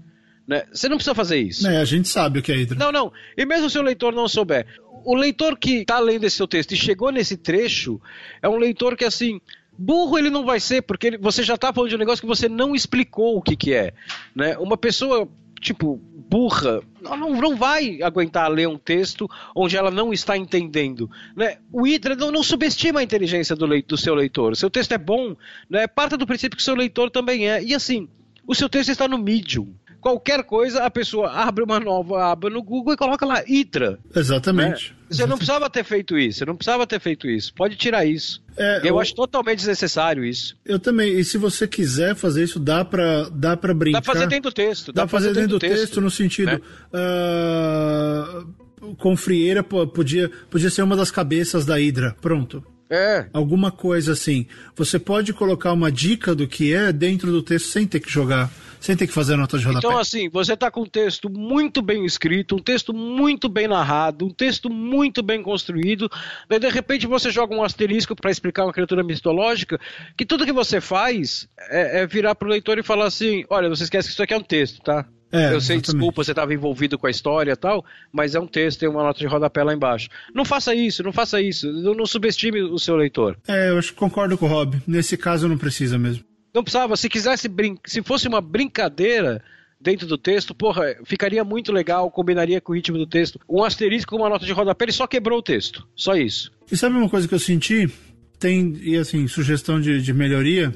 Né? 0.46 0.64
Você 0.72 0.88
não 0.88 0.96
precisa 0.96 1.14
fazer 1.14 1.38
isso. 1.38 1.66
É, 1.66 1.78
a 1.78 1.84
gente 1.84 2.08
sabe 2.08 2.38
o 2.38 2.42
que 2.42 2.52
é 2.52 2.56
Hidra. 2.56 2.78
Não, 2.78 2.92
não. 2.92 3.12
E 3.36 3.46
mesmo 3.46 3.70
se 3.70 3.78
o 3.78 3.82
leitor 3.82 4.14
não 4.14 4.28
souber, 4.28 4.66
o 5.04 5.14
leitor 5.14 5.56
que 5.58 5.80
está 5.80 5.98
lendo 5.98 6.24
esse 6.24 6.36
seu 6.36 6.48
texto 6.48 6.72
e 6.72 6.76
chegou 6.76 7.10
nesse 7.10 7.36
trecho 7.36 8.00
é 8.42 8.48
um 8.48 8.56
leitor 8.56 8.96
que, 8.96 9.04
assim, 9.04 9.40
burro 9.76 10.18
ele 10.18 10.30
não 10.30 10.44
vai 10.44 10.60
ser, 10.60 10.82
porque 10.82 11.08
ele, 11.08 11.18
você 11.18 11.42
já 11.42 11.54
está 11.54 11.72
falando 11.72 11.90
de 11.90 11.96
um 11.96 11.98
negócio 11.98 12.20
que 12.20 12.26
você 12.26 12.48
não 12.48 12.74
explicou 12.74 13.36
o 13.36 13.42
que, 13.42 13.56
que 13.56 13.72
é. 13.72 13.92
Né? 14.34 14.56
Uma 14.58 14.76
pessoa 14.76 15.28
tipo, 15.60 16.00
burra, 16.28 16.80
não, 17.00 17.30
não 17.30 17.56
vai 17.56 18.02
aguentar 18.02 18.50
ler 18.50 18.68
um 18.68 18.78
texto 18.78 19.28
onde 19.54 19.76
ela 19.76 19.90
não 19.90 20.12
está 20.12 20.36
entendendo. 20.36 21.10
Né? 21.36 21.58
O 21.72 21.86
Hydra 21.86 22.16
não, 22.16 22.30
não 22.30 22.42
subestima 22.42 23.00
a 23.00 23.02
inteligência 23.02 23.54
do, 23.54 23.66
do 23.82 23.96
seu 23.96 24.14
leitor. 24.14 24.56
Seu 24.56 24.70
texto 24.70 24.92
é 24.92 24.98
bom, 24.98 25.36
né? 25.68 25.86
parta 25.86 26.16
do 26.16 26.26
princípio 26.26 26.56
que 26.56 26.62
seu 26.62 26.74
leitor 26.74 27.10
também 27.10 27.48
é. 27.48 27.62
E 27.62 27.74
assim, 27.74 28.08
o 28.46 28.54
seu 28.54 28.68
texto 28.68 28.90
está 28.90 29.06
no 29.06 29.18
Medium 29.18 29.74
qualquer 30.04 30.44
coisa, 30.44 30.84
a 30.84 30.90
pessoa 30.90 31.32
abre 31.32 31.64
uma 31.64 31.80
nova 31.80 32.30
aba 32.30 32.50
no 32.50 32.62
Google 32.62 32.92
e 32.92 32.96
coloca 32.96 33.24
lá 33.24 33.42
Hydra. 33.48 33.98
Exatamente. 34.14 34.90
Né? 34.90 34.96
Você 35.08 35.26
não 35.26 35.38
precisava 35.38 35.70
ter 35.70 35.82
feito 35.82 36.18
isso, 36.18 36.40
você 36.40 36.44
não 36.44 36.56
precisava 36.56 36.86
ter 36.86 37.00
feito 37.00 37.26
isso. 37.26 37.54
Pode 37.54 37.76
tirar 37.76 38.04
isso. 38.04 38.42
É, 38.54 38.80
eu, 38.80 38.86
eu, 38.86 39.00
acho 39.00 39.14
totalmente 39.14 39.56
desnecessário 39.58 40.22
isso. 40.22 40.56
Eu 40.64 40.78
também. 40.78 41.18
E 41.18 41.24
se 41.24 41.38
você 41.38 41.66
quiser 41.66 42.14
fazer 42.14 42.44
isso, 42.44 42.60
dá 42.60 42.84
pra, 42.84 43.30
dá 43.30 43.56
pra 43.56 43.72
brincar. 43.72 44.00
Dá 44.00 44.02
pra 44.02 44.12
fazer 44.12 44.26
dentro 44.26 44.50
do 44.50 44.54
texto. 44.54 44.92
Dá, 44.92 45.02
dá 45.02 45.08
pra 45.08 45.18
fazer 45.18 45.32
dentro 45.32 45.50
do 45.50 45.58
texto, 45.58 45.80
texto 45.80 46.00
no 46.02 46.10
sentido. 46.10 46.52
Né? 46.52 46.60
Uh, 46.92 48.94
com 48.98 49.16
Frieira 49.16 49.62
podia, 49.62 50.30
podia 50.50 50.68
ser 50.68 50.82
uma 50.82 50.96
das 50.96 51.10
cabeças 51.10 51.64
da 51.64 51.76
Hydra. 51.76 52.14
Pronto. 52.20 52.62
É. 52.90 53.26
Alguma 53.32 53.70
coisa 53.70 54.12
assim. 54.12 54.46
Você 54.76 54.98
pode 54.98 55.32
colocar 55.32 55.72
uma 55.72 55.90
dica 55.90 56.34
do 56.34 56.46
que 56.46 56.74
é 56.74 56.92
dentro 56.92 57.32
do 57.32 57.42
texto 57.42 57.68
sem 57.68 57.86
ter 57.86 58.00
que 58.00 58.10
jogar 58.10 58.50
sem 58.84 58.94
ter 58.94 59.06
que 59.06 59.14
fazer 59.14 59.34
nota 59.34 59.58
de 59.58 59.64
rodapé. 59.64 59.86
Então, 59.86 59.98
assim, 59.98 60.28
você 60.28 60.54
tá 60.54 60.70
com 60.70 60.82
um 60.82 60.86
texto 60.86 61.30
muito 61.30 61.80
bem 61.80 62.04
escrito, 62.04 62.54
um 62.54 62.58
texto 62.58 62.92
muito 62.92 63.48
bem 63.48 63.66
narrado, 63.66 64.26
um 64.26 64.30
texto 64.30 64.68
muito 64.68 65.22
bem 65.22 65.42
construído, 65.42 66.10
daí 66.50 66.58
de 66.60 66.68
repente 66.68 67.06
você 67.06 67.30
joga 67.30 67.54
um 67.54 67.62
asterisco 67.62 68.14
para 68.14 68.30
explicar 68.30 68.64
uma 68.64 68.74
criatura 68.74 69.02
mitológica, 69.02 69.80
que 70.18 70.26
tudo 70.26 70.44
que 70.44 70.52
você 70.52 70.82
faz 70.82 71.48
é, 71.70 72.02
é 72.02 72.06
virar 72.06 72.34
pro 72.34 72.46
leitor 72.46 72.78
e 72.78 72.82
falar 72.82 73.06
assim: 73.06 73.42
olha, 73.48 73.70
você 73.70 73.84
esquece 73.84 74.08
que 74.08 74.12
isso 74.12 74.22
aqui 74.22 74.34
é 74.34 74.36
um 74.36 74.42
texto, 74.42 74.82
tá? 74.82 75.06
É, 75.32 75.46
eu 75.46 75.60
sei, 75.60 75.76
exatamente. 75.76 75.84
desculpa, 75.86 76.22
você 76.22 76.32
estava 76.32 76.52
envolvido 76.52 76.98
com 76.98 77.06
a 77.06 77.10
história 77.10 77.52
e 77.52 77.56
tal, 77.56 77.82
mas 78.12 78.34
é 78.34 78.40
um 78.40 78.46
texto, 78.46 78.80
tem 78.80 78.88
uma 78.88 79.02
nota 79.02 79.18
de 79.18 79.26
rodapé 79.26 79.64
lá 79.64 79.72
embaixo. 79.72 80.10
Não 80.34 80.44
faça 80.44 80.74
isso, 80.74 81.02
não 81.02 81.12
faça 81.12 81.40
isso, 81.40 81.72
não, 81.72 81.94
não 81.94 82.04
subestime 82.04 82.60
o 82.60 82.78
seu 82.78 82.96
leitor. 82.96 83.38
É, 83.48 83.70
eu 83.70 83.78
acho 83.78 83.92
que 83.92 83.98
concordo 83.98 84.36
com 84.36 84.44
o 84.44 84.48
Rob. 84.48 84.76
Nesse 84.86 85.16
caso 85.16 85.48
não 85.48 85.56
precisa 85.56 85.98
mesmo. 85.98 86.22
Não 86.54 86.62
precisava, 86.62 86.96
se 86.96 87.08
quisesse, 87.08 87.50
se 87.84 88.02
fosse 88.02 88.28
uma 88.28 88.40
brincadeira 88.40 89.42
dentro 89.80 90.06
do 90.06 90.16
texto, 90.16 90.54
porra, 90.54 90.96
ficaria 91.04 91.44
muito 91.44 91.72
legal, 91.72 92.10
combinaria 92.10 92.60
com 92.60 92.72
o 92.72 92.74
ritmo 92.74 92.96
do 92.96 93.06
texto. 93.06 93.40
Um 93.48 93.64
asterisco 93.64 94.10
com 94.10 94.22
uma 94.22 94.28
nota 94.28 94.46
de 94.46 94.52
rodapé, 94.52 94.84
ele 94.86 94.92
só 94.92 95.06
quebrou 95.06 95.40
o 95.40 95.42
texto, 95.42 95.86
só 95.94 96.14
isso. 96.14 96.50
E 96.70 96.76
sabe 96.76 96.96
uma 96.96 97.08
coisa 97.08 97.26
que 97.26 97.34
eu 97.34 97.38
senti? 97.40 97.90
Tem, 98.38 98.78
e 98.80 98.96
assim, 98.96 99.26
sugestão 99.26 99.80
de, 99.80 100.00
de 100.00 100.12
melhoria, 100.14 100.72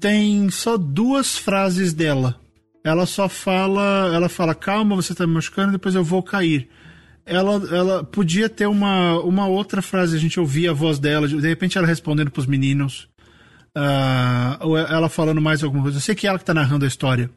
tem 0.00 0.50
só 0.50 0.76
duas 0.76 1.38
frases 1.38 1.94
dela. 1.94 2.38
Ela 2.84 3.06
só 3.06 3.28
fala, 3.28 4.10
ela 4.14 4.28
fala, 4.28 4.54
calma, 4.54 4.96
você 4.96 5.14
tá 5.14 5.26
me 5.26 5.34
machucando, 5.34 5.72
depois 5.72 5.94
eu 5.94 6.04
vou 6.04 6.22
cair. 6.22 6.68
Ela, 7.24 7.54
ela 7.74 8.04
podia 8.04 8.48
ter 8.48 8.66
uma, 8.66 9.18
uma 9.20 9.46
outra 9.46 9.82
frase, 9.82 10.16
a 10.16 10.20
gente 10.20 10.40
ouvia 10.40 10.70
a 10.70 10.74
voz 10.74 10.98
dela, 10.98 11.28
de 11.28 11.46
repente 11.46 11.76
ela 11.76 11.86
respondendo 11.86 12.30
pros 12.30 12.46
meninos, 12.46 13.08
ou 14.60 14.76
ela 14.78 15.08
falando 15.08 15.40
mais 15.40 15.62
alguma 15.62 15.82
coisa. 15.82 15.98
Eu 15.98 16.02
sei 16.02 16.14
que 16.14 16.26
é 16.26 16.30
ela 16.30 16.38
que 16.38 16.44
tá 16.44 16.54
narrando 16.54 16.84
a 16.84 16.88
história, 16.88 17.30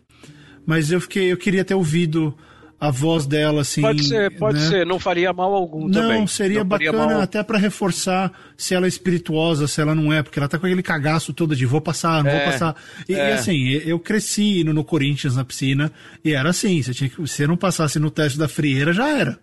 mas 0.66 0.92
eu 0.92 1.00
fiquei, 1.02 1.32
eu 1.32 1.38
queria 1.38 1.64
ter 1.66 1.74
ouvido 1.76 2.36
a 2.80 2.90
voz 2.90 3.28
dela 3.28 3.62
assim. 3.62 3.82
Pode 3.82 4.04
ser, 4.06 4.36
pode 4.40 4.60
né? 4.60 4.68
ser, 4.68 4.86
não 4.88 4.98
faria 5.00 5.32
mal 5.32 5.54
algum 5.54 5.84
Não, 5.88 5.92
também. 5.92 6.26
seria 6.26 6.64
Não 6.64 6.70
faria 6.70 6.92
bacana 6.92 7.14
mal- 7.14 7.22
até 7.22 7.44
pra 7.44 7.60
reforçar 7.60 8.32
se 8.58 8.74
ela 8.74 8.88
é 8.88 8.90
espirituosa, 8.90 9.68
se 9.68 9.80
ela 9.80 9.94
não 9.94 10.12
é, 10.12 10.24
porque 10.24 10.40
ela 10.40 10.48
tá 10.48 10.58
com 10.58 10.66
aquele 10.66 10.82
cagaço 10.82 11.32
todo 11.32 11.56
de 11.56 11.64
vou 11.66 11.80
passar, 11.80 12.24
não 12.24 12.32
É, 12.32 12.38
vou 12.44 12.52
passar. 12.52 12.76
E, 13.08 13.14
e 13.14 13.16
é. 13.16 13.34
assim, 13.34 13.68
eu 13.86 14.00
cresci 14.00 14.62
indo 14.62 14.74
no 14.74 14.84
Corinthians 14.84 15.36
na 15.36 15.46
piscina 15.46 15.92
e 16.26 16.34
era 16.34 16.50
assim, 16.50 16.82
você 16.82 16.92
tinha 16.92 17.08
que, 17.10 17.28
se 17.28 17.46
não 17.46 17.56
passasse 17.56 18.00
no 18.00 18.10
teste 18.10 18.40
da 18.40 18.48
frieira, 18.48 18.92
já 18.94 19.08
era. 19.10 19.38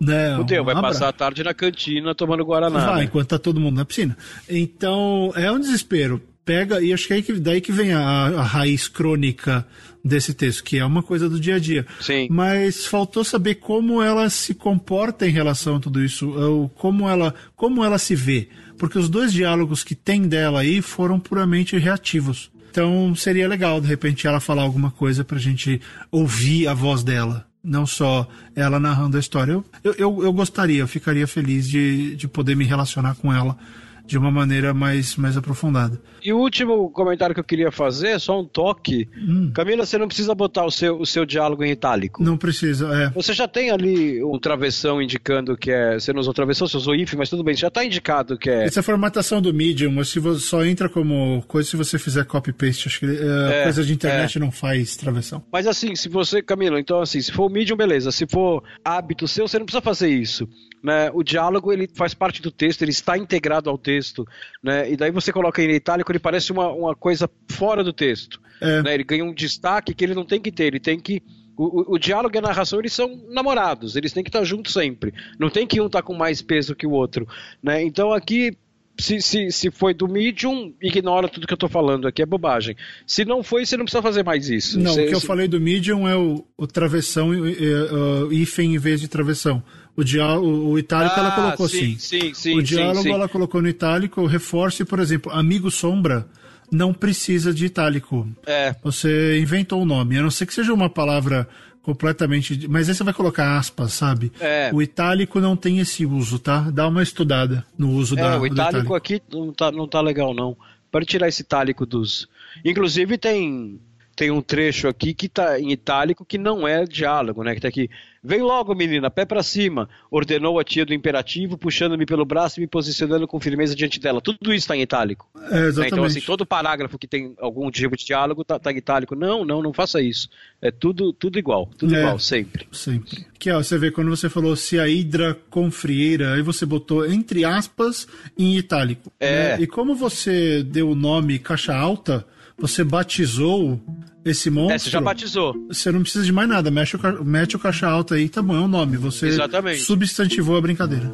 Né? 0.00 0.36
Fudeu, 0.36 0.62
Um 0.62 0.66
vai 0.66 0.74
abraço. 0.76 0.98
passar 1.00 1.08
a 1.08 1.12
tarde 1.12 1.42
na 1.42 1.54
cantina 1.54 2.14
tomando 2.14 2.44
Guaraná. 2.44 2.86
Vai, 2.86 2.98
né? 2.98 3.04
enquanto 3.04 3.28
tá 3.30 3.38
todo 3.38 3.58
mundo 3.58 3.76
na 3.78 3.84
piscina. 3.84 4.16
Então, 4.48 5.32
é 5.34 5.50
um 5.50 5.58
desespero. 5.58 6.22
Pega, 6.46 6.80
e 6.80 6.92
acho 6.92 7.08
que 7.08 7.14
é 7.14 7.20
que, 7.22 7.32
daí 7.32 7.60
que 7.60 7.72
vem 7.72 7.92
a, 7.92 8.00
a 8.00 8.42
raiz 8.42 8.86
crônica 8.86 9.66
desse 10.04 10.32
texto, 10.32 10.62
que 10.62 10.78
é 10.78 10.84
uma 10.84 11.02
coisa 11.02 11.28
do 11.28 11.40
dia 11.40 11.56
a 11.56 11.58
dia. 11.58 11.84
Sim. 12.00 12.28
Mas 12.30 12.86
faltou 12.86 13.24
saber 13.24 13.56
como 13.56 14.00
ela 14.00 14.30
se 14.30 14.54
comporta 14.54 15.26
em 15.26 15.32
relação 15.32 15.74
a 15.74 15.80
tudo 15.80 16.02
isso, 16.04 16.30
ou 16.30 16.68
como 16.68 17.08
ela, 17.08 17.34
como 17.56 17.84
ela 17.84 17.98
se 17.98 18.14
vê. 18.14 18.48
Porque 18.78 18.96
os 18.96 19.08
dois 19.08 19.32
diálogos 19.32 19.82
que 19.82 19.96
tem 19.96 20.28
dela 20.28 20.60
aí 20.60 20.80
foram 20.80 21.18
puramente 21.18 21.76
reativos. 21.76 22.48
Então 22.70 23.12
seria 23.16 23.48
legal, 23.48 23.80
de 23.80 23.88
repente, 23.88 24.28
ela 24.28 24.38
falar 24.38 24.62
alguma 24.62 24.92
coisa 24.92 25.24
pra 25.24 25.38
gente 25.38 25.80
ouvir 26.12 26.68
a 26.68 26.74
voz 26.74 27.02
dela. 27.02 27.44
Não 27.64 27.84
só 27.84 28.28
ela 28.54 28.78
narrando 28.78 29.16
a 29.16 29.20
história. 29.20 29.54
Eu, 29.54 29.64
eu, 29.82 29.94
eu, 29.98 30.24
eu 30.26 30.32
gostaria, 30.32 30.78
eu 30.78 30.86
ficaria 30.86 31.26
feliz 31.26 31.68
de, 31.68 32.14
de 32.14 32.28
poder 32.28 32.54
me 32.54 32.64
relacionar 32.64 33.16
com 33.16 33.32
ela 33.32 33.58
de 34.06 34.16
uma 34.16 34.30
maneira 34.30 34.72
mais, 34.72 35.16
mais 35.16 35.36
aprofundada. 35.36 36.00
E 36.22 36.32
o 36.32 36.38
último 36.38 36.90
comentário 36.90 37.34
que 37.34 37.40
eu 37.40 37.44
queria 37.44 37.70
fazer 37.70 38.08
é 38.08 38.18
só 38.18 38.40
um 38.40 38.44
toque. 38.44 39.08
Hum. 39.16 39.50
Camila, 39.54 39.84
você 39.84 39.98
não 39.98 40.06
precisa 40.06 40.34
botar 40.34 40.64
o 40.64 40.70
seu, 40.70 40.98
o 41.00 41.06
seu 41.06 41.24
diálogo 41.24 41.64
em 41.64 41.70
itálico. 41.70 42.22
Não 42.22 42.36
precisa, 42.36 42.86
é. 42.94 43.10
Você 43.10 43.32
já 43.32 43.46
tem 43.48 43.70
ali 43.70 44.22
um 44.22 44.38
travessão 44.38 45.00
indicando 45.00 45.56
que 45.56 45.70
é. 45.70 45.98
Você 45.98 46.12
não 46.12 46.20
usou 46.20 46.32
travessão, 46.32 46.66
você 46.66 46.76
usou 46.76 46.94
if, 46.94 47.14
mas 47.14 47.30
tudo 47.30 47.44
bem, 47.44 47.54
já 47.54 47.68
está 47.68 47.84
indicado 47.84 48.38
que 48.38 48.50
é. 48.50 48.64
Essa 48.64 48.80
é 48.80 48.82
a 48.82 48.84
formatação 48.84 49.40
do 49.40 49.52
Medium, 49.52 50.02
se 50.04 50.18
você 50.18 50.40
só 50.40 50.64
entra 50.64 50.88
como 50.88 51.42
coisa 51.46 51.68
se 51.68 51.76
você 51.76 51.98
fizer 51.98 52.24
copy-paste. 52.24 52.88
Acho 52.88 53.00
que 53.00 53.06
é, 53.06 53.60
É, 53.60 53.62
coisa 53.64 53.84
de 53.84 53.92
internet 53.92 54.38
não 54.38 54.50
faz 54.50 54.96
travessão. 54.96 55.42
Mas 55.52 55.66
assim, 55.66 55.94
se 55.94 56.08
você, 56.08 56.42
Camila, 56.42 56.78
então 56.78 57.00
assim, 57.00 57.20
se 57.20 57.32
for 57.32 57.46
o 57.46 57.50
medium, 57.50 57.76
beleza. 57.76 58.10
Se 58.12 58.26
for 58.26 58.62
hábito 58.84 59.26
seu, 59.26 59.48
você 59.48 59.58
não 59.58 59.66
precisa 59.66 59.82
fazer 59.82 60.08
isso. 60.08 60.48
Né? 60.82 61.10
O 61.12 61.22
diálogo 61.22 61.72
ele 61.72 61.88
faz 61.94 62.14
parte 62.14 62.40
do 62.40 62.50
texto, 62.50 62.82
ele 62.82 62.90
está 62.92 63.16
integrado 63.18 63.68
ao 63.68 63.76
texto, 63.78 64.26
né? 64.62 64.90
E 64.90 64.96
daí 64.96 65.10
você 65.10 65.32
coloca 65.32 65.60
em 65.62 65.70
itálico, 65.70 66.12
ele 66.12 66.18
parece 66.18 66.52
uma, 66.52 66.68
uma 66.70 66.94
coisa 66.94 67.28
fora 67.50 67.82
do 67.82 67.92
texto. 67.92 68.40
É. 68.60 68.82
né? 68.82 68.94
Ele 68.94 69.04
ganha 69.04 69.24
um 69.24 69.34
destaque 69.34 69.92
que 69.94 70.04
ele 70.04 70.14
não 70.14 70.24
tem 70.24 70.40
que 70.40 70.52
ter, 70.52 70.64
ele 70.66 70.80
tem 70.80 70.98
que. 71.00 71.22
O, 71.56 71.64
o- 71.92 71.94
o 71.94 71.98
diálogo 71.98 72.36
e 72.36 72.38
a 72.38 72.42
narração 72.42 72.78
eles 72.78 72.92
são 72.92 73.20
namorados, 73.30 73.96
eles 73.96 74.12
têm 74.12 74.22
que 74.22 74.28
estar 74.28 74.44
juntos 74.44 74.72
sempre. 74.74 75.12
Não 75.38 75.48
tem 75.50 75.66
que 75.66 75.80
um 75.80 75.86
estar 75.86 76.02
com 76.02 76.14
mais 76.14 76.40
peso 76.42 76.74
que 76.76 76.86
o 76.86 76.90
outro. 76.92 77.26
Né? 77.62 77.82
Então 77.82 78.12
aqui 78.12 78.56
se, 78.98 79.20
se, 79.20 79.50
se 79.50 79.70
foi 79.70 79.92
do 79.92 80.06
Medium, 80.08 80.72
ignora 80.80 81.28
tudo 81.28 81.46
que 81.46 81.52
eu 81.52 81.56
tô 81.58 81.68
falando 81.68 82.06
aqui, 82.08 82.22
é 82.22 82.26
bobagem. 82.26 82.74
Se 83.06 83.24
não 83.26 83.42
foi, 83.42 83.66
você 83.66 83.76
não 83.76 83.84
precisa 83.84 84.00
fazer 84.02 84.22
mais 84.24 84.48
isso. 84.48 84.78
Não, 84.80 84.92
Você- 84.94 85.04
o 85.04 85.08
que 85.08 85.14
eu 85.14 85.20
você- 85.20 85.26
falei 85.26 85.48
do 85.48 85.60
Medium 85.60 86.08
é 86.08 86.16
o, 86.16 86.46
o 86.56 86.66
travessão 86.66 87.34
e 87.34 87.52
uh, 87.74 88.32
hífen 88.32 88.74
em 88.74 88.78
vez 88.78 89.00
de 89.00 89.08
travessão. 89.08 89.62
O, 89.96 90.02
o, 90.02 90.70
o 90.72 90.78
itálico 90.78 91.18
ela 91.18 91.28
Ah, 91.28 91.32
colocou 91.32 91.68
sim, 91.68 91.96
sim. 91.98 92.20
sim, 92.20 92.34
sim, 92.34 92.58
o 92.58 92.62
diálogo 92.62 92.98
sim, 92.98 93.08
sim. 93.08 93.14
ela 93.14 93.28
colocou 93.28 93.62
no 93.62 93.68
itálico, 93.68 94.20
o 94.20 94.26
reforço, 94.26 94.84
por 94.84 94.98
exemplo, 95.00 95.32
amigo 95.32 95.70
sombra 95.70 96.26
não 96.70 96.92
precisa 96.92 97.54
de 97.54 97.66
itálico. 97.66 98.28
É, 98.44 98.74
Você 98.82 99.38
inventou 99.38 99.80
um 99.80 99.84
nome, 99.86 100.18
a 100.18 100.22
não 100.22 100.30
ser 100.30 100.46
que 100.46 100.52
seja 100.54 100.74
uma 100.74 100.90
palavra 100.90 101.48
completamente. 101.80 102.66
Mas 102.68 102.88
aí 102.88 102.94
você 102.96 103.04
vai 103.04 103.14
colocar 103.14 103.56
aspas, 103.56 103.92
sabe? 103.92 104.32
É. 104.40 104.70
O 104.74 104.82
itálico 104.82 105.40
não 105.40 105.56
tem 105.56 105.78
esse 105.78 106.04
uso, 106.04 106.38
tá? 106.40 106.68
Dá 106.70 106.88
uma 106.88 107.02
estudada 107.02 107.64
no 107.78 107.90
uso 107.92 108.18
é 108.18 108.22
da, 108.22 108.36
o 108.36 108.40
do 108.40 108.46
itálico 108.48 108.94
aqui 108.94 109.22
não 109.32 109.52
tá, 109.52 109.70
não 109.70 109.86
tá 109.86 110.00
legal, 110.00 110.34
não. 110.34 110.56
Pode 110.90 111.06
tirar 111.06 111.28
esse 111.28 111.42
itálico 111.42 111.86
dos. 111.86 112.28
Inclusive 112.64 113.16
tem. 113.16 113.80
Tem 114.16 114.30
um 114.30 114.40
trecho 114.40 114.88
aqui 114.88 115.12
que 115.12 115.28
tá 115.28 115.60
em 115.60 115.70
itálico 115.70 116.24
que 116.24 116.38
não 116.38 116.66
é 116.66 116.84
diálogo, 116.84 117.44
né? 117.44 117.54
Que 117.54 117.60
tá 117.60 117.68
aqui. 117.68 117.90
Vem 118.24 118.40
logo, 118.40 118.74
menina, 118.74 119.10
pé 119.10 119.26
pra 119.26 119.42
cima, 119.42 119.88
ordenou 120.10 120.58
a 120.58 120.64
tia 120.64 120.86
do 120.86 120.94
imperativo, 120.94 121.56
puxando-me 121.58 122.06
pelo 122.06 122.24
braço 122.24 122.58
e 122.58 122.62
me 122.62 122.66
posicionando 122.66 123.28
com 123.28 123.38
firmeza 123.38 123.76
diante 123.76 124.00
dela. 124.00 124.20
Tudo 124.20 124.54
isso 124.54 124.66
tá 124.66 124.74
em 124.74 124.80
itálico. 124.80 125.28
É, 125.36 125.38
né? 125.38 125.66
exatamente. 125.66 125.92
Então, 125.92 126.04
assim, 126.04 126.20
todo 126.22 126.46
parágrafo 126.46 126.98
que 126.98 127.06
tem 127.06 127.34
algum 127.38 127.70
tipo 127.70 127.94
de 127.94 128.06
diálogo 128.06 128.42
tá, 128.42 128.58
tá 128.58 128.72
em 128.72 128.78
itálico. 128.78 129.14
Não, 129.14 129.44
não, 129.44 129.62
não 129.62 129.72
faça 129.72 130.00
isso. 130.00 130.28
É 130.62 130.70
tudo, 130.70 131.12
tudo 131.12 131.38
igual, 131.38 131.70
tudo 131.78 131.94
É. 131.94 132.00
igual, 132.00 132.18
sempre. 132.18 132.66
Sempre. 132.72 133.26
Que 133.38 133.50
ó, 133.50 133.62
você 133.62 133.76
vê 133.76 133.90
quando 133.90 134.08
você 134.08 134.30
falou 134.30 134.56
se 134.56 134.78
a 134.80 134.88
hidra 134.88 135.38
com 135.50 135.70
frieira, 135.70 136.34
aí 136.34 136.42
você 136.42 136.64
botou 136.64 137.06
entre 137.06 137.44
aspas 137.44 138.08
em 138.36 138.56
itálico. 138.56 139.12
É. 139.20 139.56
né? 139.58 139.62
E 139.62 139.66
como 139.66 139.94
você 139.94 140.62
deu 140.62 140.88
o 140.90 140.94
nome 140.94 141.38
caixa 141.38 141.76
alta, 141.76 142.26
você 142.58 142.82
batizou 142.84 143.80
esse 144.24 144.50
monstro. 144.50 144.74
É, 144.74 144.78
você 144.78 144.90
já 144.90 145.00
batizou. 145.00 145.54
Você 145.68 145.92
não 145.92 146.02
precisa 146.02 146.24
de 146.24 146.32
mais 146.32 146.48
nada, 146.48 146.70
mexe 146.70 146.96
o, 146.96 147.24
mete 147.24 147.56
o 147.56 147.58
caixa 147.58 147.86
alta 147.86 148.14
aí, 148.16 148.28
tá 148.28 148.42
bom, 148.42 148.56
é 148.56 148.60
o 148.60 148.68
nome. 148.68 148.96
Você 148.96 149.26
Exatamente. 149.28 149.82
substantivou 149.82 150.56
a 150.56 150.60
brincadeira. 150.60 151.10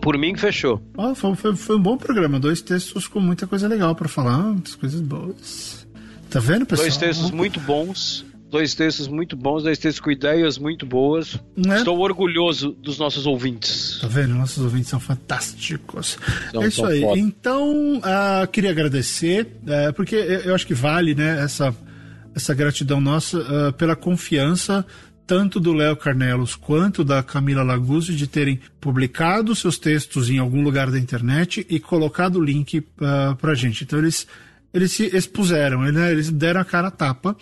Por 0.00 0.18
mim, 0.18 0.36
fechou. 0.36 0.82
Ó, 0.96 1.14
foi, 1.14 1.34
foi- 1.36 1.56
foi 1.56 1.76
um 1.76 1.80
bom 1.82 1.96
programa, 1.96 2.40
dois 2.40 2.60
textos 2.60 3.06
com 3.06 3.20
muita 3.20 3.46
coisa 3.46 3.68
legal 3.68 3.94
pra 3.94 4.08
falar, 4.08 4.38
muitas 4.38 4.74
coisas 4.74 5.00
boas. 5.00 5.86
Tá 6.28 6.40
vendo, 6.40 6.66
pessoal? 6.66 6.88
Dois 6.88 6.96
textos 6.96 7.30
muito 7.30 7.60
bons. 7.60 8.24
Dois 8.52 8.74
textos 8.74 9.08
muito 9.08 9.34
bons, 9.34 9.62
dois 9.62 9.78
textos 9.78 9.98
com 9.98 10.10
ideias 10.10 10.58
muito 10.58 10.84
boas. 10.84 11.40
Né? 11.56 11.78
Estou 11.78 11.98
orgulhoso 11.98 12.72
dos 12.72 12.98
nossos 12.98 13.26
ouvintes. 13.26 13.98
Tá 13.98 14.06
vendo? 14.08 14.34
Nossos 14.34 14.62
ouvintes 14.62 14.90
são 14.90 15.00
fantásticos. 15.00 16.18
São- 16.50 16.62
é 16.62 16.68
isso 16.68 16.84
aí. 16.84 17.00
foda. 17.00 17.18
Então, 17.18 17.98
ah, 18.02 18.46
queria 18.52 18.70
agradecer, 18.70 19.48
eh, 19.66 19.90
porque 19.92 20.16
eu 20.16 20.54
acho 20.54 20.66
que 20.66 20.74
vale, 20.74 21.14
né, 21.14 21.42
essa, 21.42 21.74
essa 22.34 22.52
gratidão 22.52 23.00
nossa 23.00 23.38
ah, 23.38 23.72
pela 23.72 23.96
confiança 23.96 24.84
tanto 25.26 25.58
do 25.58 25.72
Léo 25.72 25.96
Carnelos 25.96 26.54
quanto 26.54 27.02
da 27.02 27.22
Camila 27.22 27.62
Laguzzi 27.62 28.14
de 28.14 28.26
terem 28.26 28.60
publicado 28.78 29.54
seus 29.54 29.78
textos 29.78 30.28
em 30.28 30.36
algum 30.36 30.62
lugar 30.62 30.90
da 30.90 30.98
internet 30.98 31.66
e 31.70 31.80
colocado 31.80 32.36
o 32.36 32.44
link 32.44 32.80
uh, 32.80 33.34
pra 33.36 33.54
gente. 33.54 33.84
Então 33.84 33.98
eles, 33.98 34.26
eles 34.74 34.92
se 34.92 35.04
expuseram, 35.16 35.80
né, 35.90 36.12
eles 36.12 36.28
deram 36.28 36.60
a 36.60 36.64
cara 36.66 36.88
a 36.88 36.90
tapa. 36.90 37.34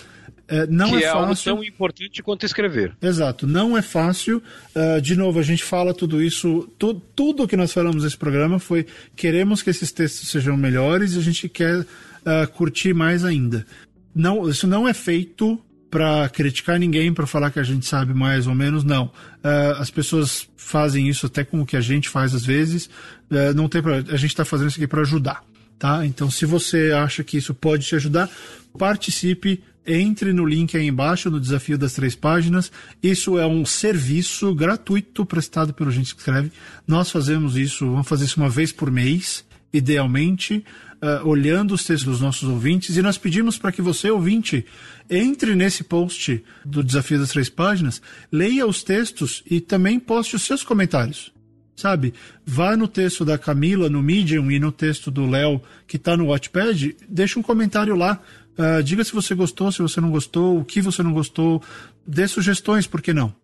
Eh, 0.50 0.66
não 0.68 0.90
que 0.90 0.96
é 0.96 1.02
é, 1.04 1.08
algo 1.08 1.28
fácil. 1.28 1.54
tão 1.54 1.64
importante 1.64 2.22
quanto 2.22 2.44
escrever. 2.44 2.96
Exato, 3.00 3.46
não 3.46 3.78
é 3.78 3.82
fácil. 3.82 4.42
Ah, 4.74 4.98
de 5.00 5.14
novo, 5.14 5.38
a 5.38 5.42
gente 5.42 5.62
fala 5.62 5.94
tudo 5.94 6.20
isso, 6.20 6.68
tu, 6.76 6.94
tudo 6.94 7.46
que 7.46 7.56
nós 7.56 7.72
falamos 7.72 8.02
nesse 8.02 8.16
programa 8.16 8.58
foi 8.58 8.84
queremos 9.14 9.62
que 9.62 9.70
esses 9.70 9.92
textos 9.92 10.28
sejam 10.28 10.56
melhores 10.56 11.14
e 11.14 11.18
a 11.18 11.22
gente 11.22 11.48
quer 11.48 11.86
ah, 12.26 12.46
curtir 12.48 12.92
mais 12.92 13.24
ainda. 13.24 13.64
Não, 14.12 14.48
isso 14.48 14.66
não 14.66 14.88
é 14.88 14.92
feito 14.92 15.58
para 15.88 16.28
criticar 16.28 16.78
ninguém, 16.78 17.12
para 17.12 17.26
falar 17.26 17.50
que 17.50 17.58
a 17.58 17.64
gente 17.64 17.86
sabe 17.86 18.12
mais 18.14 18.46
ou 18.46 18.54
menos, 18.54 18.84
não. 18.84 19.06
Uh, 19.06 19.74
as 19.78 19.90
pessoas 19.90 20.48
fazem 20.56 21.08
isso 21.08 21.26
até 21.26 21.42
com 21.42 21.60
o 21.60 21.66
que 21.66 21.76
a 21.76 21.80
gente 21.80 22.08
faz 22.08 22.32
às 22.32 22.46
vezes. 22.46 22.86
Uh, 23.28 23.52
não 23.56 23.68
tem 23.68 23.82
pra, 23.82 23.96
a 23.96 24.16
gente 24.16 24.26
está 24.26 24.44
fazendo 24.44 24.68
isso 24.68 24.78
aqui 24.78 24.86
para 24.86 25.00
ajudar, 25.00 25.42
tá? 25.78 26.06
Então, 26.06 26.30
se 26.30 26.46
você 26.46 26.92
acha 26.92 27.24
que 27.24 27.36
isso 27.36 27.52
pode 27.52 27.86
te 27.86 27.96
ajudar, 27.96 28.30
participe. 28.78 29.60
Entre 29.92 30.32
no 30.32 30.46
link 30.46 30.76
aí 30.76 30.86
embaixo 30.86 31.28
no 31.28 31.40
desafio 31.40 31.76
das 31.76 31.94
três 31.94 32.14
páginas. 32.14 32.70
Isso 33.02 33.36
é 33.36 33.46
um 33.46 33.66
serviço 33.66 34.54
gratuito 34.54 35.26
prestado 35.26 35.74
pelo 35.74 35.90
Gente 35.90 36.14
que 36.14 36.20
Escreve. 36.20 36.52
Nós 36.86 37.10
fazemos 37.10 37.56
isso, 37.56 37.90
vamos 37.90 38.06
fazer 38.06 38.26
isso 38.26 38.38
uma 38.38 38.48
vez 38.48 38.70
por 38.70 38.88
mês, 38.88 39.44
idealmente 39.72 40.64
uh, 41.00 41.26
olhando 41.26 41.74
os 41.74 41.84
textos 41.84 42.04
dos 42.04 42.20
nossos 42.20 42.48
ouvintes 42.48 42.96
e 42.96 43.02
nós 43.02 43.18
pedimos 43.18 43.58
para 43.58 43.72
que 43.72 43.82
você, 43.82 44.10
ouvinte, 44.10 44.64
entre 45.08 45.54
nesse 45.54 45.82
post 45.82 46.44
do 46.64 46.84
Desafio 46.84 47.18
das 47.18 47.30
Três 47.30 47.48
Páginas, 47.48 48.00
leia 48.30 48.66
os 48.66 48.82
textos 48.82 49.42
e 49.50 49.60
também 49.60 49.98
poste 49.98 50.36
os 50.36 50.42
seus 50.42 50.62
comentários. 50.62 51.32
Sabe? 51.74 52.12
Vá 52.44 52.76
no 52.76 52.86
texto 52.86 53.24
da 53.24 53.38
Camila, 53.38 53.88
no 53.88 54.02
Medium 54.02 54.50
e 54.50 54.58
no 54.58 54.70
texto 54.70 55.10
do 55.10 55.24
Léo, 55.26 55.62
que 55.86 55.96
está 55.96 56.14
no 56.14 56.26
Watchpad, 56.26 56.94
deixa 57.08 57.40
um 57.40 57.42
comentário 57.42 57.96
lá. 57.96 58.20
Uh, 58.60 58.82
diga 58.82 59.02
se 59.02 59.12
você 59.12 59.34
gostou, 59.34 59.72
se 59.72 59.80
você 59.80 60.02
não 60.02 60.10
gostou, 60.10 60.60
o 60.60 60.64
que 60.64 60.82
você 60.82 61.02
não 61.02 61.14
gostou. 61.14 61.62
Dê 62.06 62.28
sugestões, 62.28 62.86
por 62.86 63.00
que 63.00 63.14
não? 63.14 63.34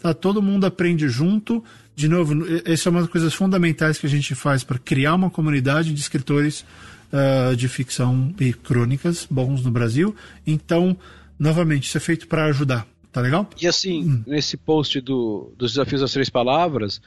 Tá, 0.00 0.14
todo 0.14 0.40
mundo 0.40 0.64
aprende 0.64 1.08
junto. 1.10 1.62
De 1.94 2.08
novo, 2.08 2.32
essa 2.64 2.88
é 2.88 2.90
uma 2.90 3.02
das 3.02 3.10
coisas 3.10 3.34
fundamentais 3.34 3.98
que 3.98 4.06
a 4.06 4.08
gente 4.08 4.34
faz 4.34 4.64
para 4.64 4.78
criar 4.78 5.14
uma 5.14 5.28
comunidade 5.28 5.92
de 5.92 6.00
escritores 6.00 6.64
uh, 7.12 7.54
de 7.54 7.68
ficção 7.68 8.34
e 8.40 8.54
crônicas 8.54 9.26
bons 9.30 9.62
no 9.62 9.70
Brasil. 9.70 10.16
Então, 10.46 10.96
novamente, 11.38 11.86
isso 11.86 11.98
é 11.98 12.00
feito 12.00 12.26
para 12.26 12.46
ajudar. 12.46 12.86
Tá 13.12 13.20
legal? 13.20 13.50
E 13.60 13.66
assim, 13.66 14.08
hum. 14.08 14.22
nesse 14.26 14.56
post 14.56 14.98
do, 15.02 15.52
dos 15.58 15.72
desafios 15.72 16.00
das 16.00 16.12
três 16.12 16.30
palavras, 16.30 16.98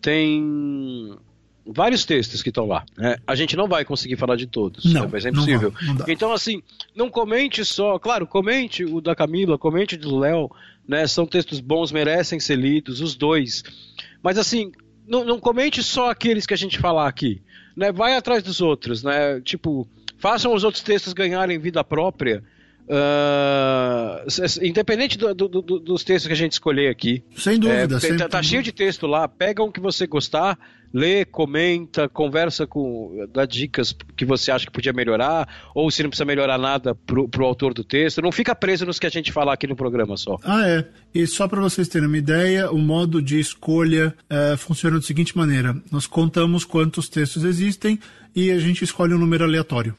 tem 0.00 1.16
vários 1.66 2.04
textos 2.04 2.42
que 2.42 2.48
estão 2.48 2.66
lá. 2.66 2.84
Né? 2.96 3.16
A 3.26 3.34
gente 3.34 3.56
não 3.56 3.68
vai 3.68 3.84
conseguir 3.84 4.16
falar 4.16 4.36
de 4.36 4.46
todos, 4.46 4.84
não, 4.92 5.02
né? 5.02 5.08
mas 5.12 5.24
é 5.24 5.30
impossível. 5.30 5.72
Não 5.82 5.94
não 5.94 6.04
então, 6.08 6.32
assim, 6.32 6.62
não 6.94 7.10
comente 7.10 7.64
só. 7.64 7.98
Claro, 7.98 8.26
comente 8.26 8.84
o 8.84 9.00
da 9.00 9.14
Camila, 9.14 9.58
comente 9.58 9.94
o 9.94 9.98
do 9.98 10.18
Léo. 10.18 10.50
Né? 10.86 11.06
São 11.06 11.26
textos 11.26 11.60
bons, 11.60 11.92
merecem 11.92 12.40
ser 12.40 12.56
lidos, 12.56 13.00
os 13.00 13.14
dois. 13.14 13.62
Mas, 14.22 14.38
assim, 14.38 14.72
não, 15.06 15.24
não 15.24 15.38
comente 15.38 15.82
só 15.82 16.10
aqueles 16.10 16.46
que 16.46 16.54
a 16.54 16.58
gente 16.58 16.78
falar 16.78 17.06
aqui 17.08 17.40
né, 17.76 17.90
vai 17.92 18.16
atrás 18.16 18.42
dos 18.42 18.60
outros, 18.60 19.02
né? 19.02 19.40
Tipo, 19.40 19.86
façam 20.18 20.54
os 20.54 20.64
outros 20.64 20.82
textos 20.82 21.12
ganharem 21.12 21.58
vida 21.58 21.82
própria. 21.82 22.42
Uh, 22.92 24.26
independente 24.62 25.16
do, 25.16 25.32
do, 25.34 25.48
do, 25.48 25.78
dos 25.78 26.04
textos 26.04 26.26
que 26.26 26.32
a 26.34 26.36
gente 26.36 26.52
escolher 26.52 26.90
aqui. 26.90 27.24
Sem 27.34 27.58
dúvida. 27.58 27.98
É, 28.02 28.16
tá, 28.16 28.28
tá 28.28 28.42
cheio 28.42 28.62
de 28.62 28.70
texto 28.70 29.06
lá. 29.06 29.26
Pega 29.26 29.62
um 29.62 29.72
que 29.72 29.80
você 29.80 30.06
gostar, 30.06 30.58
lê, 30.92 31.24
comenta, 31.24 32.06
conversa 32.06 32.66
com. 32.66 33.26
dá 33.32 33.46
dicas 33.46 33.96
que 34.14 34.26
você 34.26 34.50
acha 34.50 34.66
que 34.66 34.72
podia 34.72 34.92
melhorar, 34.92 35.48
ou 35.74 35.90
se 35.90 36.02
não 36.02 36.10
precisa 36.10 36.26
melhorar 36.26 36.58
nada 36.58 36.94
pro, 36.94 37.26
pro 37.26 37.46
autor 37.46 37.72
do 37.72 37.82
texto. 37.82 38.20
Não 38.20 38.30
fica 38.30 38.54
preso 38.54 38.84
nos 38.84 38.98
que 38.98 39.06
a 39.06 39.10
gente 39.10 39.32
falar 39.32 39.54
aqui 39.54 39.66
no 39.66 39.74
programa 39.74 40.14
só. 40.18 40.38
Ah, 40.44 40.68
é. 40.68 40.86
E 41.14 41.26
só 41.26 41.48
para 41.48 41.62
vocês 41.62 41.88
terem 41.88 42.06
uma 42.06 42.18
ideia, 42.18 42.70
o 42.70 42.78
modo 42.78 43.22
de 43.22 43.40
escolha 43.40 44.14
é, 44.28 44.54
funciona 44.58 44.96
da 44.96 45.02
seguinte 45.02 45.34
maneira: 45.34 45.74
nós 45.90 46.06
contamos 46.06 46.62
quantos 46.62 47.08
textos 47.08 47.42
existem 47.42 47.98
e 48.36 48.50
a 48.50 48.58
gente 48.58 48.84
escolhe 48.84 49.14
um 49.14 49.18
número 49.18 49.44
aleatório. 49.44 49.96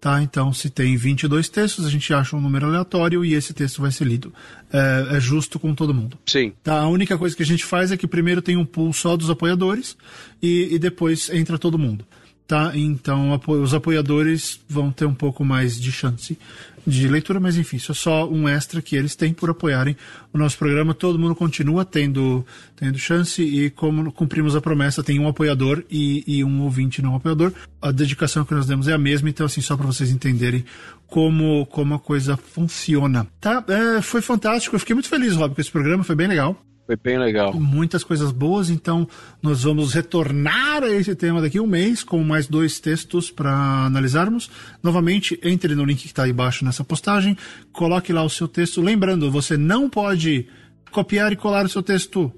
Tá? 0.00 0.22
Então, 0.22 0.52
se 0.52 0.68
tem 0.68 0.96
22 0.96 1.48
textos, 1.48 1.86
a 1.86 1.90
gente 1.90 2.12
acha 2.12 2.36
um 2.36 2.40
número 2.40 2.66
aleatório 2.66 3.24
e 3.24 3.34
esse 3.34 3.54
texto 3.54 3.80
vai 3.80 3.90
ser 3.90 4.04
lido. 4.04 4.32
É, 4.72 5.16
é, 5.16 5.20
justo 5.20 5.58
com 5.58 5.74
todo 5.74 5.94
mundo. 5.94 6.18
Sim. 6.26 6.52
Tá? 6.62 6.80
A 6.80 6.88
única 6.88 7.16
coisa 7.16 7.34
que 7.34 7.42
a 7.42 7.46
gente 7.46 7.64
faz 7.64 7.90
é 7.90 7.96
que 7.96 8.06
primeiro 8.06 8.42
tem 8.42 8.56
um 8.56 8.64
pool 8.64 8.92
só 8.92 9.16
dos 9.16 9.30
apoiadores 9.30 9.96
e, 10.40 10.74
e 10.74 10.78
depois 10.78 11.30
entra 11.30 11.58
todo 11.58 11.78
mundo. 11.78 12.06
Tá? 12.46 12.72
Então, 12.74 13.40
os 13.48 13.74
apoiadores 13.74 14.60
vão 14.68 14.92
ter 14.92 15.04
um 15.04 15.14
pouco 15.14 15.44
mais 15.44 15.80
de 15.80 15.90
chance 15.90 16.38
de 16.86 17.08
leitura, 17.08 17.40
mas 17.40 17.56
enfim, 17.56 17.76
isso 17.76 17.90
é 17.90 17.94
só 17.94 18.28
um 18.28 18.48
extra 18.48 18.80
que 18.80 18.94
eles 18.94 19.16
têm 19.16 19.34
por 19.34 19.50
apoiarem 19.50 19.96
o 20.32 20.38
nosso 20.38 20.56
programa. 20.56 20.94
Todo 20.94 21.18
mundo 21.18 21.34
continua 21.34 21.84
tendo, 21.84 22.46
tendo 22.76 22.96
chance 22.98 23.42
e, 23.42 23.68
como 23.70 24.12
cumprimos 24.12 24.54
a 24.54 24.60
promessa, 24.60 25.02
tem 25.02 25.18
um 25.18 25.26
apoiador 25.26 25.82
e, 25.90 26.22
e 26.26 26.44
um 26.44 26.62
ouvinte 26.62 27.02
não 27.02 27.16
apoiador. 27.16 27.52
A 27.82 27.90
dedicação 27.90 28.44
que 28.44 28.54
nós 28.54 28.66
demos 28.66 28.86
é 28.86 28.92
a 28.92 28.98
mesma, 28.98 29.28
então, 29.28 29.46
assim, 29.46 29.60
só 29.60 29.76
para 29.76 29.86
vocês 29.86 30.10
entenderem 30.10 30.64
como, 31.08 31.66
como 31.66 31.94
a 31.94 31.98
coisa 31.98 32.36
funciona. 32.36 33.26
Tá? 33.40 33.64
É, 33.66 34.00
foi 34.00 34.20
fantástico, 34.20 34.76
eu 34.76 34.80
fiquei 34.80 34.94
muito 34.94 35.08
feliz, 35.08 35.34
Rob, 35.34 35.54
com 35.54 35.60
esse 35.60 35.70
programa, 35.70 36.04
foi 36.04 36.14
bem 36.14 36.28
legal. 36.28 36.56
Foi 36.86 36.96
bem 36.96 37.18
legal. 37.18 37.52
Muitas 37.52 38.04
coisas 38.04 38.30
boas, 38.30 38.70
então 38.70 39.08
nós 39.42 39.64
vamos 39.64 39.92
retornar 39.92 40.84
a 40.84 40.88
esse 40.88 41.16
tema 41.16 41.40
daqui 41.40 41.58
um 41.58 41.66
mês 41.66 42.04
com 42.04 42.22
mais 42.22 42.46
dois 42.46 42.78
textos 42.78 43.28
para 43.28 43.50
analisarmos. 43.86 44.48
Novamente, 44.80 45.38
entre 45.42 45.74
no 45.74 45.84
link 45.84 46.02
que 46.02 46.06
está 46.06 46.22
aí 46.22 46.30
embaixo 46.30 46.64
nessa 46.64 46.84
postagem, 46.84 47.36
coloque 47.72 48.12
lá 48.12 48.22
o 48.22 48.30
seu 48.30 48.46
texto. 48.46 48.80
Lembrando, 48.80 49.28
você 49.32 49.56
não 49.56 49.90
pode 49.90 50.46
copiar 50.92 51.32
e 51.32 51.36
colar 51.36 51.66
o 51.66 51.68
seu 51.68 51.82
texto. 51.82 52.32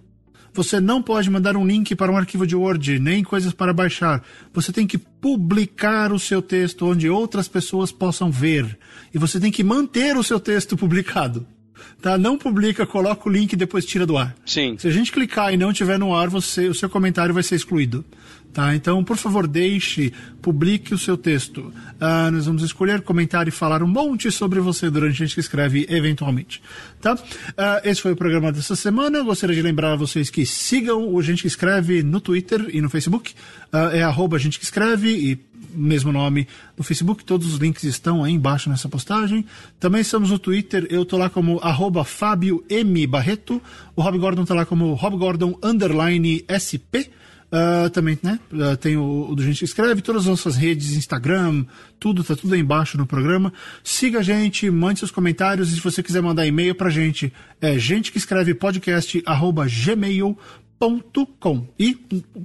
Você 0.55 0.81
não 0.81 1.03
pode 1.03 1.29
mandar 1.29 1.55
um 1.55 1.67
link 1.67 1.95
para 1.95 2.11
um 2.11 2.17
arquivo 2.17 2.47
de 2.47 2.57
Word, 2.57 2.99
nem 2.99 3.23
coisas 3.23 3.53
para 3.53 3.75
baixar. 3.75 4.25
Você 4.55 4.73
tem 4.73 4.87
que 4.87 4.97
publicar 4.97 6.11
o 6.11 6.19
seu 6.19 6.41
texto 6.41 6.87
onde 6.87 7.07
outras 7.11 7.49
pessoas 7.49 7.93
possam 7.93 8.31
ver. 8.31 8.79
E 9.13 9.19
você 9.19 9.39
tem 9.39 9.53
que 9.53 9.63
manter 9.63 10.17
o 10.17 10.25
seu 10.25 10.41
texto 10.41 10.75
publicado 10.75 11.47
tá? 12.01 12.17
Não 12.19 12.39
publica, 12.39 12.87
coloca 12.87 13.29
o 13.29 13.33
link 13.33 13.53
e 13.53 13.57
depois 13.57 13.85
tira 13.85 14.07
do 14.07 14.17
ar. 14.17 14.35
Sim. 14.45 14.77
Se 14.79 14.87
a 14.89 14.91
gente 14.91 15.13
clicar 15.13 15.53
e 15.53 15.57
não 15.57 15.73
tiver 15.73 15.99
no 15.99 16.15
ar, 16.15 16.29
você, 16.29 16.69
o 16.69 16.75
seu 16.75 16.89
comentário 16.89 17.35
vai 17.35 17.43
ser 17.43 17.57
excluído. 17.57 18.05
Tá? 18.53 18.75
Então, 18.75 19.05
por 19.05 19.17
favor, 19.17 19.47
deixe, 19.47 20.13
publique 20.41 20.95
o 20.95 20.99
seu 20.99 21.17
texto. 21.17 21.59
Uh, 21.61 22.31
nós 22.33 22.47
vamos 22.47 22.63
escolher, 22.63 23.03
comentar 23.03 23.47
e 23.47 23.51
falar 23.51 23.83
um 23.83 23.87
monte 23.87 24.33
sobre 24.33 24.59
você 24.59 24.91
durante 24.91 25.23
a 25.23 25.27
gente 25.27 25.35
que 25.35 25.41
escreve 25.41 25.87
eventualmente. 25.89 26.63
Tá? 27.01 27.15
Uh, 27.15 27.19
esse 27.85 28.01
foi 28.01 28.13
o 28.13 28.17
programa 28.17 28.51
dessa 28.51 28.75
semana. 28.75 29.19
Eu 29.19 29.27
gostaria 29.27 29.55
de 29.55 29.63
lembrar 29.63 29.93
a 29.93 29.97
vocês 29.97 30.31
que 30.31 30.47
sigam 30.47 31.15
o 31.15 31.23
Gente 31.23 31.43
que 31.43 31.49
Escreve 31.49 32.03
no 32.03 32.21
Twitter 32.21 32.69
e 32.73 32.81
no 32.81 32.89
Facebook. 32.89 33.33
Uh, 33.73 33.95
é 33.95 34.03
arroba 34.03 34.39
Gente 34.39 34.59
que 34.59 34.65
Escreve 34.65 35.11
e 35.11 35.37
mesmo 35.71 36.13
nome 36.13 36.47
no 36.77 36.85
Facebook, 36.85 37.25
todos 37.25 37.53
os 37.53 37.59
links 37.59 37.85
estão 37.85 38.25
aí 38.25 38.33
embaixo 38.33 38.69
nessa 38.69 38.89
postagem. 38.89 39.45
Também 39.79 40.01
estamos 40.01 40.31
no 40.31 40.39
Twitter, 40.39 40.87
eu 40.91 41.05
tô 41.05 41.17
lá 41.17 41.29
como 41.31 41.59
arroba 41.61 42.05
Fábio 42.05 42.65
M. 42.69 43.07
Barreto, 43.07 43.61
o 43.95 44.03
Rob 44.03 44.19
Gordon 44.19 44.45
tá 44.45 44.55
lá 44.55 44.65
como 44.65 44.95
Rob 44.95 45.17
Gordon 45.17 45.59
underline 45.63 46.45
SP. 46.49 47.11
Uh, 47.51 47.89
também, 47.89 48.19
né? 48.23 48.39
Uh, 48.53 48.77
tem 48.77 48.99
o, 48.99 49.31
o, 49.31 49.35
do 49.35 49.43
Gente 49.43 49.61
que 49.61 49.65
Escreve, 49.65 50.03
todas 50.03 50.25
as 50.25 50.29
nossas 50.29 50.55
redes, 50.55 50.93
Instagram, 50.93 51.65
tudo, 51.99 52.23
tá 52.23 52.37
tudo 52.37 52.53
aí 52.53 52.61
embaixo 52.61 52.99
no 52.99 53.07
programa. 53.07 53.51
Siga 53.83 54.19
a 54.19 54.23
gente, 54.23 54.71
mande 54.71 54.99
seus 54.99 55.11
comentários 55.11 55.73
e 55.73 55.77
se 55.77 55.81
você 55.81 56.03
quiser 56.03 56.21
mandar 56.21 56.47
e-mail 56.47 56.75
pra 56.75 56.91
gente, 56.91 57.33
é 57.59 57.79
gente 57.79 58.13
que 58.13 58.19
escreve 58.19 58.53
podcast 58.53 59.23
arroba 59.25 59.67
Com. 61.41 61.67
E, 61.79 61.95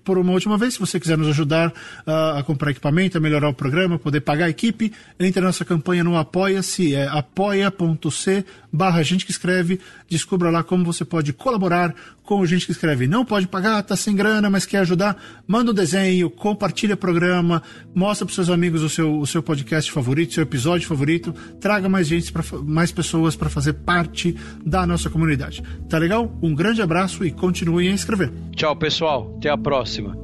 por 0.04 0.18
uma 0.18 0.32
última 0.34 0.58
vez, 0.58 0.74
se 0.74 0.80
você 0.80 1.00
quiser 1.00 1.18
nos 1.18 1.28
ajudar 1.28 1.70
uh, 1.70 2.38
a 2.38 2.44
comprar 2.44 2.72
equipamento, 2.72 3.18
a 3.18 3.22
melhorar 3.22 3.48
o 3.48 3.54
programa, 3.54 4.00
poder 4.00 4.22
pagar 4.22 4.46
a 4.46 4.50
equipe, 4.50 4.92
entre 5.20 5.40
na 5.40 5.48
nossa 5.48 5.64
campanha 5.64 6.04
no 6.04 6.18
Apoia-se, 6.18 6.96
é 6.96 7.08
apoia.c 7.08 8.44
barra 8.74 9.04
gente 9.04 9.24
que 9.24 9.32
escreve, 9.32 9.80
descubra 10.14 10.50
lá 10.50 10.64
como 10.64 10.84
você 10.84 11.04
pode 11.04 11.34
colaborar 11.34 11.94
com 12.24 12.46
gente 12.46 12.66
que 12.66 12.72
escreve. 12.72 13.08
Não 13.08 13.26
pode 13.26 13.48
pagar, 13.48 13.82
tá 13.84 13.96
sem 13.96 14.16
grana, 14.16 14.50
mas 14.50 14.66
quer 14.66 14.80
ajudar, 14.80 15.22
manda 15.48 15.72
um 15.72 15.74
desenho, 15.74 16.30
compartilha 16.30 16.96
o 16.96 16.98
programa, 16.98 17.62
mostra 17.94 18.26
para 18.26 18.36
seus 18.36 18.50
amigos 18.50 18.82
o 18.82 18.90
seu, 18.90 19.20
o 19.20 19.28
seu 19.28 19.44
podcast 19.44 19.92
favorito, 19.92 20.34
seu 20.34 20.44
episódio 20.44 20.88
favorito, 20.88 21.34
traga 21.60 21.90
mais 21.90 22.08
gente, 22.08 22.32
pra, 22.32 22.44
mais 22.64 22.92
pessoas 22.92 23.36
para 23.36 23.50
fazer 23.50 23.74
parte 23.74 24.36
da 24.66 24.86
nossa 24.86 25.10
comunidade. 25.10 25.64
Tá 25.90 25.98
legal? 25.98 26.32
Um 26.42 26.56
grande 26.56 26.82
abraço 26.82 27.26
e 27.26 27.32
continuem 27.32 27.90
a 27.90 27.94
escrever. 27.94 28.32
Tchau, 28.56 28.76
pessoal. 28.76 29.36
Até 29.38 29.50
a 29.50 29.58
próxima. 29.58 30.23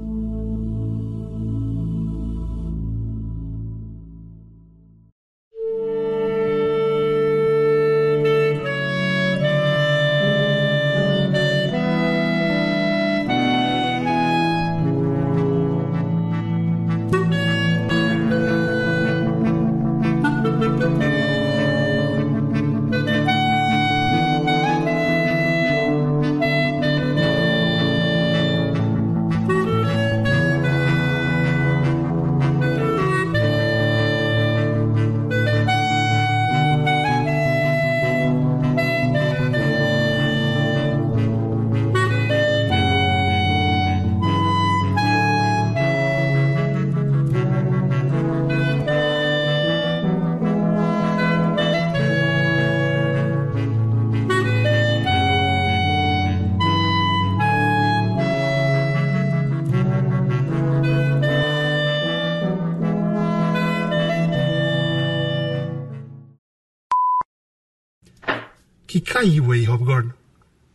Caiu 69.20 69.52
aí, 69.52 69.66
Rob 69.66 69.84
Gordon? 69.84 70.12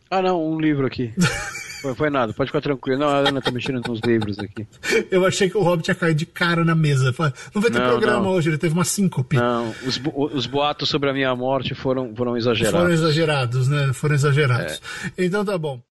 Ah, 0.09 0.21
não, 0.21 0.45
um 0.45 0.59
livro 0.59 0.85
aqui. 0.85 1.13
Foi, 1.85 1.93
foi 1.93 2.09
nada, 2.09 2.33
pode 2.33 2.49
ficar 2.49 2.61
tranquilo. 2.61 2.97
Não, 2.99 3.07
a 3.07 3.17
Ana 3.17 3.39
tá 3.39 3.51
mexendo 3.51 3.79
nos 3.87 3.99
livros 3.99 4.39
aqui. 4.39 4.65
Eu 5.11 5.23
achei 5.23 5.47
que 5.47 5.55
o 5.55 5.61
Rob 5.61 5.83
tinha 5.83 5.93
caído 5.93 6.17
de 6.17 6.25
cara 6.25 6.65
na 6.65 6.73
mesa. 6.73 7.13
Não 7.53 7.61
vai 7.61 7.69
ter 7.69 7.77
Não, 7.77 7.89
programa 7.89 8.23
não. 8.23 8.31
hoje, 8.31 8.49
ele 8.49 8.57
teve 8.57 8.73
uma 8.73 8.83
síncope. 8.83 9.35
Não, 9.35 9.69
os, 9.85 10.01
os 10.33 10.47
boatos 10.47 10.89
sobre 10.89 11.11
a 11.11 11.13
minha 11.13 11.35
morte 11.35 11.75
foram, 11.75 12.15
foram 12.15 12.35
exagerados. 12.35 12.79
Foram 12.79 12.91
exagerados, 12.91 13.67
né? 13.67 13.93
Foram 13.93 14.15
exagerados. 14.15 14.81
Então 15.15 15.45
tá 15.45 15.59
bom. 15.59 15.79